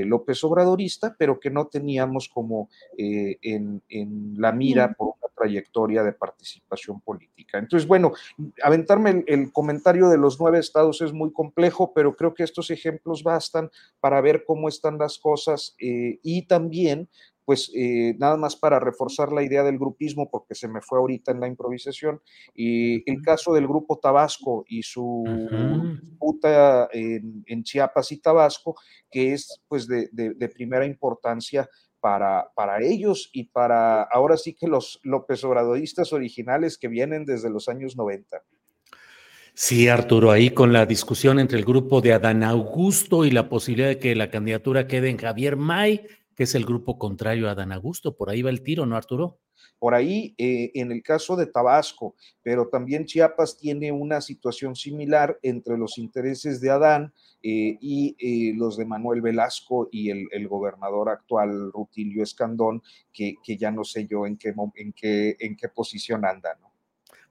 López 0.10 0.44
Obradorista, 0.44 1.16
pero 1.18 1.40
que 1.40 1.50
no 1.50 1.68
teníamos 1.68 2.28
como 2.28 2.70
en, 2.98 3.82
la 4.38 4.52
mira 4.52 4.94
por 4.94 5.08
una 5.08 5.34
trayectoria 5.36 6.04
de 6.04 6.14
participación 6.14 7.00
política. 7.02 7.58
Entonces, 7.58 7.88
bueno, 7.88 8.14
aventarme 8.62 9.24
el, 9.28 9.52
comentario 9.52 10.10
de 10.10 10.18
los 10.18 10.40
nueve 10.40 10.60
estados 10.60 11.02
es 11.02 11.14
muy 11.14 11.32
complejo, 11.32 11.94
pero 11.94 12.16
creo 12.16 12.34
que 12.34 12.44
estos 12.44 12.70
ejemplos 12.72 13.24
bastan 13.24 13.70
para 14.00 14.22
ver 14.22 14.44
cómo 14.46 14.68
están 14.68 14.98
las 14.98 15.18
cosas 15.18 15.76
eh, 15.80 16.20
y 16.24 16.44
también 16.44 17.08
pues 17.50 17.72
eh, 17.74 18.14
nada 18.20 18.38
más 18.38 18.56
para 18.56 18.80
reforzar 18.80 19.32
la 19.32 19.42
idea 19.42 19.64
del 19.64 19.80
grupismo, 19.80 20.30
porque 20.30 20.54
se 20.54 20.68
me 20.68 20.82
fue 20.82 21.00
ahorita 21.00 21.32
en 21.32 21.40
la 21.40 21.48
improvisación, 21.48 22.22
y 22.54 23.10
el 23.10 23.24
caso 23.24 23.56
del 23.56 23.68
grupo 23.68 23.98
Tabasco 23.98 24.66
y 24.68 24.84
su 24.84 25.24
disputa 26.00 26.90
en, 26.92 27.64
Chiapas 27.64 28.12
y 28.12 28.18
Tabasco, 28.18 28.76
que 29.10 29.34
es 29.34 29.64
pues 29.68 29.88
de, 29.88 30.10
de 30.12 30.50
primera 30.50 30.86
importancia 30.86 31.68
para, 32.00 32.52
para 32.54 32.84
ellos 32.84 33.32
y 33.34 33.46
para 33.46 34.04
ahora 34.04 34.38
sí 34.38 34.54
que 34.54 34.68
los 34.68 35.00
López 35.02 35.44
Obradoristas 35.44 36.14
originales 36.14 36.78
que 36.78 36.88
vienen 36.88 37.26
desde 37.26 37.50
los 37.50 37.68
años 37.68 37.98
90. 37.98 38.44
Sí, 39.62 39.90
Arturo, 39.90 40.32
ahí 40.32 40.52
con 40.52 40.72
la 40.72 40.86
discusión 40.86 41.38
entre 41.38 41.58
el 41.58 41.66
grupo 41.66 42.00
de 42.00 42.14
Adán 42.14 42.44
Augusto 42.44 43.26
y 43.26 43.32
la 43.32 43.50
posibilidad 43.50 43.90
de 43.90 44.00
que 44.00 44.16
la 44.16 44.30
candidatura 44.30 44.88
quede 44.88 45.10
en 45.10 45.18
Javier 45.18 45.58
May, 45.58 46.08
que 46.40 46.46
es 46.46 46.56
el 46.56 46.64
grupo 46.64 46.98
contrario 46.98 47.50
a 47.50 47.52
Adán 47.52 47.74
Augusto. 47.74 48.16
Por 48.16 48.30
ahí 48.30 48.42
va 48.42 48.50
el 48.50 48.64
tiro, 48.64 48.86
¿no, 48.86 48.96
Arturo? 48.96 49.42
Por 49.78 49.94
ahí, 49.94 50.36
eh, 50.38 50.72
en 50.74 50.90
el 50.90 51.04
caso 51.04 51.36
de 51.36 51.48
Tabasco, 51.48 52.16
pero 52.42 52.70
también 52.70 53.06
Chiapas 53.06 53.58
tiene 53.58 53.92
una 53.92 54.22
situación 54.22 54.74
similar 54.74 55.38
entre 55.42 55.78
los 55.78 55.98
intereses 55.98 56.62
de 56.62 56.70
Adán 56.70 57.14
eh, 57.44 57.78
y 57.82 58.16
eh, 58.18 58.54
los 58.56 58.78
de 58.78 58.86
Manuel 58.86 59.20
Velasco 59.20 59.90
y 59.92 60.12
el, 60.12 60.48
gobernador 60.48 61.10
actual, 61.10 61.74
Rutilio 61.74 62.24
Escandón, 62.24 62.84
que, 63.12 63.36
ya 63.58 63.70
no 63.70 63.84
sé 63.84 64.08
yo 64.10 64.26
en 64.26 64.38
qué, 64.38 64.54
en 64.76 64.94
qué, 64.94 65.36
en 65.42 65.58
qué 65.58 65.68
posición 65.68 66.24
anda, 66.24 66.58
¿no? 66.62 66.72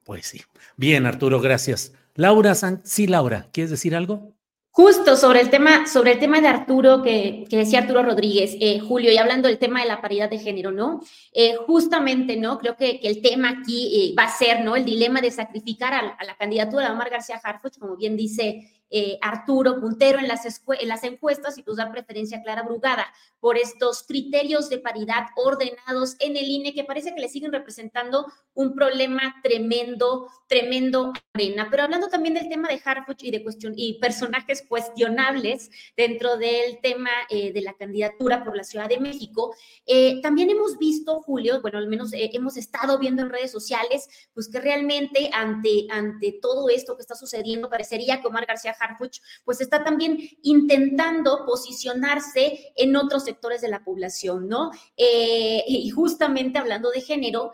Pues 0.04 0.26
sí. 0.26 0.42
Bien, 0.76 1.06
Arturo, 1.06 1.40
gracias. 1.40 1.94
Laura, 2.14 2.54
sí, 2.84 3.06
Laura, 3.06 3.48
¿quieres 3.52 3.70
decir 3.70 3.96
algo? 3.96 4.34
Justo 4.70 5.16
sobre 5.16 5.40
el 5.40 5.50
tema, 5.50 5.86
sobre 5.88 6.12
el 6.12 6.18
tema 6.20 6.40
de 6.40 6.46
Arturo, 6.46 7.02
que, 7.02 7.46
decía 7.50 7.80
Arturo 7.80 8.04
Rodríguez, 8.04 8.56
eh, 8.60 8.78
Julio, 8.78 9.10
y 9.10 9.16
hablando 9.16 9.48
del 9.48 9.58
tema 9.58 9.80
de 9.80 9.88
la 9.88 10.00
paridad 10.00 10.30
de 10.30 10.38
género, 10.38 10.70
¿no? 10.70 11.00
Eh, 11.32 11.56
justamente, 11.66 12.36
¿no? 12.36 12.58
Creo 12.58 12.76
que, 12.76 13.00
el 13.02 13.20
tema 13.20 13.50
aquí 13.60 14.12
eh, 14.12 14.14
va 14.16 14.24
a 14.24 14.30
ser, 14.30 14.60
¿no? 14.64 14.76
El 14.76 14.84
dilema 14.84 15.20
de 15.20 15.32
sacrificar 15.32 15.94
a, 15.94 16.24
la 16.24 16.36
candidatura 16.36 16.86
de 16.86 16.92
Omar 16.92 17.10
García 17.10 17.40
Harfuch, 17.42 17.78
como 17.78 17.96
bien 17.96 18.16
dice 18.16 18.77
eh, 18.90 19.18
Arturo 19.20 19.80
puntero 19.80 20.18
en 20.18 20.28
las, 20.28 20.44
en 20.44 20.88
las 20.88 21.04
encuestas 21.04 21.58
y 21.58 21.62
pues 21.62 21.76
dar 21.76 21.92
preferencia 21.92 22.38
a 22.38 22.42
Clara 22.42 22.62
Brugada 22.62 23.06
por 23.40 23.56
estos 23.56 24.02
criterios 24.02 24.68
de 24.68 24.78
paridad 24.78 25.26
ordenados 25.36 26.16
en 26.20 26.36
el 26.36 26.48
INE 26.48 26.74
que 26.74 26.84
parece 26.84 27.14
que 27.14 27.20
le 27.20 27.28
siguen 27.28 27.52
representando 27.52 28.26
un 28.54 28.74
problema 28.74 29.36
tremendo, 29.42 30.28
tremendo 30.48 31.12
arena. 31.32 31.68
Pero 31.70 31.84
hablando 31.84 32.08
también 32.08 32.34
del 32.34 32.48
tema 32.48 32.68
de 32.68 32.80
Harfuch 32.84 33.22
y 33.22 33.30
de 33.30 33.42
cuestión 33.42 33.74
y 33.76 33.98
personajes 34.00 34.64
cuestionables 34.68 35.70
dentro 35.96 36.36
del 36.36 36.80
tema 36.82 37.10
eh, 37.28 37.52
de 37.52 37.60
la 37.60 37.74
candidatura 37.74 38.42
por 38.44 38.56
la 38.56 38.64
Ciudad 38.64 38.88
de 38.88 38.98
México, 38.98 39.54
eh, 39.86 40.20
también 40.22 40.50
hemos 40.50 40.78
visto, 40.78 41.20
Julio, 41.22 41.60
bueno, 41.60 41.78
al 41.78 41.88
menos 41.88 42.10
hemos 42.12 42.56
estado 42.56 42.98
viendo 42.98 43.22
en 43.22 43.30
redes 43.30 43.52
sociales, 43.52 44.08
pues 44.34 44.48
que 44.48 44.60
realmente 44.60 45.30
ante, 45.32 45.86
ante 45.90 46.38
todo 46.40 46.68
esto 46.68 46.96
que 46.96 47.02
está 47.02 47.14
sucediendo, 47.14 47.70
parecería 47.70 48.20
que 48.20 48.26
Omar 48.26 48.46
García 48.46 48.74
Harfuch, 48.78 49.20
pues 49.44 49.60
está 49.60 49.84
también 49.84 50.18
intentando 50.42 51.44
posicionarse 51.46 52.72
en 52.76 52.96
otros 52.96 53.24
sectores 53.24 53.60
de 53.60 53.68
la 53.68 53.84
población, 53.84 54.48
¿no? 54.48 54.70
y 54.96 55.90
justamente 55.90 56.58
hablando 56.58 56.90
de 56.90 57.00
género, 57.00 57.52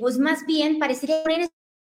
pues 0.00 0.18
más 0.18 0.46
bien 0.46 0.78
parecería 0.78 1.22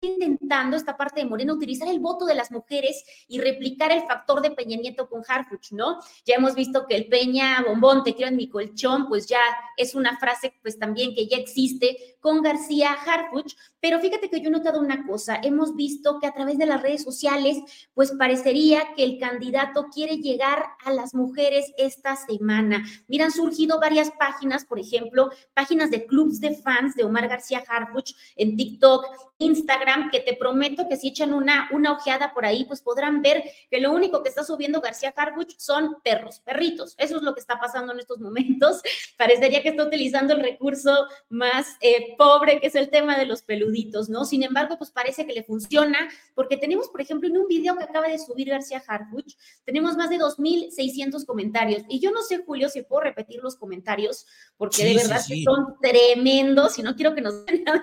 intentando 0.00 0.76
esta 0.76 0.96
parte 0.96 1.20
de 1.20 1.26
Moreno 1.26 1.54
utilizar 1.54 1.88
el 1.88 1.98
voto 1.98 2.24
de 2.24 2.34
las 2.34 2.50
mujeres 2.50 3.04
y 3.26 3.40
replicar 3.40 3.90
el 3.90 4.02
factor 4.02 4.40
de 4.40 4.52
Peña 4.52 4.76
Nieto 4.76 5.08
con 5.08 5.22
Harfuch, 5.26 5.72
¿no? 5.72 5.98
Ya 6.24 6.36
hemos 6.36 6.54
visto 6.54 6.86
que 6.86 6.96
el 6.96 7.08
Peña 7.08 7.64
bombón, 7.66 8.04
te 8.04 8.14
quiero 8.14 8.30
en 8.30 8.36
mi 8.36 8.48
colchón, 8.48 9.08
pues 9.08 9.26
ya 9.26 9.40
es 9.76 9.94
una 9.94 10.16
frase 10.18 10.54
pues 10.62 10.78
también 10.78 11.14
que 11.14 11.26
ya 11.26 11.36
existe 11.36 12.16
con 12.20 12.42
García 12.42 12.92
Harfuch, 12.92 13.54
pero 13.80 14.00
fíjate 14.00 14.30
que 14.30 14.40
yo 14.40 14.48
he 14.48 14.52
notado 14.52 14.80
una 14.80 15.06
cosa, 15.06 15.40
hemos 15.42 15.74
visto 15.74 16.18
que 16.20 16.26
a 16.26 16.32
través 16.32 16.58
de 16.58 16.66
las 16.66 16.82
redes 16.82 17.02
sociales 17.02 17.58
pues 17.94 18.12
parecería 18.12 18.94
que 18.96 19.04
el 19.04 19.18
candidato 19.18 19.86
quiere 19.92 20.18
llegar 20.18 20.64
a 20.84 20.92
las 20.92 21.14
mujeres 21.14 21.72
esta 21.76 22.16
semana. 22.16 22.84
Mira, 23.08 23.24
han 23.26 23.32
surgido 23.32 23.80
varias 23.80 24.10
páginas, 24.12 24.64
por 24.64 24.78
ejemplo, 24.78 25.30
páginas 25.54 25.90
de 25.90 26.06
clubs 26.06 26.40
de 26.40 26.54
fans 26.54 26.94
de 26.94 27.04
Omar 27.04 27.28
García 27.28 27.64
Harfuch 27.66 28.14
en 28.36 28.56
TikTok, 28.56 29.06
Instagram, 29.38 30.10
que 30.10 30.20
te 30.20 30.34
prometo 30.34 30.88
que 30.88 30.96
si 30.96 31.08
echan 31.08 31.32
una, 31.32 31.68
una 31.72 31.92
ojeada 31.92 32.34
por 32.34 32.44
ahí, 32.44 32.64
pues 32.64 32.82
podrán 32.82 33.22
ver 33.22 33.44
que 33.70 33.80
lo 33.80 33.92
único 33.92 34.22
que 34.22 34.28
está 34.28 34.44
subiendo 34.44 34.80
García 34.80 35.14
Harbuch 35.16 35.54
son 35.56 35.96
perros, 36.02 36.40
perritos. 36.40 36.94
Eso 36.98 37.16
es 37.16 37.22
lo 37.22 37.34
que 37.34 37.40
está 37.40 37.58
pasando 37.60 37.92
en 37.92 38.00
estos 38.00 38.18
momentos. 38.18 38.82
Parecería 39.16 39.62
que 39.62 39.70
está 39.70 39.84
utilizando 39.84 40.34
el 40.34 40.40
recurso 40.40 41.06
más 41.28 41.76
eh, 41.80 42.16
pobre, 42.16 42.60
que 42.60 42.66
es 42.66 42.74
el 42.74 42.90
tema 42.90 43.16
de 43.16 43.26
los 43.26 43.42
peluditos, 43.42 44.08
¿no? 44.08 44.24
Sin 44.24 44.42
embargo, 44.42 44.76
pues 44.76 44.90
parece 44.90 45.26
que 45.26 45.32
le 45.32 45.44
funciona, 45.44 46.08
porque 46.34 46.56
tenemos, 46.56 46.88
por 46.88 47.00
ejemplo, 47.00 47.28
en 47.28 47.36
un 47.36 47.46
video 47.46 47.76
que 47.76 47.84
acaba 47.84 48.08
de 48.08 48.18
subir 48.18 48.48
García 48.48 48.82
Harbuch, 48.86 49.34
tenemos 49.64 49.96
más 49.96 50.10
de 50.10 50.18
2.600 50.18 51.24
comentarios. 51.24 51.82
Y 51.88 52.00
yo 52.00 52.10
no 52.10 52.22
sé, 52.22 52.38
Julio, 52.44 52.68
si 52.68 52.82
puedo 52.82 53.02
repetir 53.02 53.40
los 53.42 53.56
comentarios, 53.56 54.26
porque 54.56 54.84
de 54.84 54.94
verdad 54.94 55.20
que 55.26 55.44
son 55.44 55.76
tremendos 55.80 56.78
y 56.78 56.82
no 56.82 56.96
quiero 56.96 57.14
que 57.14 57.20
nos 57.20 57.44
den 57.46 57.68
a 57.68 57.82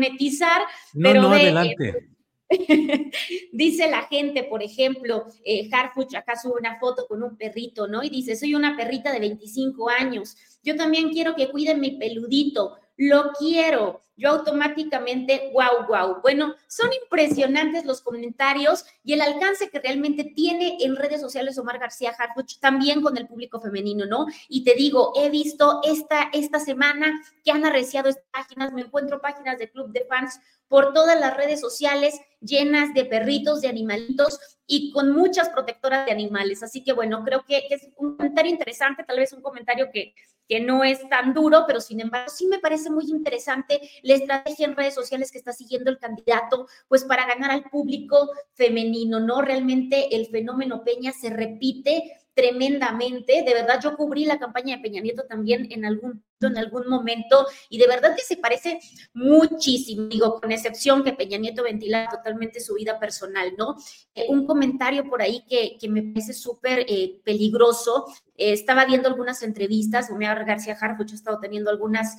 desmonetizar, 0.00 0.62
pero 1.00 1.22
no, 1.22 1.32
adelante. 1.32 2.08
dice 3.52 3.88
la 3.88 4.02
gente, 4.02 4.44
por 4.44 4.62
ejemplo, 4.62 5.26
eh, 5.44 5.68
Harfuch 5.70 6.14
acá 6.16 6.34
sube 6.36 6.54
una 6.58 6.78
foto 6.80 7.06
con 7.06 7.22
un 7.22 7.36
perrito, 7.36 7.86
¿no? 7.86 8.02
Y 8.02 8.10
dice, 8.10 8.34
soy 8.34 8.54
una 8.54 8.76
perrita 8.76 9.12
de 9.12 9.20
25 9.20 9.88
años, 9.88 10.36
yo 10.62 10.76
también 10.76 11.10
quiero 11.10 11.36
que 11.36 11.48
cuiden 11.48 11.80
mi 11.80 11.92
peludito, 11.92 12.76
lo 12.96 13.30
quiero. 13.38 14.02
Yo 14.20 14.28
automáticamente, 14.28 15.50
wow, 15.54 15.86
wow. 15.88 16.20
Bueno, 16.20 16.54
son 16.68 16.90
impresionantes 16.92 17.86
los 17.86 18.02
comentarios 18.02 18.84
y 19.02 19.14
el 19.14 19.22
alcance 19.22 19.70
que 19.70 19.80
realmente 19.80 20.24
tiene 20.24 20.76
en 20.80 20.94
redes 20.94 21.22
sociales 21.22 21.56
Omar 21.56 21.78
García 21.78 22.14
Harfuch, 22.16 22.58
también 22.60 23.00
con 23.00 23.16
el 23.16 23.26
público 23.26 23.60
femenino, 23.60 24.04
¿no? 24.04 24.26
Y 24.50 24.62
te 24.62 24.74
digo, 24.74 25.14
he 25.16 25.30
visto 25.30 25.80
esta, 25.84 26.28
esta 26.34 26.60
semana 26.60 27.18
que 27.42 27.50
han 27.50 27.64
arreciado 27.64 28.10
páginas, 28.30 28.74
me 28.74 28.82
encuentro 28.82 29.22
páginas 29.22 29.58
de 29.58 29.70
club 29.70 29.90
de 29.90 30.04
fans 30.04 30.38
por 30.68 30.92
todas 30.92 31.18
las 31.18 31.34
redes 31.34 31.58
sociales 31.58 32.20
llenas 32.40 32.92
de 32.92 33.06
perritos, 33.06 33.62
de 33.62 33.68
animalitos 33.68 34.38
y 34.66 34.92
con 34.92 35.12
muchas 35.12 35.48
protectoras 35.48 36.04
de 36.04 36.12
animales. 36.12 36.62
Así 36.62 36.84
que 36.84 36.92
bueno, 36.92 37.24
creo 37.24 37.44
que 37.46 37.66
es 37.70 37.88
un 37.96 38.16
comentario 38.16 38.52
interesante, 38.52 39.02
tal 39.02 39.18
vez 39.18 39.32
un 39.32 39.42
comentario 39.42 39.90
que, 39.90 40.14
que 40.50 40.60
no 40.60 40.82
es 40.82 41.08
tan 41.08 41.32
duro, 41.32 41.64
pero 41.64 41.80
sin 41.80 42.00
embargo 42.00 42.28
sí 42.28 42.46
me 42.46 42.58
parece 42.58 42.90
muy 42.90 43.04
interesante 43.08 43.80
la 44.10 44.16
estrategia 44.16 44.66
en 44.66 44.76
redes 44.76 44.94
sociales 44.94 45.30
que 45.30 45.38
está 45.38 45.52
siguiendo 45.52 45.90
el 45.90 45.98
candidato, 45.98 46.66
pues 46.88 47.04
para 47.04 47.26
ganar 47.26 47.52
al 47.52 47.64
público 47.64 48.30
femenino, 48.54 49.20
¿no? 49.20 49.40
Realmente 49.40 50.16
el 50.16 50.26
fenómeno 50.26 50.82
Peña 50.82 51.12
se 51.12 51.30
repite 51.30 52.16
tremendamente. 52.40 53.42
De 53.44 53.52
verdad, 53.52 53.80
yo 53.82 53.96
cubrí 53.96 54.24
la 54.24 54.38
campaña 54.38 54.76
de 54.76 54.82
Peña 54.82 55.02
Nieto 55.02 55.24
también 55.28 55.68
en 55.70 55.84
algún, 55.84 56.24
en 56.40 56.56
algún 56.56 56.88
momento 56.88 57.46
y 57.68 57.76
de 57.76 57.86
verdad 57.86 58.16
que 58.16 58.22
se 58.22 58.38
parece 58.38 58.80
muchísimo, 59.12 60.06
digo, 60.06 60.40
con 60.40 60.50
excepción 60.50 61.04
que 61.04 61.12
Peña 61.12 61.36
Nieto 61.36 61.62
ventila 61.62 62.08
totalmente 62.10 62.60
su 62.60 62.74
vida 62.74 62.98
personal, 62.98 63.52
¿no? 63.58 63.76
Eh, 64.14 64.24
un 64.30 64.46
comentario 64.46 65.04
por 65.04 65.20
ahí 65.20 65.44
que, 65.46 65.76
que 65.78 65.88
me 65.90 66.02
parece 66.02 66.32
súper 66.32 66.86
eh, 66.88 67.20
peligroso. 67.24 68.06
Eh, 68.36 68.52
estaba 68.52 68.86
viendo 68.86 69.08
algunas 69.08 69.42
entrevistas, 69.42 70.10
Omar 70.10 70.46
García 70.46 70.78
Harfuch 70.80 71.12
ha 71.12 71.16
estado 71.16 71.40
teniendo 71.40 71.68
algunas, 71.68 72.16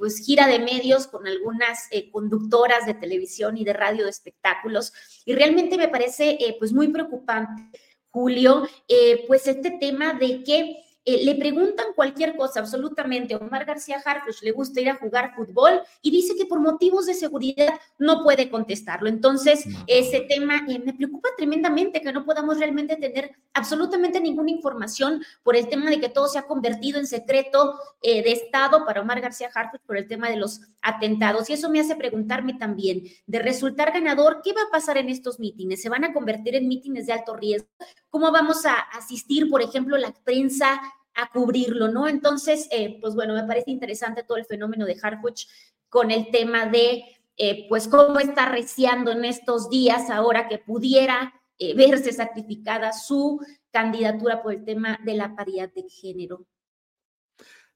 pues, 0.00 0.18
gira 0.26 0.48
de 0.48 0.58
medios 0.58 1.06
con 1.06 1.28
algunas 1.28 1.78
conductoras 2.10 2.86
de 2.86 2.94
televisión 2.94 3.56
y 3.56 3.64
de 3.64 3.72
radio 3.72 4.02
de 4.02 4.10
espectáculos 4.10 4.92
y 5.24 5.32
realmente 5.32 5.76
me 5.76 5.86
parece, 5.86 6.36
pues, 6.58 6.72
muy 6.72 6.88
preocupante 6.88 7.70
Julio, 8.10 8.66
eh, 8.88 9.24
pues 9.26 9.46
este 9.46 9.72
tema 9.80 10.14
de 10.14 10.42
que 10.42 10.84
eh, 11.06 11.24
le 11.24 11.34
preguntan 11.34 11.86
cualquier 11.96 12.36
cosa, 12.36 12.60
absolutamente. 12.60 13.34
Omar 13.34 13.64
García 13.64 14.02
Harfuch 14.04 14.42
le 14.42 14.52
gusta 14.52 14.80
ir 14.80 14.90
a 14.90 14.96
jugar 14.96 15.34
fútbol 15.34 15.80
y 16.02 16.10
dice 16.10 16.36
que 16.36 16.44
por 16.44 16.60
motivos 16.60 17.06
de 17.06 17.14
seguridad 17.14 17.72
no 17.98 18.22
puede 18.22 18.50
contestarlo. 18.50 19.08
Entonces, 19.08 19.64
ese 19.86 20.20
tema 20.20 20.62
eh, 20.68 20.78
me 20.78 20.92
preocupa 20.92 21.30
tremendamente 21.36 22.02
que 22.02 22.12
no 22.12 22.24
podamos 22.24 22.58
realmente 22.58 22.96
tener 22.96 23.34
absolutamente 23.54 24.20
ninguna 24.20 24.50
información 24.50 25.22
por 25.42 25.56
el 25.56 25.68
tema 25.68 25.88
de 25.88 26.00
que 26.00 26.10
todo 26.10 26.28
se 26.28 26.38
ha 26.38 26.46
convertido 26.46 26.98
en 26.98 27.06
secreto 27.06 27.80
eh, 28.02 28.22
de 28.22 28.32
Estado 28.32 28.84
para 28.84 29.00
Omar 29.00 29.22
García 29.22 29.50
Harfuch 29.54 29.80
por 29.86 29.96
el 29.96 30.06
tema 30.06 30.28
de 30.28 30.36
los 30.36 30.60
atentados. 30.82 31.48
Y 31.48 31.54
eso 31.54 31.70
me 31.70 31.80
hace 31.80 31.96
preguntarme 31.96 32.54
también, 32.54 33.04
de 33.26 33.38
resultar 33.38 33.90
ganador, 33.92 34.42
¿qué 34.44 34.52
va 34.52 34.62
a 34.68 34.70
pasar 34.70 34.98
en 34.98 35.08
estos 35.08 35.40
mítines? 35.40 35.80
¿Se 35.80 35.88
van 35.88 36.04
a 36.04 36.12
convertir 36.12 36.56
en 36.56 36.68
mítines 36.68 37.06
de 37.06 37.14
alto 37.14 37.34
riesgo? 37.34 37.68
¿Cómo 38.10 38.30
vamos 38.30 38.66
a 38.66 38.74
asistir, 38.74 39.48
por 39.48 39.62
ejemplo, 39.62 39.96
la 39.96 40.12
prensa? 40.12 40.80
a 41.14 41.30
cubrirlo, 41.30 41.88
¿no? 41.88 42.08
Entonces, 42.08 42.68
eh, 42.70 42.98
pues 43.00 43.14
bueno, 43.14 43.34
me 43.34 43.44
parece 43.44 43.70
interesante 43.70 44.22
todo 44.22 44.38
el 44.38 44.44
fenómeno 44.44 44.86
de 44.86 44.96
Harfuch 45.00 45.46
con 45.88 46.10
el 46.10 46.30
tema 46.30 46.66
de, 46.66 47.02
eh, 47.36 47.66
pues, 47.68 47.88
cómo 47.88 48.18
está 48.20 48.46
reciando 48.46 49.10
en 49.10 49.24
estos 49.24 49.68
días 49.70 50.10
ahora 50.10 50.48
que 50.48 50.58
pudiera 50.58 51.34
eh, 51.58 51.74
verse 51.74 52.12
sacrificada 52.12 52.92
su 52.92 53.40
candidatura 53.70 54.42
por 54.42 54.54
el 54.54 54.64
tema 54.64 54.98
de 55.04 55.14
la 55.14 55.34
paridad 55.34 55.70
de 55.72 55.84
género. 55.88 56.46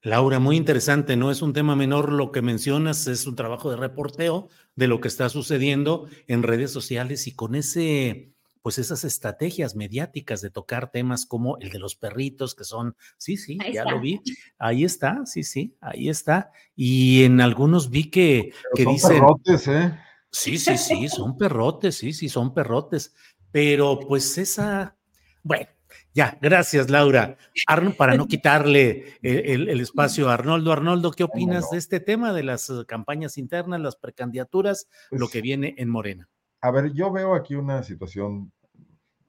Laura, 0.01 0.39
muy 0.39 0.55
interesante, 0.55 1.15
no 1.15 1.31
es 1.31 1.41
un 1.41 1.53
tema 1.53 1.75
menor 1.75 2.11
lo 2.11 2.31
que 2.31 2.43
mencionas, 2.43 3.07
es 3.07 3.25
un 3.25 3.35
trabajo 3.35 3.71
de 3.71 3.77
reporteo 3.77 4.49
de 4.75 4.87
lo 4.87 5.01
que 5.01 5.07
está 5.07 5.29
sucediendo 5.29 6.07
en 6.27 6.43
redes 6.43 6.71
sociales 6.71 7.25
y 7.25 7.35
con 7.35 7.55
ese 7.55 8.34
pues 8.65 8.79
esas 8.79 9.03
estrategias 9.03 9.75
mediáticas 9.75 10.41
de 10.41 10.49
tocar 10.49 10.89
temas 10.89 11.27
como 11.27 11.59
el 11.59 11.69
de 11.69 11.77
los 11.77 11.95
perritos, 11.95 12.55
que 12.55 12.63
son, 12.63 12.95
sí, 13.15 13.37
sí, 13.37 13.59
ya 13.71 13.85
lo 13.85 13.99
vi, 13.99 14.19
ahí 14.57 14.83
está, 14.83 15.23
sí, 15.27 15.43
sí, 15.43 15.77
ahí 15.81 16.09
está. 16.09 16.51
Y 16.75 17.25
en 17.25 17.41
algunos 17.41 17.91
vi 17.91 18.09
que, 18.09 18.53
que 18.73 18.83
son 18.85 18.93
dicen... 18.93 19.19
Perrotes, 19.19 19.67
¿eh? 19.67 19.99
Sí, 20.31 20.57
sí, 20.57 20.79
sí, 20.79 21.07
son 21.09 21.37
perrotes, 21.37 21.95
sí, 21.95 22.11
sí, 22.11 22.27
son 22.27 22.55
perrotes. 22.55 23.13
Pero 23.51 23.99
pues 23.99 24.35
esa, 24.39 24.97
bueno, 25.43 25.67
ya, 26.15 26.35
gracias, 26.41 26.89
Laura. 26.89 27.37
Arno, 27.67 27.93
para 27.93 28.17
no 28.17 28.25
quitarle 28.27 29.19
el, 29.21 29.79
espacio 29.79 30.27
a 30.27 30.33
Arnoldo. 30.33 30.71
Arnoldo, 30.71 31.11
¿qué 31.11 31.23
opinas 31.23 31.69
de 31.69 31.77
este 31.77 31.99
tema 31.99 32.33
de 32.33 32.41
las 32.41 32.71
eh, 32.71 32.83
campañas 32.87 33.37
internas, 33.37 33.79
las 33.79 33.95
precandidaturas, 33.95 34.87
lo 35.11 35.19
pues 35.19 35.31
que 35.33 35.41
viene 35.41 35.75
en 35.77 35.87
Morena? 35.87 36.27
A 36.65 36.71
ver, 36.71 36.93
yo 36.93 37.11
veo 37.11 37.35
aquí 37.35 37.53
una 37.53 37.83
situación 37.83 38.51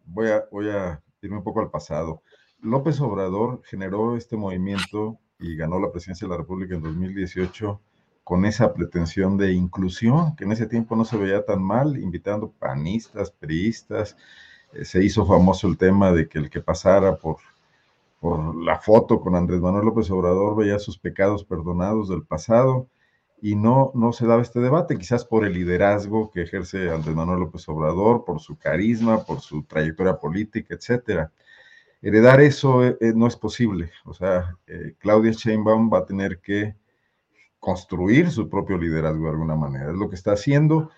voy 0.06 0.28
a, 0.28 0.44
voy 0.50 0.70
a 0.70 1.02
irme 1.22 1.38
un 1.38 1.44
poco 1.44 1.60
al 1.60 1.70
pasado. 1.70 2.22
López 2.60 3.00
Obrador 3.00 3.62
generó 3.64 4.16
este 4.16 4.36
movimiento 4.36 5.18
y 5.38 5.56
ganó 5.56 5.78
la 5.78 5.92
presidencia 5.92 6.26
de 6.26 6.32
la 6.32 6.38
República 6.38 6.74
en 6.74 6.82
2018 6.82 7.80
con 8.24 8.44
esa 8.44 8.74
pretensión 8.74 9.36
de 9.36 9.52
inclusión, 9.52 10.34
que 10.34 10.44
en 10.44 10.52
ese 10.52 10.66
tiempo 10.66 10.96
no 10.96 11.04
se 11.04 11.16
veía 11.16 11.44
tan 11.44 11.62
mal, 11.62 11.96
invitando 11.96 12.50
panistas, 12.50 13.30
priistas. 13.30 14.16
Eh, 14.72 14.84
se 14.84 15.04
hizo 15.04 15.24
famoso 15.26 15.68
el 15.68 15.78
tema 15.78 16.10
de 16.10 16.28
que 16.28 16.38
el 16.38 16.50
que 16.50 16.60
pasara 16.60 17.16
por, 17.18 17.36
por 18.18 18.56
la 18.56 18.80
foto 18.80 19.20
con 19.20 19.36
Andrés 19.36 19.60
Manuel 19.60 19.84
López 19.86 20.10
Obrador 20.10 20.56
veía 20.56 20.80
sus 20.80 20.98
pecados 20.98 21.44
perdonados 21.44 22.08
del 22.08 22.24
pasado. 22.24 22.88
Y 23.46 23.54
no, 23.54 23.92
no 23.94 24.12
se 24.12 24.26
daba 24.26 24.42
este 24.42 24.58
debate, 24.58 24.98
quizás 24.98 25.24
por 25.24 25.44
el 25.44 25.52
liderazgo 25.52 26.32
que 26.32 26.42
ejerce 26.42 26.90
Andrés 26.90 27.14
Manuel 27.14 27.38
López 27.38 27.68
Obrador, 27.68 28.24
por 28.24 28.40
su 28.40 28.58
carisma, 28.58 29.22
por 29.22 29.40
su 29.40 29.62
trayectoria 29.62 30.18
política, 30.18 30.74
etcétera. 30.74 31.30
Heredar 32.02 32.40
eso 32.40 32.84
eh, 32.84 32.96
eh, 33.00 33.12
no 33.14 33.28
es 33.28 33.36
posible. 33.36 33.92
O 34.04 34.12
sea, 34.12 34.56
eh, 34.66 34.96
Claudia 34.98 35.30
Sheinbaum 35.30 35.88
va 35.92 35.98
a 35.98 36.06
tener 36.06 36.40
que 36.40 36.74
construir 37.60 38.32
su 38.32 38.50
propio 38.50 38.78
liderazgo 38.78 39.26
de 39.26 39.30
alguna 39.30 39.54
manera. 39.54 39.92
Es 39.92 39.96
lo 39.96 40.08
que 40.08 40.16
está 40.16 40.32
haciendo 40.32 40.90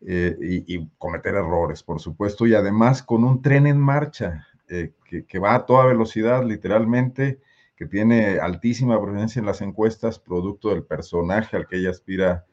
y, 0.00 0.76
y, 0.76 0.88
cometer 0.98 1.34
errores, 1.34 1.82
por 1.82 1.98
supuesto, 1.98 2.46
y 2.46 2.54
además 2.54 3.02
con 3.02 3.24
un 3.24 3.42
tren 3.42 3.66
en 3.66 3.80
marcha 3.80 4.46
que, 4.68 4.92
que 5.26 5.38
va 5.40 5.56
a 5.56 5.66
toda 5.66 5.86
velocidad, 5.86 6.44
literalmente, 6.44 7.40
que 7.76 7.86
tiene 7.86 8.38
altísima 8.38 9.00
presencia 9.00 9.40
en 9.40 9.46
las 9.46 9.60
encuestas, 9.60 10.18
producto 10.18 10.70
del 10.70 10.84
personaje 10.84 11.56
al 11.56 11.66
que 11.66 11.76
ella 11.76 11.90
aspira 11.90 12.46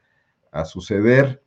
a 0.52 0.64
suceder, 0.64 1.42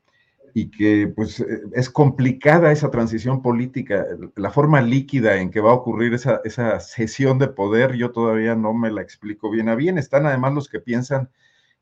y 0.54 0.72
que 0.72 1.08
pues 1.16 1.40
eh, 1.40 1.62
es 1.74 1.88
complicada 1.88 2.72
esa 2.72 2.90
transición 2.90 3.44
política, 3.44 4.08
la 4.36 4.49
forma 4.49 4.82
líquida 4.82 5.38
en 5.38 5.52
que 5.52 5.60
va 5.60 5.70
a 5.70 5.76
ocurrir 5.76 6.16
esa, 6.16 6.41
esa 6.45 6.80
cesión 6.80 7.38
de 7.38 7.48
poder, 7.48 7.94
yo 7.94 8.12
todavía 8.12 8.56
no 8.56 8.74
me 8.74 8.90
la 8.90 9.04
explico 9.04 9.52
bien 9.52 9.70
a 9.70 9.76
bien. 9.76 9.99
Están 9.99 10.26
además 10.26 10.56
los 10.56 10.68
que 10.68 10.80
piensan 10.80 11.30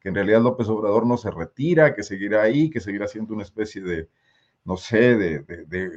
que 0.02 0.10
en 0.10 0.16
realidad 0.16 0.42
López 0.42 0.68
Obrador 0.68 1.08
no 1.08 1.16
se 1.16 1.32
retira, 1.32 1.96
que 1.96 2.04
seguirá 2.04 2.42
ahí, 2.42 2.70
que 2.70 2.82
seguirá 2.82 3.08
siendo 3.08 3.34
una 3.34 3.44
especie 3.44 3.82
de, 3.82 4.10
no 4.66 4.76
sé, 4.76 5.16
de, 5.16 5.40
de 5.40 5.92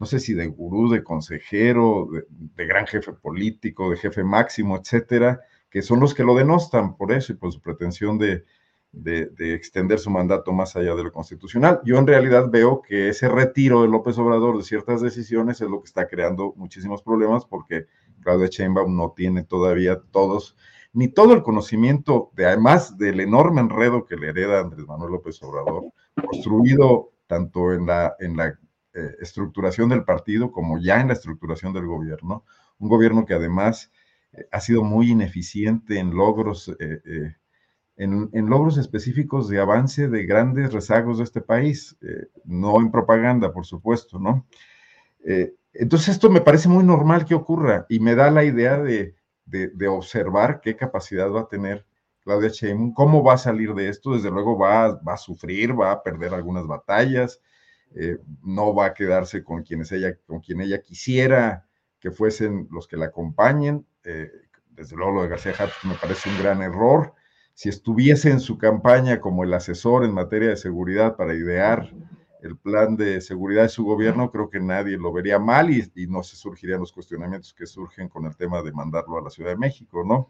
no 0.00 0.06
sé 0.06 0.18
si 0.18 0.32
de 0.32 0.46
gurú, 0.46 0.90
de 0.90 1.04
consejero, 1.04 2.08
de, 2.30 2.66
gran 2.66 2.86
jefe 2.86 3.12
político, 3.12 3.90
de 3.90 3.98
jefe 3.98 4.24
máximo, 4.24 4.78
etcétera, 4.78 5.42
que 5.68 5.82
son 5.82 6.00
los 6.00 6.14
que 6.14 6.24
lo 6.24 6.34
denostan 6.34 6.96
por 6.96 7.12
eso 7.12 7.32
y 7.32 7.36
por 7.36 7.52
su 7.52 7.60
pretensión 7.60 8.16
de, 8.18 8.44
de, 8.92 9.54
extender 9.54 9.98
su 9.98 10.08
mandato 10.08 10.52
más 10.52 10.74
allá 10.74 10.94
de 10.94 11.04
lo 11.04 11.12
constitucional. 11.12 11.82
Yo 11.84 11.98
en 11.98 12.06
realidad 12.06 12.48
veo 12.50 12.80
que 12.80 13.10
ese 13.10 13.28
retiro 13.28 13.82
de 13.82 13.88
López 13.88 14.16
Obrador 14.16 14.56
de 14.56 14.64
ciertas 14.64 15.02
decisiones 15.02 15.60
es 15.60 15.68
lo 15.68 15.82
que 15.82 15.88
está 15.88 16.08
creando 16.08 16.54
muchísimos 16.56 17.02
problemas 17.02 17.44
porque 17.44 17.84
Claudia 18.22 18.48
Sheinbaum 18.48 18.96
no 18.96 19.12
tiene 19.14 19.44
todavía 19.44 20.00
todos, 20.10 20.56
ni 20.94 21.08
todo 21.08 21.34
el 21.34 21.42
conocimiento, 21.42 22.30
de, 22.34 22.46
además 22.46 22.96
del 22.96 23.20
enorme 23.20 23.60
enredo 23.60 24.06
que 24.06 24.16
le 24.16 24.30
hereda 24.30 24.60
Andrés 24.60 24.86
Manuel 24.86 25.12
López 25.12 25.42
Obrador, 25.42 25.92
construido 26.26 27.12
tanto 27.26 27.74
en 27.74 27.84
la, 27.84 28.16
en 28.18 28.36
la 28.38 28.58
eh, 28.92 29.14
estructuración 29.20 29.88
del 29.88 30.02
partido 30.02 30.50
como 30.50 30.78
ya 30.78 31.00
en 31.00 31.08
la 31.08 31.12
estructuración 31.12 31.72
del 31.72 31.86
gobierno. 31.86 32.44
Un 32.78 32.88
gobierno 32.88 33.24
que 33.24 33.34
además 33.34 33.92
eh, 34.32 34.46
ha 34.50 34.60
sido 34.60 34.82
muy 34.82 35.10
ineficiente 35.10 35.98
en 35.98 36.10
logros, 36.10 36.74
eh, 36.80 37.36
en, 37.96 38.30
logros 38.48 38.78
específicos 38.78 39.48
de 39.48 39.60
avance 39.60 40.08
de 40.08 40.26
grandes 40.26 40.72
rezagos 40.72 41.18
de 41.18 41.24
este 41.24 41.40
país, 41.40 41.96
no 42.44 42.80
en 42.80 42.90
propaganda, 42.90 43.52
por 43.52 43.66
supuesto, 43.66 44.18
¿no? 44.18 44.46
entonces 45.74 46.08
esto 46.08 46.30
me 46.30 46.40
parece 46.40 46.66
muy 46.70 46.82
normal 46.82 47.26
que 47.26 47.34
ocurra 47.34 47.84
y 47.90 48.00
me 48.00 48.14
da 48.14 48.30
la 48.30 48.42
idea 48.42 48.78
de, 48.78 49.14
de 49.44 49.88
observar 49.88 50.62
qué 50.62 50.76
capacidad 50.76 51.30
va 51.30 51.42
a 51.42 51.48
tener 51.48 51.84
Claudia 52.24 52.48
Sheinbaum, 52.48 52.94
cómo 52.94 53.22
va 53.22 53.34
a 53.34 53.38
salir 53.38 53.74
de 53.74 53.88
esto, 53.88 54.14
desde 54.14 54.30
luego 54.30 54.58
va, 54.58 54.94
va, 55.02 55.14
a 55.14 55.18
sufrir, 55.18 55.78
va 55.78 55.92
a 55.92 56.02
perder 56.02 56.32
algunas 56.32 56.66
batallas, 56.66 57.40
eh, 57.94 58.18
no 58.42 58.74
va 58.74 58.86
a 58.86 58.94
quedarse 58.94 59.42
con 59.42 59.62
quienes 59.62 59.90
ella, 59.92 60.16
con 60.26 60.40
quien 60.40 60.60
ella 60.60 60.80
quisiera 60.80 61.66
que 61.98 62.10
fuesen 62.10 62.68
los 62.70 62.86
que 62.88 62.96
la 62.96 63.06
acompañen. 63.06 63.86
Eh, 64.04 64.30
desde 64.70 64.96
luego 64.96 65.12
lo 65.12 65.22
de 65.22 65.28
García 65.28 65.54
Harfuch 65.58 65.90
me 65.90 65.96
parece 65.96 66.30
un 66.30 66.38
gran 66.38 66.62
error. 66.62 67.14
Si 67.54 67.68
estuviese 67.68 68.30
en 68.30 68.40
su 68.40 68.56
campaña 68.56 69.20
como 69.20 69.44
el 69.44 69.52
asesor 69.52 70.04
en 70.04 70.14
materia 70.14 70.48
de 70.48 70.56
seguridad 70.56 71.16
para 71.16 71.34
idear 71.34 71.92
el 72.42 72.56
plan 72.56 72.96
de 72.96 73.20
seguridad 73.20 73.64
de 73.64 73.68
su 73.68 73.84
gobierno, 73.84 74.30
creo 74.30 74.48
que 74.48 74.60
nadie 74.60 74.96
lo 74.96 75.12
vería 75.12 75.38
mal 75.38 75.70
y, 75.70 76.06
no 76.06 76.22
se 76.22 76.36
surgirían 76.36 76.80
los 76.80 76.92
cuestionamientos 76.92 77.52
que 77.52 77.66
surgen 77.66 78.08
con 78.08 78.24
el 78.24 78.34
tema 78.34 78.62
de 78.62 78.72
mandarlo 78.72 79.18
a 79.18 79.22
la 79.22 79.28
Ciudad 79.28 79.50
de 79.50 79.58
México, 79.58 80.02
¿no? 80.04 80.26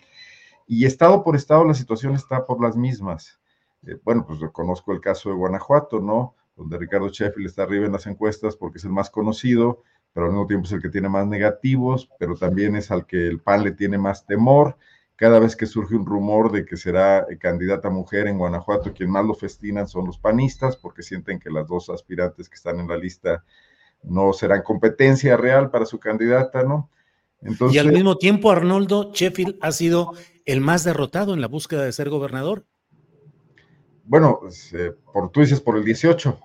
Y 0.66 0.87
estado 0.87 1.23
por 1.23 1.37
estado 1.37 1.65
la 1.65 1.74
situación 1.74 2.15
está 2.15 2.45
por 2.45 2.61
las 2.61 2.77
mismas. 2.77 3.39
Eh, 3.87 3.97
bueno, 4.03 4.24
pues 4.27 4.41
reconozco 4.41 4.93
el 4.93 5.01
caso 5.01 5.28
de 5.28 5.37
Guanajuato, 5.37 6.01
¿no? 6.01 6.35
Donde 6.61 6.77
Ricardo 6.77 7.09
Sheffield 7.09 7.49
está 7.49 7.62
arriba 7.62 7.87
en 7.87 7.93
las 7.93 8.07
encuestas 8.07 8.55
porque 8.55 8.78
es 8.78 8.85
el 8.85 8.91
más 8.91 9.09
conocido, 9.09 9.82
pero 10.12 10.27
al 10.27 10.32
mismo 10.32 10.47
tiempo 10.47 10.66
es 10.66 10.73
el 10.73 10.82
que 10.82 10.91
tiene 10.91 11.09
más 11.09 11.27
negativos, 11.27 12.11
pero 12.19 12.37
también 12.37 12.77
es 12.77 12.91
al 12.91 13.07
que 13.07 13.27
el 13.27 13.41
PAN 13.41 13.65
le 13.65 13.73
tiene 13.73 13.97
más 13.97 14.27
temor. 14.27 14.77
Cada 15.16 15.39
vez 15.39 15.57
que 15.57 15.65
surge 15.65 15.95
un 15.95 16.05
rumor 16.05 16.53
de 16.53 16.66
que 16.66 16.77
será 16.77 17.27
candidata 17.39 17.89
mujer 17.89 18.27
en 18.27 18.37
Guanajuato, 18.37 18.93
quien 18.93 19.11
más 19.11 19.24
lo 19.24 19.35
festinan 19.35 19.89
son 19.89 20.07
los 20.07 20.19
panistas, 20.19 20.77
porque 20.77 21.03
sienten 21.03 21.39
que 21.39 21.51
las 21.51 21.66
dos 21.66 21.89
aspirantes 21.89 22.49
que 22.49 22.57
están 22.57 22.78
en 22.78 22.89
la 22.89 22.97
lista 22.97 23.43
no 24.03 24.32
serán 24.35 24.62
competencia 24.62 25.39
real 25.39 25.70
para 25.70 25.87
su 25.87 25.99
candidata, 25.99 26.62
¿no? 26.62 26.91
Entonces, 27.41 27.77
y 27.77 27.78
al 27.78 27.93
mismo 27.93 28.16
tiempo, 28.16 28.51
Arnoldo 28.51 29.12
Sheffield 29.15 29.57
ha 29.62 29.73
sido 29.73 30.12
el 30.45 30.61
más 30.61 30.85
derrotado 30.85 31.32
en 31.32 31.41
la 31.41 31.49
búsqueda 31.49 31.85
de 31.85 31.93
ser 31.93 32.11
gobernador. 32.11 32.66
Bueno, 34.05 34.41
eh, 34.73 34.93
por, 35.12 35.31
tú 35.31 35.41
dices 35.41 35.61
por 35.61 35.78
el 35.78 35.85
18 35.85 36.39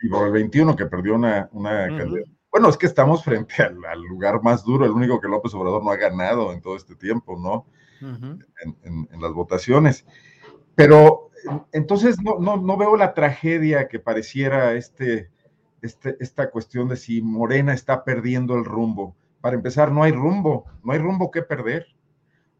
y 0.00 0.08
por 0.08 0.26
el 0.26 0.32
21 0.32 0.76
que 0.76 0.86
perdió 0.86 1.14
una, 1.14 1.48
una 1.52 1.88
Bueno, 2.50 2.68
es 2.68 2.76
que 2.76 2.86
estamos 2.86 3.24
frente 3.24 3.62
al, 3.62 4.02
lugar 4.02 4.42
más 4.42 4.64
duro, 4.64 4.84
el 4.84 4.92
único 4.92 5.20
que 5.20 5.28
López 5.28 5.54
Obrador 5.54 5.84
no 5.84 5.90
ha 5.90 5.96
ganado 5.96 6.52
en 6.52 6.60
todo 6.60 6.76
este 6.76 6.94
tiempo, 6.94 7.38
¿no? 7.38 7.66
en, 8.00 9.20
las 9.20 9.32
votaciones. 9.32 10.04
Pero 10.74 11.30
entonces 11.72 12.20
no, 12.20 12.38
no, 12.38 12.56
no, 12.56 12.76
veo 12.76 12.96
la 12.96 13.14
tragedia 13.14 13.88
que 13.88 14.00
pareciera 14.00 14.74
este, 14.74 15.30
este, 15.82 16.16
esta 16.20 16.50
cuestión 16.50 16.88
de 16.88 16.96
si 16.96 17.22
Morena 17.22 17.74
está 17.74 18.04
perdiendo 18.04 18.54
el 18.56 18.64
rumbo. 18.64 19.16
Para 19.40 19.56
empezar, 19.56 19.90
no 19.90 20.02
hay 20.02 20.12
rumbo, 20.12 20.64
no 20.84 20.92
hay 20.92 20.98
rumbo 20.98 21.30
que 21.30 21.42
perder. 21.42 21.86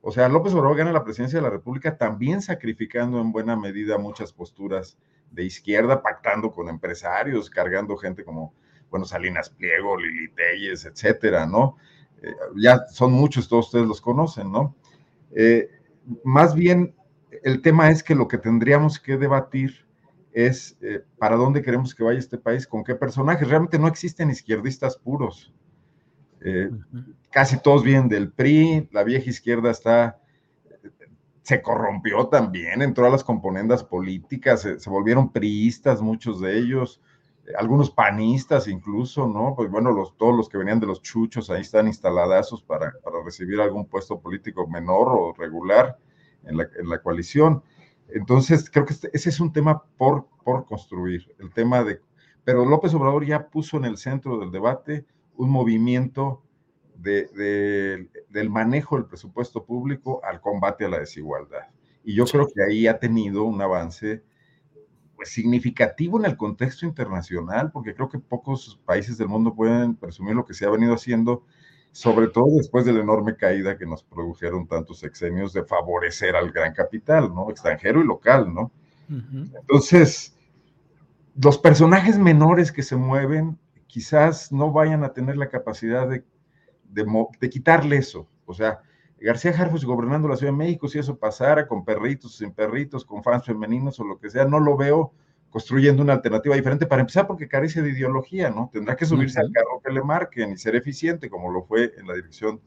O 0.00 0.10
sea, 0.10 0.28
López 0.28 0.52
Obrador 0.52 0.76
gana 0.76 0.92
la 0.92 1.04
presidencia 1.04 1.38
de 1.38 1.44
la 1.44 1.50
República 1.50 1.96
también 1.96 2.42
sacrificando 2.42 3.20
en 3.20 3.30
buena 3.30 3.56
medida 3.56 3.98
muchas 3.98 4.32
posturas 4.32 4.98
de 5.32 5.44
izquierda, 5.44 6.02
pactando 6.02 6.52
con 6.52 6.68
empresarios, 6.68 7.50
cargando 7.50 7.96
gente 7.96 8.24
como, 8.24 8.54
bueno, 8.90 9.04
Salinas 9.04 9.50
Pliego, 9.50 9.96
Lili 9.96 10.30
Telles, 10.32 10.84
etcétera, 10.84 11.46
¿no? 11.46 11.76
Eh, 12.22 12.34
ya 12.56 12.86
son 12.86 13.12
muchos, 13.12 13.48
todos 13.48 13.66
ustedes 13.66 13.86
los 13.86 14.00
conocen, 14.00 14.52
¿no? 14.52 14.76
Eh, 15.34 15.70
más 16.22 16.54
bien, 16.54 16.94
el 17.42 17.62
tema 17.62 17.90
es 17.90 18.02
que 18.02 18.14
lo 18.14 18.28
que 18.28 18.38
tendríamos 18.38 19.00
que 19.00 19.16
debatir 19.16 19.86
es 20.32 20.76
eh, 20.80 21.02
para 21.18 21.36
dónde 21.36 21.62
queremos 21.62 21.94
que 21.94 22.04
vaya 22.04 22.18
este 22.18 22.38
país, 22.38 22.66
con 22.66 22.84
qué 22.84 22.94
personajes. 22.94 23.48
Realmente 23.48 23.78
no 23.78 23.88
existen 23.88 24.30
izquierdistas 24.30 24.96
puros. 24.96 25.52
Casi 27.30 27.56
todos 27.62 27.84
vienen 27.84 28.09
del 28.09 28.32
PRI, 28.32 28.88
la 28.90 29.04
vieja 29.04 29.30
izquierda 29.30 29.70
está 29.70 30.22
se 31.43 31.60
corrompió 31.60 32.28
también, 32.28 32.82
entró 32.82 33.06
a 33.06 33.10
las 33.10 33.24
componendas 33.24 33.82
políticas, 33.82 34.60
se, 34.60 34.90
volvieron 34.90 35.32
priistas 35.32 36.01
muchos 36.01 36.40
de 36.40 36.56
ellos, 36.59 37.01
eh, 37.47 37.52
algunos 37.59 37.90
panistas 37.90 38.69
incluso, 38.69 39.27
¿no? 39.27 39.55
Pues 39.56 39.69
bueno, 39.69 39.90
los, 39.90 40.16
todos 40.16 40.36
los 40.36 40.48
que 40.48 40.59
venían 40.59 40.78
de 40.78 40.86
los 40.86 41.02
chuchos 41.02 41.51
ahí 41.51 41.62
están 41.62 41.89
instaladazos 41.89 42.62
para, 42.62 42.93
para 43.02 43.23
recibir 43.24 43.60
algún 43.60 43.86
puesto 43.86 44.20
político 44.20 44.69
menor 44.69 45.09
o 45.09 45.32
regular 45.32 45.98
en 46.44 46.59
la, 46.59 46.69
en 46.78 46.89
la 46.89 47.02
coalición. 47.02 47.62
Entonces, 48.09 48.70
creo 48.70 48.86
que 48.86 48.93
este, 48.93 49.10
ese 49.12 49.31
es 49.31 49.40
un 49.40 49.52
tema 49.52 49.82
por, 49.97 50.27
por 50.44 50.64
construir, 50.66 51.35
el 51.39 51.52
tema 51.52 51.82
de... 51.82 52.01
Pero 52.44 52.64
López 52.64 52.94
Obrador 52.94 53.24
ya 53.24 53.48
puso 53.48 53.77
en 53.77 53.85
el 53.85 53.97
centro 53.97 54.39
del 54.39 54.51
debate 54.51 55.06
un 55.36 55.51
movimiento 55.51 56.43
de, 57.02 58.08
del 58.28 58.50
manejo 58.50 58.96
del 58.96 59.06
presupuesto 59.06 59.64
público 59.64 60.20
al 60.24 60.40
combate 60.40 60.84
a 60.84 60.88
la 60.88 61.00
desigualdad. 61.00 61.68
Y 62.04 62.14
yo 62.14 62.24
creo 62.24 62.46
que 62.46 62.62
ahí 62.62 62.86
ha 62.86 62.98
tenido 62.98 63.44
un 63.44 63.60
avance 63.60 64.22
pues, 65.16 65.30
significativo 65.30 66.18
en 66.18 66.26
el 66.26 66.36
contexto 66.36 66.86
internacional, 66.86 67.70
porque 67.72 67.94
creo 67.94 68.08
que 68.08 68.18
pocos 68.18 68.80
países 68.84 69.18
del 69.18 69.28
mundo 69.28 69.54
pueden 69.54 69.94
presumir 69.96 70.34
lo 70.34 70.44
que 70.44 70.54
se 70.54 70.64
ha 70.64 70.70
venido 70.70 70.94
haciendo, 70.94 71.44
sobre 71.92 72.28
todo 72.28 72.56
después 72.56 72.84
de 72.84 72.92
la 72.92 73.00
enorme 73.00 73.36
caída 73.36 73.76
que 73.76 73.86
nos 73.86 74.02
produjeron 74.02 74.66
tantos 74.66 75.02
exenios 75.04 75.52
de 75.52 75.64
favorecer 75.64 76.34
al 76.36 76.50
gran 76.50 76.72
capital, 76.72 77.34
¿no? 77.34 77.50
Extranjero 77.50 78.00
y 78.00 78.06
local, 78.06 78.52
¿no? 78.52 78.72
Entonces, 79.60 80.34
los 81.34 81.58
personajes 81.58 82.18
menores 82.18 82.72
que 82.72 82.82
se 82.82 82.96
mueven 82.96 83.58
quizás 83.86 84.50
no 84.50 84.72
vayan 84.72 85.04
a 85.04 85.12
tener 85.12 85.36
la 85.36 85.50
capacidad 85.50 86.08
de 86.08 86.24
de, 86.93 87.51
quitarle 87.51 87.97
eso. 87.97 88.28
O 88.44 88.55
sea, 88.55 88.81
García 89.20 89.52
Harfuch 89.52 89.85
gobernando 89.85 90.28
la 90.28 90.36
Ciudad 90.36 90.52
de 90.52 90.59
México, 90.59 90.89
si 90.89 90.98
eso 90.98 91.16
pasara 91.16 91.66
con 91.66 91.85
perritos, 91.85 92.36
sin 92.36 92.52
perritos, 92.52 93.05
con 93.05 93.23
fans 93.23 93.44
femeninos 93.44 93.98
o 94.01 94.05
lo 94.05 94.19
que 94.19 94.31
sea, 94.31 94.44
no 94.44 94.60
lo 94.60 94.77
veo 94.77 95.12
construyendo 95.51 96.02
una 96.02 96.14
alternativa 96.14 96.55
diferente, 96.55 96.86
para 96.86 97.02
empezar 97.02 97.27
porque 97.27 97.47
carece 97.47 97.82
de 97.82 97.90
ideología, 97.90 98.48
¿no? 98.48 98.70
Tendrá 98.73 98.97
que 98.97 99.05
subirse 99.05 99.39
al 99.39 99.52
carro 99.52 99.82
que 99.85 99.93
le 99.93 100.02
marquen 100.02 100.52
y 100.52 100.56
ser 100.56 100.74
eficiente, 100.77 101.28
como 101.28 101.52
lo 101.52 101.62
fue 101.62 101.93
en 101.98 102.06
la 102.06 102.14
Dirección 102.14 102.60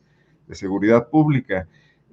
de 0.46 0.54
Seguridad 0.54 1.10
Pública. 1.10 1.68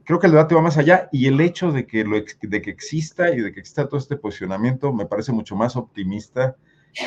creo 0.05 0.19
que 0.19 0.27
el 0.27 0.33
debate 0.33 0.55
va 0.55 0.63
más 0.63 0.79
allá 0.79 1.11
y 1.13 1.27
el 1.27 1.41
hecho 1.43 1.73
de 1.73 1.87
que, 1.87 2.05
lo, 2.05 2.17
de 2.17 2.63
que 2.63 2.71
exista 2.71 3.31
y 3.31 3.41
de 3.43 3.53
que 3.53 3.61
exista 3.61 3.87
todo 3.87 3.99
este 3.99 4.17
posicionamiento 4.17 4.95
me 4.95 5.05
parece 5.05 5.31
mucho 5.33 5.55
más 5.57 5.77
optimista 5.77 6.57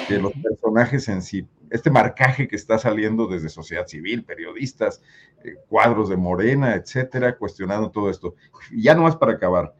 que 0.08 0.20
los 0.20 0.34
personajes 0.34 1.08
en 1.10 1.22
sí. 1.22 1.48
Este 1.70 1.90
marcaje 1.90 2.48
que 2.48 2.56
está 2.56 2.78
saliendo 2.78 3.28
desde 3.28 3.50
sociedad 3.50 3.88
civil, 3.88 4.24
periodistas, 4.24 5.02
eh, 5.44 5.56
cuadros 5.68 6.10
de 6.10 6.18
Morena, 6.18 6.76
etcétera, 6.76 7.38
cuestionando 7.38 7.92
todo 7.92 8.10
esto. 8.10 8.36
Ya 8.72 8.96
no 8.96 9.04
más 9.04 9.16
para 9.16 9.34
acabar. 9.34 9.74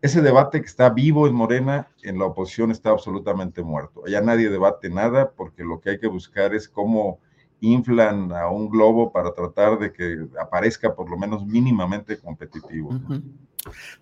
Ese 0.00 0.20
debate 0.20 0.60
que 0.60 0.66
está 0.66 0.90
vivo 0.90 1.28
en 1.28 1.34
Morena, 1.34 1.88
en 2.02 2.18
la 2.18 2.26
oposición 2.26 2.72
está 2.72 2.90
absolutamente 2.90 3.62
muerto. 3.62 4.02
Ya 4.06 4.20
nadie 4.20 4.50
debate 4.50 4.90
nada 4.90 5.30
porque 5.30 5.62
lo 5.62 5.80
que 5.80 5.90
hay 5.90 5.98
que 6.00 6.08
buscar 6.08 6.54
es 6.54 6.68
cómo 6.68 7.20
inflan 7.60 8.32
a 8.32 8.48
un 8.48 8.68
globo 8.68 9.12
para 9.12 9.32
tratar 9.32 9.78
de 9.78 9.92
que 9.92 10.26
aparezca 10.40 10.94
por 10.96 11.08
lo 11.08 11.16
menos 11.16 11.46
mínimamente 11.46 12.18
competitivo. 12.18 12.90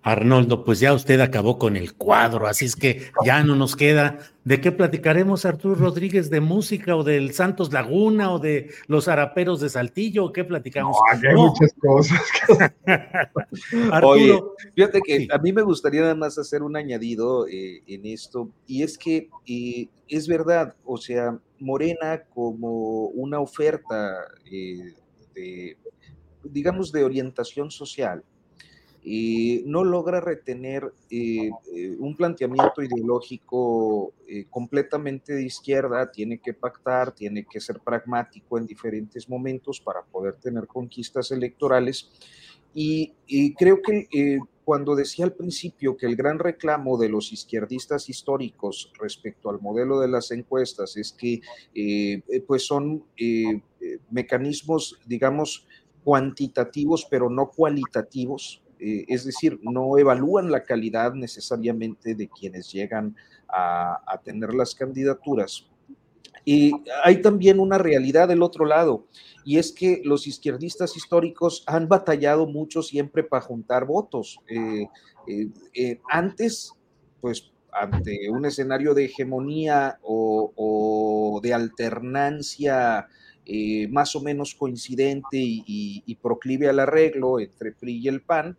Arnoldo, 0.01 0.63
pues 0.63 0.79
ya 0.79 0.93
usted 0.93 1.19
acabó 1.19 1.59
con 1.59 1.77
el 1.77 1.93
cuadro, 1.93 2.47
así 2.47 2.65
es 2.65 2.75
que 2.75 3.11
ya 3.23 3.43
no 3.43 3.55
nos 3.55 3.75
queda. 3.75 4.19
¿De 4.43 4.59
qué 4.59 4.71
platicaremos, 4.71 5.45
Arturo 5.45 5.75
Rodríguez? 5.75 6.31
¿De 6.31 6.41
música 6.41 6.95
o 6.95 7.03
del 7.03 7.33
Santos 7.33 7.71
Laguna 7.71 8.31
o 8.31 8.39
de 8.39 8.71
los 8.87 9.07
araperos 9.07 9.59
de 9.59 9.69
Saltillo? 9.69 10.25
¿O 10.25 10.33
qué 10.33 10.43
platicamos? 10.43 10.97
No, 10.97 11.29
hay 11.29 11.35
muchas 11.35 11.73
cosas. 11.79 12.19
Oye, 14.03 14.41
fíjate 14.73 14.99
que 15.01 15.27
a 15.31 15.37
mí 15.37 15.53
me 15.53 15.61
gustaría 15.61 16.01
nada 16.01 16.15
más 16.15 16.39
hacer 16.39 16.63
un 16.63 16.75
añadido 16.75 17.47
eh, 17.47 17.83
en 17.85 18.05
esto, 18.07 18.49
y 18.65 18.81
es 18.81 18.97
que 18.97 19.29
eh, 19.45 19.89
es 20.07 20.27
verdad, 20.27 20.75
o 20.85 20.97
sea, 20.97 21.37
Morena 21.59 22.23
como 22.33 23.05
una 23.09 23.39
oferta 23.39 24.25
eh, 24.51 24.95
de, 25.35 25.77
digamos, 26.43 26.91
de 26.91 27.03
orientación 27.03 27.69
social, 27.69 28.23
y 29.03 29.63
no 29.65 29.83
logra 29.83 30.21
retener 30.21 30.93
eh, 31.09 31.49
eh, 31.73 31.95
un 31.97 32.15
planteamiento 32.15 32.83
ideológico 32.83 34.13
eh, 34.27 34.45
completamente 34.49 35.33
de 35.33 35.43
izquierda, 35.43 36.11
tiene 36.11 36.37
que 36.37 36.53
pactar, 36.53 37.11
tiene 37.11 37.45
que 37.45 37.59
ser 37.59 37.79
pragmático 37.79 38.59
en 38.59 38.67
diferentes 38.67 39.27
momentos 39.27 39.81
para 39.81 40.03
poder 40.03 40.35
tener 40.35 40.67
conquistas 40.67 41.31
electorales. 41.31 42.11
Y, 42.73 43.13
creo 43.57 43.81
que 43.81 44.39
cuando 44.63 44.95
decía 44.95 45.25
al 45.25 45.33
principio 45.33 45.97
que 45.97 46.05
el 46.05 46.15
gran 46.15 46.39
reclamo 46.39 46.97
de 46.97 47.09
los 47.09 47.33
izquierdistas 47.33 48.07
históricos 48.07 48.93
respecto 48.97 49.49
al 49.49 49.59
modelo 49.59 49.99
de 49.99 50.07
las 50.07 50.31
encuestas 50.31 50.95
es 50.95 51.11
que 51.11 51.41
pues 52.47 52.65
son 52.65 53.03
mecanismos, 54.09 54.97
digamos, 55.05 55.67
cuantitativos, 56.05 57.05
pero 57.09 57.29
no 57.29 57.49
cualitativos, 57.49 58.61
eh, 58.81 59.05
es 59.07 59.25
decir, 59.25 59.59
no 59.61 59.95
evalúan 59.99 60.49
la 60.49 60.63
calidad 60.63 61.13
necesariamente 61.13 62.15
de 62.15 62.27
quienes 62.27 62.71
llegan 62.71 63.15
a, 63.47 64.19
tener 64.23 64.53
las 64.53 64.73
candidaturas. 64.73 65.67
Y 66.43 66.71
hay 67.03 67.21
también 67.21 67.59
una 67.59 67.77
realidad 67.77 68.27
del 68.27 68.41
otro 68.41 68.65
lado, 68.65 69.05
y 69.45 69.57
es 69.59 69.71
que 69.71 70.01
los 70.03 70.25
izquierdistas 70.25 70.97
históricos 70.97 71.63
han 71.67 71.87
batallado 71.87 72.47
mucho 72.47 72.81
siempre 72.81 73.23
para 73.23 73.43
juntar 73.43 73.85
votos. 73.85 74.39
Eh, 74.47 74.87
eh, 75.75 75.99
antes, 76.09 76.73
pues 77.19 77.51
ante 77.71 78.29
un 78.31 78.45
escenario 78.45 78.95
de 78.95 79.05
hegemonía 79.05 79.99
o 80.01 81.39
de 81.43 81.53
alternancia 81.53 83.07
eh, 83.45 83.87
más 83.87 84.15
o 84.15 84.21
menos 84.21 84.53
coincidente 84.55 85.37
y, 85.37 86.17
proclive 86.21 86.69
al 86.69 86.79
arreglo 86.79 87.39
entre 87.39 87.71
PRI 87.71 87.97
y 87.97 88.07
el 88.07 88.21
PAN. 88.21 88.57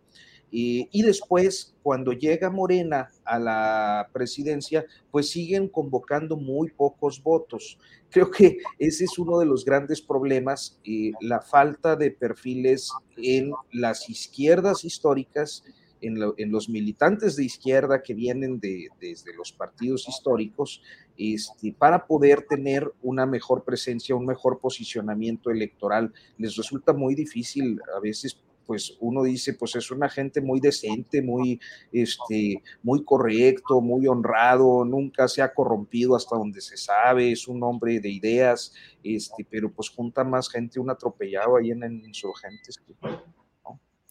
Eh, 0.51 0.87
y 0.91 1.01
después, 1.01 1.73
cuando 1.81 2.11
llega 2.13 2.51
Morena 2.51 3.09
a 3.25 3.39
la 3.39 4.09
presidencia, 4.13 4.85
pues 5.09 5.29
siguen 5.29 5.67
convocando 5.67 6.37
muy 6.37 6.69
pocos 6.69 7.23
votos. 7.23 7.79
Creo 8.11 8.29
que 8.29 8.57
ese 8.77 9.05
es 9.05 9.17
uno 9.17 9.39
de 9.39 9.47
los 9.47 9.65
grandes 9.65 10.01
problemas, 10.01 10.79
eh, 10.83 11.11
la 11.21 11.41
falta 11.41 11.95
de 11.95 12.11
perfiles 12.11 12.91
en 13.17 13.51
las 13.71 14.09
izquierdas 14.09 14.85
históricas 14.85 15.63
en, 16.03 16.51
los 16.51 16.69
militantes 16.69 17.35
de 17.35 17.45
izquierda 17.45 18.03
que 18.03 18.13
vienen 18.13 18.59
de, 18.59 18.89
desde 18.99 19.33
los 19.33 19.51
partidos 19.51 20.07
históricos 20.07 20.81
este, 21.17 21.73
para 21.77 22.05
poder 22.05 22.45
tener 22.47 22.91
una 23.01 23.25
mejor 23.25 23.63
presencia, 23.63 24.15
un 24.15 24.25
mejor 24.25 24.59
posicionamiento 24.59 25.51
electoral. 25.51 26.13
Les 26.37 26.55
resulta 26.55 26.93
muy 26.93 27.15
difícil 27.15 27.79
a 27.95 27.99
veces 27.99 28.39
pues 28.65 28.97
uno 28.99 29.23
dice, 29.23 29.53
pues 29.53 29.75
es 29.75 29.91
una 29.91 30.09
gente 30.09 30.41
muy 30.41 30.59
decente, 30.59 31.21
muy, 31.21 31.59
este, 31.91 32.61
muy 32.81 33.03
correcto, 33.03 33.81
muy 33.81 34.07
honrado, 34.07 34.85
nunca 34.85 35.27
se 35.27 35.41
ha 35.41 35.53
corrompido 35.53 36.15
hasta 36.15 36.35
donde 36.37 36.61
se 36.61 36.77
sabe, 36.77 37.31
es 37.31 37.47
un 37.47 37.61
hombre 37.63 37.99
de 37.99 38.09
ideas, 38.09 38.73
este, 39.03 39.45
pero 39.49 39.71
pues 39.71 39.89
junta 39.89 40.23
más 40.23 40.49
gente 40.49 40.79
un 40.79 40.89
atropellado 40.89 41.57
ahí 41.57 41.71
en, 41.71 41.83
en 41.83 42.05
insurgentes. 42.05 42.81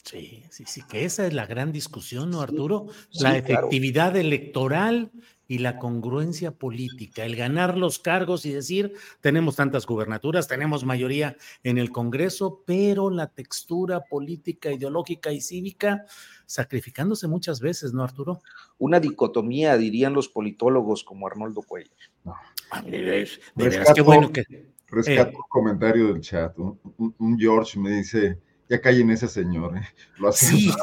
Sí, 0.05 0.43
sí, 0.51 0.65
sí, 0.67 0.83
que 0.91 1.05
esa 1.05 1.27
es 1.27 1.33
la 1.33 1.47
gran 1.47 1.71
discusión, 1.73 2.31
¿no, 2.31 2.41
Arturo? 2.41 2.87
la 3.13 3.37
efectividad 3.37 4.17
electoral 4.17 5.13
y 5.53 5.59
la 5.59 5.77
congruencia 5.77 6.51
política, 6.51 7.27
el 7.27 7.37
ganar 7.37 7.77
los 7.77 7.99
cargos 7.99 8.47
y 8.47 8.55
decir, 8.55 8.95
tenemos 9.21 9.55
tantas 9.55 9.85
gubernaturas, 9.85 10.49
tenemos 10.49 10.87
mayoría 10.87 11.37
en 11.63 11.77
el 11.77 11.93
Congreso, 11.93 12.63
pero 12.65 13.11
la 13.11 13.27
textura 13.27 14.01
política, 14.01 14.73
ideológica 14.73 15.31
y 15.31 15.43
cívica 15.43 16.07
sacrificándose 16.47 17.29
muchas 17.29 17.61
veces, 17.61 17.93
¿no, 17.93 18.03
Arturo? 18.03 18.41
Una 18.79 18.99
dicotomía, 18.99 19.77
dirían 19.77 20.15
los 20.15 20.31
politólogos 20.31 21.05
como 21.05 21.27
Arnoldo 21.27 21.61
Cuellar. 21.61 21.93
No. 22.25 22.35
qué 23.95 24.01
bueno 24.01 24.33
que... 24.33 24.73
Rescato 24.87 25.33
eh, 25.33 25.37
un 25.37 25.49
comentario 25.51 26.15
del 26.15 26.23
chat. 26.23 26.57
un 26.57 27.39
George 27.39 27.79
me 27.79 27.91
dice 27.91 28.39
ya 28.71 28.81
callen 28.81 29.11
ese 29.11 29.29
señor, 29.29 29.77
¿eh? 29.77 29.83
Lo 30.17 30.29
hacemos, 30.29 30.79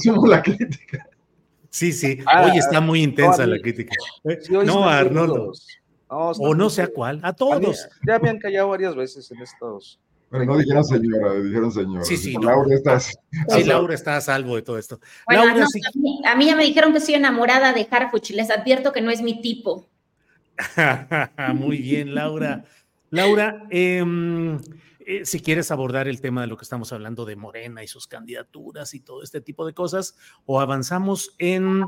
sí. 0.00 0.10
la 0.28 0.42
crítica. 0.42 1.08
Sí, 1.76 1.92
sí, 1.92 2.20
ah, 2.24 2.46
hoy 2.46 2.56
está 2.56 2.80
muy 2.80 3.02
intensa 3.02 3.46
la 3.46 3.58
crítica. 3.58 3.94
no, 4.64 4.88
Arnoldo. 4.88 5.52
o 6.08 6.54
no 6.54 6.70
sé 6.70 6.80
a 6.80 6.86
cuál, 6.86 7.20
a 7.22 7.34
todos. 7.34 7.86
ya 8.06 8.18
me 8.18 8.30
han 8.30 8.38
callado 8.38 8.70
varias 8.70 8.96
veces 8.96 9.30
en 9.30 9.42
estos. 9.42 10.00
Pero 10.30 10.46
no 10.46 10.56
dijeron 10.56 10.82
señora, 10.82 11.34
dijeron 11.34 11.70
señora. 11.70 12.02
Sí, 12.02 12.16
sí. 12.16 12.34
Laura 12.40 12.74
está, 12.74 12.98
sí, 12.98 13.14
Laura 13.66 13.92
está 13.92 14.16
a 14.16 14.22
salvo 14.22 14.56
de 14.56 14.62
todo 14.62 14.78
esto. 14.78 15.00
Bueno, 15.26 15.42
a, 15.42 16.34
mí, 16.34 16.46
ya 16.46 16.56
me 16.56 16.64
dijeron 16.64 16.94
que 16.94 17.00
soy 17.00 17.12
enamorada 17.12 17.74
de 17.74 17.86
Harfuch 17.90 18.30
les 18.30 18.50
advierto 18.50 18.94
que 18.94 19.02
no 19.02 19.10
es 19.10 19.20
mi 19.20 19.42
tipo. 19.42 19.86
Muy 21.56 21.76
bien, 21.76 22.14
Laura. 22.14 22.64
Laura, 23.10 23.64
eh, 23.68 24.02
eh, 25.08 25.24
si 25.24 25.38
quieres 25.38 25.70
abordar 25.70 26.08
el 26.08 26.20
tema 26.20 26.40
de 26.40 26.48
lo 26.48 26.56
que 26.56 26.64
estamos 26.64 26.92
hablando 26.92 27.24
de 27.24 27.36
Morena 27.36 27.84
y 27.84 27.86
sus 27.86 28.08
candidaturas 28.08 28.92
y 28.92 29.00
todo 29.00 29.22
este 29.22 29.40
tipo 29.40 29.64
de 29.64 29.72
cosas, 29.72 30.16
o 30.46 30.60
avanzamos 30.60 31.36
en 31.38 31.84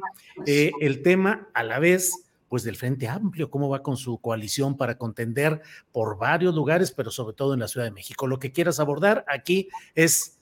eh, 0.46 0.70
el 0.80 1.02
tema 1.02 1.48
a 1.52 1.64
la 1.64 1.80
vez, 1.80 2.12
pues 2.48 2.62
del 2.62 2.76
Frente 2.76 3.08
Amplio, 3.08 3.50
cómo 3.50 3.68
va 3.68 3.82
con 3.82 3.96
su 3.96 4.18
coalición 4.18 4.76
para 4.76 4.96
contender 4.98 5.60
por 5.90 6.16
varios 6.16 6.54
lugares, 6.54 6.92
pero 6.92 7.10
sobre 7.10 7.34
todo 7.34 7.54
en 7.54 7.60
la 7.60 7.66
Ciudad 7.66 7.86
de 7.86 7.90
México. 7.90 8.28
Lo 8.28 8.38
que 8.38 8.52
quieras 8.52 8.78
abordar 8.78 9.24
aquí 9.26 9.68
es 9.96 10.37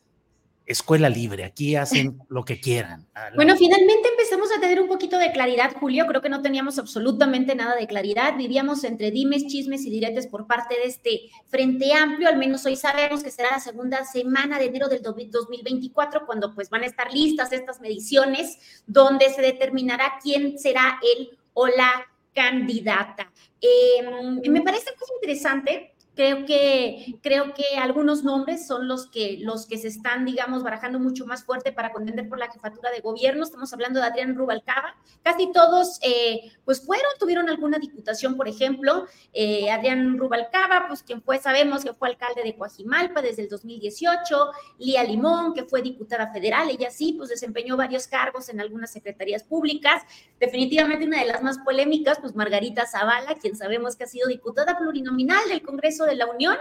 escuela 0.66 1.09
libre, 1.09 1.44
aquí 1.44 1.76
hacen 1.76 2.18
lo 2.28 2.44
que 2.44 2.60
quieran. 2.60 3.06
Bueno, 3.34 3.56
finalmente 3.56 4.09
empezamos 4.09 4.51
a 4.56 4.60
tener 4.60 4.80
un 4.80 4.88
poquito 4.88 5.18
de 5.18 5.32
claridad, 5.32 5.74
Julio. 5.78 6.06
Creo 6.06 6.20
que 6.20 6.28
no 6.28 6.43
teníamos 6.43 6.78
absolutamente 6.78 7.55
nada 7.55 7.76
de 7.76 7.86
claridad. 7.86 8.36
Vivíamos 8.36 8.84
entre 8.84 9.10
dimes, 9.10 9.47
chismes 9.47 9.84
y 9.86 9.90
diretes 9.90 10.26
por 10.26 10.47
parte 10.47 10.74
de 10.74 10.84
este 10.84 11.20
Frente 11.47 11.93
Amplio. 11.93 12.28
Al 12.28 12.36
menos 12.36 12.66
hoy 12.66 12.76
sabemos 12.76 13.22
que 13.22 13.30
será 13.30 13.52
la 13.52 13.60
segunda 13.60 14.05
semana 14.05 14.59
de 14.59 14.66
enero 14.66 14.88
del 14.88 15.02
2024, 15.02 16.26
cuando 16.26 16.55
pues 16.55 16.68
van 16.68 16.82
a 16.82 16.86
estar 16.86 17.12
listas 17.12 17.52
estas 17.52 17.80
mediciones, 17.80 18.59
donde 18.86 19.30
se 19.30 19.43
determinará 19.43 20.18
quién 20.22 20.59
será 20.59 20.98
el 21.16 21.38
o 21.55 21.68
la 21.68 22.06
candidata. 22.34 23.32
Em, 23.60 24.52
me 24.52 24.60
parece 24.60 24.90
muy 24.90 25.16
interesante 25.16 25.95
Creo 26.16 26.47
que, 26.47 27.18
creo 27.22 27.52
que 27.52 27.76
algunos 27.78 28.24
nombres 28.24 28.66
son 28.66 28.88
los 28.88 29.06
que, 29.06 29.36
los 29.38 29.66
que 29.66 29.76
se 29.76 29.88
están, 29.88 30.24
digamos, 30.24 30.62
barajando 30.62 30.98
mucho 30.98 31.26
más 31.26 31.44
fuerte 31.44 31.72
para 31.72 31.93
contender 31.93 32.26
por 32.26 32.38
la 32.38 32.51
jefatura 32.51 32.90
de 32.90 33.01
gobierno. 33.01 33.44
Estamos 33.44 33.70
hablando 33.74 34.01
de 34.01 34.06
Adrián 34.06 34.34
Rubalcaba. 34.34 34.97
Casi 35.22 35.52
todos, 35.52 35.98
eh, 36.01 36.52
pues 36.64 36.80
fueron, 36.80 37.12
tuvieron 37.20 37.51
alguna 37.51 37.78
diputación, 37.78 38.34
por 38.34 38.48
ejemplo. 38.48 39.06
Eh, 39.34 39.70
Adrián 39.70 40.16
Rubalcaba, 40.16 40.86
pues 40.88 41.02
quien 41.02 41.20
fue, 41.20 41.38
sabemos 41.38 41.84
que 41.84 41.93
fue 41.93 42.09
alcalde 42.09 42.43
de 42.43 42.56
Coajimalpa 42.56 43.20
desde 43.20 43.43
el 43.43 43.51
2018. 43.51 44.52
Lía 44.78 45.05
Limón, 45.05 45.52
que 45.52 45.64
fue 45.64 45.82
diputada 45.82 46.32
federal, 46.32 46.70
ella 46.70 46.90
sí, 46.90 47.12
pues 47.12 47.28
desempeñó 47.28 47.76
varios 47.76 48.06
cargos 48.06 48.48
en 48.48 48.59
algunas 48.59 48.90
secretarías 48.90 49.43
públicas. 49.43 50.02
Definitivamente 50.40 51.05
una 51.05 51.20
de 51.20 51.26
las 51.26 51.43
más 51.43 51.59
polémicas, 51.59 52.20
pues 52.20 52.34
Margarita 52.34 52.86
Zavala, 52.86 53.34
quien 53.34 53.55
sabemos 53.55 53.97
que 53.97 54.05
ha 54.05 54.06
sido 54.06 54.28
diputada 54.28 54.78
plurinominal 54.78 55.47
del 55.51 55.60
Congreso 55.60 56.05
De 56.06 56.16
la 56.16 56.26
Unión. 56.26 56.56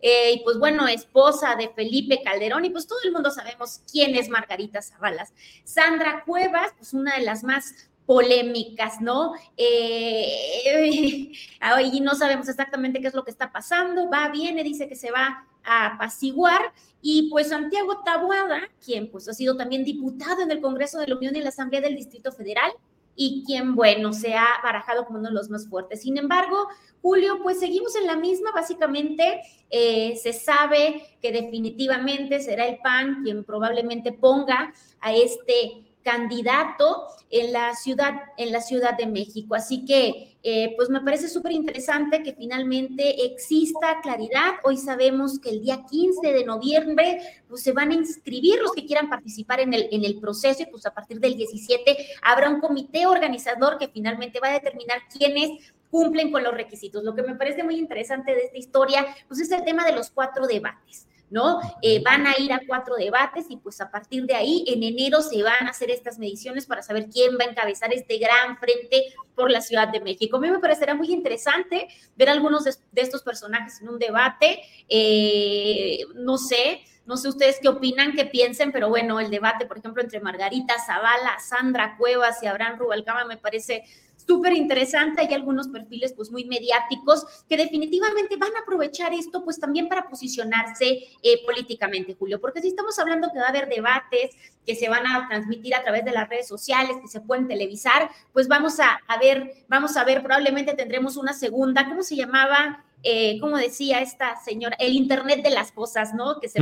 Eh, 0.00 0.32
y 0.34 0.44
pues 0.44 0.58
bueno, 0.58 0.86
esposa 0.86 1.56
de 1.56 1.68
Felipe 1.70 2.22
Calderón, 2.22 2.64
y 2.64 2.70
pues 2.70 2.86
todo 2.86 2.98
el 3.04 3.12
mundo 3.12 3.30
sabemos 3.30 3.80
quién 3.90 4.14
es 4.14 4.28
Margarita 4.28 4.82
Zabalas. 4.82 5.32
Sandra 5.64 6.22
Cuevas, 6.24 6.72
pues 6.76 6.92
una 6.92 7.16
de 7.16 7.24
las 7.24 7.42
más 7.44 7.88
polémicas, 8.04 9.00
¿no? 9.00 9.34
Eh, 9.56 11.32
y 11.92 12.00
no 12.00 12.14
sabemos 12.14 12.48
exactamente 12.48 13.00
qué 13.00 13.08
es 13.08 13.14
lo 13.14 13.24
que 13.24 13.30
está 13.30 13.50
pasando, 13.50 14.08
va, 14.08 14.28
viene, 14.28 14.62
dice 14.62 14.88
que 14.88 14.94
se 14.94 15.10
va 15.10 15.46
a 15.64 15.86
apaciguar, 15.86 16.72
y 17.02 17.28
pues 17.28 17.48
Santiago 17.48 18.02
Tabuada, 18.04 18.60
quien 18.84 19.10
pues 19.10 19.28
ha 19.28 19.34
sido 19.34 19.56
también 19.56 19.84
diputado 19.84 20.42
en 20.42 20.50
el 20.50 20.60
Congreso 20.60 20.98
de 20.98 21.08
la 21.08 21.16
Unión 21.16 21.34
y 21.34 21.38
en 21.38 21.44
la 21.44 21.50
Asamblea 21.50 21.80
del 21.80 21.96
Distrito 21.96 22.32
Federal, 22.32 22.70
y 23.16 23.42
quien, 23.46 23.74
bueno, 23.74 24.12
se 24.12 24.34
ha 24.34 24.46
barajado 24.62 25.06
como 25.06 25.18
uno 25.18 25.30
de 25.30 25.34
los 25.34 25.48
más 25.48 25.68
fuertes. 25.68 26.02
Sin 26.02 26.18
embargo, 26.18 26.68
Julio, 27.00 27.40
pues 27.42 27.58
seguimos 27.58 27.96
en 27.96 28.06
la 28.06 28.16
misma, 28.16 28.50
básicamente 28.52 29.40
eh, 29.70 30.16
se 30.16 30.32
sabe 30.32 31.16
que 31.22 31.32
definitivamente 31.32 32.40
será 32.40 32.66
el 32.66 32.78
PAN 32.78 33.22
quien 33.24 33.42
probablemente 33.44 34.12
ponga 34.12 34.72
a 35.00 35.14
este 35.14 35.85
candidato 36.06 37.08
en 37.30 37.52
la 37.52 37.74
ciudad, 37.74 38.14
en 38.36 38.52
la 38.52 38.60
Ciudad 38.60 38.96
de 38.96 39.06
México. 39.06 39.56
Así 39.56 39.84
que, 39.84 40.38
eh, 40.44 40.72
pues 40.76 40.88
me 40.88 41.00
parece 41.00 41.28
súper 41.28 41.50
interesante 41.50 42.22
que 42.22 42.32
finalmente 42.32 43.24
exista 43.24 44.00
claridad. 44.00 44.54
Hoy 44.62 44.76
sabemos 44.76 45.40
que 45.40 45.50
el 45.50 45.62
día 45.62 45.84
15 45.90 46.32
de 46.32 46.44
noviembre, 46.44 47.18
pues 47.48 47.64
se 47.64 47.72
van 47.72 47.90
a 47.90 47.94
inscribir 47.94 48.60
los 48.62 48.70
que 48.70 48.86
quieran 48.86 49.10
participar 49.10 49.58
en 49.58 49.74
el, 49.74 49.88
en 49.90 50.04
el 50.04 50.20
proceso 50.20 50.62
y 50.62 50.66
pues 50.66 50.86
a 50.86 50.94
partir 50.94 51.18
del 51.18 51.36
17 51.36 51.96
habrá 52.22 52.50
un 52.50 52.60
comité 52.60 53.08
organizador 53.08 53.76
que 53.76 53.88
finalmente 53.88 54.38
va 54.38 54.50
a 54.50 54.60
determinar 54.60 54.98
quiénes 55.12 55.74
cumplen 55.90 56.30
con 56.30 56.44
los 56.44 56.54
requisitos. 56.54 57.02
Lo 57.02 57.16
que 57.16 57.24
me 57.24 57.34
parece 57.34 57.64
muy 57.64 57.78
interesante 57.80 58.32
de 58.32 58.44
esta 58.44 58.58
historia, 58.58 59.04
pues 59.26 59.40
es 59.40 59.50
el 59.50 59.64
tema 59.64 59.84
de 59.84 59.92
los 59.92 60.10
cuatro 60.10 60.46
debates. 60.46 61.08
¿No? 61.30 61.60
Eh, 61.82 62.02
van 62.04 62.26
a 62.26 62.38
ir 62.38 62.52
a 62.52 62.60
cuatro 62.66 62.94
debates 62.96 63.46
y 63.48 63.56
pues 63.56 63.80
a 63.80 63.90
partir 63.90 64.24
de 64.26 64.34
ahí 64.34 64.64
en 64.68 64.82
enero 64.82 65.20
se 65.22 65.42
van 65.42 65.66
a 65.66 65.70
hacer 65.70 65.90
estas 65.90 66.18
mediciones 66.18 66.66
para 66.66 66.82
saber 66.82 67.08
quién 67.12 67.36
va 67.38 67.44
a 67.44 67.50
encabezar 67.50 67.92
este 67.92 68.18
gran 68.18 68.56
frente 68.58 69.14
por 69.34 69.50
la 69.50 69.60
Ciudad 69.60 69.88
de 69.88 70.00
México. 70.00 70.36
A 70.36 70.40
mí 70.40 70.50
me 70.50 70.58
parecerá 70.58 70.94
muy 70.94 71.12
interesante 71.12 71.88
ver 72.16 72.28
algunos 72.28 72.64
de, 72.64 72.74
estos 72.94 73.22
personajes 73.22 73.80
en 73.80 73.88
un 73.88 73.98
debate, 73.98 74.60
eh, 74.88 76.00
no 76.14 76.38
sé. 76.38 76.82
No 77.06 77.16
sé 77.16 77.28
ustedes 77.28 77.60
qué 77.62 77.68
opinan, 77.68 78.16
qué 78.16 78.24
piensen, 78.24 78.72
pero 78.72 78.88
bueno, 78.88 79.20
el 79.20 79.30
debate, 79.30 79.64
por 79.64 79.78
ejemplo, 79.78 80.02
entre 80.02 80.18
Margarita 80.18 80.74
Zavala, 80.84 81.38
Sandra 81.38 81.96
Cuevas 81.96 82.42
y 82.42 82.46
Abraham 82.48 82.80
Rubalcaba 82.80 83.24
me 83.24 83.36
parece 83.36 83.84
súper 84.26 84.52
interesante. 84.52 85.22
Hay 85.22 85.32
algunos 85.34 85.68
perfiles 85.68 86.12
pues 86.12 86.30
muy 86.30 86.44
mediáticos 86.44 87.24
que 87.48 87.56
definitivamente 87.56 88.36
van 88.36 88.54
a 88.56 88.60
aprovechar 88.60 89.14
esto 89.14 89.44
pues 89.44 89.58
también 89.58 89.88
para 89.88 90.08
posicionarse 90.08 91.04
eh, 91.22 91.44
políticamente, 91.44 92.16
Julio, 92.18 92.40
porque 92.40 92.60
si 92.60 92.68
estamos 92.68 92.98
hablando 92.98 93.30
que 93.32 93.38
va 93.38 93.46
a 93.46 93.50
haber 93.50 93.68
debates 93.68 94.30
que 94.66 94.74
se 94.74 94.88
van 94.88 95.06
a 95.06 95.28
transmitir 95.28 95.74
a 95.74 95.82
través 95.82 96.04
de 96.04 96.10
las 96.10 96.28
redes 96.28 96.48
sociales, 96.48 96.96
que 97.00 97.08
se 97.08 97.20
pueden 97.20 97.46
televisar, 97.46 98.10
pues 98.32 98.48
vamos 98.48 98.80
a, 98.80 98.98
ver, 99.20 99.64
vamos 99.68 99.96
a 99.96 100.04
ver, 100.04 100.22
probablemente 100.22 100.74
tendremos 100.74 101.16
una 101.16 101.32
segunda, 101.32 101.88
¿cómo 101.88 102.02
se 102.02 102.16
llamaba? 102.16 102.84
Eh, 103.02 103.38
como 103.40 103.56
decía 103.56 104.00
esta 104.00 104.34
señora, 104.40 104.76
el 104.80 104.94
Internet 104.94 105.44
de 105.44 105.50
las 105.50 105.70
cosas, 105.70 106.14
¿no? 106.14 106.40
Que 106.40 106.48
se 106.48 106.58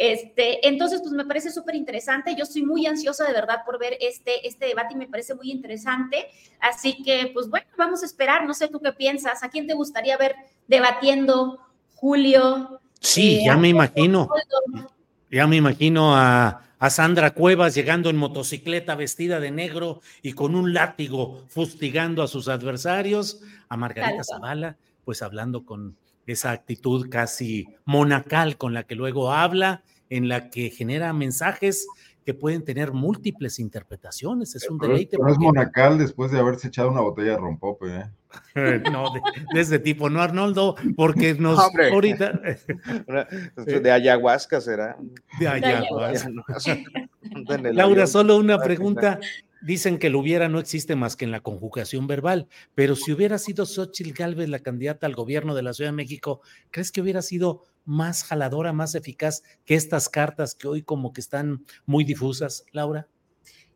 este, 0.00 0.66
entonces, 0.66 1.02
pues 1.02 1.12
me 1.12 1.26
parece 1.26 1.50
súper 1.50 1.74
interesante. 1.74 2.34
Yo 2.34 2.44
estoy 2.44 2.64
muy 2.64 2.86
ansiosa 2.86 3.26
de 3.26 3.34
verdad 3.34 3.58
por 3.66 3.78
ver 3.78 3.98
este, 4.00 4.48
este 4.48 4.64
debate 4.64 4.94
y 4.94 4.96
me 4.96 5.06
parece 5.06 5.34
muy 5.34 5.50
interesante. 5.50 6.28
Así 6.58 7.02
que, 7.02 7.30
pues 7.34 7.50
bueno, 7.50 7.66
vamos 7.76 8.02
a 8.02 8.06
esperar. 8.06 8.46
No 8.46 8.54
sé 8.54 8.68
tú 8.68 8.80
qué 8.80 8.94
piensas. 8.94 9.42
¿A 9.44 9.50
quién 9.50 9.66
te 9.66 9.74
gustaría 9.74 10.16
ver 10.16 10.36
debatiendo, 10.66 11.60
Julio? 11.96 12.80
Sí, 12.98 13.40
eh, 13.40 13.42
ya 13.44 13.58
me 13.58 13.68
imagino. 13.68 14.30
Ya 15.30 15.46
me 15.46 15.56
imagino 15.56 16.16
a, 16.16 16.62
Sandra 16.88 17.34
Cuevas 17.34 17.74
llegando 17.74 18.08
en 18.08 18.16
motocicleta 18.16 18.94
vestida 18.94 19.38
de 19.38 19.50
negro 19.50 20.00
y 20.22 20.32
con 20.32 20.54
un 20.54 20.72
látigo 20.72 21.44
fustigando 21.48 22.22
a 22.22 22.26
sus 22.26 22.48
adversarios, 22.48 23.42
a 23.68 23.76
Margarita 23.76 24.24
Zavala, 24.24 24.78
pues 25.04 25.20
hablando 25.20 25.66
con 25.66 25.98
esa 26.30 26.52
actitud 26.52 27.08
casi 27.08 27.66
monacal 27.84 28.56
con 28.56 28.74
la 28.74 28.84
que 28.84 28.94
luego 28.94 29.32
habla, 29.32 29.82
en 30.08 30.28
la 30.28 30.50
que 30.50 30.70
genera 30.70 31.12
mensajes 31.12 31.86
que 32.24 32.34
pueden 32.34 32.64
tener 32.64 32.92
múltiples 32.92 33.58
interpretaciones. 33.58 34.54
Es 34.54 34.68
un 34.68 34.78
deleite. 34.78 35.16
no 35.18 35.28
es 35.28 35.38
monacal 35.38 35.98
después 35.98 36.30
de 36.30 36.38
haberse 36.38 36.68
echado 36.68 36.90
una 36.90 37.00
botella 37.00 37.32
de 37.32 37.36
rompope. 37.38 37.86
¿eh? 37.96 38.04
no, 38.92 39.06
de, 39.54 39.60
ese 39.60 39.78
tipo, 39.78 40.10
no 40.10 40.20
Arnoldo, 40.20 40.76
porque 40.96 41.34
nos 41.38 41.58
ahorita. 41.58 42.32
de 43.56 43.90
ayahuasca 43.90 44.60
será. 44.60 44.96
De 45.38 45.48
ayahuasca. 45.48 46.30
Laura, 47.72 48.06
solo 48.06 48.36
una 48.36 48.58
pregunta. 48.58 49.18
Dicen 49.62 49.98
que 49.98 50.08
lo 50.08 50.18
hubiera 50.20 50.48
no 50.48 50.58
existe 50.58 50.96
más 50.96 51.16
que 51.16 51.26
en 51.26 51.30
la 51.30 51.40
conjugación 51.40 52.06
verbal, 52.06 52.48
pero 52.74 52.96
si 52.96 53.12
hubiera 53.12 53.36
sido 53.38 53.66
Xochitl 53.66 54.12
Gálvez 54.12 54.48
la 54.48 54.60
candidata 54.60 55.06
al 55.06 55.14
gobierno 55.14 55.54
de 55.54 55.62
la 55.62 55.74
Ciudad 55.74 55.90
de 55.90 55.96
México, 55.96 56.40
¿crees 56.70 56.90
que 56.90 57.02
hubiera 57.02 57.20
sido 57.20 57.64
más 57.84 58.24
jaladora, 58.24 58.72
más 58.72 58.94
eficaz 58.94 59.42
que 59.66 59.74
estas 59.74 60.08
cartas 60.08 60.54
que 60.54 60.66
hoy 60.66 60.82
como 60.82 61.12
que 61.12 61.20
están 61.20 61.66
muy 61.84 62.04
difusas, 62.04 62.64
Laura? 62.72 63.08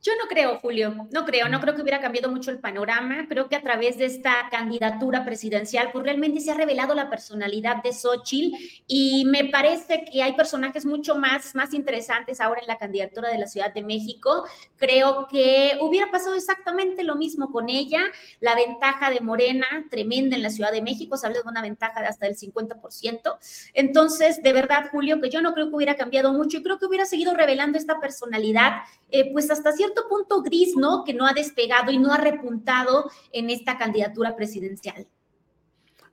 Yo 0.05 0.13
no 0.23 0.29
creo, 0.29 0.59
Julio, 0.59 1.09
no 1.13 1.25
creo, 1.25 1.49
no 1.49 1.63
creo 1.63 1.75
que 1.75 1.81
hubiera 1.81 1.99
cambiado 1.99 2.31
mucho 2.31 2.51
el 2.51 2.59
panorama. 2.59 3.25
Creo 3.27 3.49
que 3.49 3.57
a 3.57 3.63
través 3.63 3.97
de 3.97 4.05
esta 4.05 4.51
candidatura 4.51 5.25
presidencial, 5.25 5.89
pues 5.93 6.05
realmente 6.05 6.41
se 6.41 6.51
ha 6.51 6.55
revelado 6.55 6.95
la 6.95 7.09
personalidad 7.09 7.83
de 7.83 7.95
Xochitl 7.95 8.55
y 8.87 9.25
me 9.25 9.47
parece 9.47 10.05
que 10.05 10.23
hay 10.23 10.35
personajes 10.35 10.85
mucho 10.85 11.17
más, 11.17 11.55
más 11.55 11.73
interesantes 11.73 12.43
ahora 12.43 12.61
en 12.61 12.67
la 12.67 12.77
candidatura 12.77 13.31
de 13.31 13.39
la 13.39 13.47
Ciudad 13.47 13.73
de 13.73 13.83
México. 13.83 14.45
Creo 14.77 15.27
que 15.27 15.79
hubiera 15.81 16.11
pasado 16.11 16.35
exactamente 16.35 17.03
lo 17.03 17.17
mismo 17.17 17.51
con 17.51 17.71
ella. 17.71 18.03
La 18.41 18.55
ventaja 18.55 19.09
de 19.09 19.21
Morena, 19.21 19.87
tremenda 19.91 20.37
en 20.37 20.43
la 20.43 20.51
Ciudad 20.51 20.71
de 20.71 20.83
México, 20.83 21.17
se 21.17 21.27
habla 21.27 21.41
de 21.41 21.49
una 21.49 21.63
ventaja 21.63 22.03
de 22.03 22.09
hasta 22.09 22.27
el 22.27 22.37
50%. 22.37 23.39
Entonces, 23.73 24.43
de 24.43 24.53
verdad, 24.53 24.91
Julio, 24.91 25.19
que 25.23 25.31
yo 25.31 25.41
no 25.41 25.55
creo 25.55 25.71
que 25.71 25.77
hubiera 25.77 25.97
cambiado 25.97 26.35
mucho 26.35 26.59
y 26.59 26.63
creo 26.63 26.79
que 26.79 26.85
hubiera 26.85 27.07
seguido 27.07 27.33
revelando 27.33 27.79
esta 27.79 28.01
personalidad, 28.01 28.83
eh, 29.11 29.33
pues 29.33 29.51
hasta 29.51 29.73
cierto 29.73 29.94
punto 30.09 30.43
gris, 30.43 30.77
¿no? 30.77 31.05
Que 31.05 31.15
no 31.15 31.27
ha 31.27 31.33
despegado 31.33 31.91
y 31.91 31.99
no 31.99 32.13
ha 32.13 32.19
repuntado 32.19 33.11
en 33.33 33.51
esta 33.51 33.79
candidatura 33.79 34.37
presidencial. 34.37 35.07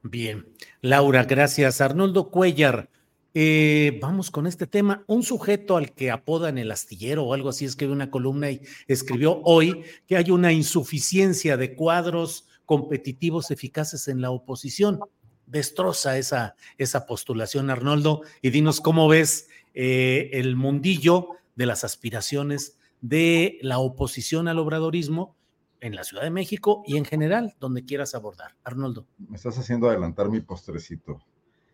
Bien, 0.03 0.47
Laura, 0.81 1.23
gracias. 1.25 1.79
Arnoldo 1.79 2.31
Cuellar, 2.31 2.89
eh, 3.33 3.99
vamos 4.01 4.31
con 4.31 4.47
este 4.47 4.67
tema. 4.67 5.03
Un 5.07 5.23
sujeto 5.23 5.77
al 5.77 5.93
que 5.93 6.11
apodan 6.11 6.57
el 6.57 6.71
astillero 6.71 7.23
o 7.23 7.33
algo 7.33 7.49
así 7.49 7.65
escribió 7.65 7.93
una 7.93 8.09
columna 8.09 8.51
y 8.51 8.61
escribió 8.87 9.41
hoy 9.43 9.83
que 10.07 10.17
hay 10.17 10.31
una 10.31 10.51
insuficiencia 10.51 11.55
de 11.55 11.75
cuadros 11.75 12.47
competitivos 12.65 13.51
eficaces 13.51 14.07
en 14.07 14.21
la 14.21 14.31
oposición. 14.31 14.99
Destroza 15.45 16.17
esa, 16.17 16.55
esa 16.77 17.05
postulación, 17.05 17.69
Arnoldo, 17.69 18.21
y 18.41 18.49
dinos 18.49 18.81
cómo 18.81 19.07
ves 19.07 19.49
eh, 19.73 20.29
el 20.33 20.55
mundillo 20.55 21.29
de 21.55 21.65
las 21.65 21.83
aspiraciones 21.83 22.77
de 23.01 23.57
la 23.61 23.79
oposición 23.79 24.47
al 24.47 24.59
obradorismo 24.59 25.35
en 25.79 25.95
la 25.95 26.03
Ciudad 26.03 26.23
de 26.23 26.29
México 26.29 26.83
y 26.85 26.97
en 26.97 27.05
general, 27.05 27.55
donde 27.59 27.83
quieras 27.83 28.15
abordar. 28.15 28.55
Arnoldo. 28.63 29.07
Me 29.17 29.35
estás 29.35 29.57
haciendo 29.57 29.89
adelantar 29.89 30.29
mi 30.29 30.39
postrecito. 30.39 31.19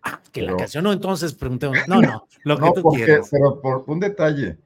Ah, 0.01 0.21
que 0.31 0.41
la 0.41 0.55
canción 0.55 0.85
no, 0.85 0.93
entonces 0.93 1.33
preguntemos. 1.33 1.77
No, 1.87 2.01
no, 2.01 2.25
lo 2.43 2.57
que 2.57 2.81
tú 2.81 2.89
quieras. 2.89 3.27
Pero 3.29 3.61
por 3.61 3.83
un 3.87 3.99
detalle, 3.99 4.57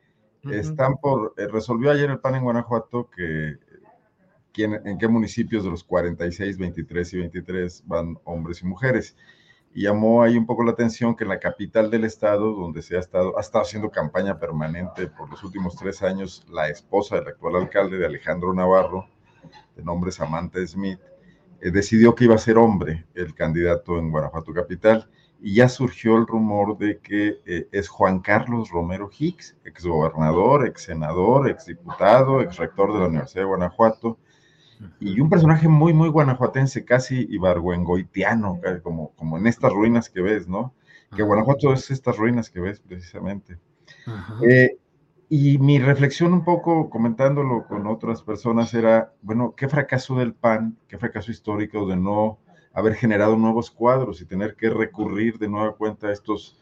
están 0.52 0.98
por, 0.98 1.34
eh, 1.38 1.48
resolvió 1.48 1.92
ayer 1.92 2.10
el 2.10 2.20
PAN 2.20 2.36
en 2.36 2.44
Guanajuato 2.44 3.10
que 3.10 3.58
quién, 4.54 4.80
en 4.86 4.98
qué 5.00 5.08
municipios 5.08 5.64
de 5.64 5.72
los 5.72 5.84
46, 5.84 6.58
23 6.58 7.14
y 7.14 7.18
23 7.18 7.84
van 7.88 8.18
hombres 8.24 8.62
y 8.62 8.66
mujeres 8.66 9.16
y 9.74 9.84
llamó 9.84 10.22
ahí 10.22 10.38
un 10.38 10.46
poco 10.46 10.64
la 10.64 10.72
atención 10.72 11.16
que 11.16 11.24
en 11.24 11.30
la 11.30 11.40
capital 11.40 11.90
del 11.90 12.04
estado, 12.04 12.54
donde 12.54 12.82
se 12.82 12.98
ha 12.98 13.00
estado, 13.00 13.38
ha 13.38 13.42
estado 13.42 13.64
haciendo 13.64 13.90
campaña 13.90 14.38
permanente 14.38 15.08
por 15.08 15.30
los 15.30 15.44
últimos 15.44 15.76
tres 15.76 16.04
años, 16.04 16.46
la 16.50 16.68
esposa 16.68 17.16
del 17.16 17.30
actual 17.30 17.56
alcalde 17.56 17.98
de 17.98 18.06
Alejandro 18.06 18.54
Navarro, 18.54 19.08
de 19.76 19.84
nombre 19.84 20.12
Samantha 20.12 20.66
Smith, 20.68 21.00
eh, 21.62 21.72
decidió 21.72 22.16
que 22.16 22.26
iba 22.26 22.36
a 22.36 22.40
ser 22.40 22.58
hombre 22.58 23.06
el 23.14 23.34
candidato 23.34 23.98
en 23.98 24.12
Guanajuato 24.12 24.54
capital. 24.54 25.10
Y 25.44 25.56
ya 25.56 25.70
surgió 25.70 26.18
el 26.18 26.28
rumor 26.28 26.78
de 26.78 27.00
que 27.00 27.42
eh, 27.46 27.68
es 27.72 27.90
Juan 27.90 28.20
Carlos 28.20 28.70
Romero 28.70 29.10
Hicks, 29.18 29.58
exgobernador, 29.64 30.68
ex 30.68 30.84
senador, 30.84 31.50
ex 31.50 31.66
diputado, 31.66 32.42
ex 32.42 32.58
rector 32.58 32.94
de 32.94 33.00
la 33.00 33.08
Universidad 33.08 33.42
de 33.42 33.48
Guanajuato, 33.48 34.20
y 35.00 35.20
un 35.20 35.30
personaje 35.30 35.68
muy, 35.68 35.94
muy 35.94 36.10
guanajuatense, 36.10 36.86
casi 36.86 37.28
ibargüengoitiano, 37.30 38.60
como, 38.84 39.12
como 39.16 39.38
en 39.38 39.48
estas 39.48 39.72
ruinas 39.72 40.10
que 40.10 40.22
ves, 40.22 40.48
¿no? 40.48 40.74
Que 41.16 41.24
Guanajuato 41.24 41.74
es 41.74 41.92
estas 41.92 42.18
ruinas 42.18 42.50
que 42.50 42.62
ves 42.62 42.80
precisamente. 42.80 43.60
Eh, 44.48 44.78
y 45.30 45.58
mi 45.60 45.80
reflexión 45.80 46.34
un 46.34 46.44
poco 46.44 46.90
comentándolo 46.90 47.66
con 47.68 47.88
otras 47.88 48.22
personas 48.22 48.74
era, 48.74 49.14
bueno, 49.22 49.54
qué 49.56 49.68
fracaso 49.68 50.16
del 50.16 50.34
PAN, 50.34 50.78
qué 50.88 50.98
fracaso 50.98 51.32
histórico 51.32 51.86
de 51.88 51.98
no 51.98 52.40
haber 52.74 52.96
generado 52.96 53.36
nuevos 53.36 53.72
cuadros 53.72 54.22
y 54.22 54.26
tener 54.26 54.56
que 54.56 54.70
recurrir 54.70 55.38
de 55.38 55.50
nueva 55.50 55.76
cuenta 55.76 56.08
a 56.08 56.14
estos 56.14 56.60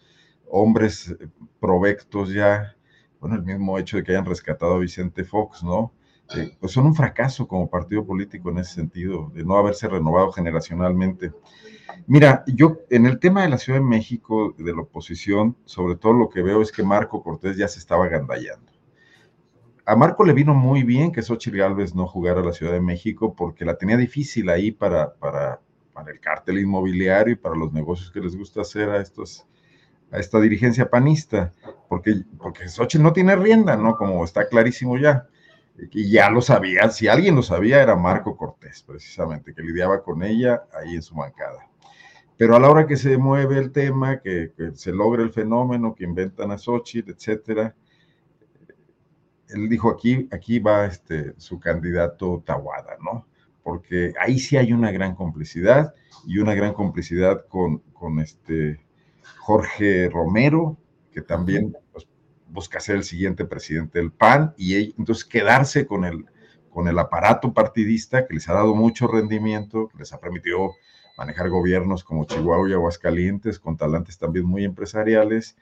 hombres 0.48 1.10
eh, 1.20 1.28
provectos 1.60 2.34
ya, 2.34 2.76
bueno, 3.20 3.36
el 3.36 3.44
mismo 3.44 3.78
hecho 3.78 3.98
de 3.98 4.04
que 4.04 4.12
hayan 4.12 4.26
rescatado 4.26 4.76
a 4.76 4.80
Vicente 4.80 5.24
Fox, 5.24 5.64
¿no? 5.64 5.91
Eh, 6.36 6.58
son 6.68 6.86
un 6.86 6.96
fracaso 6.96 7.48
como 7.48 7.70
partido 7.70 8.06
político 8.06 8.52
en 8.52 8.60
ese 8.60 8.76
sentido, 8.76 9.32
de 9.34 9.44
no 9.44 9.58
haberse 9.58 9.88
renovado 9.88 10.32
generacionalmente. 10.32 11.32
Mira, 12.06 12.44
yo 12.48 12.78
en 12.90 13.06
el 13.06 13.20
tema 13.20 13.44
de 13.44 13.50
la 13.50 13.58
Ciudad 13.58 13.80
de 13.80 13.86
México, 13.86 14.54
de 14.58 14.74
la 14.74 14.82
oposición, 14.82 15.56
sobre 15.66 15.96
todo 15.96 16.14
lo 16.14 16.30
que 16.30 16.42
veo 16.42 16.62
es 16.62 16.72
que 16.72 16.84
Marco 16.84 17.24
Cortés 17.24 17.58
ya 17.58 17.68
se 17.68 17.80
estaba 17.80 18.08
gandallando. 18.08 18.72
A 19.86 19.96
Marco 19.96 20.24
le 20.24 20.34
vino 20.34 20.54
muy 20.54 20.84
bien 20.84 21.12
que 21.12 21.24
Xochitl 21.24 21.58
Gálvez 21.58 21.96
no 21.96 22.06
jugara 22.06 22.42
a 22.42 22.44
la 22.44 22.54
Ciudad 22.54 22.74
de 22.74 22.82
México 22.82 23.34
porque 23.36 23.66
la 23.66 23.76
tenía 23.76 23.98
difícil 23.98 24.50
ahí 24.50 24.72
para, 24.72 25.14
para, 25.16 25.62
para 25.94 26.12
el 26.12 26.20
cártel 26.20 26.60
inmobiliario 26.60 27.34
y 27.34 27.38
para 27.38 27.56
los 27.56 27.74
negocios 27.74 28.12
que 28.12 28.20
les 28.20 28.36
gusta 28.38 28.62
hacer 28.62 28.90
a 28.90 29.02
estos 29.02 29.48
a 30.12 30.20
esta 30.20 30.40
dirigencia 30.40 30.90
panista, 30.90 31.54
porque, 31.88 32.24
porque 32.38 32.68
Xochitl 32.68 33.04
no 33.04 33.14
tiene 33.14 33.36
rienda, 33.36 33.76
¿no? 33.76 33.96
Como 33.96 34.24
está 34.24 34.48
clarísimo 34.48 34.98
ya. 34.98 35.28
Y 35.92 36.12
ya 36.12 36.30
lo 36.30 36.42
sabía, 36.42 36.90
si 36.90 37.08
alguien 37.08 37.36
lo 37.36 37.44
sabía 37.44 37.82
era 37.82 37.96
Marco 37.96 38.36
Cortés, 38.36 38.84
precisamente, 38.84 39.54
que 39.54 39.62
lidiaba 39.62 40.04
con 40.04 40.24
ella 40.24 40.64
ahí 40.74 40.96
en 40.96 41.02
su 41.02 41.16
bancada. 41.16 41.70
Pero 42.38 42.56
a 42.56 42.60
la 42.60 42.70
hora 42.70 42.88
que 42.88 42.98
se 42.98 43.18
mueve 43.18 43.58
el 43.58 43.72
tema, 43.72 44.20
que, 44.22 44.54
se 44.74 44.92
logra 44.92 45.24
el 45.24 45.32
fenómeno, 45.32 45.94
que 45.94 46.06
inventan 46.06 46.52
a 46.52 46.58
Xochitl, 46.58 47.12
etcétera, 47.12 47.76
él 49.50 49.68
dijo 49.68 49.90
aquí, 49.90 50.28
aquí 50.32 50.60
va 50.60 50.86
este, 50.86 51.34
su 51.38 51.60
candidato 51.60 52.44
Tawada, 52.46 52.98
¿no? 53.04 53.28
Porque 53.64 54.14
ahí 54.20 54.40
sí 54.40 54.58
hay 54.58 54.72
una 54.74 54.92
gran 54.92 55.16
complicidad 55.16 55.94
y 56.26 56.38
una 56.38 56.54
gran 56.54 56.74
complicidad 56.74 57.46
con, 57.48 57.80
con 57.94 58.20
este 58.20 58.80
Jorge 59.40 60.10
Romero, 60.10 60.78
que 61.12 61.22
también 61.22 61.76
pues, 61.92 62.08
busca 62.50 62.80
ser 62.80 62.98
el 62.98 63.04
siguiente 63.04 63.46
presidente 63.46 64.00
del 64.00 64.12
PAN, 64.12 64.54
y 64.58 64.96
entonces 64.98 65.26
quedarse 65.26 65.86
con 65.86 66.06
el, 66.06 66.26
con 66.70 66.88
el 66.88 66.98
aparato 67.00 67.54
partidista 67.54 68.26
que 68.28 68.34
les 68.34 68.50
ha 68.50 68.54
dado 68.54 68.76
mucho 68.76 69.08
rendimiento, 69.08 69.90
les 69.98 70.14
ha 70.14 70.20
permitido 70.20 70.74
manejar 71.18 71.50
gobiernos 71.50 72.04
como 72.04 72.26
Chihuahua 72.26 72.70
y 72.70 72.74
Aguascalientes, 72.74 73.60
con 73.60 73.76
talantes 73.76 74.18
también 74.18 74.46
muy 74.46 74.64
empresariales. 74.64 75.58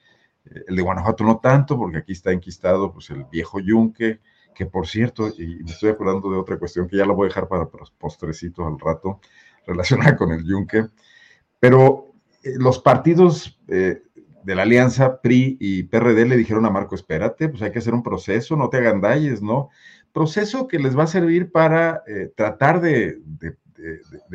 Eh, 0.46 0.66
el 0.68 0.76
de 0.76 0.82
Guanajuato 0.84 1.24
no 1.24 1.40
tanto, 1.40 1.78
porque 1.78 1.98
aquí 1.98 2.12
está 2.12 2.32
enquistado 2.32 2.94
pues, 2.94 3.10
el 3.10 3.26
viejo 3.26 3.60
Yunque, 3.60 4.20
que 4.54 4.66
por 4.68 4.88
cierto, 4.88 5.30
y 5.30 5.64
me 5.64 5.72
estoy 5.72 5.90
acordando 5.90 6.32
de 6.32 6.38
otra 6.38 6.58
cuestión 6.58 6.88
que 6.88 6.98
ya 6.98 7.06
la 7.06 7.14
voy 7.14 7.26
a 7.26 7.30
dejar 7.30 7.48
para 7.48 7.68
postrecitos 7.98 8.66
al 8.66 8.80
rato, 8.80 9.20
relacionada 9.68 10.16
con 10.16 10.32
el 10.32 10.46
Yunque, 10.46 10.86
pero 11.60 12.14
eh, 12.44 12.54
los 12.58 12.80
partidos 12.80 13.60
eh, 13.68 14.04
de 14.48 14.56
la 14.56 14.62
alianza 14.62 15.20
PRI 15.20 15.58
y 15.60 15.84
PRD 15.84 16.26
le 16.26 16.38
dijeron 16.38 16.66
a 16.66 16.70
Marco, 16.70 16.96
espérate, 16.96 17.50
pues 17.50 17.62
hay 17.62 17.74
que 17.74 17.80
hacer 17.80 17.94
un 17.94 18.02
proceso, 18.02 18.56
no 18.56 18.70
te 18.70 18.78
agandalles, 18.78 19.42
¿no? 19.42 19.68
Proceso 20.14 20.70
que 20.70 20.80
les 20.80 20.98
va 20.98 21.04
a 21.04 21.08
servir 21.08 21.52
para 21.52 22.02
eh, 22.08 22.32
tratar 22.34 22.80
de, 22.80 23.20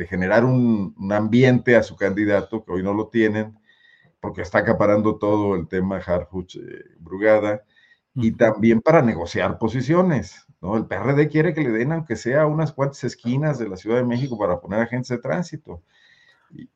generar 0.07 0.45
un, 0.45 0.95
ambiente 1.11 1.75
a 1.75 1.81
su 1.81 1.95
candidato, 1.95 2.63
que 2.63 2.73
hoy 2.73 2.83
no 2.83 2.93
lo 2.93 3.07
tienen, 3.07 3.57
porque 4.19 4.43
está 4.43 4.59
acaparando 4.59 5.15
todo 5.17 5.55
el 5.55 5.67
tema 5.67 5.97
Harfuch 5.97 6.59
Brugada, 6.99 7.63
y 8.13 8.33
también 8.33 8.81
para 8.81 9.01
negociar 9.01 9.57
posiciones, 9.57 10.45
¿no? 10.61 10.77
El 10.77 10.85
PRD 10.85 11.27
quiere 11.27 11.55
que 11.55 11.61
le 11.61 11.71
den, 11.71 11.91
aunque 11.91 12.17
sea 12.17 12.45
unas 12.45 12.71
cuantas 12.71 13.03
esquinas 13.03 13.57
de 13.57 13.67
la 13.67 13.77
Ciudad 13.77 13.97
de 13.97 14.03
México 14.03 14.37
para 14.37 14.59
poner 14.59 14.79
agentes 14.79 15.09
de 15.09 15.17
tránsito. 15.17 15.81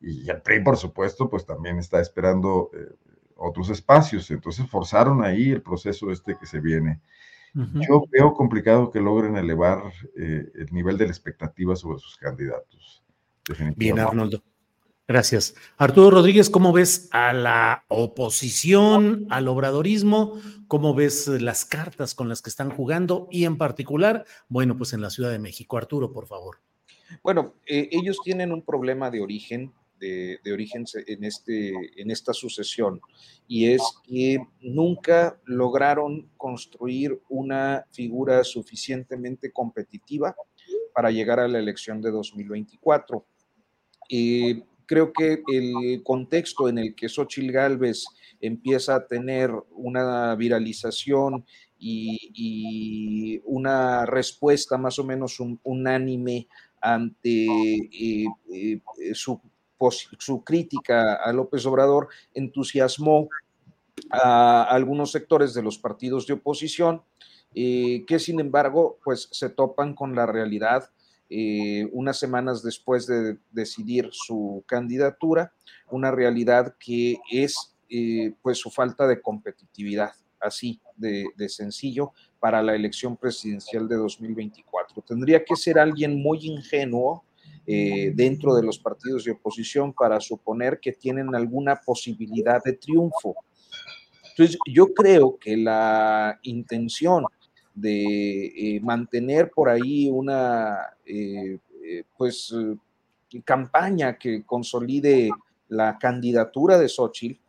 Y, 0.01 0.27
el 0.27 0.41
PRI, 0.41 0.63
por 0.63 0.75
supuesto, 0.75 1.29
pues 1.29 1.45
también 1.45 1.77
está 1.77 2.01
esperando 2.01 2.71
eh, 2.73 2.95
otros 3.37 3.69
espacios. 3.69 4.29
Entonces 4.31 4.69
forzaron 4.69 5.23
ahí 5.23 5.51
el 5.51 5.61
proceso 5.61 6.11
este 6.11 6.37
que 6.37 6.45
se 6.45 6.59
viene. 6.59 6.99
Yo 7.53 8.03
veo 8.11 8.33
complicado 8.33 8.91
que 8.91 8.99
logren 8.99 9.35
elevar 9.35 9.81
eh, 10.15 10.45
el 10.53 10.67
nivel 10.71 10.95
de 10.95 11.05
la 11.05 11.11
expectativa 11.11 11.75
sobre 11.75 11.97
sus 11.97 12.15
candidatos. 12.17 13.03
Bien, 13.75 13.97
Arnoldo. 13.97 14.43
Gracias. 15.07 15.55
Arturo 15.77 16.11
Rodríguez, 16.11 16.49
¿cómo 16.49 16.73
ves 16.73 17.07
a 17.13 17.31
la 17.31 17.85
oposición, 17.87 19.25
al 19.29 19.47
obradorismo? 19.47 20.37
¿Cómo 20.67 20.93
ves 20.93 21.29
las 21.29 21.63
cartas 21.63 22.13
con 22.13 22.27
las 22.27 22.41
que 22.41 22.49
están 22.49 22.69
jugando? 22.71 23.29
Y 23.31 23.45
en 23.45 23.57
particular, 23.57 24.25
bueno, 24.49 24.77
pues 24.77 24.91
en 24.91 25.01
la 25.01 25.09
Ciudad 25.09 25.31
de 25.31 25.39
México. 25.39 25.77
Arturo, 25.77 26.11
por 26.11 26.27
favor. 26.27 26.57
Bueno, 27.23 27.53
eh, 27.65 27.87
ellos 27.91 28.19
tienen 28.21 28.51
un 28.51 28.61
problema 28.63 29.09
de 29.09 29.21
origen, 29.21 29.71
de, 29.99 30.39
origen 30.51 30.85
en, 31.07 31.23
este, 31.23 31.73
en 32.01 32.11
esta 32.11 32.33
sucesión, 32.33 33.01
y 33.47 33.71
es 33.71 33.81
que 34.03 34.39
nunca 34.61 35.39
lograron 35.45 36.29
construir 36.37 37.21
una 37.29 37.85
figura 37.91 38.43
suficientemente 38.43 39.51
competitiva 39.51 40.35
para 40.93 41.11
llegar 41.11 41.39
a 41.39 41.47
la 41.47 41.59
elección 41.59 42.01
de 42.01 42.11
2024. 42.11 43.25
Eh, 44.09 44.63
creo 44.85 45.11
que 45.13 45.43
el 45.47 46.01
contexto 46.03 46.69
en 46.69 46.79
el 46.79 46.95
que 46.95 47.09
Xochitl 47.09 47.51
Gálvez 47.51 48.05
empieza 48.41 48.95
a 48.95 49.05
tener 49.05 49.51
una 49.71 50.35
viralización 50.35 51.45
y, 51.79 53.41
una 53.45 54.05
respuesta 54.05 54.77
más 54.77 54.97
o 54.99 55.03
menos 55.03 55.37
unánime 55.63 56.47
ante 56.81 57.45
eh, 57.45 58.25
eh, 58.53 58.79
su, 59.13 59.39
su, 60.19 60.43
crítica 60.43 61.15
a 61.15 61.31
López 61.33 61.65
Obrador, 61.65 62.09
entusiasmó 62.33 63.29
a 64.11 64.63
algunos 64.63 65.11
sectores 65.11 65.53
de 65.53 65.63
los 65.63 65.77
partidos 65.77 66.27
de 66.27 66.33
oposición, 66.33 67.01
eh, 67.55 68.03
que 68.07 68.19
sin 68.19 68.39
embargo, 68.39 68.99
pues 69.03 69.29
se 69.31 69.49
topan 69.49 69.93
con 69.93 70.15
la 70.15 70.25
realidad 70.25 70.89
unas 71.91 72.17
semanas 72.17 72.63
después 72.63 73.05
de 73.05 73.37
decidir 73.51 74.07
su 74.13 74.63
candidatura, 74.65 75.51
una 75.91 76.09
realidad 76.09 76.75
que 76.79 77.17
es 77.29 77.75
pues 78.41 78.59
su 78.59 78.69
falta 78.69 79.05
de 79.07 79.21
competitividad, 79.21 80.13
así 80.39 80.79
de 80.95 81.49
sencillo, 81.49 82.13
para 82.39 82.61
la 82.61 82.75
elección 82.75 83.17
presidencial 83.17 83.87
de 83.87 83.95
2024. 83.95 85.01
Tendría 85.01 85.43
que 85.43 85.55
ser 85.55 85.79
alguien 85.79 86.21
muy 86.21 86.39
ingenuo 86.45 87.23
eh, 87.69 88.13
dentro 88.15 88.55
de 88.55 88.63
los 88.63 88.79
partidos 88.79 89.25
de 89.25 89.31
oposición 89.31 89.91
para 89.91 90.21
suponer 90.21 90.79
que 90.79 90.93
tienen 90.93 91.35
alguna 91.35 91.75
posibilidad 91.75 92.63
de 92.63 92.71
triunfo. 92.73 93.35
Entonces, 94.29 94.57
yo 94.65 94.93
creo 94.93 95.37
que 95.37 95.57
la 95.57 96.39
intención 96.43 97.25
de 97.75 98.45
eh, 98.45 98.79
mantener 98.81 99.51
por 99.51 99.67
ahí 99.67 100.09
una 100.09 100.77
eh, 101.05 101.59
pues 102.17 102.55
campaña 103.43 104.17
que 104.17 104.43
consolide 104.45 105.29
la 105.67 105.97
candidatura 105.99 106.77
de 106.77 106.87
Xochitl 106.87 107.41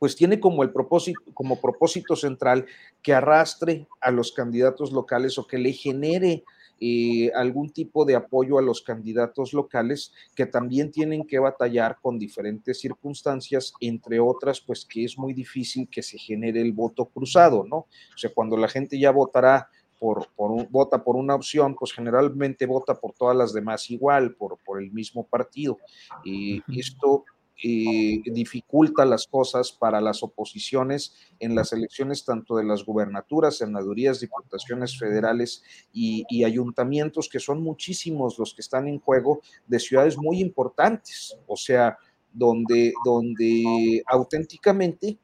pues 0.00 0.16
tiene 0.16 0.40
como 0.40 0.62
el 0.62 0.70
propósito, 0.70 1.20
como 1.32 1.60
propósito 1.60 2.16
central 2.16 2.66
que 3.02 3.14
arrastre 3.14 3.86
a 4.00 4.10
los 4.10 4.32
candidatos 4.32 4.92
locales 4.92 5.38
o 5.38 5.46
que 5.46 5.58
le 5.58 5.72
genere 5.72 6.44
eh, 6.80 7.30
algún 7.34 7.70
tipo 7.70 8.04
de 8.04 8.14
apoyo 8.14 8.58
a 8.58 8.62
los 8.62 8.82
candidatos 8.82 9.52
locales 9.52 10.12
que 10.34 10.46
también 10.46 10.90
tienen 10.90 11.26
que 11.26 11.38
batallar 11.38 11.98
con 12.00 12.18
diferentes 12.18 12.80
circunstancias, 12.80 13.72
entre 13.80 14.20
otras, 14.20 14.60
pues 14.60 14.84
que 14.84 15.04
es 15.04 15.18
muy 15.18 15.34
difícil 15.34 15.88
que 15.88 16.02
se 16.02 16.18
genere 16.18 16.60
el 16.60 16.72
voto 16.72 17.06
cruzado, 17.06 17.64
¿no? 17.64 17.76
O 17.76 18.16
sea, 18.16 18.30
cuando 18.32 18.56
la 18.56 18.68
gente 18.68 18.98
ya 18.98 19.10
votará 19.10 19.68
por, 19.98 20.28
por 20.36 20.50
un, 20.50 20.68
vota 20.70 21.02
por 21.02 21.16
una 21.16 21.34
opción, 21.34 21.74
pues 21.74 21.92
generalmente 21.92 22.66
vota 22.66 22.94
por 22.94 23.12
todas 23.12 23.36
las 23.36 23.52
demás 23.52 23.90
igual, 23.90 24.34
por, 24.34 24.58
por 24.64 24.80
el 24.80 24.92
mismo 24.92 25.24
partido. 25.24 25.78
Y 26.24 26.62
esto 26.78 27.24
eh, 27.62 28.22
dificulta 28.24 29.04
las 29.04 29.26
cosas 29.26 29.72
para 29.72 30.00
las 30.00 30.22
oposiciones 30.22 31.14
en 31.40 31.56
las 31.56 31.72
elecciones 31.72 32.24
tanto 32.24 32.56
de 32.56 32.64
las 32.64 32.84
gubernaturas, 32.84 33.58
senadurías, 33.58 34.20
diputaciones 34.20 34.96
federales 34.96 35.64
y, 35.92 36.44
ayuntamientos, 36.44 37.28
que 37.28 37.40
son 37.40 37.62
muchísimos 37.62 38.38
los 38.38 38.54
que 38.54 38.62
están 38.62 38.86
en 38.86 39.00
juego 39.00 39.40
de 39.66 39.80
ciudades 39.80 40.16
muy 40.16 40.40
importantes, 40.40 41.36
o 41.46 41.56
sea, 41.56 41.98
donde, 42.32 42.92
donde 43.04 44.02
auténticamente 44.06 45.18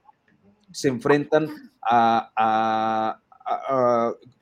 se 0.72 0.88
enfrentan 0.88 1.48
a, 1.82 3.20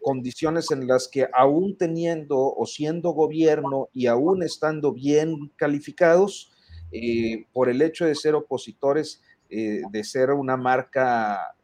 condiciones 0.00 0.70
en 0.70 0.86
las 0.86 1.08
que 1.08 1.28
aún 1.32 1.76
teniendo 1.76 2.38
o 2.38 2.66
siendo 2.66 3.10
gobierno 3.10 3.88
y 3.92 4.06
aún 4.06 4.44
estando 4.44 4.92
bien 4.92 5.50
calificados, 5.56 6.51
eh, 6.92 7.46
por 7.52 7.68
el 7.68 7.82
hecho 7.82 8.04
de 8.04 8.14
ser 8.14 8.34
opositores, 8.34 9.22
eh, 9.50 9.82
de 9.90 10.04
ser 10.04 10.30
una 10.30 10.56
marca 10.56 11.54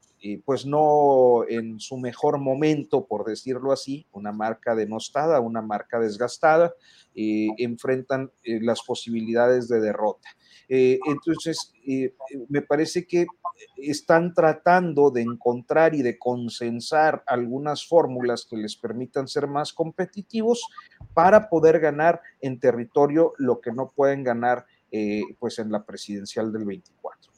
pues 0.45 0.67
no 0.67 1.45
en 1.49 1.79
su 1.79 1.97
mejor 1.97 2.39
momento, 2.39 3.07
por 3.07 3.25
decirlo 3.25 3.71
así, 3.71 4.05
una 4.11 4.33
marca 4.33 4.75
denostada, 4.75 5.39
una 5.39 5.63
marca 5.63 6.01
desgastada, 6.01 6.75
enfrentan 7.15 8.33
las 8.45 8.83
posibilidades 8.83 9.69
de 9.69 9.81
derrota. 9.81 10.29
entonces, 10.69 11.73
me 12.49 12.63
parece 12.63 13.07
que 13.07 13.27
están 13.77 14.35
tratando 14.35 15.11
de 15.11 15.23
encontrar 15.23 15.95
y 15.95 16.03
de 16.03 16.19
consensar 16.19 17.23
algunas 17.27 17.87
fórmulas 17.87 18.47
que 18.49 18.57
les 18.57 18.77
permitan 18.77 19.29
ser 19.29 19.47
más 19.47 19.73
competitivos 19.73 20.63
para 21.15 21.49
poder 21.49 21.81
ganar 21.81 22.21
en 22.41 22.59
territorio 22.61 23.33
lo 23.39 23.61
que 23.61 23.73
no 23.73 23.93
pueden 23.95 24.25
ganar 24.25 24.67
pues 25.39 25.59
en 25.59 25.71
la 25.71 25.85
presidencial 25.85 26.53
del 26.53 26.65
24. 26.65 27.33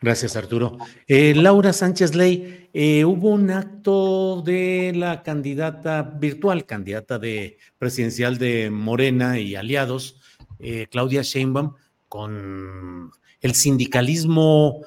Gracias, 0.00 0.36
Arturo. 0.36 0.78
Eh, 1.06 1.34
Laura 1.34 1.72
Sánchez 1.72 2.14
Ley, 2.14 2.68
eh, 2.72 3.04
hubo 3.04 3.30
un 3.30 3.50
acto 3.50 4.42
de 4.42 4.92
la 4.94 5.22
candidata 5.22 6.02
virtual, 6.02 6.66
candidata 6.66 7.18
de 7.18 7.58
presidencial 7.78 8.38
de 8.38 8.70
Morena 8.70 9.38
y 9.38 9.54
aliados, 9.54 10.20
eh, 10.58 10.86
Claudia 10.90 11.22
Sheinbaum, 11.22 11.74
con 12.08 13.10
el 13.40 13.54
sindicalismo 13.54 14.84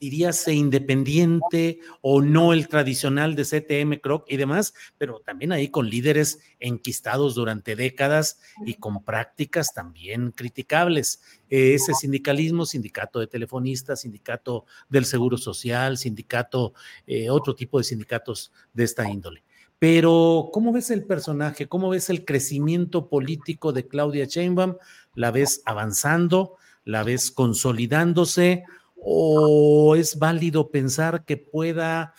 diríase 0.00 0.54
independiente 0.54 1.80
o 2.00 2.22
no 2.22 2.54
el 2.54 2.68
tradicional 2.68 3.34
de 3.34 3.44
CTM, 3.44 4.00
Croc 4.00 4.24
y 4.28 4.38
demás, 4.38 4.72
pero 4.96 5.20
también 5.20 5.52
ahí 5.52 5.68
con 5.68 5.90
líderes 5.90 6.40
enquistados 6.58 7.34
durante 7.34 7.76
décadas 7.76 8.40
y 8.64 8.74
con 8.74 9.04
prácticas 9.04 9.74
también 9.74 10.32
criticables. 10.32 11.20
Ese 11.50 11.92
sindicalismo, 11.94 12.64
sindicato 12.64 13.20
de 13.20 13.26
telefonistas, 13.26 14.00
sindicato 14.00 14.64
del 14.88 15.04
Seguro 15.04 15.36
Social, 15.36 15.98
sindicato, 15.98 16.72
eh, 17.06 17.28
otro 17.28 17.54
tipo 17.54 17.76
de 17.76 17.84
sindicatos 17.84 18.52
de 18.72 18.84
esta 18.84 19.08
índole. 19.08 19.44
Pero, 19.78 20.50
¿cómo 20.52 20.72
ves 20.72 20.90
el 20.90 21.04
personaje? 21.04 21.66
¿Cómo 21.66 21.88
ves 21.88 22.10
el 22.10 22.24
crecimiento 22.24 23.08
político 23.08 23.72
de 23.72 23.86
Claudia 23.86 24.26
Sheinbaum? 24.26 24.76
¿La 25.14 25.30
ves 25.30 25.62
avanzando? 25.64 26.56
¿La 26.84 27.02
ves 27.02 27.30
consolidándose? 27.30 28.64
¿O 29.02 29.96
es 29.96 30.18
válido 30.18 30.70
pensar 30.70 31.24
que 31.24 31.36
pueda 31.36 32.14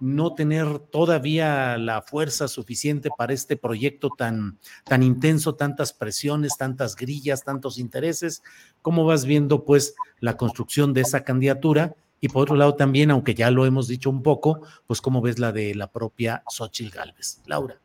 no 0.00 0.34
tener 0.34 0.78
todavía 0.78 1.78
la 1.78 2.02
fuerza 2.02 2.48
suficiente 2.48 3.08
para 3.16 3.32
este 3.32 3.56
proyecto 3.56 4.10
tan, 4.16 4.58
tan 4.84 5.02
intenso, 5.02 5.54
tantas 5.54 5.92
presiones, 5.92 6.56
tantas 6.58 6.96
grillas, 6.96 7.44
tantos 7.44 7.78
intereses? 7.78 8.42
¿Cómo 8.82 9.04
vas 9.04 9.24
viendo 9.24 9.64
pues 9.64 9.94
la 10.20 10.36
construcción 10.36 10.92
de 10.92 11.02
esa 11.02 11.24
candidatura? 11.24 11.94
Y 12.20 12.28
por 12.28 12.42
otro 12.42 12.56
lado 12.56 12.74
también, 12.74 13.10
aunque 13.10 13.34
ya 13.34 13.50
lo 13.50 13.66
hemos 13.66 13.88
dicho 13.88 14.10
un 14.10 14.22
poco, 14.22 14.60
pues 14.86 15.00
cómo 15.00 15.20
ves 15.20 15.38
la 15.38 15.52
de 15.52 15.74
la 15.74 15.90
propia 15.90 16.42
Xochitl 16.48 16.94
Galvez. 16.94 17.42
Laura. 17.46 17.80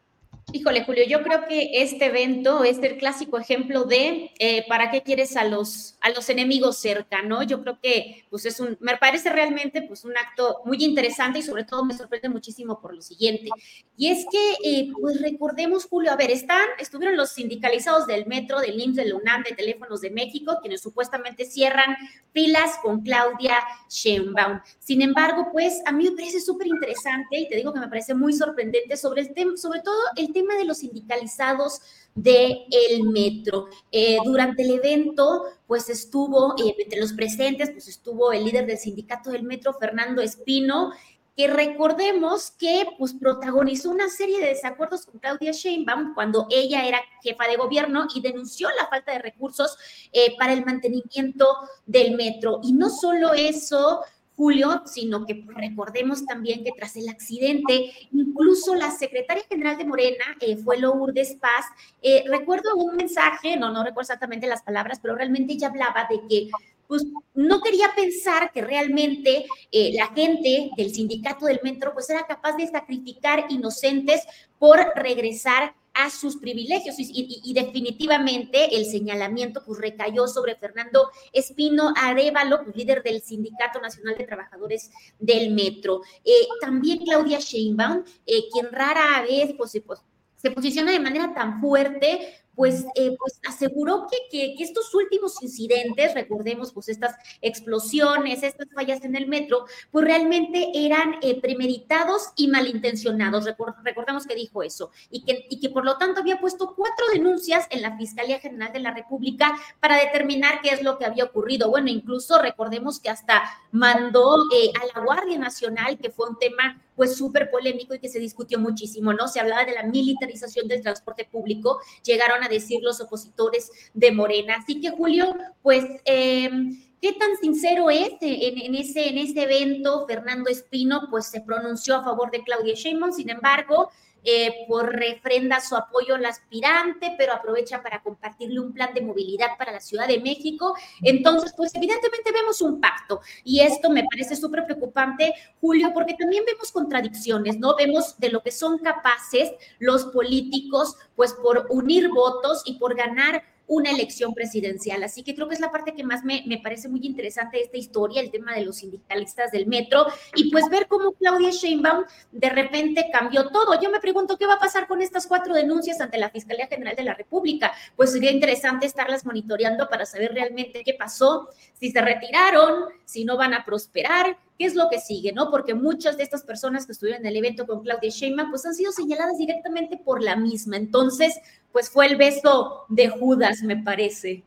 Híjole, 0.54 0.84
Julio, 0.84 1.06
yo 1.08 1.22
creo 1.24 1.48
que 1.48 1.82
este 1.82 2.08
evento 2.08 2.64
es 2.64 2.78
el 2.80 2.98
clásico 2.98 3.38
ejemplo 3.38 3.86
de 3.86 4.32
eh, 4.38 4.66
para 4.68 4.92
qué 4.92 5.02
quieres 5.02 5.38
a 5.38 5.46
los, 5.46 5.96
a 6.02 6.10
los 6.10 6.30
enemigos 6.30 6.78
cerca, 6.78 7.22
¿no? 7.22 7.42
Yo 7.44 7.62
creo 7.62 7.80
que 7.82 8.26
pues 8.30 8.46
es 8.46 8.60
un, 8.60 8.78
me 8.82 8.98
parece 8.98 9.30
realmente 9.30 9.82
pues 9.82 10.04
un 10.04 10.12
acto 10.18 10.62
muy 10.66 10.84
interesante 10.84 11.40
y 11.40 11.44
sobre 11.44 11.64
todo 11.64 11.86
me 11.86 11.94
sorprende 11.94 12.28
muchísimo 12.28 12.82
por 12.82 12.94
lo 12.94 13.02
siguiente. 13.02 13.50
Y 13.96 14.10
es 14.10 14.26
que, 14.30 14.54
eh, 14.64 14.92
pues 15.00 15.22
recordemos, 15.22 15.86
Julio, 15.86 16.12
a 16.12 16.16
ver, 16.18 16.32
están, 16.32 16.66
estuvieron 16.80 17.16
los 17.16 17.30
sindicalizados 17.30 18.08
del 18.08 18.26
metro, 18.26 18.60
del 18.60 18.80
IMSS, 18.80 18.96
del 18.96 19.14
UNAM, 19.14 19.44
de 19.44 19.56
Teléfonos 19.56 20.02
de 20.02 20.10
México, 20.10 20.58
quienes 20.60 20.82
supuestamente 20.82 21.46
cierran 21.46 21.96
filas 22.34 22.72
con 22.82 23.02
Claudia 23.02 23.58
Sheinbaum. 23.90 24.60
Sin 24.80 25.02
embargo, 25.02 25.50
pues 25.52 25.82
a 25.86 25.92
mí 25.92 26.10
me 26.10 26.16
parece 26.16 26.42
súper 26.42 26.68
interesante 26.68 27.38
y 27.38 27.48
te 27.48 27.56
digo 27.56 27.72
que 27.72 27.80
me 27.80 27.88
parece 27.88 28.14
muy 28.14 28.34
sorprendente 28.34 28.98
sobre 28.98 29.22
el 29.22 29.34
tema, 29.34 29.56
sobre 29.56 29.82
todo 29.82 30.00
el 30.18 30.31
tema 30.34 30.56
de 30.56 30.66
los 30.66 30.80
sindicalizados 30.80 31.82
del 32.16 32.66
el 32.70 33.04
metro. 33.04 33.68
Eh, 33.92 34.18
durante 34.24 34.64
el 34.64 34.72
evento, 34.72 35.44
pues 35.68 35.90
estuvo, 35.90 36.56
eh, 36.58 36.76
entre 36.78 37.00
los 37.00 37.14
presentes, 37.14 37.72
pues 37.72 37.88
estuvo 37.88 38.32
el 38.32 38.46
líder 38.46 38.66
del 38.66 38.78
sindicato 38.78 39.32
del 39.32 39.44
metro, 39.44 39.74
Fernando 39.74 40.22
Espino, 40.22 40.92
que 41.36 41.48
recordemos 41.48 42.52
que 42.52 42.86
pues 42.98 43.14
protagonizó 43.14 43.90
una 43.90 44.10
serie 44.10 44.40
de 44.40 44.48
desacuerdos 44.48 45.06
con 45.06 45.20
Claudia 45.20 45.52
Sheinbaum 45.52 46.14
cuando 46.14 46.48
ella 46.50 46.86
era 46.86 47.00
jefa 47.24 47.48
de 47.48 47.56
gobierno 47.56 48.08
y 48.14 48.22
denunció 48.22 48.68
la 48.78 48.88
falta 48.88 49.14
de 49.14 49.20
recursos 49.20 49.78
eh, 50.12 50.36
para 50.38 50.54
el 50.54 50.66
mantenimiento 50.66 51.48
del 51.86 52.16
metro. 52.16 52.60
Y 52.64 52.74
no 52.74 52.90
solo 52.90 53.34
eso, 53.34 54.02
Julio, 54.42 54.82
sino 54.88 55.24
que 55.24 55.46
recordemos 55.56 56.26
también 56.26 56.64
que 56.64 56.72
tras 56.72 56.96
el 56.96 57.08
accidente, 57.10 57.92
incluso 58.12 58.74
la 58.74 58.90
secretaria 58.90 59.44
general 59.48 59.78
de 59.78 59.86
Morena 59.86 60.26
eh, 60.40 60.58
fue 60.58 60.80
Lourdes 60.80 61.36
Paz. 61.36 61.68
Eh, 62.02 62.24
recuerdo 62.26 62.76
un 62.76 62.96
mensaje, 62.96 63.56
no, 63.56 63.70
no 63.70 63.84
recuerdo 63.84 64.02
exactamente 64.02 64.48
las 64.48 64.64
palabras, 64.64 64.98
pero 65.00 65.14
realmente 65.14 65.54
ella 65.54 65.68
hablaba 65.68 66.08
de 66.10 66.22
que 66.28 66.50
pues 66.88 67.06
no 67.36 67.62
quería 67.62 67.94
pensar 67.96 68.52
que 68.52 68.64
realmente 68.64 69.46
eh, 69.72 69.92
la 69.94 70.08
gente 70.08 70.72
del 70.76 70.92
sindicato 70.92 71.46
del 71.46 71.60
metro 71.64 71.94
pues 71.94 72.10
era 72.10 72.26
capaz 72.26 72.54
de 72.58 72.66
sacrificar 72.66 73.46
inocentes 73.50 74.24
por 74.58 74.80
regresar 74.96 75.76
a 75.94 76.10
sus 76.10 76.38
privilegios 76.38 76.96
y, 76.98 77.54
definitivamente 77.54 78.76
el 78.78 78.86
señalamiento 78.86 79.62
pues 79.66 79.80
recayó 79.80 80.28
sobre 80.28 80.56
Fernando 80.56 81.10
Espino 81.34 81.94
Arevalo, 81.96 82.64
pues, 82.64 82.76
líder 82.76 83.04
del 83.04 83.22
Sindicato 83.22 83.80
Nacional 83.80 84.18
de 84.18 84.26
Trabajadores 84.26 84.90
del 85.20 85.52
Metro. 85.52 86.02
Eh, 86.24 86.48
también 86.62 87.00
Claudia 87.00 87.40
Sheinbaum, 87.40 88.04
eh, 88.26 88.44
quien 88.52 88.72
rara 88.72 89.22
vez 89.24 89.54
pues, 89.58 89.80
pues, 89.86 90.00
se 90.38 90.52
posiciona 90.52 90.92
de 90.92 91.00
manera 91.00 91.34
tan 91.34 91.62
fuerte 91.62 92.41
pues, 92.56 92.86
eh, 92.96 93.16
pues 93.18 93.40
aseguró 93.48 94.08
que, 94.10 94.18
que, 94.30 94.64
estos 94.64 94.94
últimos 94.94 95.42
incidentes, 95.42 96.14
recordemos 96.14 96.72
pues 96.74 96.90
estas 96.90 97.16
explosiones, 97.42 98.44
estas 98.44 98.68
fallas 98.74 99.04
en 99.04 99.16
el 99.16 99.28
metro, 99.28 99.66
pues 99.92 100.06
realmente 100.06 100.72
eran 100.74 101.16
eh, 101.22 101.40
premeditados 101.42 102.32
y 102.36 102.48
malintencionados. 102.48 103.46
recordemos 103.84 104.26
que 104.26 104.36
dijo 104.36 104.64
eso 104.64 104.92
y 105.10 105.24
que, 105.24 105.46
y 105.50 105.60
que 105.60 105.70
por 105.70 105.86
lo 105.86 105.98
tanto 105.98 106.22
había 106.22 106.40
puesto 106.40 106.74
cuatro 106.76 107.06
denuncias 107.14 107.68
en 107.70 107.82
la 107.82 107.98
Fiscalía 107.98 108.40
General 108.40 108.72
de 108.74 108.80
la 108.80 108.94
República 108.94 109.56
para 109.80 109.98
determinar 109.98 110.62
qué 110.62 110.70
es 110.70 110.84
lo 110.84 110.98
que 110.98 111.06
había 111.06 111.26
ocurrido. 111.26 111.70
Bueno, 111.70 111.90
incluso 111.90 112.40
recordemos 112.42 113.00
que 113.00 113.10
hasta 113.10 113.44
mandó 113.72 114.44
eh, 114.54 114.72
a 114.82 115.00
la 115.00 115.06
Guardia 115.06 115.38
Nacional, 115.38 115.98
que 115.98 116.10
fue 116.10 116.30
un 116.30 116.38
tema 116.38 116.82
pues 117.02 117.16
súper 117.16 117.50
polémico 117.50 117.96
y 117.96 118.00
que 118.00 118.10
se 118.10 118.20
discutió 118.20 118.60
muchísimo, 118.60 119.12
¿no? 119.12 119.28
Se 119.28 119.40
hablaba 119.40 119.66
de 119.66 119.72
la 119.72 119.82
militarización 119.82 120.68
del 120.68 120.84
transporte 120.84 121.26
público, 121.26 121.80
llegaron 122.04 122.44
a 122.44 122.48
decir 122.48 122.84
los 122.84 123.02
opositores 123.02 123.72
de 123.96 124.12
Morena. 124.12 124.58
Así 124.62 124.80
que, 124.80 124.92
Julio, 124.92 125.36
pues... 125.64 125.84
Em, 126.06 126.80
¿Qué 127.02 127.14
tan 127.14 127.36
sincero 127.38 127.90
es 127.90 128.12
en, 128.22 128.76
ese, 128.76 129.10
en 129.10 129.18
ese 129.18 129.42
evento? 129.42 130.06
Fernando 130.06 130.52
Espino 130.52 131.08
pues 131.10 131.26
se 131.26 131.42
pronunció 131.42 131.96
a 131.96 132.04
favor 132.04 132.30
de 132.30 132.44
Claudia 132.44 132.76
Sheinbaum, 132.76 133.12
sin 133.12 133.32
embargo, 133.32 133.90
eh, 134.24 134.66
por 134.68 134.94
refrenda 134.94 135.60
su 135.60 135.76
apoyo 135.76 136.16
al 136.16 136.26
aspirante, 136.26 137.16
pero 137.18 137.34
aprovecha 137.34 137.82
para 137.82 138.02
compartirle 138.02 138.60
un 138.60 138.74
plan 138.74 138.94
de 138.94 139.02
movilidad 139.02 139.58
para 139.58 139.72
la 139.72 139.80
Ciudad 139.80 140.08
de 140.08 140.20
México. 140.20 140.76
Entonces, 141.02 141.54
pues 141.56 141.74
evidentemente 141.76 142.32
vemos 142.32 142.62
un 142.62 142.80
pacto 142.80 143.22
y 143.44 143.62
esto 143.62 143.90
me 143.90 144.04
parece 144.04 144.36
súper 144.36 144.66
preocupante, 144.66 145.34
Julio, 145.60 145.92
porque 145.94 146.16
también 146.16 146.44
vemos 146.46 146.72
contradicciones, 146.72 147.58
¿no? 147.58 147.76
Vemos 147.76 148.18
de 148.20 148.30
lo 148.30 148.42
que 148.42 148.52
son 148.52 148.78
capaces 148.78 149.52
los 149.80 150.06
políticos, 150.06 150.96
pues 151.16 151.34
por 151.34 151.68
unir 151.70 152.10
votos 152.10 152.62
y 152.66 152.76
por 152.76 152.96
ganar 152.96 153.44
una 153.72 153.90
elección 153.90 154.34
presidencial. 154.34 155.02
Así 155.02 155.24
que 155.24 155.34
creo 155.34 155.48
que 155.48 155.54
es 155.54 155.62
la 155.62 155.72
parte 155.72 155.94
que 155.94 156.04
más 156.04 156.26
me, 156.26 156.44
me, 156.46 156.58
parece 156.58 156.90
muy 156.90 157.00
interesante 157.04 157.56
de 157.56 157.64
esta 157.64 157.78
historia, 157.78 158.20
el 158.20 158.30
tema 158.30 158.54
de 158.54 158.66
los 158.66 158.76
sindicalistas 158.76 159.50
del 159.50 159.66
metro, 159.66 160.08
y 160.36 160.52
pues 160.52 160.68
ver 160.68 160.88
cómo 160.88 161.14
Claudia 161.14 161.52
Sheinbaum 161.52 162.04
de 162.34 162.50
repente 162.50 163.08
cambió 163.14 163.48
todo. 163.48 163.80
Yo 163.82 163.90
me 163.90 164.02
pregunto 164.02 164.38
qué 164.38 164.46
va 164.46 164.56
a 164.56 164.60
pasar 164.60 164.88
con 164.88 165.02
estas 165.02 165.26
cuatro 165.26 165.54
denuncias 165.54 166.02
ante 166.02 166.18
la 166.18 166.30
Fiscalía 166.30 166.68
General 166.68 166.98
de 166.98 167.06
la 167.06 167.14
República. 167.14 167.72
Pues 167.96 168.12
sería 168.12 168.32
interesante 168.32 168.86
estarlas 168.86 169.26
monitoreando 169.26 169.88
para 169.88 170.06
saber 170.06 170.34
realmente 170.34 170.84
qué 170.84 170.94
pasó, 170.94 171.48
si 171.80 171.92
se 171.92 172.02
retiraron, 172.02 172.90
si 173.06 173.24
no 173.24 173.38
van 173.38 173.54
a 173.54 173.64
prosperar, 173.64 174.38
qué 174.58 174.66
es 174.66 174.76
lo 174.76 174.90
que 174.90 175.00
sigue, 175.00 175.32
¿no? 175.32 175.50
Porque 175.50 175.74
muchas 175.74 176.18
de 176.18 176.24
estas 176.24 176.44
personas 176.44 176.86
que 176.86 176.92
estuvieron 176.92 177.22
en 177.22 177.28
el 177.28 177.38
evento 177.38 177.66
con 177.66 177.82
Claudia 177.84 178.10
Sheinbaum, 178.10 178.50
pues 178.50 178.66
han 178.66 178.76
sido 178.76 178.92
señaladas 178.92 179.38
directamente 179.38 179.98
por 179.98 180.22
la 180.22 180.36
misma. 180.36 180.76
Entonces, 180.76 181.40
pues 181.72 181.90
fue 181.90 182.08
el 182.08 182.18
beso 182.18 182.86
de 182.90 183.10
Judas, 183.10 183.62
me 183.64 183.78
parece. 183.78 184.44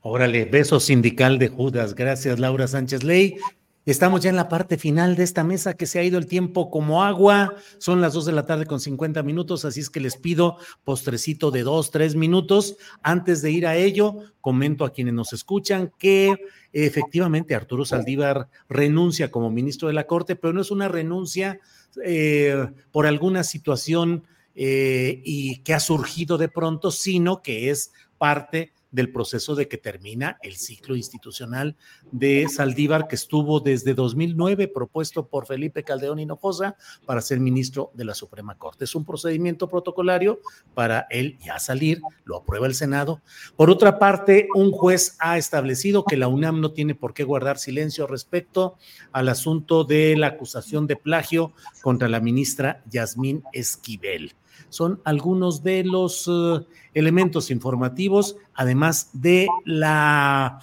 Órale, 0.00 0.44
beso 0.44 0.78
sindical 0.78 1.38
de 1.38 1.48
Judas. 1.48 1.94
Gracias, 1.94 2.38
Laura 2.38 2.68
Sánchez 2.68 3.02
Ley. 3.02 3.38
Estamos 3.86 4.20
ya 4.20 4.30
en 4.30 4.36
la 4.36 4.48
parte 4.48 4.78
final 4.78 5.14
de 5.14 5.22
esta 5.22 5.44
mesa 5.44 5.74
que 5.74 5.86
se 5.86 6.00
ha 6.00 6.02
ido 6.02 6.18
el 6.18 6.26
tiempo 6.26 6.72
como 6.72 7.04
agua. 7.04 7.54
Son 7.78 8.00
las 8.00 8.14
2 8.14 8.26
de 8.26 8.32
la 8.32 8.44
tarde 8.44 8.66
con 8.66 8.80
50 8.80 9.22
minutos, 9.22 9.64
así 9.64 9.78
es 9.78 9.90
que 9.90 10.00
les 10.00 10.16
pido 10.16 10.58
postrecito 10.82 11.52
de 11.52 11.62
2, 11.62 11.92
3 11.92 12.16
minutos. 12.16 12.76
Antes 13.02 13.42
de 13.42 13.52
ir 13.52 13.64
a 13.64 13.76
ello, 13.76 14.16
comento 14.40 14.84
a 14.84 14.92
quienes 14.92 15.14
nos 15.14 15.32
escuchan 15.32 15.92
que 15.98 16.34
efectivamente 16.72 17.54
Arturo 17.54 17.84
Saldívar 17.84 18.48
renuncia 18.68 19.30
como 19.30 19.52
ministro 19.52 19.86
de 19.86 19.94
la 19.94 20.08
Corte, 20.08 20.34
pero 20.34 20.52
no 20.52 20.62
es 20.62 20.72
una 20.72 20.88
renuncia 20.88 21.60
eh, 22.04 22.68
por 22.90 23.06
alguna 23.06 23.44
situación 23.44 24.24
eh, 24.56 25.20
y 25.24 25.58
que 25.58 25.74
ha 25.74 25.80
surgido 25.80 26.38
de 26.38 26.48
pronto, 26.48 26.90
sino 26.90 27.42
que 27.42 27.70
es 27.70 27.92
parte 28.16 28.72
del 28.90 29.12
proceso 29.12 29.54
de 29.54 29.68
que 29.68 29.76
termina 29.76 30.38
el 30.42 30.56
ciclo 30.56 30.96
institucional 30.96 31.76
de 32.12 32.48
Saldívar, 32.48 33.08
que 33.08 33.16
estuvo 33.16 33.60
desde 33.60 33.92
2009 33.92 34.68
propuesto 34.68 35.26
por 35.26 35.46
Felipe 35.46 35.84
Caldeón 35.84 36.18
Hinojosa 36.18 36.76
para 37.04 37.20
ser 37.20 37.38
ministro 37.38 37.90
de 37.92 38.06
la 38.06 38.14
Suprema 38.14 38.56
Corte. 38.56 38.84
Es 38.84 38.94
un 38.94 39.04
procedimiento 39.04 39.68
protocolario 39.68 40.40
para 40.72 41.06
él 41.10 41.36
ya 41.44 41.58
salir, 41.58 42.00
lo 42.24 42.38
aprueba 42.38 42.66
el 42.66 42.74
Senado. 42.74 43.20
Por 43.56 43.68
otra 43.68 43.98
parte, 43.98 44.48
un 44.54 44.70
juez 44.70 45.16
ha 45.18 45.36
establecido 45.36 46.04
que 46.04 46.16
la 46.16 46.28
UNAM 46.28 46.62
no 46.62 46.72
tiene 46.72 46.94
por 46.94 47.12
qué 47.12 47.24
guardar 47.24 47.58
silencio 47.58 48.06
respecto 48.06 48.78
al 49.12 49.28
asunto 49.28 49.84
de 49.84 50.16
la 50.16 50.28
acusación 50.28 50.86
de 50.86 50.96
plagio 50.96 51.52
contra 51.82 52.08
la 52.08 52.20
ministra 52.20 52.82
Yasmín 52.86 53.42
Esquivel 53.52 54.32
son 54.68 55.00
algunos 55.04 55.62
de 55.62 55.84
los 55.84 56.28
eh, 56.28 56.66
elementos 56.94 57.50
informativos, 57.50 58.36
además 58.54 59.10
de 59.12 59.48
la 59.64 60.60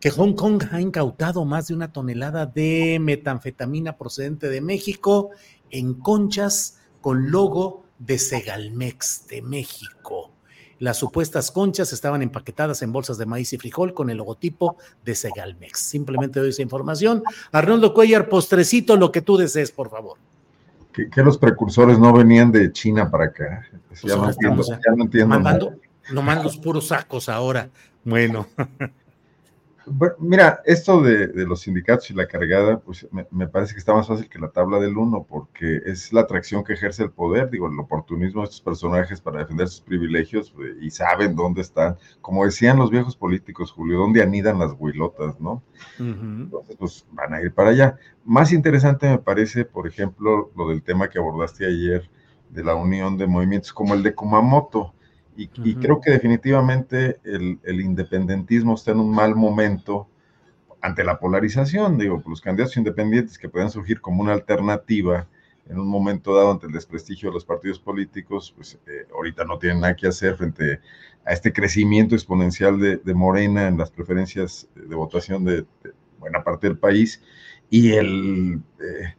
que 0.00 0.10
Hong 0.10 0.34
Kong 0.34 0.62
ha 0.70 0.80
incautado 0.80 1.44
más 1.44 1.68
de 1.68 1.74
una 1.74 1.92
tonelada 1.92 2.46
de 2.46 2.98
metanfetamina 3.00 3.96
procedente 3.96 4.48
de 4.48 4.60
México 4.60 5.30
en 5.70 5.94
conchas 5.94 6.78
con 7.00 7.30
logo 7.30 7.84
de 7.98 8.18
Segalmex 8.18 9.26
de 9.28 9.42
México. 9.42 10.32
Las 10.78 10.98
supuestas 10.98 11.50
conchas 11.50 11.92
estaban 11.92 12.22
empaquetadas 12.22 12.82
en 12.82 12.92
bolsas 12.92 13.18
de 13.18 13.26
maíz 13.26 13.52
y 13.52 13.58
frijol 13.58 13.94
con 13.94 14.10
el 14.10 14.18
logotipo 14.18 14.76
de 15.04 15.16
Segalmex. 15.16 15.80
Simplemente 15.80 16.38
doy 16.38 16.50
esa 16.50 16.62
información. 16.62 17.24
Arnoldo 17.50 17.92
Cuellar, 17.92 18.28
postrecito, 18.28 18.96
lo 18.96 19.10
que 19.10 19.22
tú 19.22 19.36
desees, 19.36 19.72
por 19.72 19.90
favor 19.90 20.18
que, 21.06 21.22
los 21.22 21.38
precursores 21.38 21.98
no 21.98 22.12
venían 22.12 22.50
de 22.50 22.72
China 22.72 23.10
para 23.10 23.26
acá. 23.26 23.66
Pues 23.88 24.02
ya, 24.02 24.16
no 24.16 24.28
entiendo, 24.28 24.62
ya, 24.62 24.78
no 24.96 25.04
entiendo, 25.04 25.28
mandando, 25.28 25.74
Nomás 26.10 26.42
los 26.42 26.56
puros 26.56 26.88
sacos 26.88 27.28
ahora. 27.28 27.68
Bueno. 28.04 28.46
Mira, 30.18 30.60
esto 30.64 31.02
de, 31.02 31.28
los 31.46 31.60
sindicatos 31.60 32.10
y 32.10 32.14
la 32.14 32.26
cargada, 32.26 32.80
pues 32.80 33.06
me, 33.30 33.46
parece 33.46 33.72
que 33.74 33.78
está 33.78 33.94
más 33.94 34.06
fácil 34.06 34.28
que 34.28 34.38
la 34.38 34.50
tabla 34.50 34.78
del 34.78 34.96
uno, 34.96 35.26
porque 35.28 35.80
es 35.84 36.12
la 36.12 36.22
atracción 36.22 36.64
que 36.64 36.74
ejerce 36.74 37.02
el 37.04 37.10
poder, 37.10 37.50
digo, 37.50 37.68
el 37.68 37.78
oportunismo 37.78 38.42
de 38.42 38.46
estos 38.46 38.60
personajes 38.60 39.20
para 39.20 39.40
defender 39.40 39.68
sus 39.68 39.80
privilegios 39.80 40.50
pues, 40.50 40.74
y 40.80 40.90
saben 40.90 41.34
dónde 41.36 41.62
están. 41.62 41.96
Como 42.20 42.44
decían 42.44 42.78
los 42.78 42.90
viejos 42.90 43.16
políticos, 43.16 43.72
Julio, 43.72 43.98
dónde 43.98 44.22
anidan 44.22 44.58
las 44.58 44.74
huilotas, 44.78 45.40
¿no? 45.40 45.62
Entonces, 45.98 46.76
pues 46.78 47.06
van 47.12 47.34
a 47.34 47.40
ir 47.40 47.52
para 47.52 47.70
allá. 47.70 47.96
Más 48.24 48.52
interesante 48.52 49.08
me 49.08 49.18
parece, 49.18 49.64
por 49.64 49.86
ejemplo, 49.86 50.50
lo 50.56 50.68
del 50.68 50.82
tema 50.82 51.08
que 51.08 51.18
abordaste 51.18 51.66
ayer 51.66 52.10
de 52.50 52.64
la 52.64 52.74
unión 52.74 53.16
de 53.16 53.26
movimientos 53.26 53.72
como 53.72 53.94
el 53.94 54.02
de 54.02 54.14
Kumamoto 54.14 54.94
y, 55.38 55.76
creo 55.76 56.00
que 56.00 56.10
definitivamente 56.10 57.20
el, 57.22 57.80
independentismo 57.80 58.74
está 58.74 58.90
en 58.90 58.98
un 58.98 59.14
mal 59.14 59.36
momento 59.36 60.08
ante 60.80 61.04
la 61.04 61.20
polarización, 61.20 61.96
digo, 61.96 62.20
los 62.26 62.40
candidatos 62.40 62.76
independientes 62.76 63.38
que 63.38 63.48
puedan 63.48 63.70
surgir 63.70 64.00
como 64.00 64.20
una 64.20 64.32
alternativa 64.32 65.28
en 65.68 65.78
un 65.78 65.86
momento 65.86 66.34
dado 66.34 66.50
ante 66.50 66.66
el 66.66 66.72
desprestigio 66.72 67.28
de 67.28 67.34
los 67.34 67.44
partidos 67.44 67.78
políticos, 67.78 68.52
pues 68.56 68.80
eh, 68.88 69.06
ahorita 69.14 69.44
no 69.44 69.58
tienen 69.60 69.80
nada 69.80 69.94
que 69.94 70.08
hacer 70.08 70.34
frente 70.36 70.80
a 71.24 71.32
este 71.32 71.52
crecimiento 71.52 72.16
exponencial 72.16 72.80
de, 72.80 73.14
Morena 73.14 73.68
en 73.68 73.78
las 73.78 73.92
preferencias 73.92 74.66
de 74.74 74.94
votación 74.96 75.44
de, 75.44 75.64
buena 76.18 76.42
parte 76.42 76.66
del 76.66 76.78
país. 76.78 77.22
Y 77.70 77.92
el... 77.92 78.60
Eh, 78.80 79.14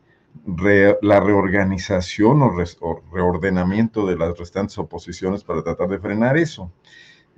la 1.01 1.19
reorganización 1.19 2.41
o, 2.41 3.03
reordenamiento 3.11 4.05
de 4.07 4.17
las 4.17 4.37
restantes 4.37 4.77
oposiciones 4.77 5.43
para 5.43 5.63
tratar 5.63 5.89
de 5.89 5.99
frenar 5.99 6.37
eso. 6.37 6.71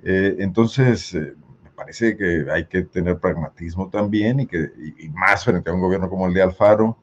Eh, 0.02 0.36
entonces, 0.38 1.14
eh, 1.14 1.34
me 1.62 1.70
parece 1.70 2.16
que 2.16 2.46
hay 2.50 2.66
que 2.66 2.82
tener 2.82 3.18
pragmatismo 3.18 3.88
también 3.90 4.40
y, 4.40 4.46
que, 4.46 4.70
más 5.12 5.44
frente 5.44 5.70
a 5.70 5.74
un 5.74 5.80
gobierno 5.80 6.08
como 6.08 6.26
el 6.26 6.34
de 6.34 6.42
Alfaro, 6.42 6.98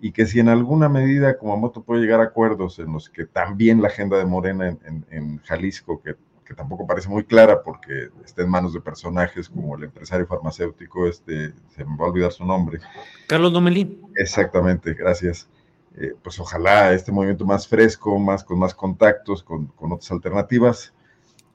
y 0.00 0.12
que 0.12 0.26
si 0.26 0.40
en 0.40 0.48
alguna 0.48 0.88
medida 0.88 1.38
como 1.38 1.52
Kumamoto 1.52 1.82
puede 1.82 2.02
llegar 2.02 2.20
a 2.20 2.24
acuerdos 2.24 2.78
en 2.78 2.92
los 2.92 3.08
que 3.08 3.24
también 3.24 3.80
la 3.80 3.88
agenda 3.88 4.18
de 4.18 4.26
Morena 4.26 4.68
en, 4.68 5.06
en 5.10 5.38
Jalisco, 5.38 6.02
que 6.02 6.16
que 6.46 6.54
tampoco 6.54 6.86
parece 6.86 7.08
muy 7.08 7.24
clara 7.24 7.62
porque 7.62 8.08
está 8.24 8.42
en 8.42 8.50
manos 8.50 8.72
de 8.72 8.80
personajes 8.80 9.48
como 9.48 9.76
el 9.76 9.84
empresario 9.84 10.26
farmacéutico, 10.26 11.06
este, 11.06 11.52
se 11.74 11.84
me 11.84 11.96
va 11.96 12.06
a 12.06 12.08
olvidar 12.08 12.32
su 12.32 12.46
nombre. 12.46 12.78
Carlos 13.26 13.52
Domelín. 13.52 14.00
Exactamente, 14.14 14.94
gracias. 14.94 15.48
Eh, 15.96 16.14
pues 16.22 16.38
ojalá 16.38 16.92
este 16.92 17.10
movimiento 17.10 17.44
más 17.44 17.66
fresco, 17.66 18.18
más 18.18 18.44
con 18.44 18.58
más 18.58 18.74
contactos, 18.74 19.42
con, 19.42 19.72
otras 19.78 20.10
alternativas. 20.12 20.94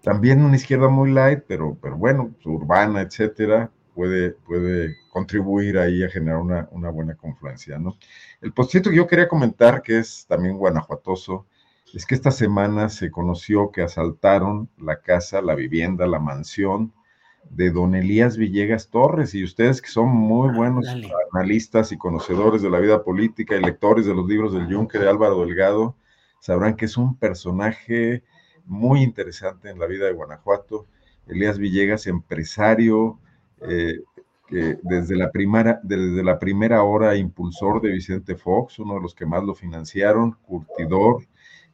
También 0.04 0.44
una 0.44 0.56
izquierda 0.56 0.90
muy 0.90 1.12
light, 1.12 1.44
pero, 1.48 1.78
pero 1.82 1.96
bueno, 1.96 2.34
urbana, 2.44 3.02
etcétera, 3.02 3.72
puede, 3.94 4.32
puede 4.32 4.98
contribuir 5.12 5.78
ahí 5.78 6.04
a 6.04 6.10
generar 6.10 6.40
una, 6.40 6.68
una 6.72 6.90
buena 6.90 7.16
confluencia, 7.16 7.78
¿no? 7.78 7.98
El 8.42 8.52
postcito 8.52 8.90
que 8.90 8.96
yo 8.98 9.08
quería 9.08 9.28
comentar, 9.28 9.82
que 9.84 10.00
es 10.00 10.26
también 10.28 10.58
guanajuatoso, 10.58 11.46
es 11.94 12.06
que 12.06 12.16
esta 12.16 12.32
semana 12.32 12.90
se 12.90 13.12
conoció 13.12 13.72
que 13.72 13.82
asaltaron 13.82 14.70
la 14.78 15.02
casa, 15.02 15.42
la 15.42 15.56
vivienda, 15.56 16.08
la 16.08 16.20
mansión 16.20 16.94
de 17.50 17.72
don 17.72 17.96
Elías 17.96 18.38
Villegas 18.38 18.90
Torres 18.90 19.34
y 19.34 19.44
ustedes 19.44 19.82
que 19.82 19.90
son 19.90 20.10
muy 20.10 20.54
buenos 20.56 20.86
analistas 21.34 21.92
y 21.92 21.98
conocedores 21.98 22.62
de 22.62 22.70
la 22.70 22.80
vida 22.80 23.04
política 23.04 23.56
y 23.56 23.62
lectores 23.62 24.06
de 24.06 24.14
los 24.14 24.28
libros 24.28 24.54
del 24.54 24.68
Yunque 24.68 25.00
de 25.00 25.10
Álvaro 25.10 25.42
Delgado, 25.42 25.96
sabrán 26.40 26.76
que 26.76 26.86
es 26.86 26.98
un 26.98 27.18
personaje 27.18 28.24
muy 28.66 29.02
interesante 29.02 29.70
en 29.70 29.80
la 29.80 29.88
vida 29.88 30.06
de 30.06 30.14
Guanajuato. 30.14 30.88
Elías 31.28 31.58
Villegas, 31.58 32.08
empresario, 32.08 33.20
eh, 33.68 34.00
que 34.48 34.78
desde 34.84 35.16
la, 35.16 35.32
primera, 35.32 35.80
desde 35.84 36.24
la 36.24 36.40
primera 36.40 36.84
hora 36.84 37.16
impulsor 37.16 37.82
de 37.82 37.92
Vicente 37.92 38.36
Fox, 38.36 38.80
uno 38.80 38.96
de 38.96 39.02
los 39.02 39.16
que 39.16 39.26
más 39.26 39.44
lo 39.44 39.56
financiaron, 39.56 40.34
curtidor, 40.44 41.24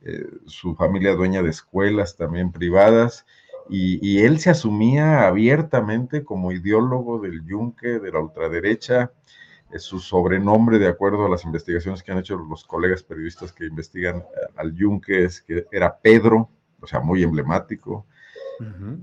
eh, 0.02 0.26
su 0.46 0.76
familia 0.76 1.14
dueña 1.14 1.42
de 1.42 1.50
escuelas 1.50 2.16
también 2.18 2.52
privadas, 2.52 3.26
y, 3.70 4.20
él 4.20 4.40
se 4.40 4.50
asumía 4.50 5.28
abiertamente 5.28 6.24
como 6.24 6.54
ideólogo 6.54 7.20
del 7.20 7.46
yunque, 7.46 8.00
de 8.00 8.12
la 8.12 8.20
ultraderecha, 8.20 9.12
es 9.72 9.84
su 9.84 10.00
sobrenombre, 10.00 10.80
de 10.80 10.88
acuerdo 10.88 11.26
a 11.26 11.30
las 11.30 11.44
investigaciones 11.44 12.02
que 12.02 12.14
han 12.14 12.20
hecho 12.20 12.38
los 12.38 12.64
colegas 12.64 13.04
periodistas 13.04 13.52
que 13.52 13.66
investigan 13.66 14.24
al 14.56 14.74
yunque, 14.74 15.26
es 15.26 15.42
que 15.42 15.66
era 15.72 15.98
Pedro, 16.00 16.50
o 16.80 16.88
sea, 16.88 17.02
muy 17.02 17.24
emblemático, 17.24 18.06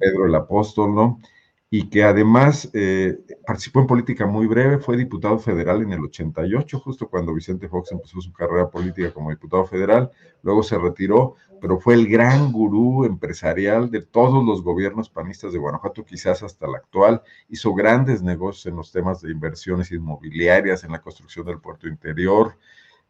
Pedro 0.00 0.26
el 0.26 0.34
apóstol, 0.34 0.94
¿no? 0.94 1.20
Y 1.70 1.88
que 1.88 2.04
además 2.04 2.70
eh, 2.72 3.18
participó 3.46 3.80
en 3.80 3.86
política 3.86 4.26
muy 4.26 4.46
breve, 4.46 4.78
fue 4.78 4.96
diputado 4.96 5.38
federal 5.38 5.82
en 5.82 5.92
el 5.92 6.04
88, 6.04 6.78
justo 6.78 7.08
cuando 7.08 7.34
Vicente 7.34 7.68
Fox 7.68 7.90
empezó 7.92 8.20
su 8.20 8.32
carrera 8.32 8.70
política 8.70 9.12
como 9.12 9.30
diputado 9.30 9.66
federal, 9.66 10.10
luego 10.42 10.62
se 10.62 10.78
retiró, 10.78 11.34
pero 11.60 11.80
fue 11.80 11.94
el 11.94 12.06
gran 12.06 12.52
gurú 12.52 13.04
empresarial 13.04 13.90
de 13.90 14.02
todos 14.02 14.44
los 14.44 14.62
gobiernos 14.62 15.08
panistas 15.08 15.52
de 15.52 15.58
Guanajuato, 15.58 16.04
quizás 16.04 16.42
hasta 16.42 16.66
el 16.66 16.76
actual, 16.76 17.22
hizo 17.48 17.74
grandes 17.74 18.22
negocios 18.22 18.66
en 18.66 18.76
los 18.76 18.92
temas 18.92 19.22
de 19.22 19.32
inversiones 19.32 19.90
inmobiliarias, 19.90 20.84
en 20.84 20.92
la 20.92 21.00
construcción 21.00 21.46
del 21.46 21.60
puerto 21.60 21.88
interior, 21.88 22.56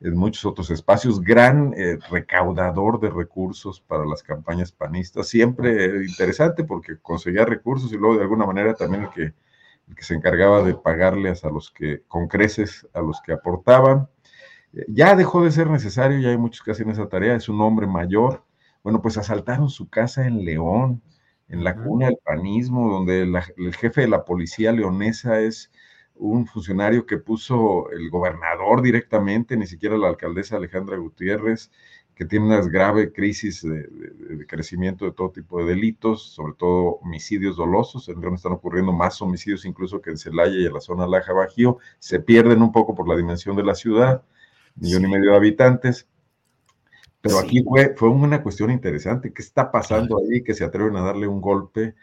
en 0.05 0.19
muchos 0.19 0.45
otros 0.45 0.71
espacios, 0.71 1.19
gran 1.19 1.73
eh, 1.79 1.99
recaudador 2.11 3.01
de 3.01 3.09
recursos 3.09 3.81
para 3.81 4.05
las 4.05 4.23
campañas 4.23 4.71
panistas, 4.71 5.29
siempre 5.29 6.05
interesante 6.05 6.63
porque 6.63 6.99
conseguía 7.01 7.47
recursos 7.47 7.91
y 7.91 7.97
luego 7.97 8.17
de 8.17 8.23
alguna 8.23 8.45
manera 8.45 8.75
también 8.75 9.05
el 9.05 9.11
que, 9.11 9.23
el 9.89 9.95
que 9.97 10.05
se 10.05 10.15
encargaba 10.15 10.63
de 10.63 10.75
pagarles 10.75 11.43
a 11.47 11.49
los 11.49 11.71
que, 11.71 12.03
con 12.07 12.29
creces, 12.29 12.87
a 12.93 13.01
los 13.01 13.23
que 13.23 13.33
aportaban. 13.33 14.07
Eh, 14.75 14.85
ya 14.89 15.17
dejó 15.17 15.43
de 15.43 15.51
ser 15.51 15.71
necesario, 15.71 16.19
ya 16.21 16.29
hay 16.29 16.39
muchos 16.39 16.63
que 16.63 16.73
hacen 16.73 16.91
esa 16.91 17.09
tarea, 17.09 17.35
es 17.35 17.49
un 17.49 17.63
hombre 17.63 17.87
mayor. 17.87 18.45
Bueno, 18.83 19.01
pues 19.01 19.17
asaltaron 19.17 19.71
su 19.71 19.89
casa 19.89 20.27
en 20.27 20.45
León, 20.45 21.03
en 21.49 21.65
la 21.65 21.77
cuna 21.77 22.07
del 22.07 22.19
panismo, 22.23 22.91
donde 22.91 23.23
el 23.23 23.75
jefe 23.75 24.03
de 24.03 24.09
la 24.09 24.27
policía 24.27 24.71
leonesa 24.73 25.41
es 25.41 25.71
un 26.17 26.47
funcionario 26.47 27.07
que 27.07 27.19
puso 27.19 27.91
el 27.91 28.11
gobernador 28.11 28.83
directamente, 28.83 29.57
ni 29.57 29.67
siquiera 29.67 29.97
la 29.97 30.09
alcaldesa 30.09 30.57
Alejandra 30.57 30.97
Gutiérrez, 30.97 31.71
que 32.15 32.25
tiene 32.25 32.47
una 32.47 32.61
grave 32.61 33.13
crisis 33.13 33.63
de, 33.63 34.47
crecimiento 34.47 35.05
de 35.05 35.13
todo 35.13 35.31
tipo 35.31 35.59
de 35.59 35.67
delitos, 35.67 36.23
sobre 36.23 36.55
todo 36.55 36.99
homicidios 37.03 37.57
dolosos. 37.57 38.09
En 38.09 38.21
León 38.21 38.35
están 38.35 38.53
ocurriendo 38.53 38.93
más 38.93 39.21
homicidios 39.21 39.65
incluso 39.65 40.01
que 40.01 40.11
en 40.11 40.19
Celaya 40.19 40.57
y 40.57 40.67
en 40.67 40.73
la 40.73 40.81
zona 40.81 41.09
Laja 41.09 41.33
Bajío. 41.33 41.79
Se 41.99 42.21
pierden 42.21 42.63
un 42.63 42.71
poco 42.71 42.95
por 42.95 43.09
la 43.09 43.17
dimensión 43.17 43.57
de 43.57 43.65
la 43.65 43.75
ciudad, 43.75 44.23
millón 44.77 45.07
y 45.07 45.09
medio 45.09 45.33
de 45.33 45.37
habitantes. 45.37 46.07
Pero 47.21 47.39
aquí 47.39 47.65
fue, 47.65 47.95
fue 47.97 48.11
una 48.11 48.43
cuestión 48.43 48.71
interesante. 48.71 49.33
¿Qué 49.33 49.43
está 49.43 49.73
pasando 49.73 50.19
ahí 50.19 50.45
que 50.45 50.55
se 50.55 50.63
atreven 50.63 50.95
a 50.97 51.03
darle 51.03 51.27
un 51.27 51.41
golpe 51.41 51.95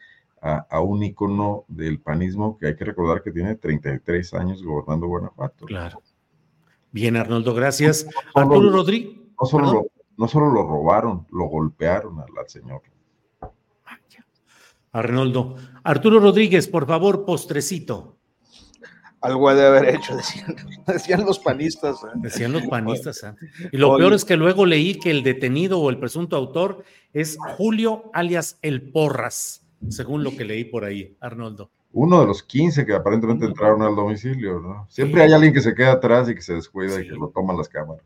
a, 0.42 0.82
un 0.82 1.04
ícono 1.04 1.66
del 1.68 2.00
panismo 2.00 2.58
que 2.58 2.68
hay 2.68 2.76
que 2.76 2.86
recordar 2.86 3.22
que 3.22 3.32
tiene 3.32 3.56
33 3.56 4.34
años 4.34 4.64
gobernando 4.64 5.08
Guanajuato? 5.08 5.66
Claro. 5.66 6.02
Bien, 6.92 7.16
Arnoldo, 7.16 7.54
gracias. 7.54 8.08
Arturo 8.34 8.72
Rodríguez. 8.72 9.18
No 9.40 9.48
solo, 9.48 9.74
lo, 9.74 9.86
no 10.18 10.28
solo 10.28 10.52
lo 10.52 10.64
robaron, 10.64 11.26
lo 11.32 11.46
golpearon 11.46 12.20
al, 12.20 12.48
señor. 12.48 12.82
Arnoldo. 14.92 15.56
Arturo 15.84 16.20
Rodríguez, 16.20 16.68
por 16.68 16.86
favor, 16.86 17.24
postrecito. 17.26 18.18
Algo 19.22 19.50
ha 19.50 19.56
de 19.56 19.66
haber 19.66 19.96
hecho, 19.96 20.18
decían, 20.88 21.26
los 21.26 21.40
panistas. 21.40 22.04
¿eh? 22.04 22.08
Decían 22.16 22.52
los 22.52 22.64
panistas. 22.64 23.24
¿eh? 23.24 23.34
Y 23.72 23.78
lo 23.78 23.96
peor 23.96 24.14
es 24.14 24.26
que 24.26 24.36
luego 24.36 24.66
leí 24.66 25.00
que 25.00 25.12
el 25.12 25.22
detenido 25.22 25.80
o 25.80 25.90
el 25.92 26.00
presunto 26.00 26.36
autor 26.36 26.84
es 27.14 27.38
Julio 27.58 28.10
alias 28.14 28.58
El 28.64 28.92
Porras, 28.92 29.61
según 29.90 30.24
lo 30.24 30.32
que 30.36 30.46
leí 30.46 30.66
por 30.66 30.84
ahí, 30.84 31.16
Arnoldo. 31.20 31.72
Uno 31.94 32.22
de 32.22 32.28
los 32.28 32.44
15 32.44 32.86
que 32.86 32.94
aparentemente 32.94 33.46
entraron 33.46 33.82
al 33.82 33.96
domicilio, 33.96 34.60
¿no? 34.60 34.88
Siempre 34.90 35.24
hay 35.24 35.34
alguien 35.34 35.54
que 35.54 35.62
se 35.62 35.76
queda 35.76 35.94
atrás 35.94 36.30
y 36.30 36.36
que 36.36 36.42
se 36.42 36.54
descuida 36.54 37.02
y 37.02 37.08
que 37.08 37.16
lo 37.16 37.30
toman 37.30 37.58
las 37.58 37.68
cámaras. 37.68 38.06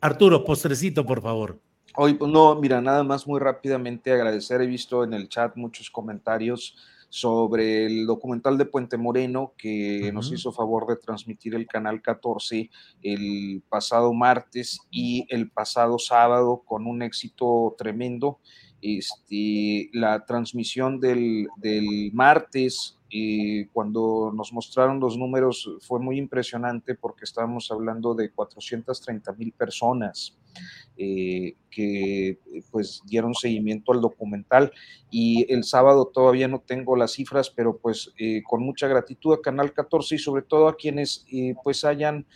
Arturo, 0.00 0.44
postrecito, 0.44 1.04
por 1.04 1.20
favor. 1.20 1.58
Hoy, 1.96 2.14
pues, 2.14 2.30
no, 2.30 2.54
mira, 2.54 2.80
nada 2.80 3.02
más 3.02 3.26
muy 3.26 3.40
rápidamente 3.40 4.12
agradecer. 4.12 4.60
He 4.60 4.66
visto 4.66 5.02
en 5.02 5.12
el 5.12 5.28
chat 5.28 5.56
muchos 5.56 5.90
comentarios 5.90 6.76
sobre 7.10 7.86
el 7.86 8.06
documental 8.06 8.56
de 8.56 8.64
Puente 8.64 8.96
Moreno 8.96 9.52
que 9.58 10.12
nos 10.14 10.32
hizo 10.32 10.52
favor 10.52 10.86
de 10.86 10.96
transmitir 10.96 11.56
el 11.56 11.66
canal 11.66 12.00
14 12.00 12.70
el 13.02 13.64
pasado 13.68 14.12
martes 14.14 14.78
y 14.92 15.26
el 15.28 15.50
pasado 15.50 15.98
sábado 15.98 16.62
con 16.64 16.86
un 16.86 17.02
éxito 17.02 17.74
tremendo. 17.76 18.38
Este, 18.82 19.90
la 19.92 20.24
transmisión 20.24 21.00
del, 21.00 21.48
martes 22.12 22.96
y 23.10 23.66
cuando 23.66 24.32
nos 24.34 24.52
mostraron 24.52 25.00
los 25.00 25.18
números 25.18 25.68
fue 25.80 25.98
muy 25.98 26.16
impresionante 26.16 26.94
porque 26.94 27.24
estábamos 27.24 27.70
hablando 27.70 28.14
de 28.14 28.30
430 28.30 29.32
mil 29.32 29.52
personas 29.52 30.38
eh, 30.96 31.56
que 31.70 32.38
pues 32.70 33.02
dieron 33.06 33.34
seguimiento 33.34 33.92
al 33.92 34.00
documental. 34.00 34.72
Y 35.10 35.52
el 35.52 35.64
sábado 35.64 36.06
todavía 36.06 36.48
no 36.48 36.60
tengo 36.60 36.96
las 36.96 37.12
cifras, 37.12 37.50
pero 37.50 37.76
pues 37.78 38.12
eh, 38.18 38.42
con 38.44 38.62
mucha 38.62 38.86
gratitud 38.88 39.34
a 39.34 39.42
Canal 39.42 39.72
14 39.72 40.14
y 40.14 40.18
sobre 40.18 40.42
todo 40.42 40.68
a 40.68 40.76
quienes 40.76 41.26
eh, 41.32 41.54
pues 41.62 41.84
hayan, 41.84 42.26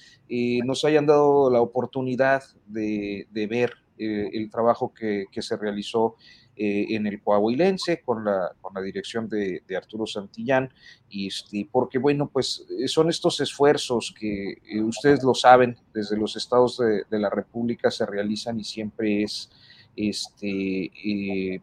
nos 0.65 0.85
hayan 0.85 1.07
dado 1.07 1.51
la 1.51 1.61
oportunidad 1.61 2.43
de 2.67 3.47
ver 3.49 3.84
el 3.99 4.51
trabajo 4.51 4.93
que, 4.93 5.27
que 5.31 5.43
se 5.43 5.57
realizó 5.57 6.17
eh, 6.57 6.95
en 6.95 7.09
el 7.09 7.21
Coahuilense 7.21 8.01
con 8.03 8.25
la, 8.25 8.53
con 8.61 8.73
la 8.75 8.81
dirección 8.81 9.29
de, 9.29 9.61
Arturo 9.77 10.07
Santillán, 10.07 10.73
y 11.09 11.27
este, 11.27 11.69
porque 11.71 11.99
bueno, 11.99 12.31
pues 12.33 12.65
eh, 12.79 12.87
son 12.87 13.11
estos 13.11 13.41
esfuerzos 13.41 14.15
que 14.17 14.59
eh, 14.65 14.81
ustedes 14.81 15.25
lo 15.25 15.35
saben, 15.35 15.77
desde 15.93 16.17
los 16.17 16.37
estados 16.37 16.79
de, 16.79 17.19
la 17.19 17.29
República 17.29 17.91
se 17.91 18.07
realizan 18.07 18.61
y 18.61 18.63
siempre 18.63 19.25
es 19.25 19.51
este, 19.97 21.61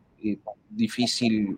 difícil 0.69 1.57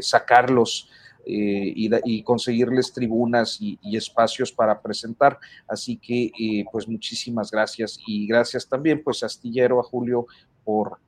sacarlos 0.00 0.90
y, 1.24 2.22
conseguirles 2.22 2.92
tribunas 2.92 3.58
y, 3.60 3.78
espacios 3.96 4.52
para 4.52 4.80
presentar. 4.80 5.38
Así 5.68 5.96
que, 5.96 6.64
pues 6.70 6.88
muchísimas 6.88 7.50
gracias 7.50 7.98
y 8.06 8.26
gracias 8.26 8.68
también, 8.68 9.02
pues 9.02 9.22
Astillero, 9.22 9.80
a 9.80 9.82
Julio, 9.82 10.26
por, 10.64 10.98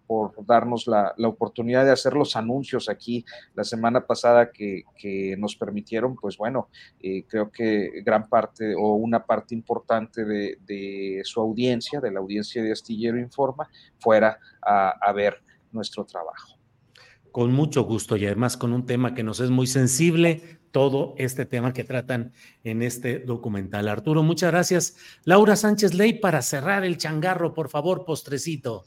darnos 0.46 0.86
la, 0.86 1.14
oportunidad 1.26 1.84
de 1.84 1.90
hacer 1.90 2.14
los 2.14 2.36
anuncios 2.36 2.88
aquí 2.88 3.24
la 3.54 3.64
semana 3.64 4.06
pasada 4.06 4.50
que, 4.50 4.84
nos 5.38 5.56
permitieron, 5.56 6.16
pues 6.16 6.36
bueno, 6.36 6.68
eh, 7.00 7.24
creo 7.26 7.50
que 7.50 8.02
gran 8.04 8.28
parte 8.28 8.74
o 8.74 8.94
una 8.94 9.24
parte 9.24 9.54
importante 9.54 10.24
de, 10.24 11.22
su 11.24 11.40
audiencia, 11.40 12.00
de 12.00 12.10
la 12.10 12.20
audiencia 12.20 12.62
de 12.62 12.72
Astillero 12.72 13.18
Informa, 13.18 13.68
fuera 13.98 14.38
a, 14.62 15.12
ver 15.12 15.42
nuestro 15.72 16.04
trabajo. 16.04 16.58
Con 17.34 17.52
mucho 17.52 17.82
gusto 17.82 18.16
y 18.16 18.26
además 18.26 18.56
con 18.56 18.72
un 18.72 18.86
tema 18.86 19.12
que 19.12 19.24
nos 19.24 19.40
es 19.40 19.50
muy 19.50 19.66
sensible, 19.66 20.60
todo 20.70 21.16
este 21.18 21.44
tema 21.44 21.72
que 21.72 21.82
tratan 21.82 22.32
en 22.62 22.80
este 22.80 23.18
documental. 23.18 23.88
Arturo, 23.88 24.22
muchas 24.22 24.52
gracias. 24.52 24.96
Laura 25.24 25.56
Sánchez 25.56 25.94
Ley, 25.94 26.20
para 26.20 26.42
cerrar 26.42 26.84
el 26.84 26.96
changarro, 26.96 27.52
por 27.52 27.70
favor, 27.70 28.04
postrecito. 28.04 28.84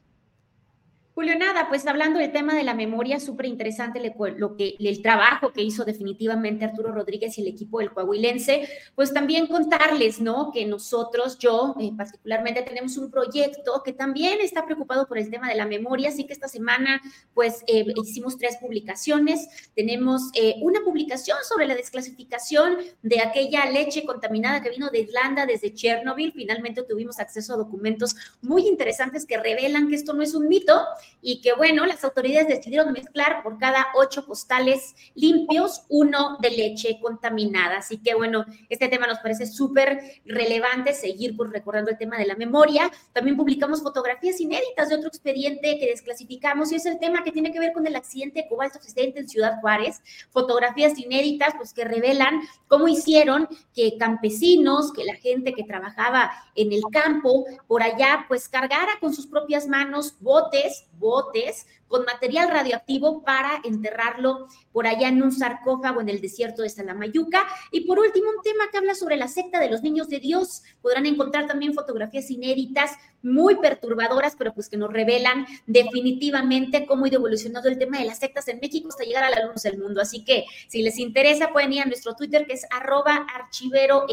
Julio, 1.17 1.35
nada, 1.35 1.67
pues 1.67 1.87
hablando 1.87 2.19
del 2.19 2.31
tema 2.31 2.53
de 2.53 2.63
la 2.63 2.75
memoria, 2.75 3.19
súper 3.19 3.47
interesante 3.47 3.99
lo 4.37 4.55
que, 4.55 4.75
el 4.79 5.01
trabajo 5.01 5.51
que 5.51 5.63
hizo 5.63 5.83
definitivamente 5.83 6.63
Arturo 6.63 6.91
Rodríguez 6.91 7.35
y 7.35 7.41
el 7.41 7.47
equipo 7.47 7.79
del 7.79 7.91
Coahuilense, 7.91 8.69
pues 8.93 9.11
también 9.11 9.47
contarles, 9.47 10.21
¿no? 10.21 10.51
Que 10.51 10.67
nosotros, 10.67 11.39
yo 11.39 11.73
eh, 11.79 11.89
particularmente, 11.97 12.61
tenemos 12.61 12.97
un 12.97 13.09
proyecto 13.09 13.81
que 13.83 13.93
también 13.93 14.41
está 14.41 14.63
preocupado 14.63 15.07
por 15.07 15.17
el 15.17 15.31
tema 15.31 15.49
de 15.49 15.55
la 15.55 15.65
memoria, 15.65 16.09
así 16.09 16.27
que 16.27 16.33
esta 16.33 16.47
semana, 16.47 17.01
pues 17.33 17.63
eh, 17.65 17.83
hicimos 17.95 18.37
tres 18.37 18.57
publicaciones. 18.57 19.71
Tenemos 19.75 20.29
eh, 20.35 20.57
una 20.61 20.81
publicación 20.81 21.39
sobre 21.49 21.65
la 21.65 21.73
desclasificación 21.73 22.77
de 23.01 23.21
aquella 23.21 23.65
leche 23.71 24.05
contaminada 24.05 24.61
que 24.61 24.69
vino 24.69 24.91
de 24.91 24.99
Irlanda 24.99 25.47
desde 25.47 25.73
Chernobyl. 25.73 26.31
Finalmente 26.31 26.83
tuvimos 26.83 27.17
acceso 27.17 27.55
a 27.55 27.57
documentos 27.57 28.15
muy 28.43 28.67
interesantes 28.67 29.25
que 29.25 29.37
revelan 29.37 29.89
que 29.89 29.95
esto 29.95 30.13
no 30.13 30.21
es 30.21 30.35
un 30.35 30.47
mito 30.47 30.79
y 31.21 31.41
que 31.41 31.53
bueno, 31.53 31.85
las 31.85 32.03
autoridades 32.03 32.47
decidieron 32.47 32.91
mezclar 32.93 33.43
por 33.43 33.57
cada 33.57 33.87
ocho 33.95 34.25
postales 34.25 34.95
limpios 35.15 35.83
uno 35.89 36.37
de 36.39 36.51
leche 36.51 36.99
contaminada. 37.01 37.77
Así 37.77 37.97
que 37.97 38.15
bueno, 38.15 38.45
este 38.69 38.87
tema 38.87 39.07
nos 39.07 39.19
parece 39.19 39.45
súper 39.45 39.99
relevante 40.25 40.93
seguir 40.93 41.35
pues, 41.35 41.51
recordando 41.51 41.91
el 41.91 41.97
tema 41.97 42.17
de 42.17 42.27
la 42.27 42.35
memoria. 42.35 42.91
También 43.13 43.35
publicamos 43.35 43.81
fotografías 43.81 44.39
inéditas 44.39 44.89
de 44.89 44.95
otro 44.95 45.07
expediente 45.07 45.77
que 45.79 45.87
desclasificamos 45.87 46.71
y 46.71 46.75
es 46.75 46.85
el 46.85 46.99
tema 46.99 47.23
que 47.23 47.31
tiene 47.31 47.51
que 47.51 47.59
ver 47.59 47.73
con 47.73 47.85
el 47.87 47.95
accidente 47.95 48.43
de 48.43 48.47
cobalto 48.47 48.77
existente 48.77 49.19
en 49.19 49.27
Ciudad 49.27 49.59
Juárez. 49.59 50.01
Fotografías 50.29 50.97
inéditas 50.97 51.53
pues 51.57 51.73
que 51.73 51.83
revelan 51.83 52.41
cómo 52.67 52.87
hicieron 52.87 53.47
que 53.73 53.97
campesinos, 53.97 54.93
que 54.93 55.03
la 55.03 55.15
gente 55.15 55.53
que 55.53 55.63
trabajaba 55.63 56.31
en 56.55 56.71
el 56.71 56.83
campo 56.91 57.45
por 57.67 57.83
allá 57.83 58.25
pues 58.27 58.47
cargara 58.49 58.93
con 58.99 59.13
sus 59.13 59.27
propias 59.27 59.67
manos 59.67 60.15
botes 60.19 60.85
botes 60.97 61.65
con 61.87 62.03
material 62.05 62.49
radioactivo 62.49 63.23
para 63.23 63.61
enterrarlo 63.63 64.47
por 64.71 64.87
allá 64.87 65.07
en 65.07 65.21
un 65.23 65.31
sarcófago 65.31 66.01
en 66.01 66.09
el 66.09 66.21
desierto 66.21 66.61
de 66.61 66.69
Salamayuca. 66.69 67.47
Y 67.71 67.81
por 67.81 67.99
último, 67.99 68.29
un 68.29 68.43
tema 68.43 68.65
que 68.71 68.77
habla 68.77 68.93
sobre 68.93 69.15
la 69.15 69.27
secta 69.27 69.59
de 69.59 69.69
los 69.69 69.81
niños 69.81 70.09
de 70.09 70.19
Dios. 70.19 70.63
Podrán 70.81 71.05
encontrar 71.05 71.47
también 71.47 71.73
fotografías 71.73 72.29
inéditas, 72.29 72.91
muy 73.21 73.55
perturbadoras, 73.55 74.35
pero 74.35 74.53
pues 74.53 74.69
que 74.69 74.77
nos 74.77 74.91
revelan 74.91 75.45
definitivamente 75.65 76.85
cómo 76.85 77.05
ha 77.05 77.07
ido 77.07 77.19
evolucionando 77.19 77.69
el 77.69 77.77
tema 77.77 77.99
de 77.99 78.05
las 78.05 78.19
sectas 78.19 78.47
en 78.47 78.59
México 78.59 78.89
hasta 78.89 79.03
llegar 79.03 79.23
a 79.23 79.29
la 79.29 79.45
luz 79.45 79.63
del 79.63 79.77
mundo. 79.77 80.01
Así 80.01 80.23
que 80.23 80.45
si 80.67 80.81
les 80.81 80.99
interesa, 80.99 81.51
pueden 81.51 81.73
ir 81.73 81.81
a 81.81 81.85
nuestro 81.85 82.15
Twitter 82.15 82.45
que 82.45 82.53
es 82.53 82.65
arroba 82.69 83.25
archivero. 83.33 84.05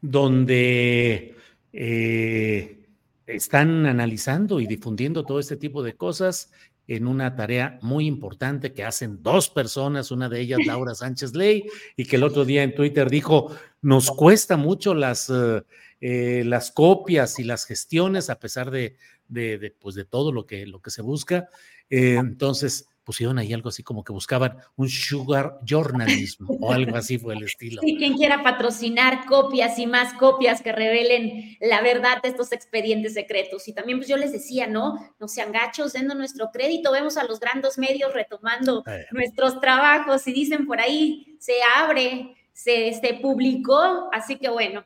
Donde... 0.00 1.34
Eh 1.72 2.85
están 3.26 3.86
analizando 3.86 4.60
y 4.60 4.66
difundiendo 4.66 5.24
todo 5.24 5.40
este 5.40 5.56
tipo 5.56 5.82
de 5.82 5.96
cosas 5.96 6.50
en 6.88 7.06
una 7.08 7.34
tarea 7.34 7.78
muy 7.82 8.06
importante 8.06 8.72
que 8.72 8.84
hacen 8.84 9.22
dos 9.22 9.48
personas, 9.48 10.12
una 10.12 10.28
de 10.28 10.40
ellas 10.40 10.60
Laura 10.64 10.94
Sánchez 10.94 11.34
Ley, 11.34 11.64
y 11.96 12.04
que 12.04 12.16
el 12.16 12.22
otro 12.22 12.44
día 12.44 12.62
en 12.62 12.74
Twitter 12.74 13.10
dijo, 13.10 13.50
nos 13.82 14.10
cuesta 14.10 14.56
mucho 14.56 14.94
las, 14.94 15.28
eh, 15.28 15.62
eh, 16.00 16.44
las 16.46 16.70
copias 16.70 17.38
y 17.40 17.44
las 17.44 17.64
gestiones 17.64 18.30
a 18.30 18.38
pesar 18.38 18.70
de, 18.70 18.96
de, 19.28 19.74
pues 19.80 19.96
de 19.96 20.04
todo 20.04 20.30
lo 20.30 20.46
que, 20.46 20.66
lo 20.66 20.80
que 20.80 20.90
se 20.90 21.02
busca. 21.02 21.48
Eh, 21.90 22.14
entonces, 22.14 22.88
pusieron 23.06 23.38
ahí 23.38 23.52
algo 23.52 23.68
así 23.68 23.84
como 23.84 24.02
que 24.02 24.12
buscaban 24.12 24.58
un 24.74 24.88
sugar 24.88 25.60
journalism 25.64 26.44
o 26.60 26.72
algo 26.72 26.96
así 26.96 27.18
fue 27.18 27.34
el 27.34 27.44
estilo. 27.44 27.80
Sí, 27.80 27.96
quien 27.96 28.14
quiera 28.14 28.42
patrocinar 28.42 29.26
copias 29.26 29.78
y 29.78 29.86
más 29.86 30.12
copias 30.14 30.60
que 30.60 30.72
revelen 30.72 31.56
la 31.60 31.80
verdad 31.82 32.20
de 32.20 32.30
estos 32.30 32.50
expedientes 32.50 33.14
secretos. 33.14 33.68
Y 33.68 33.72
también 33.72 33.98
pues 33.98 34.08
yo 34.08 34.16
les 34.16 34.32
decía, 34.32 34.66
¿no? 34.66 34.96
No 35.20 35.28
sean 35.28 35.52
gachos, 35.52 35.92
dando 35.92 36.16
nuestro 36.16 36.50
crédito, 36.52 36.90
vemos 36.90 37.16
a 37.16 37.24
los 37.24 37.38
grandes 37.38 37.78
medios 37.78 38.12
retomando 38.12 38.82
nuestros 39.12 39.60
trabajos 39.60 40.26
y 40.26 40.32
dicen 40.32 40.66
por 40.66 40.80
ahí, 40.80 41.36
se 41.38 41.54
abre, 41.76 42.34
se, 42.52 42.92
se 42.92 43.14
publicó, 43.14 44.10
así 44.12 44.36
que 44.36 44.50
bueno, 44.50 44.84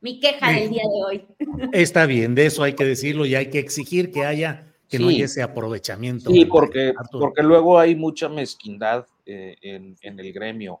mi 0.00 0.20
queja 0.20 0.52
del 0.52 0.70
día 0.70 0.82
de 0.84 1.04
hoy. 1.04 1.26
Está 1.72 2.06
bien, 2.06 2.36
de 2.36 2.46
eso 2.46 2.62
hay 2.62 2.74
que 2.74 2.84
decirlo 2.84 3.26
y 3.26 3.34
hay 3.34 3.50
que 3.50 3.58
exigir 3.58 4.12
que 4.12 4.24
haya 4.24 4.69
que 4.90 4.98
no 4.98 5.08
haya 5.08 5.24
ese 5.24 5.42
aprovechamiento. 5.42 6.30
Sí, 6.30 6.44
porque, 6.44 6.92
porque 7.12 7.42
luego 7.42 7.78
hay 7.78 7.94
mucha 7.94 8.28
mezquindad 8.28 9.06
eh, 9.24 9.56
en, 9.62 9.96
en, 10.02 10.18
el 10.18 10.32
gremio 10.32 10.80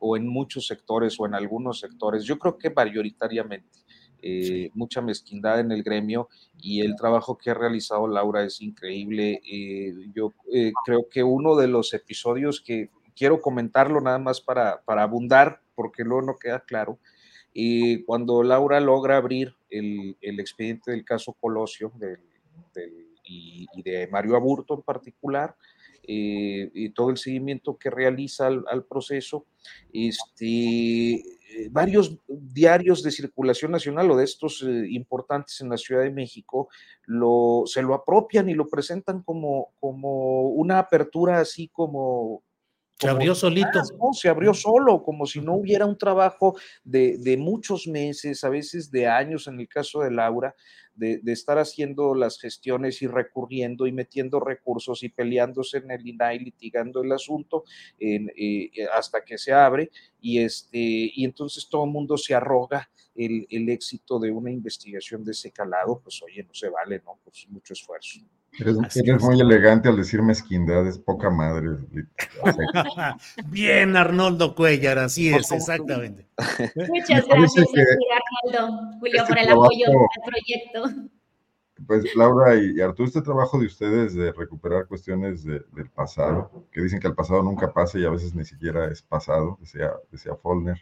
o 0.00 0.16
en 0.16 0.26
muchos 0.26 0.66
sectores 0.66 1.18
o 1.20 1.26
en 1.26 1.34
algunos 1.34 1.80
sectores. 1.80 2.24
Yo 2.24 2.38
creo 2.38 2.58
que 2.58 2.70
mayoritariamente. 2.70 3.78
Eh, 4.20 4.70
mucha 4.74 5.00
mezquindad 5.00 5.60
en 5.60 5.70
el 5.70 5.84
gremio 5.84 6.28
y 6.60 6.80
el 6.80 6.96
trabajo 6.96 7.38
que 7.38 7.50
ha 7.50 7.54
realizado 7.54 8.08
Laura 8.08 8.42
es 8.42 8.60
increíble. 8.60 9.40
Eh, 9.48 9.94
yo 10.12 10.34
creo 10.84 11.08
que 11.08 11.22
uno 11.22 11.54
de 11.56 11.68
los 11.68 11.94
episodios 11.94 12.60
que 12.60 12.90
quiero 13.14 13.40
comentarlo 13.40 14.00
nada 14.00 14.18
más 14.18 14.40
para, 14.40 14.82
para 14.82 15.04
abundar, 15.04 15.60
porque 15.74 16.02
luego 16.02 16.22
no 16.22 16.36
queda 16.36 16.60
claro, 16.60 16.98
y 17.52 18.02
cuando 18.04 18.42
Laura 18.42 18.80
logra 18.80 19.16
abrir 19.16 19.54
el, 19.70 20.16
el 20.20 20.40
expediente 20.40 20.90
del 20.90 21.04
caso 21.04 21.32
Colosio 21.40 21.92
del, 21.96 22.20
y, 23.28 23.82
de 23.82 24.08
Mario 24.08 24.36
Aburto 24.36 24.74
en 24.74 24.82
particular, 24.82 25.54
eh, 26.02 26.70
y 26.72 26.90
todo 26.90 27.10
el 27.10 27.18
seguimiento 27.18 27.76
que 27.76 27.90
realiza 27.90 28.46
al, 28.46 28.84
proceso, 28.84 29.44
este, 29.92 31.14
eh, 31.14 31.68
varios 31.70 32.16
diarios 32.26 33.02
de 33.02 33.10
circulación 33.10 33.72
nacional 33.72 34.10
o 34.10 34.16
de 34.16 34.24
estos 34.24 34.62
eh, 34.62 34.86
importantes 34.90 35.60
en 35.60 35.68
la 35.68 35.76
Ciudad 35.76 36.02
de 36.02 36.10
México 36.10 36.68
lo, 37.04 37.64
se 37.66 37.82
lo 37.82 37.94
apropian 37.94 38.48
y 38.48 38.54
lo 38.54 38.68
presentan 38.68 39.22
como, 39.22 39.72
como 39.80 40.48
una 40.48 40.78
apertura 40.78 41.40
así 41.40 41.68
como 41.68 42.42
se 42.98 43.08
abrió 43.08 43.34
solito. 43.34 43.80
¿no? 43.98 44.12
Se 44.12 44.28
abrió 44.28 44.52
solo, 44.52 45.04
como 45.04 45.24
si 45.24 45.40
no 45.40 45.54
hubiera 45.54 45.86
un 45.86 45.96
trabajo 45.96 46.56
de, 46.82 47.16
de, 47.18 47.36
muchos 47.36 47.86
meses, 47.86 48.42
a 48.42 48.48
veces 48.48 48.90
de 48.90 49.06
años, 49.06 49.46
en 49.46 49.60
el 49.60 49.68
caso 49.68 50.00
de 50.00 50.10
Laura, 50.10 50.54
de, 50.98 51.20
estar 51.32 51.58
haciendo 51.58 52.14
las 52.14 52.38
gestiones 52.38 53.02
y 53.02 53.06
recurriendo 53.06 53.86
y 53.86 53.92
metiendo 53.92 54.40
recursos 54.40 55.02
y 55.02 55.08
peleándose 55.08 55.78
en 55.78 55.90
el 55.90 56.06
INAI, 56.06 56.40
litigando 56.40 57.02
el 57.02 57.12
asunto 57.12 57.64
en, 57.98 58.30
eh, 58.36 58.70
hasta 58.94 59.24
que 59.24 59.38
se 59.38 59.52
abre. 59.52 59.90
Y, 60.20 60.40
este, 60.40 60.78
y 60.78 61.24
entonces 61.24 61.68
todo 61.68 61.84
el 61.84 61.90
mundo 61.90 62.16
se 62.16 62.34
arroga 62.34 62.90
el, 63.14 63.46
el 63.50 63.68
éxito 63.68 64.18
de 64.18 64.30
una 64.30 64.50
investigación 64.50 65.24
de 65.24 65.32
ese 65.32 65.50
calado, 65.50 66.00
pues 66.02 66.22
oye, 66.22 66.42
no 66.42 66.54
se 66.54 66.68
vale, 66.68 67.00
¿no? 67.04 67.18
Pues 67.24 67.46
mucho 67.48 67.72
esfuerzo. 67.72 68.20
Eres, 68.58 69.22
muy 69.22 69.40
elegante 69.40 69.88
al 69.88 69.96
decir 69.96 70.20
mezquindad, 70.22 70.86
es 70.86 70.98
poca 70.98 71.30
madre. 71.30 71.76
Bien, 73.46 73.96
Arnoldo 73.96 74.54
Cuellar, 74.54 74.98
así 74.98 75.28
es, 75.28 75.52
exactamente. 75.52 76.26
Muchas 76.88 77.26
gracias, 77.28 77.66
Arnoldo, 78.44 78.98
Julio, 78.98 79.24
por 79.26 79.38
el 79.38 79.48
apoyo 79.48 79.86
al 79.88 80.24
proyecto. 80.26 81.08
Pues 81.86 82.16
Laura 82.16 82.56
y 82.56 82.80
Arturo, 82.80 83.06
este 83.06 83.22
trabajo 83.22 83.58
de 83.58 83.66
ustedes 83.66 84.14
de 84.14 84.32
recuperar 84.32 84.88
cuestiones 84.88 85.44
del 85.44 85.90
pasado, 85.94 86.66
que 86.72 86.82
dicen 86.82 86.98
que 86.98 87.06
el 87.06 87.14
pasado 87.14 87.42
nunca 87.44 87.72
pasa 87.72 87.98
y 87.98 88.04
a 88.04 88.10
veces 88.10 88.34
ni 88.34 88.44
siquiera 88.44 88.90
es 88.90 89.02
pasado, 89.02 89.56
decía, 89.60 89.92
decía 90.10 90.34
Follner 90.34 90.78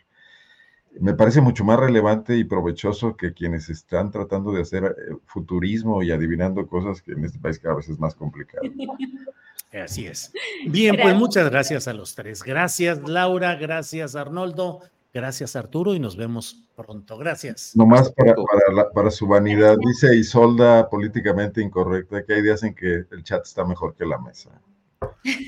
me 1.01 1.15
parece 1.15 1.41
mucho 1.41 1.65
más 1.65 1.79
relevante 1.79 2.37
y 2.37 2.45
provechoso 2.45 3.17
que 3.17 3.33
quienes 3.33 3.69
están 3.69 4.11
tratando 4.11 4.53
de 4.53 4.63
hacer 4.63 4.85
eh, 4.85 5.17
futurismo 5.27 6.03
y 6.03 6.11
adivinando 6.11 6.67
cosas 6.67 7.03
que 7.03 7.13
en 7.13 7.25
este 7.25 7.39
país 7.39 7.59
cada 7.59 7.77
vez 7.77 7.89
es 7.89 7.99
más 7.99 8.15
complicado. 8.15 8.63
Así 9.73 10.07
es. 10.07 10.33
Bien, 10.69 10.97
pues 11.01 11.15
muchas 11.15 11.51
gracias 11.51 11.87
a 11.87 11.93
los 11.93 12.15
tres. 12.15 12.43
Gracias 12.43 13.07
Laura, 13.07 13.57
gracias 13.57 14.17
Arnoldo, 14.17 14.81
gracias 15.13 15.55
Arturo 15.55 15.95
y 15.95 16.01
nos 16.01 16.17
vemos 16.17 16.63
pronto. 16.75 17.19
Gracias. 17.19 17.73
Nomás 17.75 18.11
para, 18.13 18.35
para, 18.35 18.91
para 18.91 19.11
su 19.11 19.27
vanidad, 19.27 19.77
dice 19.79 20.17
Isolda 20.17 20.89
políticamente 20.89 21.61
incorrecta 21.61 22.25
que 22.25 22.35
hay 22.35 22.43
días 22.43 22.63
en 22.63 22.75
que 22.75 23.05
el 23.11 23.23
chat 23.23 23.45
está 23.45 23.65
mejor 23.65 23.95
que 23.95 24.07
la 24.07 24.19
mesa. 24.19 24.51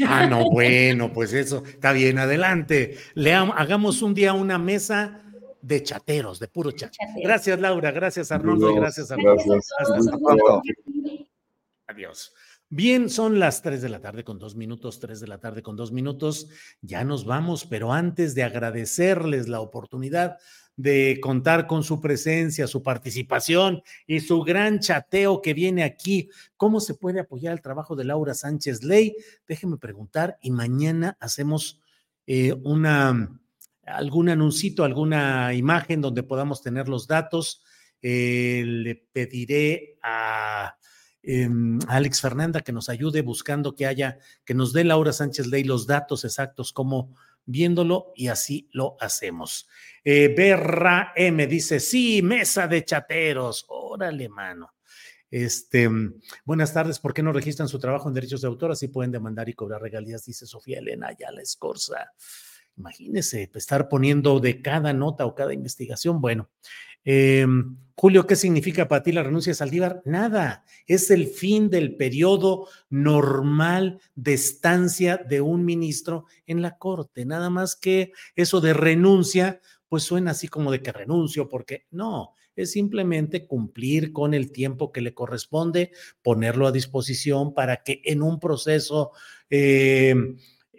Ah, 0.07 0.27
no, 0.27 0.51
bueno, 0.51 1.13
pues 1.13 1.33
eso 1.33 1.63
está 1.65 1.93
bien, 1.93 2.19
adelante. 2.19 2.97
Leamos, 3.15 3.55
hagamos 3.59 4.03
un 4.03 4.13
día 4.13 4.33
una 4.33 4.59
mesa 4.59 5.23
de 5.63 5.83
chateros, 5.83 6.39
de 6.39 6.49
puro 6.49 6.71
chat. 6.73 6.93
Gracias, 7.23 7.59
Laura. 7.61 7.91
Gracias, 7.91 8.31
Arnoldo. 8.33 8.75
gracias, 8.75 9.11
Arnoldo. 9.11 9.61
Adiós. 11.87 12.33
Bien, 12.71 13.09
son 13.09 13.39
las 13.39 13.63
3 13.63 13.81
de 13.81 13.89
la 13.89 14.01
tarde 14.01 14.25
con 14.25 14.39
dos 14.39 14.55
minutos, 14.55 15.01
3 15.01 15.21
de 15.21 15.27
la 15.27 15.39
tarde 15.39 15.63
con 15.63 15.75
dos 15.75 15.91
minutos. 15.91 16.49
Ya 16.83 17.03
nos 17.03 17.25
vamos, 17.25 17.65
pero 17.65 17.95
antes 17.95 18.35
de 18.35 18.43
agradecerles 18.43 19.49
la 19.49 19.61
oportunidad 19.61 20.37
de 20.77 21.19
contar 21.23 21.67
con 21.67 21.83
su 21.83 22.01
presencia, 22.01 22.67
su 22.67 22.83
participación 22.83 23.83
y 24.07 24.21
su 24.21 24.43
gran 24.43 24.81
chateo 24.81 25.41
que 25.41 25.55
viene 25.55 25.83
aquí, 25.83 26.29
¿cómo 26.57 26.81
se 26.81 26.95
puede 26.95 27.21
apoyar 27.21 27.55
el 27.55 27.63
trabajo 27.63 27.97
de 27.97 28.05
Laura 28.05 28.35
Sánchez 28.35 28.85
Ley? 28.85 29.17
Déjenme 29.49 29.79
preguntar 29.79 30.39
y 30.43 30.51
mañana 30.51 31.17
hacemos 31.21 31.81
eh, 32.27 32.53
una 32.65 33.41
algún 33.95 34.29
anuncito, 34.29 34.85
alguna 34.85 35.55
imagen 35.55 36.01
donde 36.01 36.23
podamos 36.23 36.63
tener 36.63 36.89
los 36.89 37.07
datos. 37.07 37.63
Eh, 38.01 38.63
le 38.65 38.95
pediré 39.13 39.99
a, 40.03 40.77
em, 41.23 41.79
Alex 41.89 42.21
Fernanda 42.21 42.61
que 42.61 42.73
nos 42.73 42.89
ayude 42.89 43.23
buscando 43.23 43.75
que 43.75 43.87
haya, 43.87 44.19
que 44.45 44.55
nos 44.55 44.73
dé 44.73 44.85
Laura 44.85 45.13
Sánchez 45.13 45.47
Ley 45.49 45.65
los 45.65 45.87
datos 45.87 46.25
exactos, 46.25 46.73
como 46.73 47.17
viéndolo, 47.45 48.13
y 48.15 48.29
así 48.29 48.69
lo 48.73 48.97
hacemos. 49.01 49.69
Eh, 50.05 50.33
Berra 50.37 51.13
M 51.17 51.47
dice: 51.47 51.81
Sí, 51.81 52.23
mesa 52.23 52.69
de 52.69 52.85
chateros. 52.85 53.65
Órale, 53.69 54.29
mano. 54.29 54.75
Este, 55.31 55.91
buenas 56.45 56.73
tardes, 56.73 56.99
¿por 56.99 57.13
qué 57.13 57.23
no 57.23 57.33
registran 57.35 57.69
su 57.69 57.79
trabajo 57.79 58.09
en 58.09 58.15
derechos 58.15 58.41
de 58.41 58.49
autor? 58.49 58.73
Así 58.73 58.89
pueden 58.89 59.13
demandar 59.13 59.49
y 59.49 59.55
cobrar 59.55 59.83
regalías, 59.83 60.25
dice 60.25 60.47
Sofía 60.47 60.79
Elena 60.79 61.09
la 61.19 61.43
Escorza. 61.43 62.13
Imagínese 62.79 63.49
pues, 63.51 63.65
estar 63.65 63.89
poniendo 63.89 64.39
de 64.41 64.63
cada 64.63 64.93
nota 64.93 65.27
o 65.27 65.35
cada 65.35 65.53
investigación. 65.53 66.21
Bueno, 66.21 66.49
em, 67.05 67.77
Julio, 67.97 68.27
¿qué 68.27 68.37
significa 68.37 68.87
para 68.87 69.03
ti 69.03 69.11
la 69.11 69.25
renuncia 69.25 69.51
de 69.51 69.57
Saldívar? 69.57 70.03
Nada, 70.05 70.65
es 70.87 71.11
el 71.11 71.27
fin 71.27 71.69
del 71.69 71.97
periodo 71.97 72.69
normal 72.89 74.01
de 74.15 74.35
estancia 74.35 75.17
de 75.17 75.41
un 75.41 75.65
ministro 75.65 76.27
en 76.47 76.63
la 76.63 76.79
corte. 76.79 77.25
Nada 77.25 77.51
más 77.51 77.75
que 77.75 78.13
eso 78.37 78.61
de 78.61 78.73
renuncia, 78.73 79.61
pues 79.89 80.05
suena 80.05 80.31
así 80.31 80.47
como 80.47 80.71
de 80.71 80.81
que 80.81 80.93
renuncio, 80.93 81.49
porque 81.49 81.87
no, 81.91 82.35
es 82.55 82.71
simplemente 82.71 83.47
cumplir 83.47 84.13
con 84.13 84.35
el 84.35 84.53
tiempo 84.53 84.93
que 84.93 85.01
le 85.01 85.15
corresponde, 85.15 85.91
ponerlo 86.23 86.69
a 86.69 86.73
disposición 86.73 87.53
para 87.55 87.83
que 87.83 88.01
en 88.05 88.23
un 88.23 88.39
proceso... 88.39 89.11
Eh, 89.51 90.15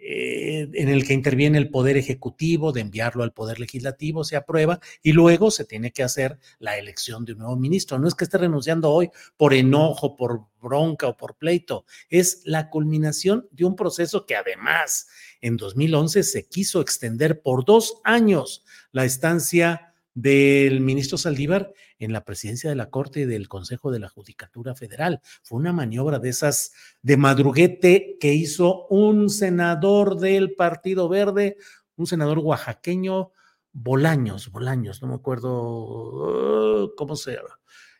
eh, 0.02 0.68
en 0.72 0.88
el 0.88 1.06
que 1.06 1.12
interviene 1.12 1.58
el 1.58 1.70
Poder 1.70 1.96
Ejecutivo, 1.96 2.72
de 2.72 2.80
enviarlo 2.80 3.22
al 3.22 3.32
Poder 3.32 3.60
Legislativo, 3.60 4.24
se 4.24 4.36
aprueba 4.36 4.80
y 5.02 5.12
luego 5.12 5.50
se 5.50 5.64
tiene 5.64 5.92
que 5.92 6.02
hacer 6.02 6.38
la 6.58 6.78
elección 6.78 7.24
de 7.24 7.32
un 7.32 7.40
nuevo 7.40 7.56
ministro. 7.56 7.98
No 7.98 8.08
es 8.08 8.14
que 8.14 8.24
esté 8.24 8.38
renunciando 8.38 8.90
hoy 8.90 9.10
por 9.36 9.52
enojo, 9.52 10.16
por 10.16 10.46
bronca 10.60 11.08
o 11.08 11.16
por 11.16 11.36
pleito, 11.36 11.84
es 12.08 12.42
la 12.44 12.70
culminación 12.70 13.48
de 13.50 13.64
un 13.64 13.76
proceso 13.76 14.26
que 14.26 14.36
además 14.36 15.08
en 15.40 15.56
2011 15.56 16.22
se 16.22 16.46
quiso 16.46 16.80
extender 16.80 17.42
por 17.42 17.64
dos 17.64 18.00
años 18.04 18.64
la 18.92 19.04
estancia 19.04 19.89
del 20.14 20.80
ministro 20.80 21.18
Saldívar 21.18 21.72
en 21.98 22.12
la 22.12 22.24
presidencia 22.24 22.70
de 22.70 22.76
la 22.76 22.90
Corte 22.90 23.20
y 23.20 23.24
del 23.24 23.48
Consejo 23.48 23.90
de 23.90 24.00
la 24.00 24.08
Judicatura 24.08 24.74
Federal. 24.74 25.20
Fue 25.42 25.58
una 25.58 25.72
maniobra 25.72 26.18
de 26.18 26.30
esas 26.30 26.72
de 27.02 27.16
madruguete 27.16 28.16
que 28.20 28.34
hizo 28.34 28.86
un 28.88 29.30
senador 29.30 30.18
del 30.18 30.54
Partido 30.54 31.08
Verde, 31.08 31.56
un 31.96 32.06
senador 32.06 32.38
oaxaqueño, 32.38 33.32
Bolaños, 33.72 34.50
Bolaños, 34.50 35.00
no 35.00 35.08
me 35.08 35.14
acuerdo 35.14 36.84
uh, 36.84 36.94
cómo 36.96 37.14
se 37.14 37.38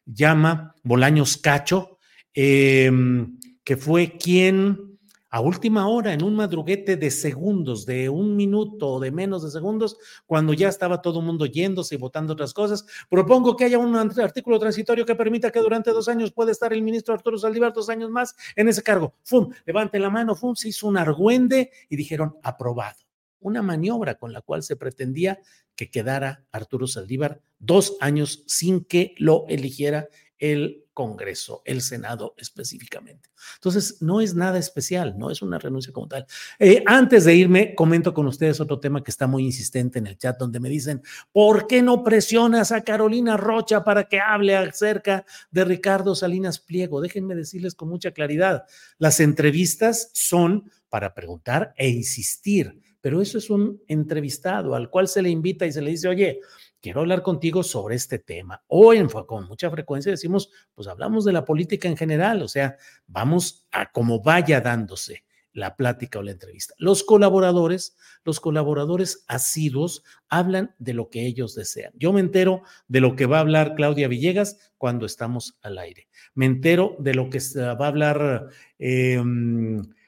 llama, 0.05 0.74
Bolaños 0.82 1.37
Cacho, 1.37 1.99
em, 2.35 3.39
que 3.62 3.77
fue 3.77 4.16
quien 4.19 4.90
a 5.31 5.40
última 5.40 5.89
hora, 5.89 6.12
en 6.12 6.24
un 6.24 6.35
madruguete 6.35 6.97
de 6.97 7.11
segundos, 7.11 7.86
de 7.86 8.09
un 8.09 8.35
minuto 8.35 8.89
o 8.89 9.01
de 9.01 9.12
menos 9.12 9.44
de 9.44 9.51
segundos, 9.51 9.97
cuando 10.27 10.52
ya 10.52 10.69
estaba 10.69 11.01
todo 11.01 11.20
el 11.20 11.27
mundo 11.27 11.47
yéndose 11.47 11.94
y 11.94 11.98
votando 11.98 12.32
otras 12.32 12.52
cosas. 12.52 12.85
Propongo 13.09 13.57
que 13.57 13.65
haya 13.65 13.78
un 13.78 13.94
artículo 13.97 14.59
transitorio 14.59 15.07
que 15.07 15.15
permita 15.15 15.52
que 15.52 15.61
durante 15.61 15.93
dos 15.93 16.09
años 16.09 16.32
pueda 16.32 16.51
estar 16.51 16.73
el 16.73 16.82
ministro 16.82 17.15
Arturo 17.15 17.39
Saldívar 17.39 17.73
dos 17.73 17.89
años 17.89 18.11
más 18.11 18.35
en 18.57 18.69
ese 18.69 18.82
cargo. 18.82 19.15
¡Fum! 19.23 19.51
Levante 19.65 20.01
la 20.01 20.11
mano, 20.11 20.35
¡fum! 20.35 20.57
Se 20.57 20.69
hizo 20.69 20.89
un 20.89 20.98
argüende 20.98 21.70
y 21.89 21.94
dijeron 21.94 22.36
aprobado. 22.43 22.98
Una 23.39 23.62
maniobra 23.62 24.16
con 24.16 24.32
la 24.32 24.43
cual 24.43 24.65
se 24.65 24.77
pretendía 24.77 25.39
que 25.77 25.90
quedara 25.90 26.44
Arturo 26.51 26.86
Saldívar 26.89 27.40
dos 27.59 27.97
años 28.01 28.43
sin 28.47 28.85
que 28.85 29.15
lo 29.16 29.47
eligiera 29.48 30.09
el 30.39 30.85
Congreso, 31.01 31.63
el 31.65 31.81
Senado 31.81 32.35
específicamente. 32.37 33.31
Entonces, 33.55 34.03
no 34.03 34.21
es 34.21 34.35
nada 34.35 34.59
especial, 34.59 35.17
no 35.17 35.31
es 35.31 35.41
una 35.41 35.59
renuncia 35.59 35.95
como 35.95 36.09
tal. 36.09 36.27
Eh, 36.59 36.83
antes 36.85 37.25
de 37.25 37.35
irme, 37.35 37.75
comento 37.75 38.13
con 38.13 38.27
ustedes 38.27 38.61
otro 38.61 38.79
tema 38.81 39.03
que 39.03 39.11
está 39.11 39.27
muy 39.27 39.43
insistente 39.43 39.99
en 39.99 40.07
el 40.07 40.19
chat, 40.19 40.39
donde 40.39 40.61
me 40.61 40.69
dicen, 40.69 41.01
¿por 41.33 41.67
qué 41.67 41.81
no 41.81 42.05
presionas 42.05 42.71
a 42.71 42.83
Carolina 42.83 43.39
Rocha 43.39 43.83
para 43.83 44.05
que 44.05 44.21
hable 44.21 44.55
acerca 44.55 45.25
de 45.51 45.65
Ricardo 45.65 46.15
Salinas 46.15 46.59
Pliego? 46.59 47.01
Déjenme 47.01 47.35
decirles 47.35 47.75
con 47.75 47.89
mucha 47.89 48.11
claridad, 48.11 48.67
las 48.99 49.21
entrevistas 49.21 50.11
son 50.13 50.71
para 50.91 51.15
preguntar 51.15 51.73
e 51.79 51.89
insistir, 51.89 52.79
pero 53.01 53.23
eso 53.23 53.39
es 53.39 53.49
un 53.49 53.81
entrevistado 53.89 54.75
al 54.75 54.91
cual 54.91 55.09
se 55.09 55.23
le 55.23 55.31
invita 55.31 55.65
y 55.65 55.73
se 55.73 55.81
le 55.81 55.93
dice, 55.93 56.09
oye, 56.09 56.41
quiero 56.81 57.01
hablar 57.01 57.23
contigo 57.23 57.62
sobre 57.62 57.97
este 57.97 58.19
tema. 58.19 58.62
O 58.66 58.93
en, 58.93 59.09
con 59.09 59.47
mucha 59.47 59.70
frecuencia 59.70 60.11
decimos, 60.11 60.51
pues 60.74 60.89
hablamos 60.89 61.24
de 61.24 61.32
la 61.32 61.44
política 61.44 61.89
en 61.89 61.97
general, 61.97 62.43
o 62.43 62.48
sea, 62.48 62.77
vamos 63.07 63.66
a 63.70 63.90
como 63.93 64.23
vaya 64.23 64.61
dándose 64.61 65.24
la 65.52 65.77
plática 65.77 66.19
o 66.19 66.23
la 66.23 66.31
entrevista. 66.31 66.74
Los 66.78 67.02
colaboradores, 67.02 67.97
los 68.24 68.40
colaboradores 68.40 69.24
asiduos 69.27 70.05
hablan 70.28 70.74
de 70.78 70.94
lo 70.94 71.11
que 71.11 71.27
ellos 71.27 71.55
desean. 71.55 71.93
Yo 71.97 72.12
me 72.12 72.20
entero 72.20 72.62
de 72.89 73.01
lo 73.01 73.16
que 73.16 73.27
va 73.27 73.39
a 73.39 73.40
hablar 73.40 73.74
Claudia 73.74 74.09
Villegas 74.09 74.73
cuando 74.78 75.07
estamos 75.07 75.59
al 75.62 75.78
aire. 75.78 76.09
Me 76.35 76.47
entero 76.47 76.97
de 76.98 77.15
lo 77.15 77.31
que 77.31 77.40
va 77.57 77.85
a 77.85 77.89
hablar 77.89 78.48
eh, 78.78 79.20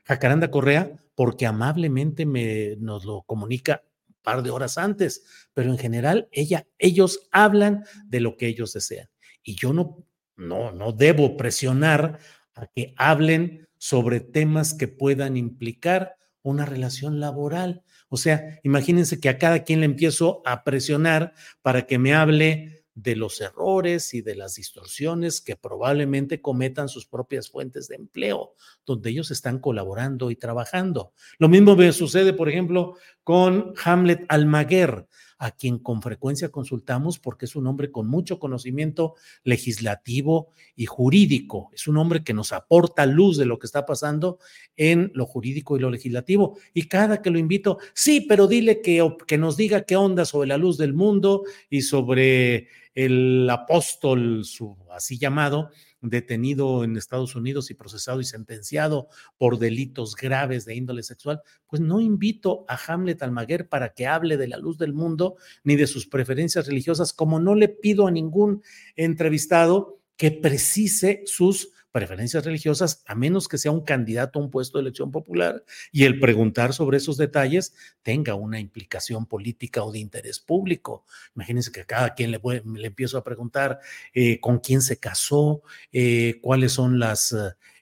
Jacaranda 0.04 0.50
Correa 0.50 0.92
porque 1.14 1.46
amablemente 1.46 2.24
me, 2.24 2.76
nos 2.78 3.04
lo 3.04 3.22
comunica 3.22 3.82
par 4.22 4.42
de 4.42 4.50
horas 4.50 4.78
antes, 4.78 5.24
pero 5.54 5.70
en 5.70 5.78
general 5.78 6.28
ella, 6.32 6.66
ellos 6.78 7.28
hablan 7.32 7.84
de 8.06 8.20
lo 8.20 8.36
que 8.36 8.46
ellos 8.46 8.72
desean. 8.72 9.08
Y 9.42 9.56
yo 9.56 9.72
no, 9.72 10.04
no, 10.36 10.72
no 10.72 10.92
debo 10.92 11.36
presionar 11.36 12.18
a 12.54 12.66
que 12.66 12.94
hablen 12.96 13.68
sobre 13.78 14.20
temas 14.20 14.74
que 14.74 14.88
puedan 14.88 15.36
implicar 15.36 16.16
una 16.42 16.64
relación 16.64 17.20
laboral. 17.20 17.82
O 18.08 18.16
sea, 18.16 18.60
imagínense 18.62 19.20
que 19.20 19.28
a 19.28 19.38
cada 19.38 19.64
quien 19.64 19.80
le 19.80 19.86
empiezo 19.86 20.42
a 20.44 20.64
presionar 20.64 21.32
para 21.62 21.86
que 21.86 21.98
me 21.98 22.14
hable 22.14 22.81
de 22.94 23.16
los 23.16 23.40
errores 23.40 24.12
y 24.14 24.20
de 24.20 24.35
las 24.35 24.55
distorsiones 24.55 25.40
que 25.40 25.56
probablemente 25.56 26.43
cometan 26.43 26.89
sus 26.89 27.06
propias 27.06 27.51
fuentes 27.51 27.89
de 27.89 27.97
empleo, 27.97 28.55
donde 28.85 29.10
ellos 29.10 29.31
están 29.31 29.59
colaborando 29.59 30.31
y 30.31 30.36
trabajando. 30.36 31.12
Lo 31.39 31.48
mismo 31.48 31.74
me 31.74 31.93
sucede, 31.93 32.32
por 32.32 32.48
ejemplo, 32.48 32.97
con 33.24 33.74
Hamlet 33.85 34.24
Almaguer, 34.28 35.06
a 35.43 35.51
quien 35.51 35.81
con 35.81 36.01
frecuencia 36.02 36.51
consultamos 36.51 37.19
porque 37.19 37.47
es 37.47 37.56
un 37.56 37.66
hombre 37.66 37.90
con 37.90 38.06
mucho 38.06 38.39
conocimiento 38.39 39.16
legislativo 39.43 40.52
y 40.77 40.86
jurídico. 40.86 41.69
Es 41.73 41.89
un 41.89 41.97
hombre 41.97 42.23
que 42.23 42.32
nos 42.32 42.52
aporta 42.52 43.06
luz 43.06 43.39
de 43.39 43.44
lo 43.44 43.59
que 43.59 43.66
está 43.66 43.85
pasando 43.85 44.39
en 44.77 45.10
lo 45.14 45.27
jurídico 45.27 45.77
y 45.77 45.81
lo 45.81 45.90
legislativo. 45.90 46.56
Y 46.73 46.85
cada 46.85 47.23
que 47.23 47.31
lo 47.31 47.40
invito, 47.40 47.78
sí, 47.93 48.20
pero 48.20 48.47
dile 48.47 48.81
que, 48.81 49.05
que 49.27 49.36
nos 49.36 49.56
diga 49.56 49.82
qué 49.82 49.97
onda 49.97 50.24
sobre 50.27 50.47
la 50.47 50.59
luz 50.59 50.78
del 50.78 50.94
mundo 50.94 51.43
y 51.69 51.82
sobre 51.82 52.69
el 52.94 53.51
apóstol, 53.51 54.44
su 54.44 54.77
así 54.93 55.19
llamado, 55.19 55.70
detenido 56.02 56.84
en 56.84 56.96
Estados 56.96 57.34
Unidos 57.34 57.70
y 57.70 57.74
procesado 57.74 58.20
y 58.20 58.24
sentenciado 58.24 59.08
por 59.38 59.58
delitos 59.58 60.14
graves 60.14 60.64
de 60.64 60.74
índole 60.74 61.02
sexual, 61.02 61.40
pues 61.66 61.80
no 61.80 62.00
invito 62.00 62.64
a 62.68 62.78
Hamlet 62.86 63.22
Almaguer 63.22 63.68
para 63.68 63.94
que 63.94 64.06
hable 64.06 64.36
de 64.36 64.48
la 64.48 64.58
luz 64.58 64.76
del 64.76 64.92
mundo 64.92 65.36
ni 65.64 65.76
de 65.76 65.86
sus 65.86 66.06
preferencias 66.06 66.66
religiosas, 66.66 67.12
como 67.12 67.40
no 67.40 67.54
le 67.54 67.68
pido 67.68 68.06
a 68.06 68.10
ningún 68.10 68.62
entrevistado 68.96 70.00
que 70.16 70.30
precise 70.30 71.22
sus 71.24 71.70
preferencias 71.93 72.44
religiosas, 72.44 73.02
a 73.06 73.14
menos 73.14 73.48
que 73.48 73.59
sea 73.59 73.70
un 73.70 73.82
candidato 73.82 74.39
a 74.39 74.43
un 74.43 74.51
puesto 74.51 74.78
de 74.78 74.82
elección 74.82 75.12
popular 75.12 75.62
y 75.93 76.05
el 76.05 76.19
preguntar 76.19 76.73
sobre 76.73 76.97
esos 76.97 77.19
detalles 77.19 77.74
tenga 78.02 78.35
una 78.35 78.59
implicación 78.59 79.27
política 79.27 79.85
o 79.85 79.93
de 79.93 79.98
interés 79.98 80.40
público. 80.40 81.05
Imagínense 81.36 81.70
que 81.70 81.82
a 81.82 81.86
cada 81.86 82.14
quien 82.14 82.31
le, 82.31 82.40
le 82.40 82.86
empiezo 82.86 83.19
a 83.19 83.24
preguntar 83.24 83.78
eh, 84.14 84.40
con 84.40 84.59
quién 84.59 84.81
se 84.82 84.98
casó, 84.98 85.62
eh, 85.93 86.39
cuáles 86.40 86.73
son 86.73 86.98
las... 86.98 87.36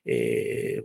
Eh, 0.05 0.85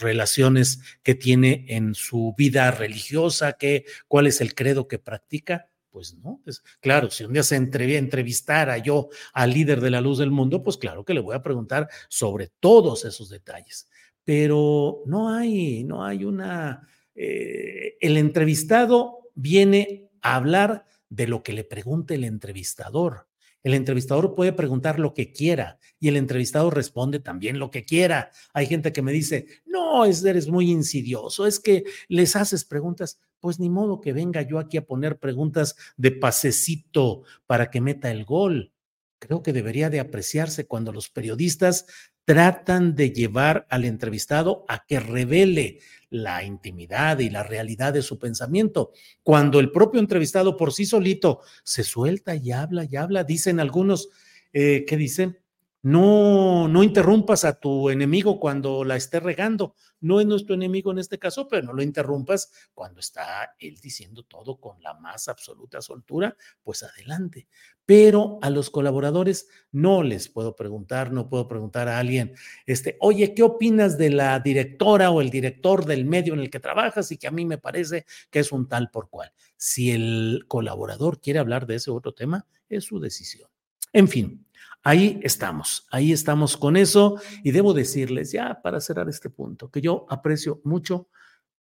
relaciones 0.00 0.80
que 1.02 1.16
tiene 1.16 1.64
en 1.68 1.94
su 1.94 2.34
vida 2.36 2.70
religiosa, 2.70 3.54
qué, 3.54 3.84
cuál 4.06 4.26
es 4.26 4.40
el 4.40 4.54
credo 4.54 4.86
que 4.86 4.98
practica, 4.98 5.67
pues 5.90 6.14
no, 6.14 6.40
pues 6.44 6.62
claro, 6.80 7.10
si 7.10 7.24
un 7.24 7.32
día 7.32 7.42
se 7.42 7.56
entrevistara 7.56 8.78
yo 8.78 9.08
al 9.32 9.52
líder 9.52 9.80
de 9.80 9.90
la 9.90 10.00
luz 10.00 10.18
del 10.18 10.30
mundo, 10.30 10.62
pues 10.62 10.76
claro 10.76 11.04
que 11.04 11.14
le 11.14 11.20
voy 11.20 11.34
a 11.34 11.42
preguntar 11.42 11.88
sobre 12.08 12.48
todos 12.60 13.04
esos 13.04 13.28
detalles. 13.28 13.88
Pero 14.24 15.02
no 15.06 15.30
hay, 15.30 15.84
no 15.84 16.04
hay 16.04 16.24
una, 16.24 16.86
eh, 17.14 17.96
el 18.00 18.16
entrevistado 18.16 19.30
viene 19.34 20.10
a 20.20 20.36
hablar 20.36 20.84
de 21.08 21.26
lo 21.26 21.42
que 21.42 21.52
le 21.52 21.64
pregunte 21.64 22.14
el 22.14 22.24
entrevistador. 22.24 23.27
El 23.62 23.74
entrevistador 23.74 24.34
puede 24.34 24.52
preguntar 24.52 24.98
lo 24.98 25.14
que 25.14 25.32
quiera 25.32 25.78
y 25.98 26.08
el 26.08 26.16
entrevistado 26.16 26.70
responde 26.70 27.20
también 27.20 27.58
lo 27.58 27.70
que 27.70 27.84
quiera. 27.84 28.30
Hay 28.52 28.66
gente 28.66 28.92
que 28.92 29.02
me 29.02 29.12
dice, 29.12 29.46
no, 29.66 30.04
eres 30.04 30.48
muy 30.48 30.70
insidioso, 30.70 31.46
es 31.46 31.58
que 31.58 31.84
les 32.08 32.36
haces 32.36 32.64
preguntas. 32.64 33.20
Pues 33.40 33.60
ni 33.60 33.70
modo 33.70 34.00
que 34.00 34.12
venga 34.12 34.42
yo 34.42 34.58
aquí 34.58 34.76
a 34.76 34.84
poner 34.84 35.18
preguntas 35.18 35.76
de 35.96 36.10
pasecito 36.10 37.22
para 37.46 37.70
que 37.70 37.80
meta 37.80 38.10
el 38.10 38.24
gol. 38.24 38.72
Creo 39.20 39.42
que 39.42 39.52
debería 39.52 39.90
de 39.90 40.00
apreciarse 40.00 40.66
cuando 40.66 40.92
los 40.92 41.08
periodistas 41.08 41.86
tratan 42.28 42.94
de 42.94 43.10
llevar 43.10 43.66
al 43.70 43.86
entrevistado 43.86 44.66
a 44.68 44.84
que 44.84 45.00
revele 45.00 45.78
la 46.10 46.44
intimidad 46.44 47.20
y 47.20 47.30
la 47.30 47.42
realidad 47.42 47.94
de 47.94 48.02
su 48.02 48.18
pensamiento. 48.18 48.92
Cuando 49.22 49.58
el 49.60 49.70
propio 49.70 49.98
entrevistado 49.98 50.54
por 50.54 50.74
sí 50.74 50.84
solito 50.84 51.40
se 51.64 51.84
suelta 51.84 52.36
y 52.36 52.52
habla 52.52 52.84
y 52.84 52.96
habla, 52.96 53.24
dicen 53.24 53.60
algunos 53.60 54.10
eh, 54.52 54.84
que 54.86 54.98
dicen, 54.98 55.38
no, 55.80 56.68
no 56.68 56.82
interrumpas 56.82 57.46
a 57.46 57.58
tu 57.58 57.88
enemigo 57.88 58.38
cuando 58.38 58.84
la 58.84 58.96
esté 58.96 59.20
regando. 59.20 59.74
No 60.00 60.20
es 60.20 60.26
nuestro 60.26 60.54
enemigo 60.54 60.90
en 60.90 60.98
este 60.98 61.18
caso, 61.18 61.48
pero 61.48 61.62
no 61.62 61.72
lo 61.72 61.82
interrumpas 61.82 62.50
cuando 62.74 63.00
está 63.00 63.54
él 63.58 63.78
diciendo 63.80 64.24
todo 64.24 64.60
con 64.60 64.82
la 64.82 64.92
más 64.92 65.28
absoluta 65.28 65.80
soltura, 65.80 66.36
pues 66.62 66.82
adelante. 66.82 67.46
Pero 67.88 68.38
a 68.42 68.50
los 68.50 68.68
colaboradores 68.68 69.48
no 69.72 70.02
les 70.02 70.28
puedo 70.28 70.54
preguntar, 70.54 71.10
no 71.10 71.30
puedo 71.30 71.48
preguntar 71.48 71.88
a 71.88 71.98
alguien, 71.98 72.34
este, 72.66 72.98
oye, 73.00 73.32
¿qué 73.32 73.42
opinas 73.42 73.96
de 73.96 74.10
la 74.10 74.38
directora 74.40 75.10
o 75.10 75.22
el 75.22 75.30
director 75.30 75.86
del 75.86 76.04
medio 76.04 76.34
en 76.34 76.40
el 76.40 76.50
que 76.50 76.60
trabajas 76.60 77.10
y 77.12 77.16
que 77.16 77.28
a 77.28 77.30
mí 77.30 77.46
me 77.46 77.56
parece 77.56 78.04
que 78.28 78.40
es 78.40 78.52
un 78.52 78.68
tal 78.68 78.90
por 78.90 79.08
cual? 79.08 79.32
Si 79.56 79.90
el 79.90 80.44
colaborador 80.48 81.18
quiere 81.18 81.38
hablar 81.38 81.66
de 81.66 81.76
ese 81.76 81.90
otro 81.90 82.12
tema, 82.12 82.46
es 82.68 82.84
su 82.84 83.00
decisión. 83.00 83.48
En 83.94 84.06
fin, 84.06 84.44
Ahí 84.84 85.18
estamos, 85.22 85.86
ahí 85.90 86.12
estamos 86.12 86.56
con 86.56 86.76
eso 86.76 87.20
y 87.42 87.50
debo 87.50 87.74
decirles 87.74 88.30
ya 88.30 88.60
para 88.62 88.80
cerrar 88.80 89.08
este 89.08 89.28
punto 89.28 89.70
que 89.70 89.80
yo 89.80 90.06
aprecio 90.08 90.60
mucho 90.62 91.08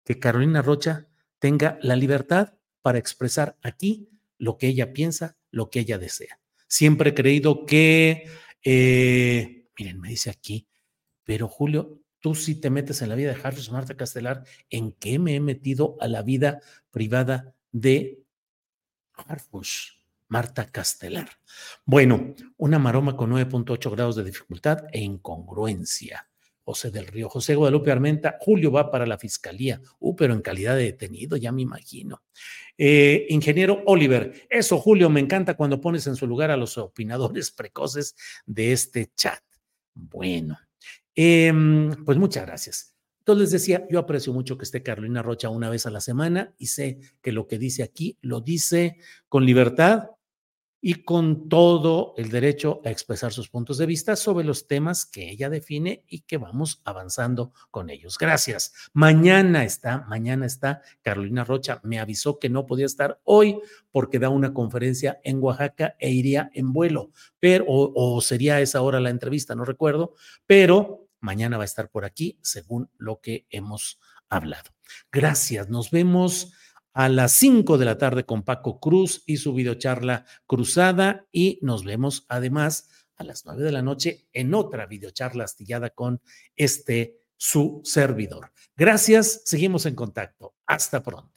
que 0.04 0.20
Carolina 0.20 0.62
Rocha 0.62 1.08
tenga 1.40 1.80
la 1.82 1.95
libertad 1.95 2.54
para 2.82 2.99
expresar 2.99 3.58
aquí 3.64 4.10
lo 4.38 4.58
que 4.58 4.68
ella 4.68 4.94
piensa, 4.94 5.37
lo 5.52 5.69
que 5.69 5.82
ella 5.82 5.98
desea. 5.98 6.40
Siempre 6.68 7.11
he 7.11 7.14
creído 7.14 7.65
que, 7.65 8.30
eh, 8.64 9.68
miren, 9.78 9.99
me 9.99 10.10
dice 10.10 10.30
aquí, 10.30 10.68
pero 11.24 11.48
Julio, 11.48 11.99
tú 12.19 12.36
sí 12.36 12.56
te 12.56 12.69
metes 12.69 13.02
en 13.02 13.10
la 13.10 13.15
vida 13.15 13.34
de 13.34 13.41
Harris 13.41 13.72
Marta 13.72 13.95
Castelar, 13.95 14.44
¿en 14.69 14.91
qué 14.91 15.19
me 15.19 15.36
he 15.36 15.40
metido 15.40 15.95
a 15.99 16.07
la 16.07 16.22
vida 16.22 16.61
privada 16.91 17.53
de 17.72 18.24
Harfush? 19.14 19.98
Marta 20.30 20.69
Castelar. 20.69 21.30
Bueno, 21.86 22.36
una 22.57 22.80
maroma 22.80 23.15
con 23.15 23.32
9.8 23.32 23.91
grados 23.91 24.15
de 24.18 24.26
dificultad 24.26 24.86
e 24.91 24.99
incongruencia. 24.99 26.28
José 26.68 26.91
del 26.91 27.07
Río, 27.07 27.30
José 27.30 27.56
Guadalupe 27.56 27.94
Armenta, 27.94 28.35
Julio 28.41 28.73
va 28.73 28.91
para 28.91 29.06
la 29.06 29.18
fiscalía, 29.18 29.81
uh, 29.99 30.14
pero 30.18 30.34
en 30.34 30.41
calidad 30.41 30.76
de 30.76 30.84
detenido, 30.84 31.38
ya 31.38 31.53
me 31.53 31.61
imagino. 31.61 32.23
Eh, 32.77 33.26
ingeniero 33.30 33.84
Oliver, 33.85 34.45
eso 34.49 34.77
Julio, 34.77 35.10
me 35.10 35.22
encanta 35.22 35.56
cuando 35.56 35.80
pones 35.80 36.06
en 36.07 36.18
su 36.18 36.27
lugar 36.27 36.52
a 36.52 36.57
los 36.57 36.77
opinadores 36.77 37.52
precoces 37.57 38.18
de 38.45 38.73
este 38.73 39.14
chat. 39.15 39.41
Bueno, 39.94 40.60
em, 41.15 42.03
pues 42.03 42.18
muchas 42.18 42.45
gracias. 42.45 42.94
Entonces 43.19 43.44
les 43.44 43.52
decía, 43.52 43.88
yo 43.89 43.99
aprecio 43.99 44.34
mucho 44.34 44.57
que 44.57 44.65
esté 44.65 44.84
Carolina 44.84 45.22
Rocha 45.22 45.48
una 45.48 45.69
vez 45.69 45.85
a 45.85 45.89
la 45.89 46.02
semana 46.02 46.53
y 46.57 46.65
sé 46.65 46.99
que 47.22 47.31
lo 47.31 47.48
que 47.48 47.57
dice 47.57 47.81
aquí 47.81 48.18
lo 48.19 48.41
dice 48.41 48.98
con 49.30 49.45
libertad, 49.45 50.10
y 50.88 51.04
con 51.04 51.50
todo 51.50 52.14
el 52.16 52.30
derecho 52.30 52.80
a 52.86 52.90
expresar 52.92 53.34
sus 53.34 53.50
puntos 53.50 53.78
de 53.78 53.86
vista 53.86 54.16
sobre 54.16 54.46
los 54.46 54.68
temas 54.68 55.06
que 55.06 55.30
ella 55.30 55.50
define 55.50 56.06
y 56.08 56.22
que 56.22 56.38
vamos 56.38 56.82
avanzando 56.86 57.52
con 57.72 57.90
ellos. 57.90 58.18
Gracias. 58.18 58.72
Mañana 58.94 59.66
está, 59.66 60.06
mañana 60.08 60.46
está 60.46 60.82
Carolina 61.02 61.44
Rocha. 61.44 61.82
Me 61.84 62.00
avisó 62.00 62.40
que 62.40 62.48
no 62.48 62.66
podía 62.66 62.86
estar 62.86 63.20
hoy 63.26 63.60
porque 63.92 64.18
da 64.18 64.30
una 64.30 64.54
conferencia 64.54 65.20
en 65.26 65.44
Oaxaca 65.44 65.98
e 66.00 66.10
iría 66.10 66.52
en 66.54 66.72
vuelo, 66.72 67.12
pero 67.38 67.66
o, 67.68 67.92
o 67.94 68.22
sería 68.22 68.56
a 68.56 68.62
esa 68.62 68.82
hora 68.82 69.02
la 69.02 69.10
entrevista, 69.10 69.56
no 69.56 69.66
recuerdo, 69.66 70.14
pero 70.46 71.10
mañana 71.20 71.58
va 71.58 71.64
a 71.64 71.66
estar 71.66 71.90
por 71.90 72.06
aquí 72.06 72.40
según 72.42 72.90
lo 72.98 73.20
que 73.20 73.46
hemos 73.50 74.00
hablado. 74.30 74.72
Gracias. 75.12 75.68
Nos 75.68 75.92
vemos 75.92 76.54
a 76.98 77.10
las 77.10 77.34
5 77.34 77.78
de 77.78 77.86
la 77.86 77.99
tarde 77.99 78.26
con 78.26 78.41
Paco 78.41 78.80
Cruz 78.80 79.22
y 79.28 79.38
su 79.38 79.53
videocharla 79.53 80.26
cruzada 80.48 81.28
y 81.32 81.60
nos 81.61 81.84
vemos 81.84 82.26
además 82.28 82.90
a 83.18 83.24
las 83.24 83.45
9 83.45 83.61
de 83.61 83.72
la 83.72 83.84
noche 83.84 84.28
en 84.34 84.56
otra 84.56 84.88
videocharla 84.88 85.44
astillada 85.44 85.91
con 85.91 86.22
este 86.56 87.19
su 87.38 87.82
servidor. 87.84 88.52
Gracias, 88.76 89.44
seguimos 89.45 89.86
en 89.86 89.94
contacto. 89.94 90.56
Hasta 90.65 91.03
pronto. 91.03 91.37